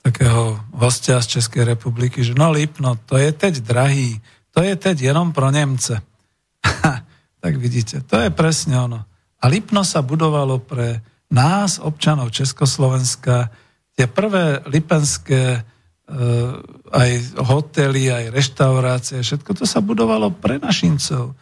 takého 0.03 0.59
hostia 0.74 1.23
z 1.23 1.39
Českej 1.39 1.65
republiky, 1.65 2.27
že 2.27 2.35
no 2.35 2.51
Lipno, 2.51 2.99
to 3.07 3.16
je 3.16 3.31
teď 3.33 3.55
drahý, 3.62 4.19
to 4.51 4.62
je 4.62 4.74
teď 4.77 5.15
jenom 5.15 5.33
pro 5.33 5.51
Nemce. 5.51 6.03
tak 7.43 7.55
vidíte, 7.57 8.03
to 8.03 8.19
je 8.19 8.31
presne 8.31 8.74
ono. 8.83 9.07
A 9.43 9.45
Lipno 9.47 9.87
sa 9.87 10.03
budovalo 10.03 10.59
pre 10.59 11.03
nás, 11.31 11.79
občanov 11.79 12.35
Československa, 12.35 13.49
tie 13.97 14.07
prvé 14.11 14.61
lipenské 14.66 15.43
e, 15.57 15.61
aj 16.93 17.11
hotely, 17.41 18.12
aj 18.12 18.24
reštaurácie, 18.35 19.23
všetko 19.23 19.55
to 19.55 19.65
sa 19.65 19.81
budovalo 19.81 20.35
pre 20.35 20.59
našincov 20.59 21.33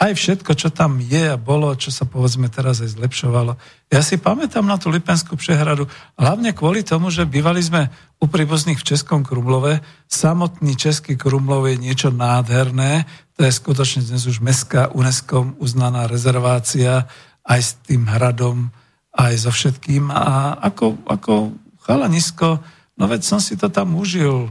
aj 0.00 0.16
všetko, 0.16 0.56
čo 0.56 0.72
tam 0.72 0.96
je 0.96 1.28
a 1.28 1.36
bolo, 1.36 1.68
čo 1.76 1.92
sa 1.92 2.08
povedzme 2.08 2.48
teraz 2.48 2.80
aj 2.80 2.96
zlepšovalo. 2.96 3.60
Ja 3.92 4.00
si 4.00 4.16
pamätám 4.16 4.64
na 4.64 4.80
tú 4.80 4.88
Lipenskú 4.88 5.36
přehradu, 5.36 5.84
hlavne 6.16 6.56
kvôli 6.56 6.80
tomu, 6.80 7.12
že 7.12 7.28
bývali 7.28 7.60
sme 7.60 7.92
u 8.16 8.24
príbuzných 8.24 8.80
v 8.80 8.88
Českom 8.96 9.20
Krumlove. 9.20 9.84
Samotný 10.08 10.72
Český 10.80 11.20
Krumlov 11.20 11.68
je 11.68 11.76
niečo 11.76 12.08
nádherné. 12.08 13.04
To 13.36 13.44
je 13.44 13.52
skutočne 13.52 14.00
dnes 14.00 14.24
už 14.24 14.40
mestská 14.40 14.88
UNESCO 14.96 15.52
uznaná 15.60 16.08
rezervácia 16.08 17.04
aj 17.44 17.60
s 17.60 17.70
tým 17.84 18.08
hradom, 18.08 18.72
aj 19.12 19.36
so 19.36 19.52
všetkým. 19.52 20.08
A 20.08 20.56
ako, 20.64 20.96
ako 21.04 21.52
chalanisko, 21.84 22.56
no 22.96 23.04
veď 23.04 23.20
som 23.20 23.36
si 23.36 23.52
to 23.52 23.68
tam 23.68 24.00
užil 24.00 24.48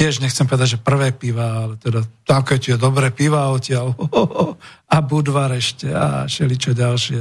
tiež 0.00 0.24
nechcem 0.24 0.48
povedať, 0.48 0.80
že 0.80 0.80
prvé 0.80 1.12
piva, 1.12 1.68
ale 1.68 1.74
teda 1.76 2.00
také 2.24 2.56
tie 2.56 2.80
dobré 2.80 3.12
piva 3.12 3.52
odtiaľ 3.52 3.92
a 4.96 4.96
Budvar 5.04 5.52
ešte 5.52 5.92
a 5.92 6.24
šeličo 6.24 6.72
ďalšie. 6.72 7.20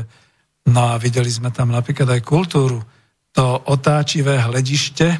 No 0.71 0.95
a 0.95 0.95
videli 0.95 1.27
sme 1.27 1.51
tam 1.51 1.75
napríklad 1.75 2.07
aj 2.07 2.23
kultúru. 2.23 2.79
To 3.35 3.45
otáčivé 3.67 4.39
hledište, 4.39 5.11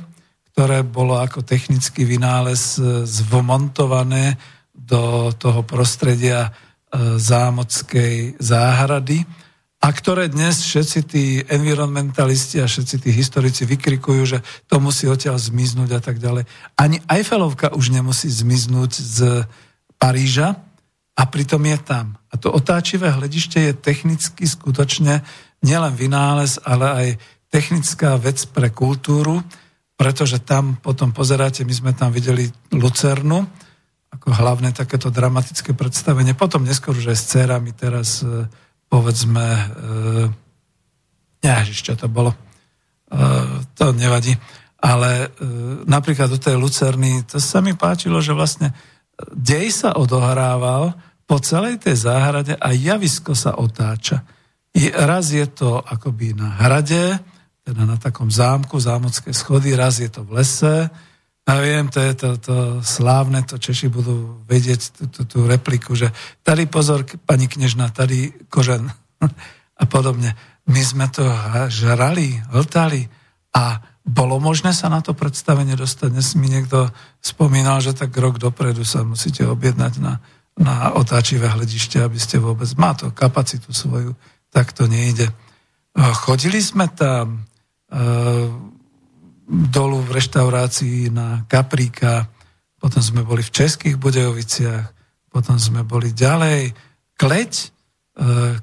ktoré 0.56 0.88
bolo 0.88 1.19
ako 1.19 1.44
technický 1.44 2.07
vynález 2.07 2.80
e, 2.80 3.03
zvomontované 3.03 4.40
do 4.72 5.36
toho 5.36 5.60
prostredia 5.68 6.48
e, 6.48 6.52
zámockej 7.19 8.40
záhrady 8.40 9.27
a 9.80 9.88
ktoré 9.95 10.27
dnes 10.27 10.60
všetci 10.60 10.99
tí 11.07 11.23
environmentalisti 11.47 12.60
a 12.60 12.68
všetci 12.68 12.95
tí 12.99 13.10
historici 13.15 13.64
vykrikujú, 13.64 14.22
že 14.27 14.38
to 14.68 14.84
musí 14.84 15.07
odtiaľ 15.07 15.39
zmiznúť 15.39 15.89
a 15.95 16.01
tak 16.03 16.19
ďalej. 16.19 16.43
Ani 16.76 16.99
Eiffelovka 17.07 17.72
už 17.72 17.95
nemusí 17.95 18.27
zmiznúť 18.27 18.91
z 18.99 19.18
Paríža 19.95 20.60
a 21.15 21.23
pritom 21.23 21.64
je 21.64 21.80
tam. 21.80 22.19
A 22.27 22.35
to 22.35 22.51
otáčivé 22.51 23.07
hľadište 23.07 23.72
je 23.72 23.73
technicky 23.76 24.43
skutočne 24.43 25.23
nielen 25.64 25.95
vynález, 25.95 26.60
ale 26.68 26.85
aj 26.91 27.07
technická 27.47 28.19
vec 28.19 28.39
pre 28.51 28.76
kultúru, 28.76 29.39
pretože 29.95 30.43
tam 30.43 30.76
potom 30.76 31.15
pozeráte, 31.15 31.64
my 31.64 31.72
sme 31.76 31.91
tam 31.95 32.11
videli 32.11 32.51
Lucernu, 32.76 33.47
ako 34.11 34.27
hlavné 34.31 34.76
takéto 34.76 35.07
dramatické 35.07 35.72
predstavenie. 35.72 36.35
Potom 36.35 36.68
neskôr 36.68 36.95
už 36.95 37.15
aj 37.15 37.18
s 37.19 37.30
cerami 37.31 37.72
teraz 37.72 38.23
povedzme, 38.89 39.45
e, 41.41 41.65
čo 41.69 41.93
to 41.95 42.09
bolo, 42.09 42.33
e, 42.33 42.37
to 43.77 43.93
nevadí, 43.93 44.33
ale 44.81 45.11
e, 45.23 45.27
napríklad 45.85 46.33
do 46.33 46.41
tej 46.41 46.57
Lucerny, 46.57 47.23
to 47.23 47.37
sa 47.37 47.61
mi 47.61 47.77
páčilo, 47.77 48.19
že 48.19 48.33
vlastne 48.33 48.73
dej 49.31 49.69
sa 49.69 49.95
odohrával 49.95 50.97
po 51.29 51.37
celej 51.37 51.85
tej 51.85 52.09
záhrade 52.09 52.57
a 52.57 52.73
javisko 52.73 53.37
sa 53.37 53.53
otáča. 53.55 54.25
Raz 54.97 55.29
je 55.29 55.45
to 55.45 55.77
akoby 55.77 56.33
na 56.33 56.57
hrade, 56.57 57.21
teda 57.61 57.85
na 57.85 58.01
takom 58.01 58.33
zámku, 58.33 58.81
zámocké 58.81 59.29
schody, 59.29 59.77
raz 59.77 60.01
je 60.01 60.09
to 60.09 60.25
v 60.25 60.41
lese, 60.41 60.89
a 61.49 61.57
viem, 61.65 61.89
to 61.89 61.97
je 61.97 62.13
to, 62.13 62.30
to 62.38 62.55
slávne, 62.85 63.41
to 63.41 63.57
Češi 63.57 63.89
budú 63.89 64.45
vedieť 64.45 64.81
tú, 64.93 65.03
tú, 65.09 65.21
tú 65.26 65.39
repliku, 65.49 65.97
že 65.97 66.13
tady 66.45 66.69
pozor, 66.69 67.09
pani 67.26 67.49
knežna, 67.49 67.89
tady 67.89 68.45
kožen 68.53 68.85
a 69.81 69.84
podobne. 69.89 70.38
My 70.69 70.81
sme 70.85 71.09
to 71.09 71.26
žrali, 71.73 72.38
hltali 72.53 73.09
a 73.57 73.81
bolo 74.05 74.38
možné 74.38 74.77
sa 74.77 74.93
na 74.93 75.01
to 75.01 75.17
predstavenie 75.17 75.73
dostať. 75.73 76.13
Dnes 76.13 76.38
mi 76.38 76.53
niekto 76.53 76.93
spomínal, 77.17 77.81
že 77.81 77.97
tak 77.97 78.13
rok 78.13 78.38
dopredu 78.38 78.85
sa 78.85 79.01
musíte 79.01 79.41
objednať 79.49 79.93
na, 79.97 80.21
na 80.53 80.93
otáčivé 80.93 81.49
hľadište, 81.49 81.97
aby 81.97 82.21
ste 82.21 82.38
vôbec... 82.38 82.69
Má 82.77 82.93
to 82.93 83.09
kapacitu 83.09 83.73
svoju, 83.73 84.13
tak 84.53 84.69
to 84.77 84.85
nejde. 84.85 85.26
Chodili 85.97 86.61
sme 86.61 86.85
tam, 86.93 87.49
dolu 89.49 90.05
v 90.05 90.21
reštaurácii 90.21 91.09
na 91.09 91.41
Kapríka, 91.49 92.30
potom 92.77 93.01
sme 93.01 93.26
boli 93.26 93.41
v 93.41 93.51
Českých 93.51 93.97
Budejoviciach, 93.97 94.85
potom 95.34 95.57
sme 95.57 95.81
boli 95.81 96.13
ďalej. 96.13 96.77
Kleť, 97.17 97.53
e, 97.57 97.67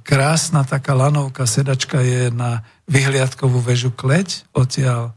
krásna 0.00 0.62
taká 0.62 0.94
lanovka, 0.94 1.44
sedačka 1.44 2.00
je 2.00 2.30
na 2.30 2.62
vyhliadkovú 2.86 3.58
väžu 3.60 3.90
Kleť, 3.92 4.46
odtiaľ 4.54 5.12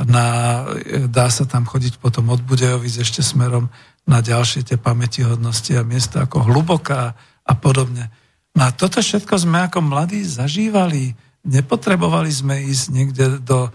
na, 0.00 0.26
e, 0.72 1.06
dá 1.06 1.28
sa 1.28 1.44
tam 1.44 1.68
chodiť 1.68 2.00
potom 2.00 2.32
od 2.32 2.40
Budejovic 2.40 2.96
ešte 2.96 3.20
smerom 3.20 3.68
na 4.08 4.24
ďalšie 4.24 4.64
tie 4.64 4.80
pamätihodnosti 4.80 5.70
a 5.76 5.84
miesta 5.84 6.24
ako 6.24 6.48
hlboká 6.48 7.12
a 7.44 7.52
podobne. 7.54 8.08
No 8.56 8.66
a 8.66 8.74
toto 8.74 9.04
všetko 9.04 9.36
sme 9.36 9.68
ako 9.68 9.84
mladí 9.84 10.24
zažívali. 10.24 11.14
Nepotrebovali 11.46 12.32
sme 12.32 12.66
ísť 12.66 12.84
niekde 12.90 13.24
do 13.44 13.70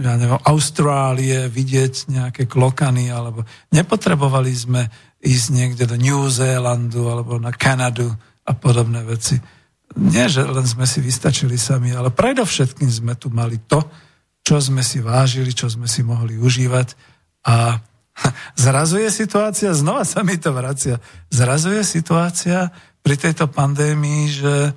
ja 0.00 0.12
neviem, 0.16 0.40
Austrálie 0.48 1.52
vidieť 1.52 2.08
nejaké 2.08 2.48
klokany, 2.48 3.12
alebo 3.12 3.44
nepotrebovali 3.68 4.52
sme 4.56 4.88
ísť 5.20 5.46
niekde 5.52 5.84
do 5.84 5.96
New 6.00 6.24
Zélandu 6.32 7.12
alebo 7.12 7.36
na 7.36 7.52
Kanadu 7.52 8.08
a 8.44 8.52
podobné 8.56 9.04
veci. 9.04 9.36
Nie, 10.00 10.32
že 10.32 10.48
len 10.48 10.64
sme 10.64 10.88
si 10.88 11.04
vystačili 11.04 11.60
sami, 11.60 11.92
ale 11.92 12.08
predovšetkým 12.12 12.88
sme 12.88 13.14
tu 13.16 13.28
mali 13.28 13.60
to, 13.68 13.84
čo 14.44 14.60
sme 14.60 14.80
si 14.80 15.04
vážili, 15.04 15.52
čo 15.52 15.68
sme 15.68 15.88
si 15.88 16.00
mohli 16.04 16.40
užívať 16.40 16.88
a 17.44 17.80
zrazu 18.64 19.04
je 19.04 19.10
situácia, 19.12 19.76
znova 19.76 20.08
sa 20.08 20.24
mi 20.24 20.40
to 20.40 20.48
vracia, 20.52 20.96
zrazu 21.28 21.76
je 21.76 21.84
situácia 21.84 22.72
pri 23.04 23.20
tejto 23.20 23.52
pandémii, 23.52 24.32
že 24.32 24.72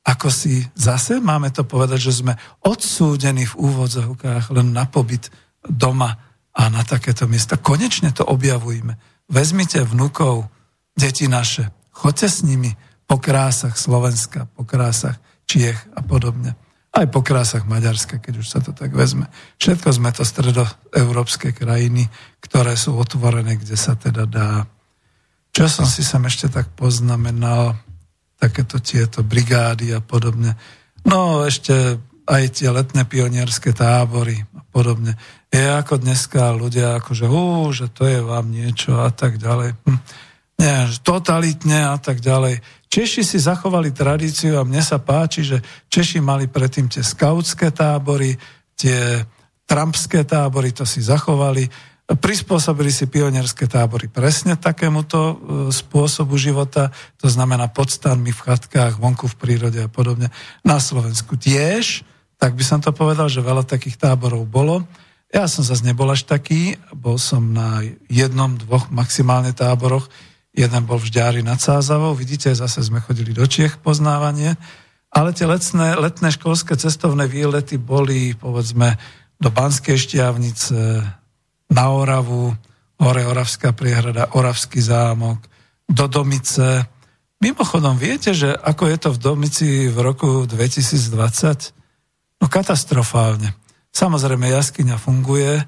ako 0.00 0.32
si 0.32 0.64
zase 0.72 1.20
máme 1.20 1.52
to 1.52 1.68
povedať, 1.68 2.10
že 2.10 2.24
sme 2.24 2.34
odsúdení 2.64 3.44
v 3.44 3.58
úvodzovkách 3.60 4.48
len 4.56 4.72
na 4.72 4.88
pobyt 4.88 5.28
doma 5.60 6.16
a 6.56 6.62
na 6.72 6.82
takéto 6.82 7.28
miesta. 7.28 7.60
Konečne 7.60 8.10
to 8.10 8.24
objavujme. 8.24 8.96
Vezmite 9.30 9.84
vnúkov, 9.84 10.48
deti 10.96 11.28
naše, 11.28 11.70
choďte 11.92 12.28
s 12.32 12.38
nimi 12.42 12.74
po 13.06 13.20
krásach 13.20 13.76
Slovenska, 13.76 14.48
po 14.56 14.64
krásach 14.64 15.20
Čiech 15.46 15.78
a 15.94 16.00
podobne. 16.00 16.56
Aj 16.90 17.06
po 17.06 17.22
krásach 17.22 17.66
Maďarska, 17.70 18.18
keď 18.18 18.42
už 18.42 18.46
sa 18.50 18.58
to 18.58 18.74
tak 18.74 18.90
vezme. 18.90 19.30
Všetko 19.62 19.94
sme 19.94 20.10
to 20.10 20.26
stredoeurópske 20.26 21.54
krajiny, 21.54 22.10
ktoré 22.42 22.74
sú 22.74 22.98
otvorené, 22.98 23.54
kde 23.58 23.78
sa 23.78 23.94
teda 23.94 24.26
dá. 24.26 24.66
Čo 25.54 25.70
som 25.70 25.86
si 25.86 26.02
sem 26.02 26.22
ešte 26.26 26.50
tak 26.50 26.70
poznamenal, 26.74 27.78
takéto 28.40 28.80
tieto 28.80 29.20
brigády 29.20 29.92
a 29.92 30.00
podobne. 30.00 30.56
No 31.04 31.44
ešte 31.44 32.00
aj 32.24 32.42
tie 32.56 32.72
letné 32.72 33.04
pionierské 33.04 33.76
tábory 33.76 34.40
a 34.56 34.62
podobne. 34.72 35.20
Je 35.52 35.60
ako 35.60 36.00
dneska 36.00 36.56
ľudia, 36.56 37.02
akože, 37.02 37.26
ú, 37.28 37.68
že 37.74 37.92
to 37.92 38.08
je 38.08 38.22
vám 38.24 38.48
niečo 38.48 38.96
a 39.02 39.12
tak 39.12 39.36
ďalej. 39.36 39.76
Hm. 39.84 40.00
Nie, 40.60 40.92
totalitne 41.00 41.88
a 41.88 41.96
tak 41.96 42.20
ďalej. 42.20 42.60
Češi 42.90 43.22
si 43.24 43.38
zachovali 43.40 43.96
tradíciu 43.96 44.60
a 44.60 44.66
mne 44.66 44.84
sa 44.84 45.00
páči, 45.00 45.40
že 45.40 45.58
Češi 45.88 46.20
mali 46.20 46.52
predtým 46.52 46.90
tie 46.90 47.00
skautské 47.00 47.72
tábory, 47.72 48.36
tie 48.76 49.24
trumpské 49.64 50.26
tábory, 50.26 50.74
to 50.74 50.84
si 50.84 51.00
zachovali. 51.00 51.64
Prispôsobili 52.10 52.90
si 52.90 53.06
pionierské 53.06 53.70
tábory 53.70 54.10
presne 54.10 54.58
takémuto 54.58 55.18
e, 55.18 55.34
spôsobu 55.70 56.34
života, 56.34 56.90
to 57.22 57.30
znamená 57.30 57.70
pod 57.70 57.94
stanmi 57.94 58.34
v 58.34 58.40
chatkách, 58.50 58.98
vonku 58.98 59.30
v 59.30 59.38
prírode 59.38 59.78
a 59.78 59.86
podobne. 59.86 60.34
Na 60.66 60.82
Slovensku 60.82 61.38
tiež, 61.38 62.02
tak 62.42 62.58
by 62.58 62.64
som 62.66 62.82
to 62.82 62.90
povedal, 62.90 63.30
že 63.30 63.44
veľa 63.44 63.62
takých 63.62 63.94
táborov 63.94 64.42
bolo. 64.42 64.82
Ja 65.30 65.46
som 65.46 65.62
zase 65.62 65.86
nebol 65.86 66.10
až 66.10 66.26
taký, 66.26 66.74
bol 66.90 67.14
som 67.14 67.54
na 67.54 67.86
jednom, 68.10 68.58
dvoch 68.58 68.90
maximálne 68.90 69.54
táboroch, 69.54 70.10
Jeden 70.50 70.82
bol 70.82 70.98
v 70.98 71.06
Žďári 71.14 71.46
nad 71.46 71.62
Sázavou, 71.62 72.10
vidíte, 72.18 72.50
zase 72.50 72.82
sme 72.82 72.98
chodili 72.98 73.30
do 73.30 73.46
Čiech 73.46 73.78
poznávanie, 73.78 74.58
ale 75.14 75.30
tie 75.30 75.46
letné, 75.46 75.94
letné 75.94 76.34
školské 76.34 76.74
cestovné 76.74 77.30
výlety 77.30 77.78
boli, 77.78 78.34
povedzme, 78.34 78.98
do 79.38 79.48
Banskej 79.50 79.94
šťavnice, 79.94 81.06
na 81.70 81.94
Oravu, 81.94 82.52
hore 83.00 83.22
Oravská 83.24 83.72
priehrada, 83.72 84.34
Oravský 84.36 84.82
zámok, 84.82 85.40
do 85.86 86.06
Domice. 86.06 86.86
Mimochodom, 87.40 87.96
viete, 87.96 88.34
že 88.36 88.52
ako 88.52 88.84
je 88.90 88.96
to 89.00 89.10
v 89.16 89.18
Domici 89.18 89.68
v 89.88 89.98
roku 89.98 90.44
2020? 90.44 92.42
No 92.42 92.46
katastrofálne. 92.50 93.56
Samozrejme, 93.90 94.50
jaskyňa 94.52 94.96
funguje, 95.00 95.64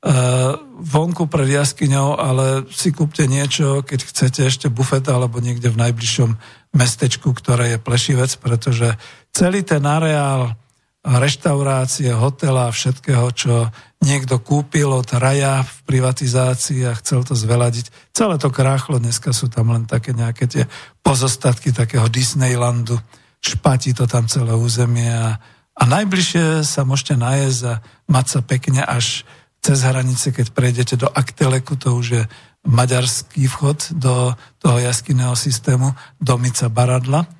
Eh, 0.00 0.52
vonku 0.80 1.28
pred 1.28 1.60
jaskyňou, 1.60 2.16
ale 2.16 2.64
si 2.72 2.88
kúpte 2.88 3.28
niečo, 3.28 3.84
keď 3.84 4.00
chcete 4.08 4.48
ešte 4.48 4.66
bufet 4.72 5.04
alebo 5.12 5.44
niekde 5.44 5.68
v 5.68 5.76
najbližšom 5.76 6.40
mestečku, 6.72 7.36
ktoré 7.36 7.76
je 7.76 7.78
plešivec, 7.84 8.32
pretože 8.40 8.96
celý 9.28 9.60
ten 9.60 9.84
areál 9.84 10.56
reštaurácie, 11.00 12.12
hotela 12.12 12.68
všetkého, 12.68 13.26
čo 13.32 13.72
niekto 14.04 14.40
kúpil 14.40 14.92
od 14.92 15.08
raja 15.16 15.64
v 15.64 15.76
privatizácii 15.88 16.84
a 16.88 16.96
chcel 17.00 17.24
to 17.24 17.32
zveladiť. 17.32 18.12
Celé 18.12 18.36
to 18.36 18.52
kráchlo, 18.52 19.00
dneska 19.00 19.32
sú 19.32 19.48
tam 19.48 19.72
len 19.72 19.88
také 19.88 20.12
nejaké 20.12 20.44
tie 20.44 20.64
pozostatky 21.00 21.72
takého 21.72 22.04
Disneylandu, 22.08 23.00
špatí 23.40 23.96
to 23.96 24.04
tam 24.04 24.28
celé 24.28 24.52
územie 24.52 25.08
a, 25.08 25.40
a 25.72 25.82
najbližšie 25.88 26.64
sa 26.64 26.84
môžete 26.84 27.16
najesť 27.16 27.60
a 27.64 27.74
mať 28.12 28.26
sa 28.28 28.40
pekne 28.44 28.84
až 28.84 29.24
cez 29.60 29.84
hranice, 29.84 30.32
keď 30.32 30.52
prejdete 30.52 30.94
do 31.00 31.08
Akteleku, 31.08 31.76
to 31.76 31.96
už 31.96 32.06
je 32.08 32.22
maďarský 32.64 33.48
vchod 33.48 33.96
do 33.96 34.36
toho 34.60 34.76
jaskinného 34.80 35.32
systému, 35.32 35.96
Domica 36.20 36.68
Baradla. 36.68 37.39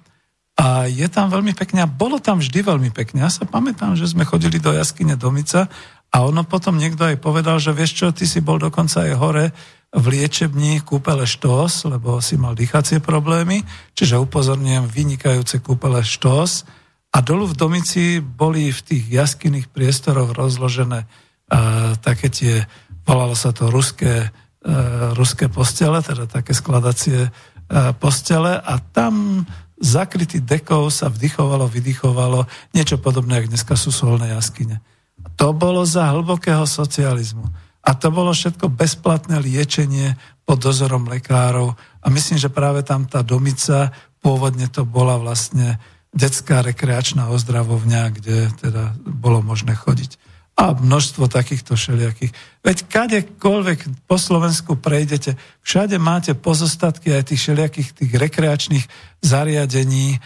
A 0.60 0.84
je 0.84 1.08
tam 1.08 1.32
veľmi 1.32 1.56
pekne, 1.56 1.80
a 1.80 1.88
bolo 1.88 2.20
tam 2.20 2.36
vždy 2.36 2.60
veľmi 2.60 2.92
pekne. 2.92 3.24
Ja 3.24 3.32
sa 3.32 3.48
pamätám, 3.48 3.96
že 3.96 4.04
sme 4.04 4.28
chodili 4.28 4.60
do 4.60 4.76
jaskyne 4.76 5.16
Domica 5.16 5.72
a 6.12 6.16
ono 6.20 6.44
potom 6.44 6.76
niekto 6.76 7.08
aj 7.08 7.16
povedal, 7.16 7.56
že 7.56 7.72
vieš 7.72 7.96
čo, 7.96 8.06
ty 8.12 8.28
si 8.28 8.44
bol 8.44 8.60
dokonca 8.60 9.08
aj 9.08 9.12
hore 9.16 9.46
v 9.90 10.04
liečební 10.20 10.84
kúpele 10.84 11.24
Štós, 11.24 11.88
lebo 11.88 12.20
si 12.20 12.36
mal 12.36 12.52
dýchacie 12.52 13.00
problémy, 13.00 13.64
čiže 13.96 14.20
upozorňujem 14.20 14.84
vynikajúce 14.84 15.64
kúpele 15.64 16.04
Štós. 16.04 16.68
A 17.10 17.24
dolu 17.24 17.48
v 17.48 17.58
Domici 17.58 18.04
boli 18.20 18.70
v 18.70 18.80
tých 18.84 19.04
jaskinných 19.10 19.72
priestoroch 19.72 20.36
rozložené 20.36 21.08
také 22.04 22.30
tie, 22.30 22.54
volalo 23.02 23.34
sa 23.34 23.50
to 23.50 23.66
ruské, 23.66 24.30
e, 24.62 24.72
ruské 25.18 25.50
postele, 25.50 25.98
teda 25.98 26.30
také 26.30 26.54
skladacie 26.54 27.26
e, 27.26 27.30
postele 27.98 28.54
a 28.54 28.78
tam 28.78 29.42
zakrytý 29.80 30.44
dekou 30.44 30.92
sa 30.92 31.08
vdychovalo, 31.08 31.64
vydychovalo, 31.66 32.44
niečo 32.76 33.00
podobné, 33.00 33.40
ako 33.40 33.48
dneska 33.56 33.74
sú 33.74 33.90
solné 33.90 34.36
jaskyne. 34.36 34.78
To 35.40 35.56
bolo 35.56 35.82
za 35.88 36.12
hlbokého 36.12 36.68
socializmu. 36.68 37.48
A 37.80 37.96
to 37.96 38.12
bolo 38.12 38.36
všetko 38.36 38.68
bezplatné 38.68 39.40
liečenie 39.40 40.12
pod 40.44 40.60
dozorom 40.60 41.08
lekárov. 41.08 41.72
A 42.04 42.06
myslím, 42.12 42.36
že 42.36 42.52
práve 42.52 42.84
tam 42.84 43.08
tá 43.08 43.24
domica, 43.24 43.88
pôvodne 44.20 44.68
to 44.68 44.84
bola 44.84 45.16
vlastne 45.16 45.80
detská 46.12 46.60
rekreačná 46.60 47.32
ozdravovňa, 47.32 48.02
kde 48.12 48.52
teda 48.60 48.92
bolo 49.00 49.40
možné 49.40 49.72
chodiť 49.72 50.29
a 50.60 50.76
množstvo 50.76 51.24
takýchto 51.32 51.72
všelijakých. 51.72 52.36
Veď 52.60 52.84
kadekoľvek 52.92 54.04
po 54.04 54.20
Slovensku 54.20 54.76
prejdete, 54.76 55.40
všade 55.64 55.96
máte 55.96 56.36
pozostatky 56.36 57.16
aj 57.16 57.32
tých 57.32 57.40
všelijakých 57.48 57.88
tých 57.96 58.12
rekreačných 58.12 58.84
zariadení. 59.24 60.16
E, 60.16 60.18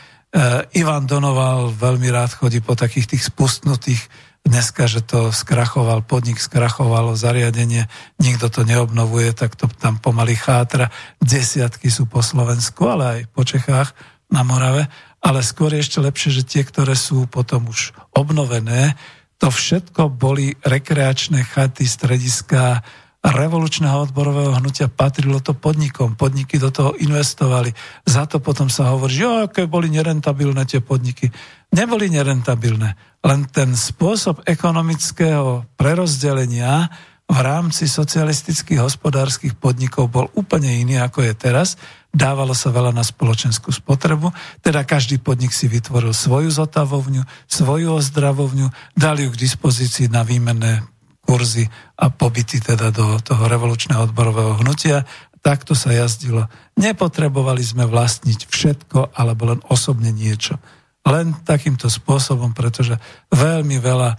Ivan 0.74 1.06
Donoval 1.06 1.70
veľmi 1.78 2.11
rád 2.11 2.35
chodí 2.35 2.59
po 2.59 2.74
takých 2.74 3.15
tých 3.15 3.31
spustnutých 3.31 4.11
dneska, 4.43 4.90
že 4.90 5.06
to 5.06 5.31
skrachoval, 5.31 6.02
podnik 6.02 6.43
skrachovalo 6.43 7.15
zariadenie, 7.15 7.86
nikto 8.19 8.51
to 8.51 8.66
neobnovuje, 8.66 9.39
tak 9.39 9.55
to 9.55 9.70
tam 9.78 10.02
pomaly 10.02 10.35
chátra. 10.35 10.90
Desiatky 11.23 11.94
sú 11.94 12.11
po 12.11 12.27
Slovensku, 12.27 12.82
ale 12.90 13.05
aj 13.06 13.20
po 13.31 13.47
Čechách 13.47 13.94
na 14.35 14.43
Morave, 14.43 14.90
ale 15.23 15.47
skôr 15.47 15.70
je 15.73 15.86
ešte 15.86 16.02
lepšie, 16.02 16.31
že 16.35 16.43
tie, 16.43 16.62
ktoré 16.66 16.98
sú 16.98 17.24
potom 17.31 17.70
už 17.70 17.94
obnovené, 18.12 18.98
to 19.45 19.53
všetko 19.53 20.09
boli 20.09 20.57
rekreačné 20.57 21.45
chaty, 21.45 21.85
strediska 21.85 22.81
revolučného 23.21 24.09
odborového 24.09 24.57
hnutia 24.57 24.89
patrilo 24.89 25.37
to 25.37 25.53
podnikom. 25.53 26.16
Podniky 26.16 26.57
do 26.57 26.73
toho 26.73 26.97
investovali. 26.97 27.69
Za 28.09 28.25
to 28.25 28.41
potom 28.41 28.73
sa 28.73 28.97
hovorí, 28.97 29.21
že 29.21 29.29
jo, 29.29 29.45
aké 29.45 29.69
boli 29.69 29.93
nerentabilné 29.93 30.65
tie 30.65 30.81
podniky. 30.81 31.29
Neboli 31.77 32.09
nerentabilné. 32.09 33.21
Len 33.21 33.41
ten 33.53 33.77
spôsob 33.77 34.49
ekonomického 34.49 35.77
prerozdelenia 35.77 36.89
v 37.29 37.39
rámci 37.45 37.85
socialistických 37.85 38.81
hospodárskych 38.81 39.61
podnikov 39.61 40.09
bol 40.09 40.33
úplne 40.41 40.73
iný, 40.73 41.05
ako 41.05 41.21
je 41.21 41.33
teraz. 41.37 41.77
Dávalo 42.15 42.55
sa 42.55 42.70
veľa 42.70 42.95
na 42.95 43.03
spoločenskú 43.03 43.74
spotrebu, 43.74 44.31
teda 44.62 44.86
každý 44.86 45.19
podnik 45.19 45.51
si 45.51 45.66
vytvoril 45.66 46.15
svoju 46.15 46.55
zotavovňu, 46.55 47.27
svoju 47.51 47.99
ozdravovňu, 47.99 48.70
dali 48.95 49.27
ju 49.27 49.35
k 49.35 49.43
dispozícii 49.43 50.07
na 50.07 50.23
výmenné 50.23 50.86
kurzy 51.27 51.66
a 51.99 52.15
pobyty 52.15 52.62
teda 52.62 52.95
do 52.95 53.19
toho 53.19 53.51
revolučného 53.51 54.07
odborového 54.07 54.62
hnutia. 54.62 55.03
Takto 55.43 55.74
sa 55.74 55.93
jazdilo. 55.93 56.47
Nepotrebovali 56.78 57.61
sme 57.61 57.85
vlastniť 57.85 58.47
všetko 58.47 59.12
alebo 59.12 59.51
len 59.51 59.61
osobne 59.66 60.15
niečo. 60.15 60.57
Len 61.05 61.36
takýmto 61.45 61.93
spôsobom, 61.93 62.57
pretože 62.57 62.97
veľmi 63.28 63.77
veľa 63.77 64.16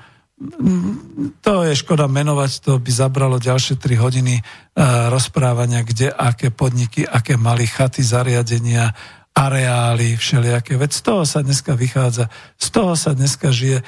to 1.39 1.63
je 1.63 1.73
škoda 1.79 2.11
menovať, 2.11 2.51
to 2.59 2.71
by 2.75 2.91
zabralo 2.91 3.39
ďalšie 3.39 3.79
3 3.79 3.95
hodiny 3.95 4.35
uh, 4.43 5.07
rozprávania, 5.07 5.87
kde 5.87 6.11
aké 6.11 6.51
podniky, 6.51 7.07
aké 7.07 7.39
mali 7.39 7.63
chaty, 7.63 8.03
zariadenia, 8.03 8.91
areály, 9.31 10.19
všelijaké. 10.19 10.75
Veď 10.75 10.91
z 10.91 11.01
toho 11.03 11.23
sa 11.23 11.39
dneska 11.39 11.75
vychádza, 11.75 12.27
z 12.59 12.67
toho 12.67 12.99
sa 12.99 13.15
dneska 13.15 13.51
žije. 13.51 13.83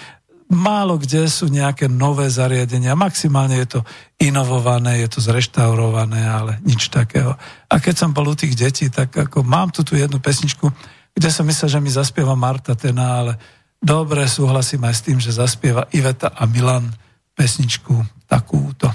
málo 0.47 0.95
kde 0.95 1.27
sú 1.27 1.51
nejaké 1.51 1.91
nové 1.91 2.31
zariadenia. 2.31 2.95
Maximálne 2.95 3.59
je 3.67 3.79
to 3.79 3.81
inovované, 4.15 5.03
je 5.03 5.11
to 5.11 5.19
zreštaurované, 5.19 6.23
ale 6.23 6.63
nič 6.63 6.87
takého. 6.87 7.35
A 7.67 7.75
keď 7.83 8.07
som 8.07 8.15
bol 8.15 8.31
u 8.31 8.35
tých 8.39 8.55
detí, 8.55 8.87
tak 8.87 9.11
ako 9.11 9.43
mám 9.43 9.75
tu 9.75 9.83
tú 9.83 9.99
jednu 9.99 10.23
pesničku, 10.23 10.71
kde 11.11 11.27
som 11.27 11.43
myslel, 11.43 11.69
že 11.75 11.83
mi 11.83 11.91
zaspieva 11.91 12.39
Marta 12.39 12.79
Tena, 12.79 13.19
ale 13.19 13.33
dobre 13.81 14.27
súhlasím 14.27 14.83
aj 14.85 14.95
s 14.95 15.01
tým, 15.05 15.17
že 15.17 15.31
zaspieva 15.31 15.87
Iveta 15.93 16.33
a 16.33 16.43
Milan 16.45 16.91
pesničku 17.37 18.01
takúto. 18.25 18.89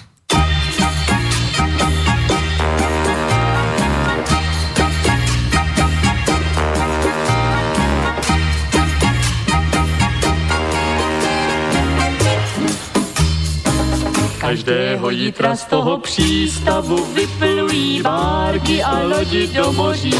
Každého 14.52 15.10
jitra 15.10 15.56
z 15.56 15.64
toho 15.64 15.98
přístavu 15.98 17.14
vyplují 17.14 18.02
várky 18.02 18.82
a 18.82 19.00
lodi 19.02 19.46
do 19.46 19.72
moří. 19.72 20.14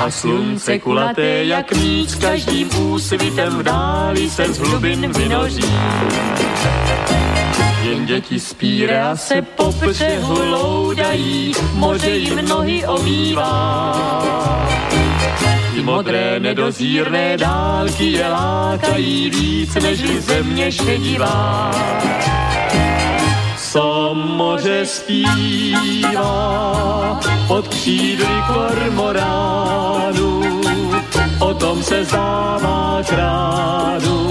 A 0.00 0.10
slunce 0.10 0.78
kulaté 0.78 1.44
jak 1.44 1.72
míč 1.72 2.14
každým 2.14 2.68
úsvitem 2.78 3.58
v 3.58 3.62
dáli 3.62 4.30
se 4.30 4.52
z 4.52 4.58
hlubin 4.58 5.12
vynoří. 5.12 5.74
Jen 7.82 8.06
děti 8.06 8.40
spíre 8.40 9.02
a 9.02 9.16
se 9.16 9.42
po 9.42 9.72
břehu 9.72 10.50
loudají, 10.50 11.52
moře 11.72 12.10
jim 12.10 12.48
nohy 12.48 12.86
omývá. 12.86 13.94
Ty 15.74 15.82
modré 15.82 16.40
nedozírné 16.40 17.36
dálky 17.36 18.04
je 18.04 18.28
lákají 18.28 19.30
víc, 19.30 19.74
než 19.74 20.00
země 20.20 20.72
šedivá. 20.72 21.70
Co 23.74 24.14
moře 24.14 24.86
zpívá 24.86 26.30
pod 27.48 27.68
křídly 27.68 28.42
kormoránu, 28.46 30.42
o 31.38 31.54
tom 31.54 31.82
se 31.82 32.04
zdává 32.04 33.00
kránu 33.08 34.30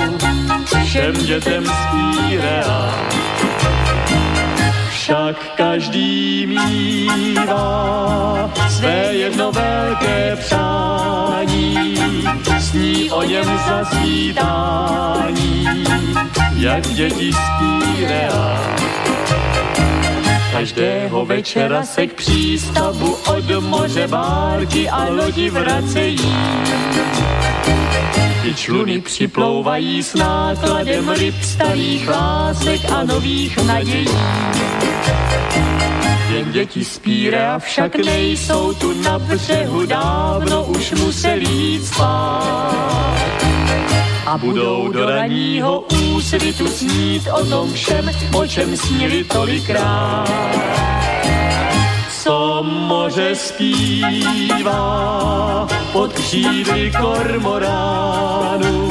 všem 0.83 1.13
dětem 1.13 1.65
zpírá. 1.65 2.93
Však 4.91 5.55
každý 5.55 6.47
mívá 6.47 8.51
své 8.69 9.13
jedno 9.13 9.51
velké 9.51 10.35
přání, 10.35 11.97
sní 12.59 13.11
o 13.11 13.23
něm 13.23 13.59
zasvítání, 13.67 15.67
jak 16.55 16.87
děti 16.87 17.31
spírá. 17.33 18.73
Každého 20.53 21.25
večera 21.25 21.83
se 21.83 22.07
k 22.07 22.13
přístavu 22.13 23.15
od 23.15 23.49
moře 23.59 24.07
bárky 24.07 24.89
a 24.89 25.09
lodi 25.09 25.49
vracejí. 25.49 26.35
I 28.43 28.55
čluny 28.55 29.01
připlouvají 29.01 30.03
s 30.03 30.13
nákladem 30.13 31.09
ryb 31.09 31.43
starých 31.43 32.07
lásek 32.07 32.91
a 32.91 33.03
nových 33.03 33.57
nadějí. 33.57 34.07
Jen 36.33 36.51
děti 36.51 36.85
spíre 36.85 37.47
a 37.49 37.59
však 37.59 37.95
nejsou 37.95 38.73
tu 38.73 39.01
na 39.01 39.19
břehu, 39.19 39.85
dávno 39.85 40.63
už 40.63 40.91
museli 40.91 41.45
jít 41.45 41.85
spát. 41.85 43.13
A 44.25 44.37
budou 44.37 44.91
do 44.91 45.05
raního 45.05 45.83
úsvitu 46.15 46.67
snít 46.67 47.27
o 47.31 47.45
tom 47.45 47.73
všem, 47.73 48.11
o 48.33 48.47
čem 48.47 48.77
snili 48.77 49.23
tolikrát 49.23 50.63
co 52.23 52.63
moře 52.63 53.35
zpívá 53.35 54.77
pod 55.91 56.13
křídly 56.13 56.91
kormoránu. 57.01 58.89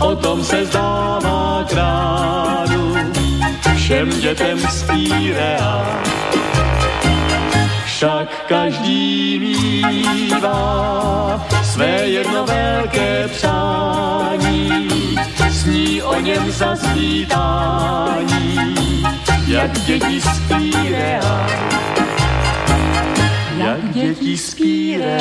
O 0.00 0.16
tom 0.16 0.44
se 0.44 0.66
zdává 0.66 1.64
kránu, 1.68 2.94
všem 3.76 4.20
dětem 4.20 4.60
zpívá. 4.60 6.02
Však 7.98 8.46
každý 8.48 9.38
mívá 9.38 11.46
své 11.62 12.06
jedno 12.06 12.46
velké 12.46 13.28
přání, 13.28 15.16
sní 15.50 16.02
o 16.02 16.20
něm 16.20 16.50
zasvítání, 16.50 18.56
jak 19.46 19.72
děti 19.72 20.20
zpívá 20.20 21.46
jak 23.56 23.92
děti 23.92 24.38
spíre, 24.38 25.18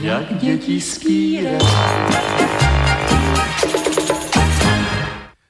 jak 0.00 0.38
děti 0.38 0.80
spíre. 0.80 1.58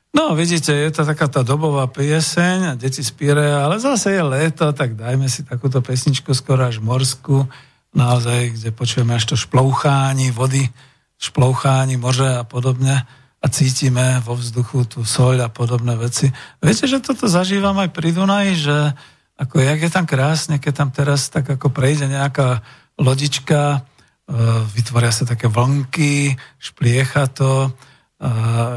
No, 0.09 0.32
vidíte, 0.32 0.72
je 0.72 0.90
to 0.90 1.05
taká 1.05 1.28
tá 1.28 1.44
dobová 1.44 1.85
pieseň 1.86 2.72
a 2.72 2.78
deti 2.80 3.05
spíre, 3.05 3.52
ale 3.52 3.76
zase 3.76 4.16
je 4.16 4.22
leto, 4.24 4.72
tak 4.72 4.97
dajme 4.97 5.28
si 5.28 5.44
takúto 5.44 5.85
pesničku 5.85 6.32
skoro 6.32 6.64
až 6.64 6.80
morsku, 6.80 7.44
naozaj, 7.93 8.56
kde 8.56 8.68
počujeme 8.72 9.14
až 9.14 9.24
to 9.24 9.36
šplouchání 9.36 10.30
vody, 10.32 10.68
šplouchání 11.20 11.97
moře 11.97 12.40
a 12.40 12.44
podobne 12.44 13.05
a 13.39 13.47
cítime 13.47 14.18
vo 14.24 14.35
vzduchu 14.35 14.85
tú 14.89 15.06
soľ 15.06 15.47
a 15.47 15.48
podobné 15.52 15.94
veci. 15.94 16.32
Viete, 16.59 16.90
že 16.90 16.98
toto 16.98 17.30
zažívam 17.30 17.78
aj 17.78 17.94
pri 17.94 18.10
Dunaji, 18.10 18.52
že 18.59 18.76
ako 19.39 19.62
jak 19.62 19.78
je 19.78 19.90
tam 19.94 20.06
krásne, 20.06 20.59
keď 20.59 20.72
tam 20.74 20.90
teraz 20.90 21.30
tak 21.30 21.47
ako 21.47 21.70
prejde 21.70 22.10
nejaká 22.10 22.66
lodička, 22.98 23.78
e, 23.78 23.80
vytvoria 24.74 25.14
sa 25.14 25.22
také 25.22 25.47
vlnky, 25.47 26.35
špliecha 26.59 27.30
to, 27.30 27.70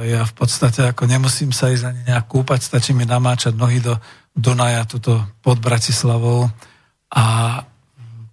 ja 0.06 0.22
v 0.22 0.34
podstate 0.38 0.86
ako 0.86 1.10
nemusím 1.10 1.50
sa 1.50 1.74
ísť 1.74 1.86
ani 1.90 2.02
nejak 2.06 2.26
kúpať, 2.30 2.62
stačí 2.62 2.94
mi 2.94 3.10
namáčať 3.10 3.58
nohy 3.58 3.82
do 3.82 3.98
Dunaja, 4.38 4.86
tuto 4.86 5.18
pod 5.42 5.58
Bratislavou 5.58 6.46
a 7.12 7.26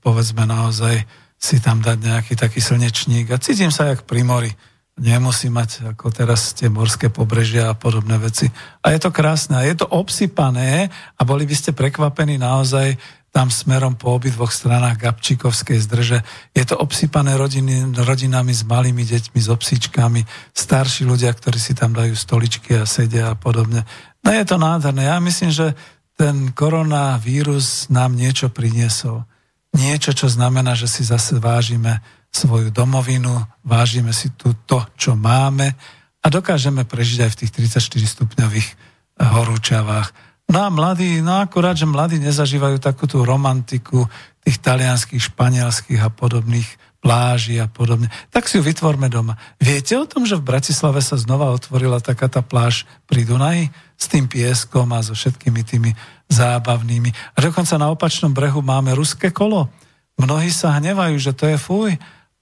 povedzme 0.04 0.44
naozaj 0.44 1.02
si 1.38 1.56
tam 1.64 1.80
dať 1.80 1.98
nejaký 2.02 2.34
taký 2.36 2.60
slnečník 2.60 3.32
a 3.32 3.40
cítim 3.40 3.72
sa 3.72 3.88
jak 3.88 4.04
pri 4.04 4.22
mori 4.22 4.52
nemusí 4.98 5.46
mať 5.48 5.94
ako 5.94 6.10
teraz 6.10 6.52
tie 6.58 6.66
morské 6.66 7.08
pobrežia 7.08 7.70
a 7.70 7.78
podobné 7.78 8.18
veci. 8.18 8.50
A 8.82 8.90
je 8.90 8.98
to 8.98 9.14
krásne 9.14 9.54
a 9.54 9.62
je 9.62 9.78
to 9.78 9.86
obsypané 9.86 10.90
a 10.90 11.20
boli 11.22 11.46
by 11.46 11.54
ste 11.54 11.70
prekvapení 11.70 12.36
naozaj 12.36 12.98
tam 13.28 13.52
smerom 13.52 13.94
po 13.94 14.16
obidvoch 14.16 14.48
stranách 14.48 14.98
Gabčíkovskej 14.98 15.78
zdrže. 15.84 16.18
Je 16.56 16.64
to 16.64 16.80
obsypané 16.80 17.36
rodiny, 17.36 17.92
rodinami 17.92 18.56
s 18.56 18.64
malými 18.64 19.04
deťmi, 19.04 19.38
s 19.38 19.48
obsičkami, 19.52 20.24
starší 20.56 21.04
ľudia, 21.04 21.30
ktorí 21.36 21.60
si 21.60 21.76
tam 21.76 21.92
dajú 21.92 22.16
stoličky 22.16 22.80
a 22.80 22.88
sedia 22.88 23.32
a 23.32 23.36
podobne. 23.36 23.84
No 24.24 24.32
je 24.32 24.44
to 24.48 24.56
nádherné. 24.56 25.06
Ja 25.06 25.20
myslím, 25.20 25.52
že 25.52 25.76
ten 26.18 26.50
koronavírus 26.50 27.86
nám 27.92 28.18
niečo 28.18 28.50
priniesol. 28.50 29.22
Niečo, 29.76 30.16
čo 30.16 30.26
znamená, 30.26 30.74
že 30.74 30.90
si 30.90 31.06
zase 31.06 31.38
vážime 31.38 32.02
svoju 32.32 32.74
domovinu, 32.74 33.44
vážime 33.62 34.10
si 34.10 34.32
tu 34.34 34.56
to, 34.66 34.82
čo 34.96 35.14
máme 35.14 35.76
a 36.18 36.26
dokážeme 36.26 36.82
prežiť 36.84 37.18
aj 37.24 37.30
v 37.30 37.38
tých 37.44 37.52
34 37.78 38.14
stupňových 38.18 38.68
horúčavách. 39.20 40.10
No 40.48 40.64
a 40.64 40.72
mladí, 40.72 41.20
no 41.20 41.44
akurát, 41.44 41.76
že 41.76 41.84
mladí 41.84 42.16
nezažívajú 42.16 42.80
takú 42.80 43.04
tú 43.04 43.20
romantiku 43.20 44.08
tých 44.40 44.64
talianských, 44.64 45.20
španielských 45.28 46.00
a 46.00 46.08
podobných 46.08 46.64
pláži 46.98 47.60
a 47.62 47.70
podobne. 47.70 48.10
Tak 48.32 48.50
si 48.50 48.58
ju 48.58 48.62
vytvorme 48.64 49.06
doma. 49.12 49.38
Viete 49.60 49.94
o 50.00 50.08
tom, 50.08 50.26
že 50.26 50.40
v 50.40 50.48
Bratislave 50.48 50.98
sa 51.04 51.20
znova 51.20 51.52
otvorila 51.54 52.02
taká 52.02 52.26
tá 52.26 52.42
pláž 52.42 52.88
pri 53.06 53.22
Dunaji 53.28 53.70
s 53.94 54.04
tým 54.10 54.26
pieskom 54.26 54.88
a 54.90 55.04
so 55.04 55.14
všetkými 55.14 55.62
tými 55.62 55.92
zábavnými. 56.32 57.10
A 57.36 57.38
dokonca 57.38 57.78
na 57.78 57.92
opačnom 57.92 58.34
brehu 58.34 58.64
máme 58.64 58.96
ruské 58.96 59.30
kolo. 59.30 59.70
Mnohí 60.18 60.50
sa 60.50 60.74
hnevajú, 60.80 61.14
že 61.20 61.36
to 61.36 61.46
je 61.46 61.60
fuj, 61.60 61.94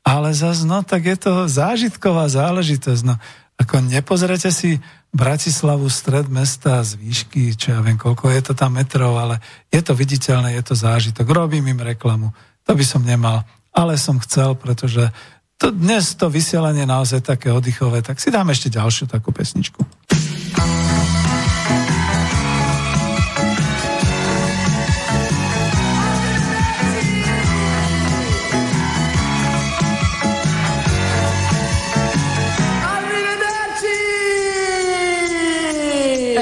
ale 0.07 0.29
zase, 0.33 0.65
no 0.65 0.81
tak 0.87 1.05
je 1.05 1.19
to 1.19 1.33
zážitková 1.51 2.31
záležitosť. 2.31 3.03
No, 3.05 3.19
ako 3.61 3.85
nepozrete 3.85 4.49
si 4.55 4.81
Bratislavu 5.17 5.89
stred 5.89 6.29
mesta 6.29 6.85
z 6.85 7.01
výšky, 7.01 7.57
čo 7.57 7.73
ja 7.73 7.81
viem, 7.81 7.97
koľko 7.97 8.29
je 8.29 8.43
to 8.45 8.53
tam 8.53 8.77
metrov, 8.77 9.17
ale 9.17 9.41
je 9.73 9.81
to 9.81 9.97
viditeľné, 9.97 10.53
je 10.61 10.63
to 10.69 10.75
zážitok. 10.77 11.25
Robím 11.25 11.73
im 11.73 11.81
reklamu. 11.81 12.37
To 12.69 12.77
by 12.77 12.85
som 12.85 13.01
nemal, 13.01 13.41
ale 13.73 13.97
som 13.97 14.21
chcel, 14.21 14.53
pretože 14.61 15.09
to, 15.57 15.73
dnes 15.73 16.13
to 16.21 16.29
vysielanie 16.29 16.85
naozaj 16.85 17.25
také 17.25 17.49
oddychové, 17.49 18.05
tak 18.05 18.21
si 18.21 18.29
dám 18.29 18.53
ešte 18.53 18.69
ďalšiu 18.69 19.09
takú 19.09 19.33
pesničku. 19.33 19.81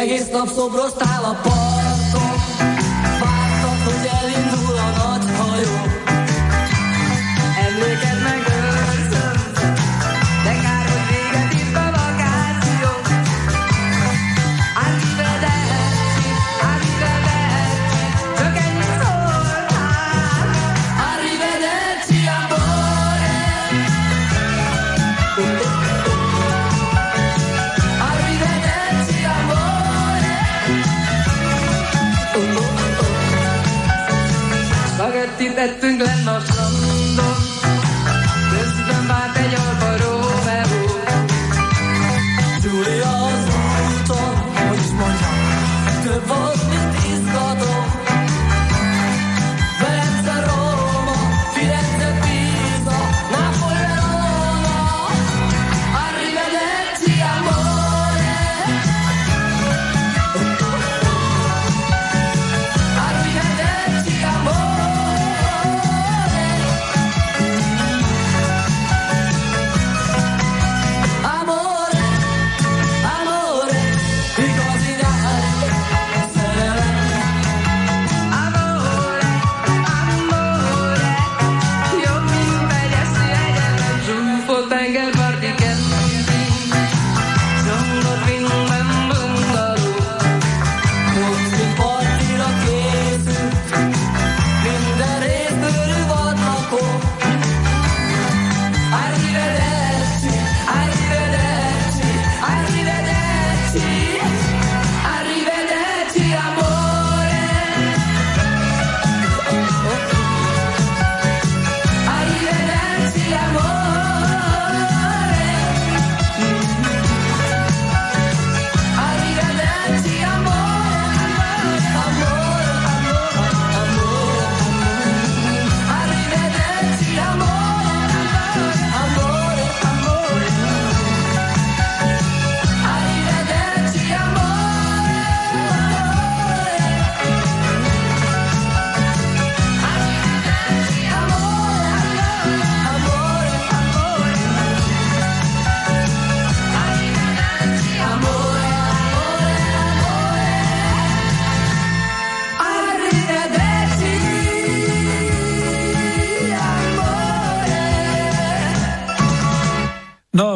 Nevesta 0.04 0.44
v 0.44 0.52
sobru 0.52 0.84
stála 0.92 1.32
pol 1.40 1.73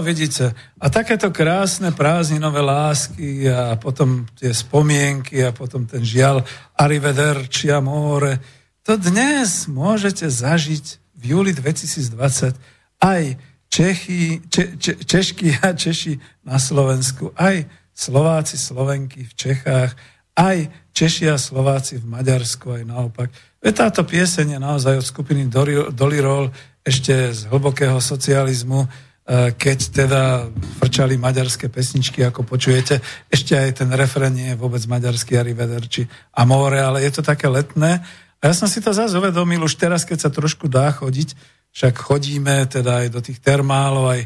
vidíte. 0.09 0.57
A 0.81 0.89
takéto 0.89 1.29
krásne 1.29 1.93
prázdninové 1.93 2.65
lásky 2.65 3.45
a 3.45 3.77
potom 3.77 4.25
tie 4.41 4.57
spomienky 4.57 5.45
a 5.45 5.53
potom 5.53 5.85
ten 5.85 6.01
žial 6.01 6.49
Arrivederci 6.81 7.69
amore, 7.69 8.41
to 8.89 8.97
dnes 8.97 9.69
môžete 9.69 10.25
zažiť 10.25 10.97
v 11.13 11.23
júli 11.37 11.53
2020 11.53 12.57
aj 13.05 13.23
Čechy, 13.69 14.41
če, 14.49 14.81
če, 14.81 14.93
Češky 15.05 15.61
a 15.61 15.77
Češi 15.77 16.17
na 16.49 16.57
Slovensku, 16.57 17.37
aj 17.37 17.69
Slováci, 17.93 18.57
Slovenky 18.57 19.29
v 19.29 19.33
Čechách, 19.37 19.93
aj 20.33 20.73
Češi 20.97 21.29
a 21.29 21.37
Slováci 21.37 22.01
v 22.01 22.09
Maďarsku, 22.09 22.81
aj 22.81 22.89
naopak. 22.89 23.29
Veď 23.61 23.75
táto 23.77 24.09
pieseň 24.09 24.57
je 24.57 24.61
naozaj 24.63 25.05
od 25.05 25.05
skupiny 25.05 25.53
Dolirol 25.93 26.49
ešte 26.81 27.13
z 27.37 27.45
hlbokého 27.53 28.01
socializmu, 28.01 28.89
keď 29.29 29.79
teda 29.93 30.49
frčali 30.81 31.21
maďarské 31.21 31.69
pesničky, 31.69 32.25
ako 32.25 32.49
počujete. 32.49 33.05
Ešte 33.29 33.61
aj 33.61 33.85
ten 33.85 33.91
refren 33.93 34.33
nie 34.33 34.57
je 34.57 34.61
vôbec 34.61 34.81
maďarský 34.89 35.37
Arrivederci 35.37 36.09
Amore, 36.33 36.81
ale 36.81 37.05
je 37.05 37.13
to 37.13 37.23
také 37.23 37.45
letné. 37.45 38.01
A 38.41 38.43
ja 38.49 38.55
som 38.57 38.65
si 38.65 38.81
to 38.81 38.89
zase 38.97 39.13
uvedomil 39.13 39.61
už 39.61 39.77
teraz, 39.77 40.09
keď 40.09 40.19
sa 40.25 40.31
trošku 40.33 40.73
dá 40.73 40.89
chodiť, 40.97 41.37
však 41.77 41.95
chodíme 42.01 42.65
teda 42.73 43.05
aj 43.05 43.09
do 43.13 43.21
tých 43.21 43.45
termálov, 43.45 44.17
aj 44.17 44.23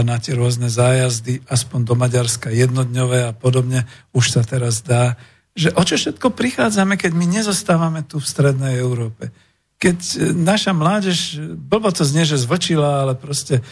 na 0.00 0.16
tie 0.16 0.32
rôzne 0.32 0.72
zájazdy, 0.72 1.44
aspoň 1.48 1.80
do 1.84 1.94
Maďarska 1.98 2.48
jednodňové 2.48 3.28
a 3.28 3.32
podobne, 3.36 3.84
už 4.16 4.32
sa 4.32 4.42
teraz 4.46 4.80
dá, 4.80 5.20
že 5.52 5.68
o 5.76 5.82
čo 5.84 6.00
všetko 6.00 6.32
prichádzame, 6.32 6.96
keď 6.96 7.12
my 7.12 7.26
nezostávame 7.28 8.00
tu 8.08 8.16
v 8.16 8.24
strednej 8.24 8.80
Európe. 8.80 9.28
Keď 9.76 9.98
e, 10.00 10.16
naša 10.32 10.72
mládež, 10.72 11.36
blbo 11.58 11.92
to 11.92 12.08
znie, 12.08 12.24
že 12.24 12.40
zvlčila, 12.40 13.04
ale 13.04 13.12
proste 13.20 13.60
e, 13.60 13.62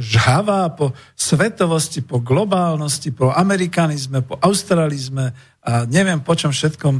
žhavá 0.00 0.68
po 0.76 0.92
svetovosti, 1.16 2.04
po 2.04 2.20
globálnosti, 2.20 3.08
po 3.12 3.32
amerikanizme, 3.32 4.20
po 4.20 4.36
australizme 4.36 5.32
a 5.64 5.88
neviem 5.88 6.20
po 6.20 6.36
čom 6.36 6.52
všetkom, 6.52 6.94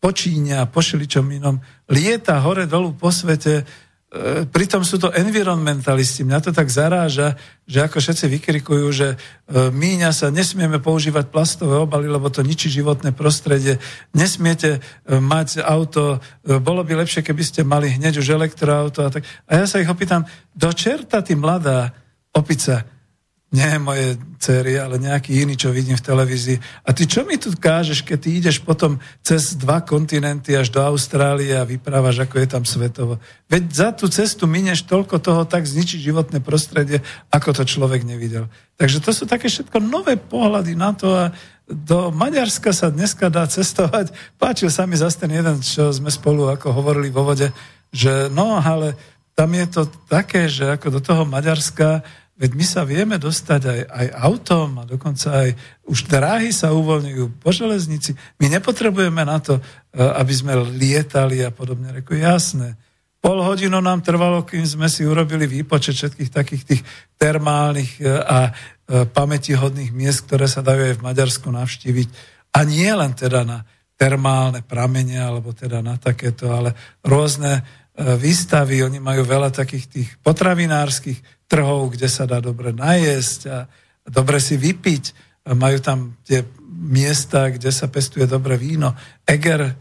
po 0.00 0.10
Číne 0.14 0.62
a 0.62 0.64
po 0.64 0.80
šeličom 0.80 1.26
inom, 1.28 1.60
lieta 1.90 2.40
hore 2.40 2.64
dolu 2.64 2.96
po 2.96 3.12
svete, 3.12 3.66
pritom 4.48 4.88
sú 4.88 4.96
to 4.96 5.12
environmentalisti. 5.12 6.24
Mňa 6.24 6.40
to 6.40 6.50
tak 6.56 6.72
zaráža, 6.72 7.36
že 7.68 7.84
ako 7.84 8.00
všetci 8.00 8.24
vykrikujú, 8.40 8.86
že 8.88 9.08
e, 9.12 9.16
míňa 9.68 10.16
sa, 10.16 10.32
nesmieme 10.32 10.80
používať 10.80 11.28
plastové 11.28 11.76
obaly, 11.76 12.08
lebo 12.08 12.32
to 12.32 12.40
ničí 12.40 12.72
životné 12.72 13.12
prostredie, 13.12 13.76
nesmiete 14.16 14.80
e, 14.80 15.20
mať 15.20 15.60
auto, 15.60 16.24
e, 16.40 16.56
bolo 16.56 16.88
by 16.88 17.04
lepšie, 17.04 17.20
keby 17.20 17.42
ste 17.44 17.68
mali 17.68 18.00
hneď 18.00 18.16
už 18.24 18.32
elektroauto. 18.32 19.04
A, 19.04 19.12
tak. 19.12 19.28
a 19.44 19.60
ja 19.60 19.68
sa 19.68 19.76
ich 19.76 19.92
opýtam, 19.92 20.24
do 20.56 20.72
čerta 20.72 21.20
ty 21.20 21.36
mladá 21.36 21.92
opica, 22.32 22.88
nie 23.48 23.80
moje 23.80 24.20
céry, 24.36 24.76
ale 24.76 25.00
nejaký 25.00 25.40
iný, 25.40 25.56
čo 25.56 25.72
vidím 25.72 25.96
v 25.96 26.04
televízii. 26.04 26.84
A 26.84 26.92
ty 26.92 27.08
čo 27.08 27.24
mi 27.24 27.40
tu 27.40 27.48
kážeš, 27.56 28.04
keď 28.04 28.18
ty 28.20 28.30
ideš 28.36 28.60
potom 28.60 29.00
cez 29.24 29.56
dva 29.56 29.80
kontinenty 29.80 30.52
až 30.52 30.68
do 30.68 30.84
Austrálie 30.84 31.56
a 31.56 31.64
vyprávaš, 31.64 32.28
ako 32.28 32.44
je 32.44 32.48
tam 32.48 32.64
svetovo. 32.68 33.16
Veď 33.48 33.64
za 33.72 33.88
tú 33.96 34.04
cestu 34.12 34.44
minieš 34.44 34.84
toľko 34.84 35.16
toho, 35.24 35.42
tak 35.48 35.64
zničí 35.64 35.96
životné 35.96 36.44
prostredie, 36.44 37.00
ako 37.32 37.56
to 37.56 37.64
človek 37.64 38.04
nevidel. 38.04 38.52
Takže 38.76 39.00
to 39.00 39.16
sú 39.16 39.24
také 39.24 39.48
všetko 39.48 39.80
nové 39.80 40.20
pohľady 40.20 40.76
na 40.76 40.92
to 40.92 41.08
a 41.08 41.32
do 41.68 42.12
Maďarska 42.12 42.72
sa 42.72 42.92
dneska 42.92 43.32
dá 43.32 43.48
cestovať. 43.48 44.12
Páčil 44.36 44.68
sa 44.68 44.84
mi 44.84 44.96
zase 44.96 45.24
ten 45.24 45.32
jeden, 45.32 45.60
čo 45.64 45.88
sme 45.88 46.12
spolu 46.12 46.52
ako 46.52 46.72
hovorili 46.72 47.08
vo 47.08 47.24
vode, 47.24 47.48
že 47.92 48.28
no, 48.28 48.60
ale 48.60 48.96
tam 49.32 49.52
je 49.56 49.66
to 49.68 49.82
také, 50.08 50.48
že 50.52 50.68
ako 50.68 50.98
do 50.98 51.00
toho 51.00 51.22
Maďarska 51.28 52.04
Veď 52.38 52.50
my 52.54 52.64
sa 52.64 52.86
vieme 52.86 53.18
dostať 53.18 53.62
aj, 53.66 53.80
aj 53.90 54.06
autom 54.22 54.70
a 54.78 54.84
dokonca 54.86 55.42
aj 55.42 55.50
už 55.90 56.06
dráhy 56.06 56.54
sa 56.54 56.70
uvoľňujú 56.70 57.42
po 57.42 57.50
železnici. 57.50 58.14
My 58.38 58.46
nepotrebujeme 58.46 59.26
na 59.26 59.42
to, 59.42 59.58
aby 59.94 60.32
sme 60.32 60.54
lietali 60.78 61.42
a 61.42 61.50
podobne. 61.50 61.90
Reku, 61.90 62.14
jasné. 62.14 62.78
Pol 63.18 63.42
hodinu 63.42 63.82
nám 63.82 64.06
trvalo, 64.06 64.46
kým 64.46 64.62
sme 64.62 64.86
si 64.86 65.02
urobili 65.02 65.50
výpočet 65.50 65.98
všetkých 65.98 66.30
takých 66.30 66.62
tých 66.62 66.82
termálnych 67.18 68.06
a 68.06 68.54
pamätihodných 68.88 69.90
miest, 69.90 70.30
ktoré 70.30 70.46
sa 70.46 70.62
dajú 70.62 70.94
aj 70.94 70.94
v 70.96 71.04
Maďarsku 71.04 71.50
navštíviť. 71.50 72.08
A 72.54 72.62
nie 72.62 72.88
len 72.88 73.12
teda 73.18 73.42
na 73.42 73.66
termálne 73.98 74.62
pramene, 74.62 75.18
alebo 75.18 75.50
teda 75.50 75.82
na 75.82 75.98
takéto, 75.98 76.54
ale 76.54 76.70
rôzne 77.02 77.58
e, 77.58 77.62
výstavy, 77.98 78.86
oni 78.86 79.02
majú 79.02 79.26
veľa 79.26 79.50
takých 79.50 79.84
tých 79.90 80.08
potravinárskych 80.22 81.50
trhov, 81.50 81.98
kde 81.98 82.06
sa 82.06 82.30
dá 82.30 82.38
dobre 82.38 82.70
najesť 82.70 83.40
a 83.50 83.58
dobre 84.06 84.38
si 84.38 84.54
vypiť. 84.54 85.26
A 85.48 85.56
majú 85.58 85.82
tam 85.82 86.14
tie 86.22 86.46
miesta, 86.78 87.50
kde 87.50 87.74
sa 87.74 87.90
pestuje 87.90 88.28
dobre 88.28 88.54
víno. 88.54 88.94
Eger, 89.26 89.74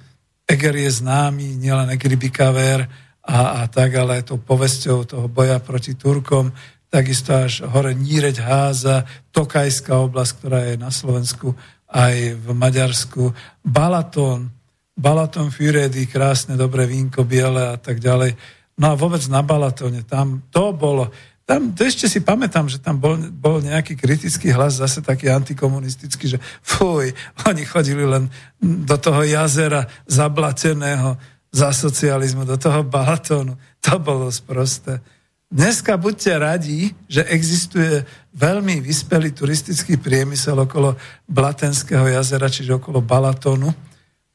Eger 0.49 0.75
je 0.75 0.91
známy, 1.03 1.59
nielen 1.59 1.93
Egribikaver 1.93 2.89
a, 3.21 3.61
a 3.61 3.69
tak, 3.69 3.93
ale 3.93 4.23
aj 4.23 4.33
tou 4.33 4.39
povesťou 4.41 5.05
toho 5.05 5.27
boja 5.29 5.61
proti 5.61 5.93
Turkom, 5.93 6.49
takisto 6.89 7.35
až 7.35 7.67
hore 7.67 7.93
Níreď 7.93 8.41
Háza, 8.41 9.05
Tokajská 9.35 9.99
oblasť, 9.99 10.31
ktorá 10.39 10.59
je 10.71 10.75
na 10.79 10.89
Slovensku, 10.89 11.53
aj 11.91 12.39
v 12.39 12.47
Maďarsku, 12.55 13.35
Balaton, 13.61 14.56
Balaton 14.97 15.53
Füredy, 15.53 16.09
krásne, 16.09 16.57
dobré 16.57 16.89
vínko, 16.89 17.21
biele 17.21 17.69
a 17.69 17.77
tak 17.77 18.01
ďalej. 18.01 18.33
No 18.81 18.93
a 18.93 18.97
vôbec 18.97 19.21
na 19.29 19.45
Balatone, 19.45 20.01
tam 20.01 20.41
to 20.49 20.73
bolo, 20.73 21.13
tam 21.45 21.69
to 21.73 21.85
ešte 21.85 22.09
si 22.09 22.25
pamätám, 22.25 22.65
že 22.65 22.81
tam 22.81 22.97
bol, 22.97 23.13
bol 23.17 23.61
nejaký 23.61 23.93
kritický 23.93 24.49
hlas, 24.49 24.81
zase 24.81 25.05
taký 25.05 25.29
antikomunistický, 25.29 26.37
že 26.37 26.41
fuj, 26.65 27.13
oni 27.45 27.63
chodili 27.65 28.09
len 28.09 28.29
do 28.57 28.97
toho 28.97 29.21
jazera 29.21 29.85
zablateného 30.09 31.13
za 31.53 31.69
socializmu, 31.73 32.45
do 32.45 32.57
toho 32.57 32.81
Balatónu. 32.81 33.53
To 33.85 34.01
bolo 34.01 34.33
sprosté. 34.33 34.97
Dneska 35.47 35.95
buďte 35.95 36.33
radi, 36.41 36.91
že 37.07 37.23
existuje 37.23 38.03
veľmi 38.35 38.83
vyspelý 38.83 39.31
turistický 39.31 39.95
priemysel 39.95 40.59
okolo 40.59 40.97
Blatenského 41.23 42.03
jazera, 42.03 42.51
čiže 42.51 42.75
okolo 42.75 42.99
Balatonu 42.99 43.86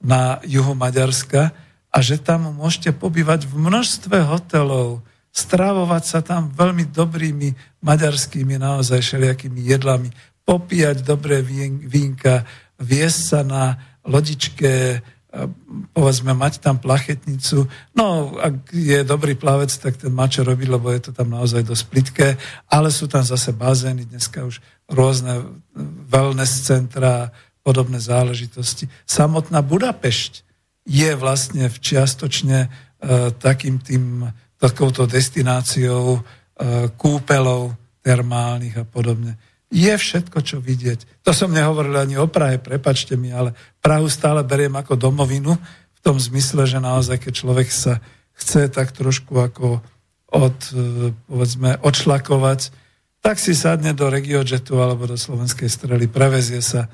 na 0.02 0.42
juhu 0.42 0.74
Maďarska 0.74 1.54
a 1.92 1.98
že 2.02 2.18
tam 2.18 2.50
môžete 2.52 2.90
pobývať 2.92 3.46
v 3.46 3.54
množstve 3.70 4.26
hotelov, 4.26 5.06
stravovať 5.32 6.02
sa 6.04 6.20
tam 6.20 6.52
veľmi 6.52 6.90
dobrými 6.92 7.80
maďarskými 7.80 8.60
naozaj 8.60 9.00
všelijakými 9.00 9.64
jedlami, 9.64 10.12
popíjať 10.42 11.06
dobré 11.06 11.40
vínka, 11.86 12.44
viesť 12.76 13.20
sa 13.22 13.40
na 13.46 13.64
lodičke 14.02 15.00
povedzme, 15.96 16.36
mať 16.36 16.60
tam 16.60 16.76
plachetnicu. 16.76 17.64
No, 17.96 18.36
ak 18.36 18.68
je 18.68 19.00
dobrý 19.00 19.32
plavec, 19.32 19.72
tak 19.72 19.96
ten 19.96 20.12
má 20.12 20.28
čo 20.28 20.44
robiť, 20.44 20.68
lebo 20.68 20.92
je 20.92 21.08
to 21.08 21.12
tam 21.16 21.32
naozaj 21.32 21.64
dosť 21.64 21.84
plitké, 21.88 22.28
ale 22.68 22.92
sú 22.92 23.08
tam 23.08 23.24
zase 23.24 23.56
bazény, 23.56 24.04
dneska 24.04 24.44
už 24.44 24.60
rôzne 24.92 25.40
wellness 26.12 26.68
centra, 26.68 27.32
podobné 27.62 28.02
záležitosti. 28.02 28.90
Samotná 29.06 29.62
Budapešť 29.62 30.42
je 30.86 31.10
vlastne 31.14 31.70
v 31.70 31.76
čiastočne 31.78 32.58
e, 32.66 32.68
takým 33.38 33.78
tým, 33.78 34.26
takouto 34.58 35.06
destináciou 35.06 36.18
e, 36.18 36.20
kúpelov 36.98 37.78
termálnych 38.02 38.82
a 38.82 38.84
podobne 38.84 39.38
je 39.72 39.94
všetko, 39.96 40.38
čo 40.44 40.60
vidieť. 40.60 41.24
To 41.24 41.32
som 41.32 41.48
nehovoril 41.48 41.96
ani 41.96 42.20
o 42.20 42.28
Prahe, 42.28 42.60
prepačte 42.60 43.16
mi, 43.16 43.32
ale 43.32 43.56
Prahu 43.80 44.04
stále 44.12 44.44
beriem 44.44 44.76
ako 44.76 45.00
domovinu 45.00 45.56
v 45.96 46.00
tom 46.04 46.20
zmysle, 46.20 46.68
že 46.68 46.76
naozaj, 46.76 47.16
keď 47.24 47.32
človek 47.32 47.72
sa 47.72 48.04
chce 48.36 48.68
tak 48.68 48.92
trošku 48.92 49.32
ako 49.32 49.80
od, 50.28 50.58
e, 50.76 51.16
povedzme, 51.24 51.80
odšlakovať, 51.80 52.68
tak 53.24 53.40
si 53.40 53.56
sadne 53.56 53.96
do 53.96 54.12
regiojetu 54.12 54.76
alebo 54.76 55.08
do 55.08 55.16
slovenskej 55.16 55.72
strely, 55.72 56.04
prevezie 56.04 56.60
sa, 56.60 56.92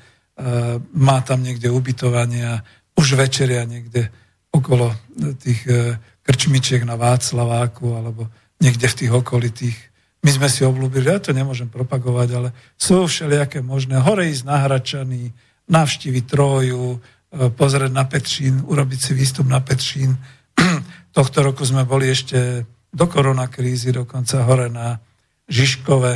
má 0.95 1.19
tam 1.21 1.43
niekde 1.43 1.67
ubytovanie 1.67 2.43
a 2.47 2.63
už 2.95 3.19
večeria 3.19 3.67
niekde 3.67 4.07
okolo 4.49 4.91
tých 5.39 5.61
e, 5.67 5.99
krčmičiek 6.23 6.83
na 6.87 6.95
Václaváku 6.95 7.91
alebo 7.91 8.27
niekde 8.59 8.87
v 8.87 8.97
tých 9.03 9.11
okolitých 9.13 9.77
my 10.19 10.29
sme 10.35 10.47
si 10.51 10.67
obľúbili, 10.67 11.07
ja 11.07 11.23
to 11.23 11.31
nemôžem 11.31 11.71
propagovať, 11.71 12.29
ale 12.35 12.49
sú 12.75 13.07
všelijaké 13.07 13.63
možné. 13.63 14.03
Hore 14.03 14.27
ísť 14.27 14.43
na 14.43 14.67
Hračany, 14.67 15.31
navštíviť 15.71 16.23
Troju, 16.27 16.87
e, 16.91 16.99
pozrieť 17.47 17.91
na 17.95 18.03
Petřín, 18.03 18.67
urobiť 18.67 18.99
si 18.99 19.11
výstup 19.15 19.47
na 19.47 19.63
Petřín. 19.63 20.19
Tohto 21.15 21.39
roku 21.39 21.63
sme 21.63 21.87
boli 21.87 22.11
ešte 22.11 22.67
do 22.91 23.05
koronakrízy, 23.07 23.95
dokonca 23.95 24.43
hore 24.43 24.67
na 24.67 24.99
Žižkove. 25.47 26.13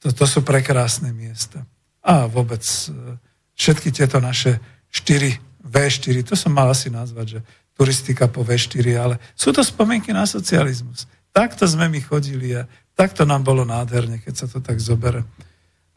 To, 0.00 0.24
sú 0.26 0.40
prekrásne 0.42 1.14
miesta. 1.14 1.62
A 2.02 2.26
vôbec 2.26 2.66
e, 2.66 3.14
všetky 3.60 3.92
tieto 3.92 4.16
naše 4.24 4.56
4 4.88 5.36
V4, 5.60 6.24
to 6.24 6.32
som 6.32 6.56
mal 6.56 6.72
asi 6.72 6.88
nazvať, 6.88 7.26
že 7.36 7.40
turistika 7.76 8.24
po 8.24 8.40
V4, 8.40 8.86
ale 8.96 9.20
sú 9.36 9.52
to 9.52 9.60
spomienky 9.60 10.16
na 10.16 10.24
socializmus. 10.24 11.04
Takto 11.36 11.68
sme 11.68 11.92
my 11.92 12.00
chodili 12.00 12.56
a 12.56 12.64
tak 12.96 13.12
to 13.12 13.28
nám 13.28 13.44
bolo 13.44 13.68
nádherne, 13.68 14.16
keď 14.24 14.34
sa 14.34 14.46
to 14.48 14.64
tak 14.64 14.80
zobere. 14.80 15.28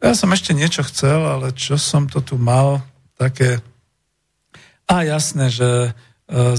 Ja 0.04 0.12
som 0.12 0.36
ešte 0.36 0.52
niečo 0.52 0.84
chcel, 0.84 1.24
ale 1.24 1.56
čo 1.56 1.80
som 1.80 2.12
to 2.12 2.20
tu 2.20 2.36
mal, 2.36 2.84
také... 3.16 3.64
A 4.84 5.08
jasné, 5.08 5.48
že 5.48 5.64
e, 5.64 5.92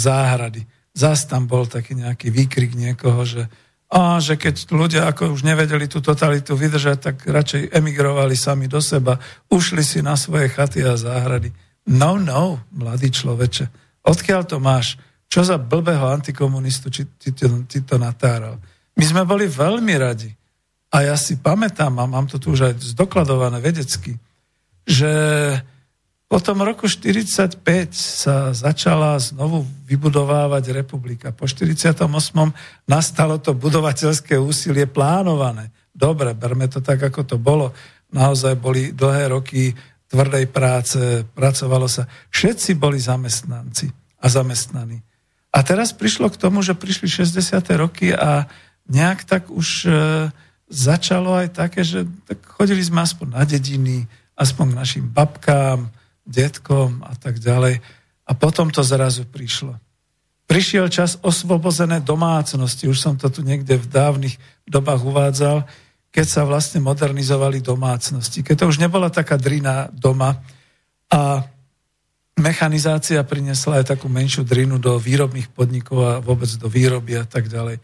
záhrady. 0.01 0.65
Zas 0.97 1.29
tam 1.29 1.45
bol 1.45 1.69
taký 1.69 1.93
nejaký 1.93 2.33
výkrik 2.33 2.73
niekoho, 2.73 3.21
že, 3.29 3.45
a, 3.95 4.19
že 4.19 4.35
keď 4.35 4.75
ľudia 4.75 5.07
ako 5.07 5.39
už 5.39 5.47
nevedeli 5.47 5.87
tú 5.87 6.03
totalitu 6.03 6.59
vydržať, 6.59 6.99
tak 6.99 7.17
radšej 7.31 7.71
emigrovali 7.71 8.35
sami 8.35 8.67
do 8.67 8.83
seba, 8.83 9.23
ušli 9.47 9.87
si 9.87 10.03
na 10.03 10.19
svoje 10.19 10.51
chaty 10.51 10.83
a 10.83 10.99
záhrady. 10.99 11.55
No, 11.87 12.19
no, 12.19 12.59
mladý 12.75 13.15
človeče, 13.15 13.71
odkiaľ 14.03 14.43
to 14.51 14.59
máš? 14.59 14.99
Čo 15.31 15.47
za 15.47 15.63
blbého 15.63 16.11
antikomunistu 16.11 16.91
ti, 16.91 17.07
ti, 17.07 17.31
ti 17.71 17.79
to 17.87 17.95
natáral? 17.95 18.59
My 18.99 19.05
sme 19.07 19.23
boli 19.23 19.47
veľmi 19.47 19.95
radi. 19.95 20.31
A 20.91 21.07
ja 21.07 21.15
si 21.15 21.39
pamätám, 21.39 21.95
a 21.99 22.07
mám 22.11 22.27
to 22.27 22.43
tu 22.43 22.55
už 22.55 22.71
aj 22.71 22.75
zdokladované 22.95 23.63
vedecky, 23.63 24.19
že 24.87 25.11
po 26.35 26.43
tom 26.43 26.67
roku 26.67 26.91
45 26.91 27.63
sa 27.95 28.51
začala 28.51 29.15
znovu 29.23 29.63
vybudovávať 29.87 30.75
republika. 30.75 31.31
Po 31.31 31.47
48. 31.47 32.11
nastalo 32.91 33.39
to 33.39 33.55
budovateľské 33.55 34.35
úsilie 34.35 34.91
plánované. 34.91 35.71
Dobre, 35.95 36.35
berme 36.35 36.67
to 36.67 36.83
tak, 36.83 37.07
ako 37.07 37.23
to 37.23 37.37
bolo. 37.39 37.71
Naozaj 38.11 38.59
boli 38.59 38.91
dlhé 38.91 39.31
roky 39.31 39.79
tvrdej 40.11 40.51
práce, 40.51 41.23
pracovalo 41.39 41.87
sa. 41.87 42.11
Všetci 42.35 42.83
boli 42.83 42.99
zamestnanci 42.99 43.95
a 44.19 44.27
zamestnaní. 44.27 44.99
A 45.55 45.63
teraz 45.63 45.95
prišlo 45.95 46.35
k 46.35 46.41
tomu, 46.51 46.67
že 46.67 46.75
prišli 46.75 47.31
60. 47.31 47.63
roky 47.79 48.11
a 48.11 48.51
nejak 48.91 49.23
tak 49.23 49.55
už 49.55 49.87
e, 49.87 49.91
začalo 50.67 51.47
aj 51.47 51.63
také, 51.63 51.87
že 51.87 52.03
tak 52.27 52.43
chodili 52.59 52.83
sme 52.83 53.07
aspoň 53.07 53.39
na 53.39 53.47
dediny, 53.47 54.11
aspoň 54.35 54.75
k 54.75 54.79
našim 54.83 55.07
babkám, 55.07 55.95
detkom 56.25 57.05
a 57.05 57.15
tak 57.15 57.39
ďalej. 57.39 57.81
A 58.25 58.33
potom 58.33 58.73
to 58.73 58.81
zrazu 58.81 59.29
prišlo. 59.29 59.77
Prišiel 60.45 60.93
čas 60.93 61.17
osvobozené 61.25 62.05
domácnosti, 62.05 62.89
už 62.89 63.01
som 63.01 63.15
to 63.17 63.33
tu 63.33 63.41
niekde 63.41 63.81
v 63.81 63.87
dávnych 63.89 64.37
dobách 64.69 65.01
uvádzal, 65.05 65.65
keď 66.13 66.27
sa 66.29 66.43
vlastne 66.45 66.85
modernizovali 66.85 67.65
domácnosti. 67.65 68.45
Keď 68.45 68.65
to 68.65 68.69
už 68.69 68.81
nebola 68.81 69.09
taká 69.09 69.41
drina 69.41 69.89
doma 69.93 70.37
a 71.09 71.45
mechanizácia 72.37 73.25
priniesla 73.25 73.81
aj 73.81 73.97
takú 73.97 74.07
menšiu 74.13 74.45
drinu 74.45 74.77
do 74.77 75.01
výrobných 75.01 75.49
podnikov 75.53 75.99
a 76.05 76.21
vôbec 76.21 76.51
do 76.61 76.69
výroby 76.69 77.17
a 77.19 77.25
tak 77.25 77.49
ďalej 77.49 77.81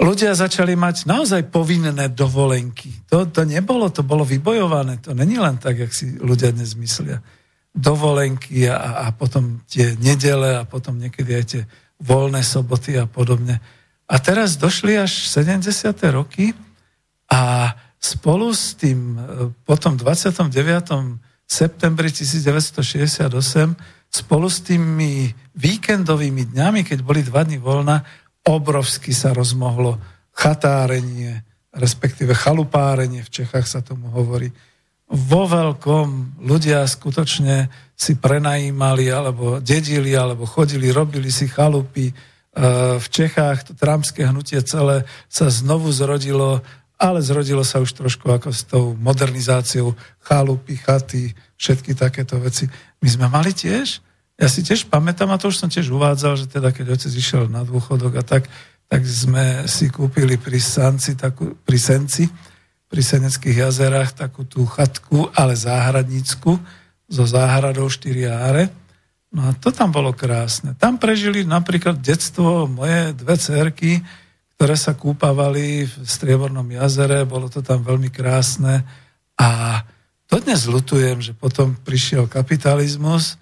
ľudia 0.00 0.36
začali 0.36 0.76
mať 0.76 1.08
naozaj 1.08 1.48
povinné 1.48 2.12
dovolenky. 2.12 2.92
To, 3.08 3.24
to 3.28 3.48
nebolo, 3.48 3.88
to 3.88 4.04
bolo 4.04 4.28
vybojované. 4.28 5.00
To 5.08 5.16
není 5.16 5.40
len 5.40 5.56
tak, 5.56 5.80
jak 5.80 5.92
si 5.92 6.20
ľudia 6.20 6.52
dnes 6.52 6.76
myslia. 6.76 7.24
Dovolenky 7.76 8.64
a, 8.72 9.04
a 9.04 9.12
potom 9.12 9.60
tie 9.68 9.92
nedele 10.00 10.56
a 10.56 10.64
potom 10.64 10.96
niekedy 10.96 11.30
aj 11.36 11.44
tie 11.44 11.62
voľné 12.00 12.40
soboty 12.40 12.96
a 12.96 13.04
podobne. 13.04 13.60
A 14.06 14.16
teraz 14.16 14.56
došli 14.56 14.96
až 14.96 15.28
70. 15.28 15.92
roky 16.14 16.56
a 17.28 17.74
spolu 18.00 18.54
s 18.54 18.78
tým 18.78 19.18
e, 19.18 19.52
potom 19.66 19.98
29. 19.98 20.48
septembri 21.44 22.08
1968 22.08 23.28
spolu 24.06 24.46
s 24.46 24.58
tými 24.62 25.34
víkendovými 25.58 26.54
dňami, 26.54 26.80
keď 26.86 26.98
boli 27.02 27.20
dva 27.26 27.42
dny 27.42 27.58
voľna, 27.58 28.06
obrovsky 28.46 29.10
sa 29.10 29.34
rozmohlo 29.34 29.98
chatárenie, 30.30 31.42
respektíve 31.74 32.32
chalupárenie, 32.32 33.26
v 33.26 33.32
Čechách 33.42 33.66
sa 33.66 33.82
tomu 33.82 34.08
hovorí. 34.14 34.52
Vo 35.06 35.46
veľkom 35.46 36.42
ľudia 36.42 36.82
skutočne 36.82 37.70
si 37.94 38.18
prenajímali, 38.18 39.06
alebo 39.08 39.62
dedili, 39.62 40.12
alebo 40.18 40.44
chodili, 40.44 40.90
robili 40.90 41.30
si 41.30 41.46
chalupy. 41.46 42.10
E, 42.10 42.14
v 42.98 43.06
Čechách 43.06 43.70
to 43.70 43.72
tramské 43.78 44.26
hnutie 44.26 44.58
celé 44.66 45.06
sa 45.30 45.46
znovu 45.48 45.94
zrodilo 45.94 46.60
ale 46.96 47.20
zrodilo 47.20 47.60
sa 47.60 47.84
už 47.84 47.92
trošku 47.92 48.24
ako 48.32 48.48
s 48.48 48.64
tou 48.64 48.96
modernizáciou 48.96 49.92
chalupy, 50.24 50.80
chaty, 50.80 51.36
všetky 51.60 51.92
takéto 51.92 52.40
veci. 52.40 52.64
My 53.04 53.08
sme 53.12 53.26
mali 53.28 53.52
tiež, 53.52 54.00
ja 54.36 54.48
si 54.48 54.64
tiež 54.64 54.88
pamätám, 54.88 55.28
a 55.32 55.40
to 55.40 55.52
už 55.52 55.60
som 55.60 55.68
tiež 55.68 55.92
uvádzal, 55.92 56.40
že 56.40 56.46
teda 56.48 56.72
keď 56.72 56.96
otec 56.96 57.12
išiel 57.12 57.52
na 57.52 57.64
dôchodok 57.64 58.20
a 58.20 58.24
tak, 58.24 58.48
tak 58.88 59.02
sme 59.04 59.68
si 59.68 59.92
kúpili 59.92 60.40
pri 60.40 60.56
Sanci, 60.56 61.16
takú, 61.16 61.56
pri 61.64 61.78
Senci, 61.80 62.28
pri 62.86 63.02
Seneckých 63.02 63.66
jazerách 63.66 64.14
takú 64.14 64.46
tú 64.46 64.62
chatku, 64.66 65.30
ale 65.34 65.58
záhradnícku, 65.58 66.58
so 67.06 67.24
záhradou 67.26 67.86
4 67.86 68.26
áre. 68.30 68.64
No 69.30 69.46
a 69.46 69.50
to 69.54 69.70
tam 69.74 69.90
bolo 69.90 70.14
krásne. 70.14 70.74
Tam 70.78 70.98
prežili 70.98 71.46
napríklad 71.46 71.98
detstvo 71.98 72.66
moje 72.66 73.14
dve 73.14 73.36
cerky, 73.38 74.02
ktoré 74.56 74.74
sa 74.74 74.96
kúpavali 74.96 75.84
v 75.84 75.94
Striebornom 76.06 76.66
jazere, 76.72 77.28
bolo 77.28 77.52
to 77.52 77.60
tam 77.60 77.84
veľmi 77.84 78.08
krásne 78.08 78.82
a 79.36 79.82
dodnes 80.24 80.64
lutujem, 80.64 81.20
že 81.20 81.36
potom 81.36 81.76
prišiel 81.76 82.24
kapitalizmus, 82.24 83.36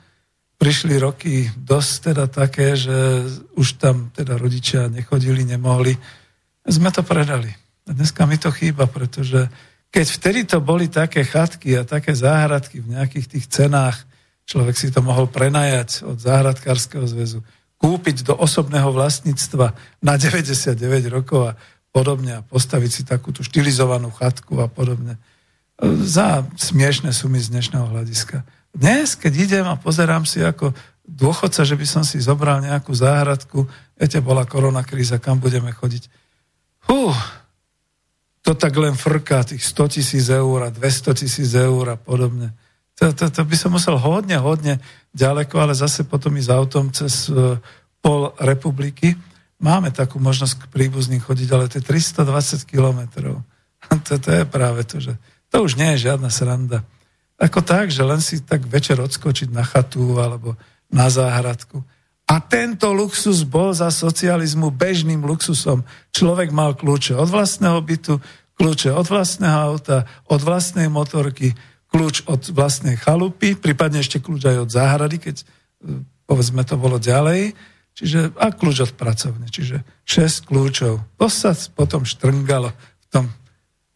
prišli 0.58 0.98
roky 0.98 1.46
dosť 1.54 1.92
teda 2.10 2.24
také, 2.26 2.74
že 2.74 3.22
už 3.54 3.78
tam 3.78 4.10
teda 4.10 4.34
rodičia 4.34 4.90
nechodili, 4.90 5.46
nemohli. 5.46 5.94
Sme 6.66 6.90
to 6.90 7.06
predali. 7.06 7.63
Dneska 7.84 8.24
mi 8.24 8.40
to 8.40 8.48
chýba, 8.48 8.88
pretože 8.88 9.48
keď 9.92 10.06
vtedy 10.08 10.40
to 10.48 10.58
boli 10.58 10.88
také 10.88 11.22
chatky 11.22 11.76
a 11.76 11.84
také 11.84 12.16
záhradky 12.16 12.80
v 12.80 12.96
nejakých 12.96 13.26
tých 13.28 13.46
cenách, 13.46 14.08
človek 14.48 14.74
si 14.74 14.88
to 14.88 15.04
mohol 15.04 15.28
prenajať 15.28 16.08
od 16.08 16.16
záhradkárskeho 16.16 17.04
zväzu, 17.04 17.44
kúpiť 17.76 18.24
do 18.24 18.34
osobného 18.34 18.88
vlastníctva 18.88 19.76
na 20.00 20.14
99 20.16 20.80
rokov 21.12 21.52
a 21.52 21.56
podobne 21.92 22.40
a 22.40 22.44
postaviť 22.44 22.90
si 22.90 23.02
takúto 23.04 23.44
štilizovanú 23.44 24.08
chatku 24.10 24.58
a 24.64 24.66
podobne. 24.66 25.20
Za 26.08 26.42
smiešne 26.56 27.12
sumy 27.12 27.38
z 27.38 27.52
dnešného 27.52 27.86
hľadiska. 27.92 28.42
Dnes, 28.74 29.14
keď 29.14 29.32
idem 29.38 29.66
a 29.68 29.78
pozerám 29.78 30.26
si 30.26 30.42
ako 30.42 30.74
dôchodca, 31.04 31.62
že 31.62 31.76
by 31.76 31.86
som 31.86 32.02
si 32.02 32.18
zobral 32.18 32.64
nejakú 32.64 32.90
záhradku, 32.90 33.68
viete, 33.94 34.18
bola 34.24 34.48
korona 34.48 34.82
kríza, 34.82 35.20
kam 35.20 35.38
budeme 35.38 35.70
chodiť. 35.70 36.08
Hú, 36.90 37.12
to 38.44 38.52
tak 38.52 38.76
len 38.76 38.92
frká 38.92 39.40
tých 39.40 39.64
100 39.64 39.96
tisíc 39.96 40.28
eur 40.28 40.68
a 40.68 40.70
200 40.70 41.16
tisíc 41.16 41.50
eur 41.56 41.84
a 41.88 41.96
podobne. 41.96 42.52
To, 43.00 43.10
to, 43.10 43.32
to 43.32 43.42
by 43.42 43.56
som 43.56 43.72
musel 43.72 43.96
hodne, 43.96 44.36
hodne 44.36 44.78
ďaleko, 45.16 45.56
ale 45.58 45.72
zase 45.72 46.04
potom 46.04 46.36
ísť 46.36 46.50
autom 46.52 46.92
cez 46.92 47.32
e, 47.32 47.56
pol 48.04 48.30
republiky. 48.36 49.16
Máme 49.58 49.88
takú 49.90 50.20
možnosť 50.20 50.68
k 50.68 50.70
príbuzným 50.70 51.24
chodiť, 51.24 51.48
ale 51.56 51.72
to 51.72 51.80
je 51.80 51.88
320 51.88 52.68
kilometrov. 52.68 53.40
To, 53.84 54.16
to 54.16 54.30
je 54.32 54.48
práve 54.48 54.80
to, 54.88 54.96
že 54.96 55.12
to 55.52 55.60
už 55.60 55.76
nie 55.76 55.92
je 55.92 56.08
žiadna 56.08 56.32
sranda. 56.32 56.88
Ako 57.36 57.60
tak, 57.60 57.92
že 57.92 58.00
len 58.00 58.16
si 58.16 58.40
tak 58.40 58.64
večer 58.64 58.96
odskočiť 58.96 59.52
na 59.52 59.60
chatu 59.60 60.16
alebo 60.16 60.56
na 60.88 61.12
záhradku. 61.12 61.84
A 62.24 62.40
tento 62.40 62.88
luxus 62.88 63.44
bol 63.44 63.76
za 63.76 63.92
socializmu 63.92 64.72
bežným 64.72 65.20
luxusom. 65.28 65.84
Človek 66.08 66.56
mal 66.56 66.72
kľúče 66.72 67.12
od 67.12 67.28
vlastného 67.28 67.78
bytu, 67.84 68.16
kľúče 68.56 68.90
od 68.96 69.06
vlastného 69.06 69.58
auta, 69.76 70.08
od 70.32 70.40
vlastnej 70.40 70.88
motorky, 70.88 71.52
kľúč 71.92 72.24
od 72.24 72.48
vlastnej 72.56 72.96
chalupy, 72.96 73.54
prípadne 73.54 74.00
ešte 74.00 74.24
kľúč 74.24 74.50
aj 74.50 74.58
od 74.66 74.70
záhrady, 74.72 75.16
keď 75.20 75.36
e, 75.38 75.44
povedzme 76.24 76.64
to 76.64 76.80
bolo 76.80 76.96
ďalej, 76.96 77.52
čiže 77.92 78.34
a 78.40 78.50
kľúč 78.50 78.88
od 78.88 78.92
pracovne, 78.96 79.46
čiže 79.52 79.84
6 80.08 80.48
kľúčov. 80.48 81.04
To 81.20 81.26
sa 81.28 81.52
potom 81.76 82.08
štrngalo 82.08 82.72
v 82.72 83.06
tom, 83.12 83.24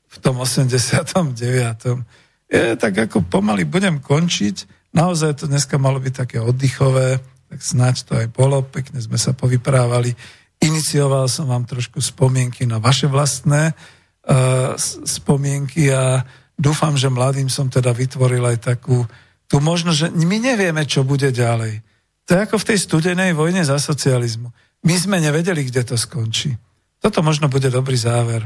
v 0.04 0.16
tom 0.20 0.36
89. 0.36 2.04
Je 2.48 2.76
tak 2.76 2.94
ako 3.08 3.24
pomaly 3.24 3.64
budem 3.64 4.04
končiť, 4.04 4.68
naozaj 4.92 5.42
to 5.42 5.44
dneska 5.48 5.80
malo 5.80 5.96
byť 5.96 6.14
také 6.14 6.38
oddychové, 6.38 7.18
tak 7.48 7.64
snáď 7.64 7.96
to 8.04 8.12
aj 8.14 8.28
bolo, 8.30 8.60
pekne 8.62 9.00
sme 9.00 9.16
sa 9.16 9.32
povyprávali. 9.32 10.12
Inicioval 10.60 11.26
som 11.32 11.48
vám 11.48 11.64
trošku 11.64 11.98
spomienky 12.04 12.68
na 12.68 12.76
vaše 12.76 13.08
vlastné 13.08 13.72
uh, 13.72 14.76
spomienky 15.06 15.88
a 15.88 16.22
dúfam, 16.58 16.92
že 16.98 17.08
mladým 17.08 17.48
som 17.48 17.72
teda 17.72 17.94
vytvoril 17.96 18.44
aj 18.44 18.76
takú 18.76 19.06
tú 19.48 19.64
možnosť, 19.64 19.96
že 19.96 20.08
my 20.12 20.36
nevieme, 20.36 20.84
čo 20.84 21.08
bude 21.08 21.32
ďalej. 21.32 21.80
To 22.28 22.36
je 22.36 22.44
ako 22.44 22.56
v 22.60 22.68
tej 22.68 22.78
studenej 22.84 23.32
vojne 23.32 23.64
za 23.64 23.80
socializmu. 23.80 24.52
My 24.84 24.94
sme 25.00 25.16
nevedeli, 25.24 25.64
kde 25.64 25.88
to 25.88 25.96
skončí. 25.96 26.52
Toto 27.00 27.24
možno 27.24 27.48
bude 27.48 27.72
dobrý 27.72 27.96
záver. 27.96 28.44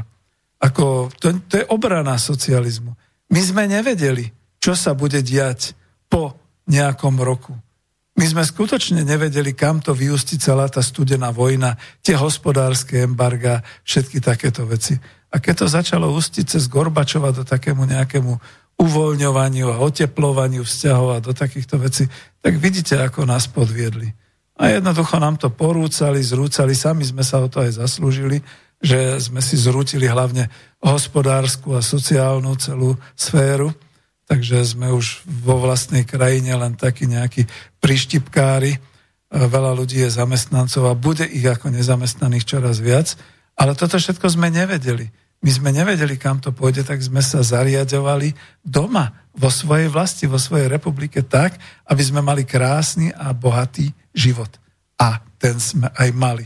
Ako, 0.63 1.11
to, 1.19 1.35
to 1.51 1.59
je 1.59 1.67
obrana 1.67 2.15
socializmu. 2.15 2.95
My 3.35 3.41
sme 3.43 3.67
nevedeli, 3.67 4.31
čo 4.63 4.79
sa 4.79 4.95
bude 4.95 5.19
diať 5.19 5.75
po 6.07 6.39
nejakom 6.71 7.19
roku. 7.19 7.51
My 8.13 8.29
sme 8.29 8.45
skutočne 8.45 9.01
nevedeli, 9.01 9.57
kam 9.57 9.81
to 9.81 9.97
vyústi 9.97 10.37
celá 10.37 10.69
tá 10.69 10.85
studená 10.85 11.33
vojna, 11.33 11.81
tie 12.05 12.13
hospodárske 12.13 13.01
embarga, 13.01 13.65
všetky 13.81 14.21
takéto 14.21 14.69
veci. 14.69 14.93
A 15.33 15.41
keď 15.41 15.65
to 15.65 15.67
začalo 15.73 16.13
ústiť 16.13 16.45
cez 16.45 16.69
Gorbačova 16.69 17.33
do 17.33 17.41
takému 17.41 17.89
nejakému 17.89 18.37
uvoľňovaniu 18.77 19.65
a 19.73 19.81
oteplovaniu 19.81 20.61
vzťahov 20.61 21.09
a 21.17 21.23
do 21.25 21.33
takýchto 21.33 21.81
vecí, 21.81 22.05
tak 22.37 22.61
vidíte, 22.61 23.01
ako 23.01 23.25
nás 23.25 23.49
podviedli. 23.49 24.13
A 24.61 24.77
jednoducho 24.77 25.17
nám 25.17 25.41
to 25.41 25.49
porúcali, 25.49 26.21
zrúcali, 26.21 26.77
sami 26.77 27.01
sme 27.01 27.25
sa 27.25 27.41
o 27.41 27.49
to 27.49 27.65
aj 27.65 27.81
zaslúžili, 27.81 28.45
že 28.77 29.17
sme 29.17 29.41
si 29.41 29.57
zrútili 29.57 30.05
hlavne 30.05 30.53
hospodárskú 30.85 31.73
a 31.73 31.81
sociálnu 31.81 32.53
celú 32.61 32.93
sféru, 33.17 33.73
takže 34.29 34.61
sme 34.61 34.93
už 34.93 35.25
vo 35.25 35.57
vlastnej 35.57 36.05
krajine 36.05 36.53
len 36.53 36.77
takí 36.77 37.09
nejakí 37.09 37.49
prištipkári, 37.83 38.79
veľa 39.27 39.75
ľudí 39.75 39.99
je 39.99 40.15
zamestnancov 40.15 40.87
a 40.87 40.95
bude 40.95 41.27
ich 41.27 41.43
ako 41.43 41.75
nezamestnaných 41.75 42.47
čoraz 42.47 42.79
viac, 42.79 43.19
ale 43.59 43.75
toto 43.75 43.99
všetko 43.99 44.23
sme 44.31 44.47
nevedeli. 44.47 45.11
My 45.43 45.51
sme 45.51 45.69
nevedeli, 45.75 46.15
kam 46.15 46.39
to 46.39 46.55
pôjde, 46.55 46.87
tak 46.87 47.03
sme 47.03 47.19
sa 47.19 47.43
zariadovali 47.43 48.31
doma, 48.63 49.23
vo 49.33 49.49
svojej 49.49 49.89
vlasti, 49.89 50.29
vo 50.29 50.37
svojej 50.37 50.69
republike 50.69 51.25
tak, 51.25 51.57
aby 51.89 52.03
sme 52.05 52.21
mali 52.21 52.45
krásny 52.45 53.09
a 53.09 53.33
bohatý 53.33 53.89
život. 54.13 54.49
A 55.01 55.25
ten 55.41 55.57
sme 55.57 55.89
aj 55.89 56.09
mali. 56.13 56.45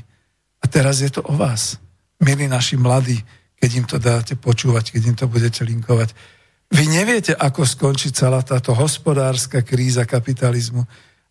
A 0.63 0.65
teraz 0.71 1.03
je 1.03 1.11
to 1.11 1.21
o 1.27 1.35
vás, 1.35 1.77
milí 2.23 2.47
naši 2.47 2.79
mladí, 2.79 3.19
keď 3.59 3.69
im 3.75 3.85
to 3.85 3.97
dáte 3.99 4.33
počúvať, 4.39 4.95
keď 4.95 5.01
im 5.03 5.15
to 5.19 5.27
budete 5.27 5.61
linkovať. 5.67 6.15
Vy 6.71 6.83
neviete, 6.87 7.35
ako 7.35 7.63
skončí 7.67 8.11
celá 8.11 8.43
táto 8.43 8.71
hospodárska 8.75 9.63
kríza 9.63 10.07
kapitalizmu, 10.07 10.87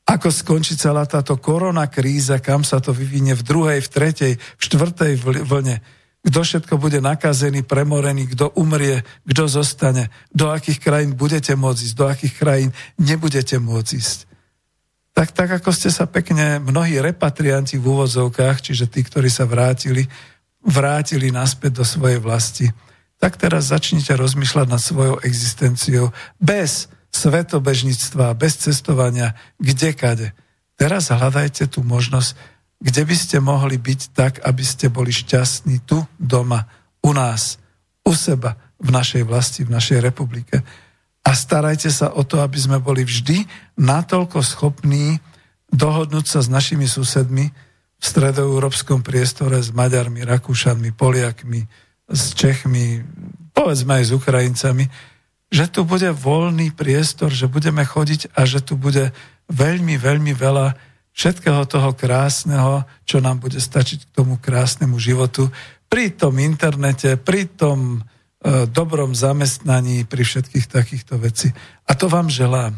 ako 0.07 0.31
skončí 0.31 0.79
celá 0.79 1.03
táto 1.03 1.35
korona 1.43 1.91
kríza, 1.91 2.39
kam 2.39 2.63
sa 2.63 2.79
to 2.79 2.95
vyvinie 2.95 3.35
v 3.35 3.43
druhej, 3.43 3.79
v 3.83 3.91
tretej, 3.91 4.33
v 4.39 4.63
štvrtej 4.63 5.13
vlne? 5.43 5.83
Kto 6.23 6.43
všetko 6.43 6.75
bude 6.79 6.99
nakazený, 7.03 7.63
premorený, 7.67 8.31
kto 8.35 8.55
umrie, 8.55 9.03
kto 9.27 9.51
zostane, 9.51 10.11
do 10.31 10.51
akých 10.51 10.83
krajín 10.83 11.15
budete 11.15 11.55
môcť 11.55 11.81
ísť, 11.87 11.95
do 11.99 12.07
akých 12.07 12.35
krajín 12.35 12.71
nebudete 12.99 13.59
môcť 13.59 13.91
ísť. 13.95 14.19
Tak, 15.15 15.33
tak 15.35 15.49
ako 15.63 15.71
ste 15.71 15.91
sa 15.91 16.07
pekne, 16.07 16.59
mnohí 16.59 16.99
repatrianti 16.99 17.79
v 17.79 17.89
úvozovkách, 17.89 18.63
čiže 18.63 18.91
tí, 18.91 19.07
ktorí 19.07 19.31
sa 19.31 19.47
vrátili, 19.47 20.07
vrátili 20.67 21.31
naspäť 21.31 21.83
do 21.83 21.85
svojej 21.87 22.19
vlasti, 22.19 22.67
tak 23.17 23.39
teraz 23.39 23.71
začnite 23.73 24.13
rozmýšľať 24.13 24.67
nad 24.67 24.83
svojou 24.83 25.17
existenciou 25.25 26.13
bez 26.37 26.91
svetobežníctva, 27.17 28.37
bez 28.37 28.61
cestovania, 28.61 29.33
kdekade. 29.57 30.37
Teraz 30.77 31.09
hľadajte 31.09 31.73
tú 31.73 31.81
možnosť 31.81 32.37
kde 32.81 33.03
by 33.09 33.17
ste 33.17 33.37
mohli 33.41 33.81
byť 33.81 34.01
tak, 34.13 34.33
aby 34.45 34.65
ste 34.65 34.93
boli 34.93 35.09
šťastní 35.09 35.89
tu, 35.89 36.05
doma, 36.21 36.69
u 37.01 37.17
nás, 37.17 37.57
u 38.05 38.13
seba, 38.13 38.61
v 38.77 38.93
našej 38.93 39.25
vlasti, 39.25 39.65
v 39.65 39.73
našej 39.73 40.05
republike. 40.05 40.61
A 41.25 41.31
starajte 41.33 41.89
sa 41.89 42.13
o 42.13 42.23
to, 42.23 42.45
aby 42.45 42.61
sme 42.61 42.77
boli 42.77 43.03
vždy 43.03 43.49
natoľko 43.81 44.45
schopní 44.45 45.17
dohodnúť 45.73 46.27
sa 46.29 46.41
s 46.45 46.53
našimi 46.53 46.85
susedmi 46.85 47.49
v 47.97 48.05
stredoeurópskom 48.05 49.01
priestore 49.01 49.57
s 49.59 49.73
Maďarmi, 49.73 50.23
Rakúšanmi, 50.29 50.93
Poliakmi, 50.93 51.65
s 52.07 52.37
Čechmi, 52.37 53.03
povedzme 53.57 53.99
aj 53.99 54.05
s 54.05 54.15
Ukrajincami, 54.15 54.85
že 55.51 55.71
tu 55.71 55.87
bude 55.87 56.11
voľný 56.11 56.75
priestor, 56.75 57.31
že 57.31 57.47
budeme 57.47 57.87
chodiť 57.87 58.35
a 58.35 58.45
že 58.45 58.63
tu 58.63 58.75
bude 58.75 59.15
veľmi, 59.47 59.95
veľmi 59.95 60.35
veľa 60.35 60.75
všetkého 61.17 61.65
toho 61.65 61.97
krásneho, 61.97 62.85
čo 63.09 63.25
nám 63.25 63.41
bude 63.41 63.57
stačiť 63.57 64.11
k 64.11 64.15
tomu 64.15 64.37
krásnemu 64.37 64.99
životu, 65.01 65.49
pri 65.87 66.13
tom 66.13 66.37
internete, 66.43 67.15
pri 67.17 67.47
tom 67.47 68.03
e, 68.03 68.67
dobrom 68.67 69.15
zamestnaní, 69.15 70.05
pri 70.05 70.27
všetkých 70.27 70.67
takýchto 70.67 71.15
veci. 71.17 71.55
A 71.87 71.95
to 71.95 72.11
vám 72.11 72.27
želám. 72.27 72.77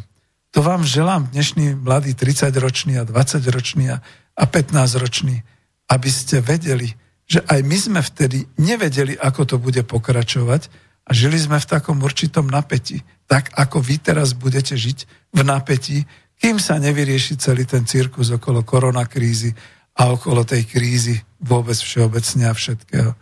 To 0.53 0.61
vám 0.61 0.85
želám 0.85 1.33
dnešný 1.33 1.77
mladý 1.83 2.13
30-ročný 2.15 3.01
a 3.01 3.09
20-ročný 3.09 3.85
a 3.93 4.45
15-ročný, 4.45 5.41
aby 5.89 6.11
ste 6.13 6.45
vedeli, 6.45 6.93
že 7.29 7.45
aj 7.45 7.61
my 7.65 7.77
sme 7.77 8.01
vtedy 8.01 8.49
nevedeli, 8.57 9.17
ako 9.17 9.45
to 9.45 9.57
bude 9.61 9.83
pokračovať 9.85 10.88
a 11.05 11.11
žili 11.15 11.39
sme 11.39 11.61
v 11.61 11.71
takom 11.71 12.01
určitom 12.01 12.49
napätí. 12.49 13.05
Tak 13.29 13.53
ako 13.55 13.79
vy 13.85 14.01
teraz 14.01 14.33
budete 14.33 14.75
žiť 14.75 14.99
v 15.35 15.41
napätí, 15.45 16.05
kým 16.39 16.63
sa 16.63 16.79
nevyrieši 16.79 17.37
celý 17.37 17.67
ten 17.67 17.85
cirkus 17.85 18.31
okolo 18.31 18.63
koronakrízy 18.63 19.53
a 19.99 20.15
okolo 20.15 20.47
tej 20.47 20.65
krízy 20.67 21.19
vôbec 21.43 21.75
všeobecne 21.75 22.47
a 22.47 22.55
všetkého. 22.55 23.13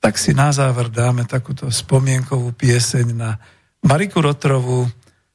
Tak 0.00 0.16
si 0.20 0.32
na 0.36 0.52
záver 0.52 0.88
dáme 0.88 1.28
takúto 1.28 1.68
spomienkovú 1.68 2.52
pieseň 2.56 3.06
na 3.12 3.36
Mariku 3.84 4.24
Rotrovú, 4.24 4.88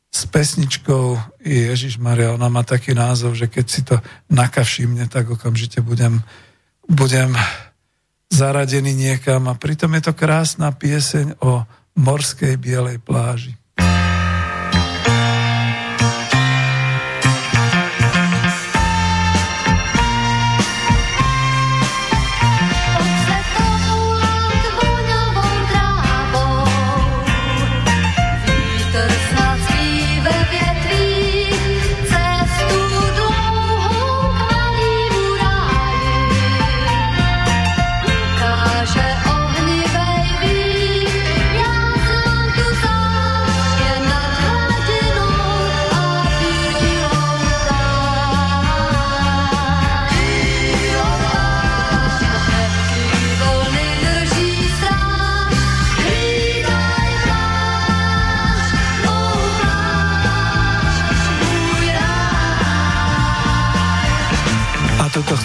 s 0.09 0.25
pesničkou 0.25 1.37
Ježiš 1.45 2.01
Maria, 2.01 2.33
ona 2.33 2.49
má 2.49 2.65
taký 2.65 2.97
názov, 2.97 3.37
že 3.37 3.45
keď 3.45 3.65
si 3.69 3.81
to 3.85 4.01
nakavšimne, 4.33 5.05
tak 5.05 5.29
okamžite 5.29 5.85
budem, 5.85 6.25
budem 6.89 7.29
zaradený 8.33 8.93
niekam 8.97 9.45
a 9.49 9.53
pritom 9.53 9.93
je 9.97 10.09
to 10.09 10.13
krásna 10.17 10.73
pieseň 10.73 11.37
o 11.45 11.61
morskej 11.99 12.55
bielej 12.55 13.03
pláži. 13.03 13.59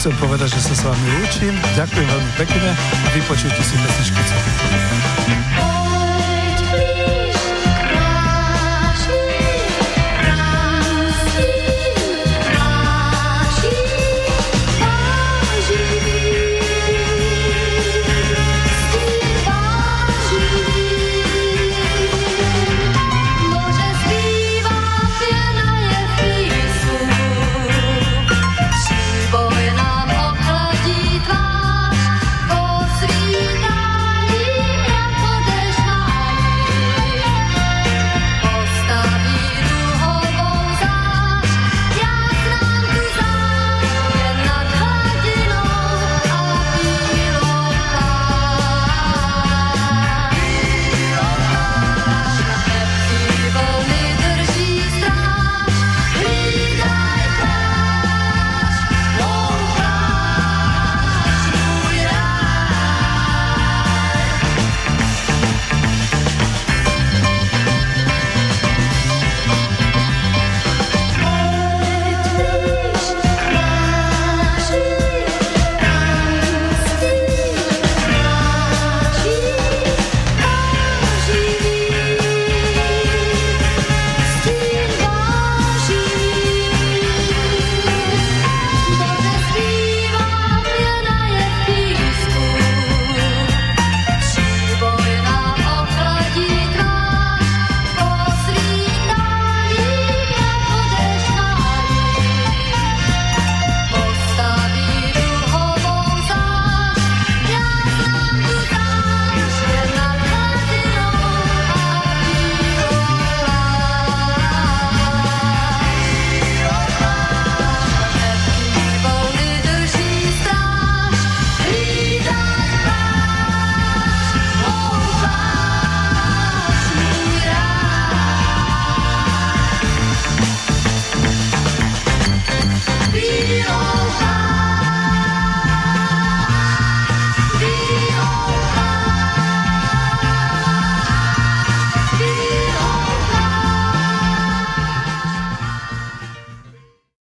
Chcem 0.05 0.21
povedať, 0.21 0.53
že 0.53 0.61
sa 0.61 0.75
s 0.77 0.85
vami 0.85 1.01
lúčim. 1.17 1.57
Ďakujem 1.81 2.05
veľmi 2.05 2.33
pekne 2.37 2.77
a 2.77 3.09
vypočujte 3.17 3.57
si 3.65 3.73
pesničku. 3.73 4.21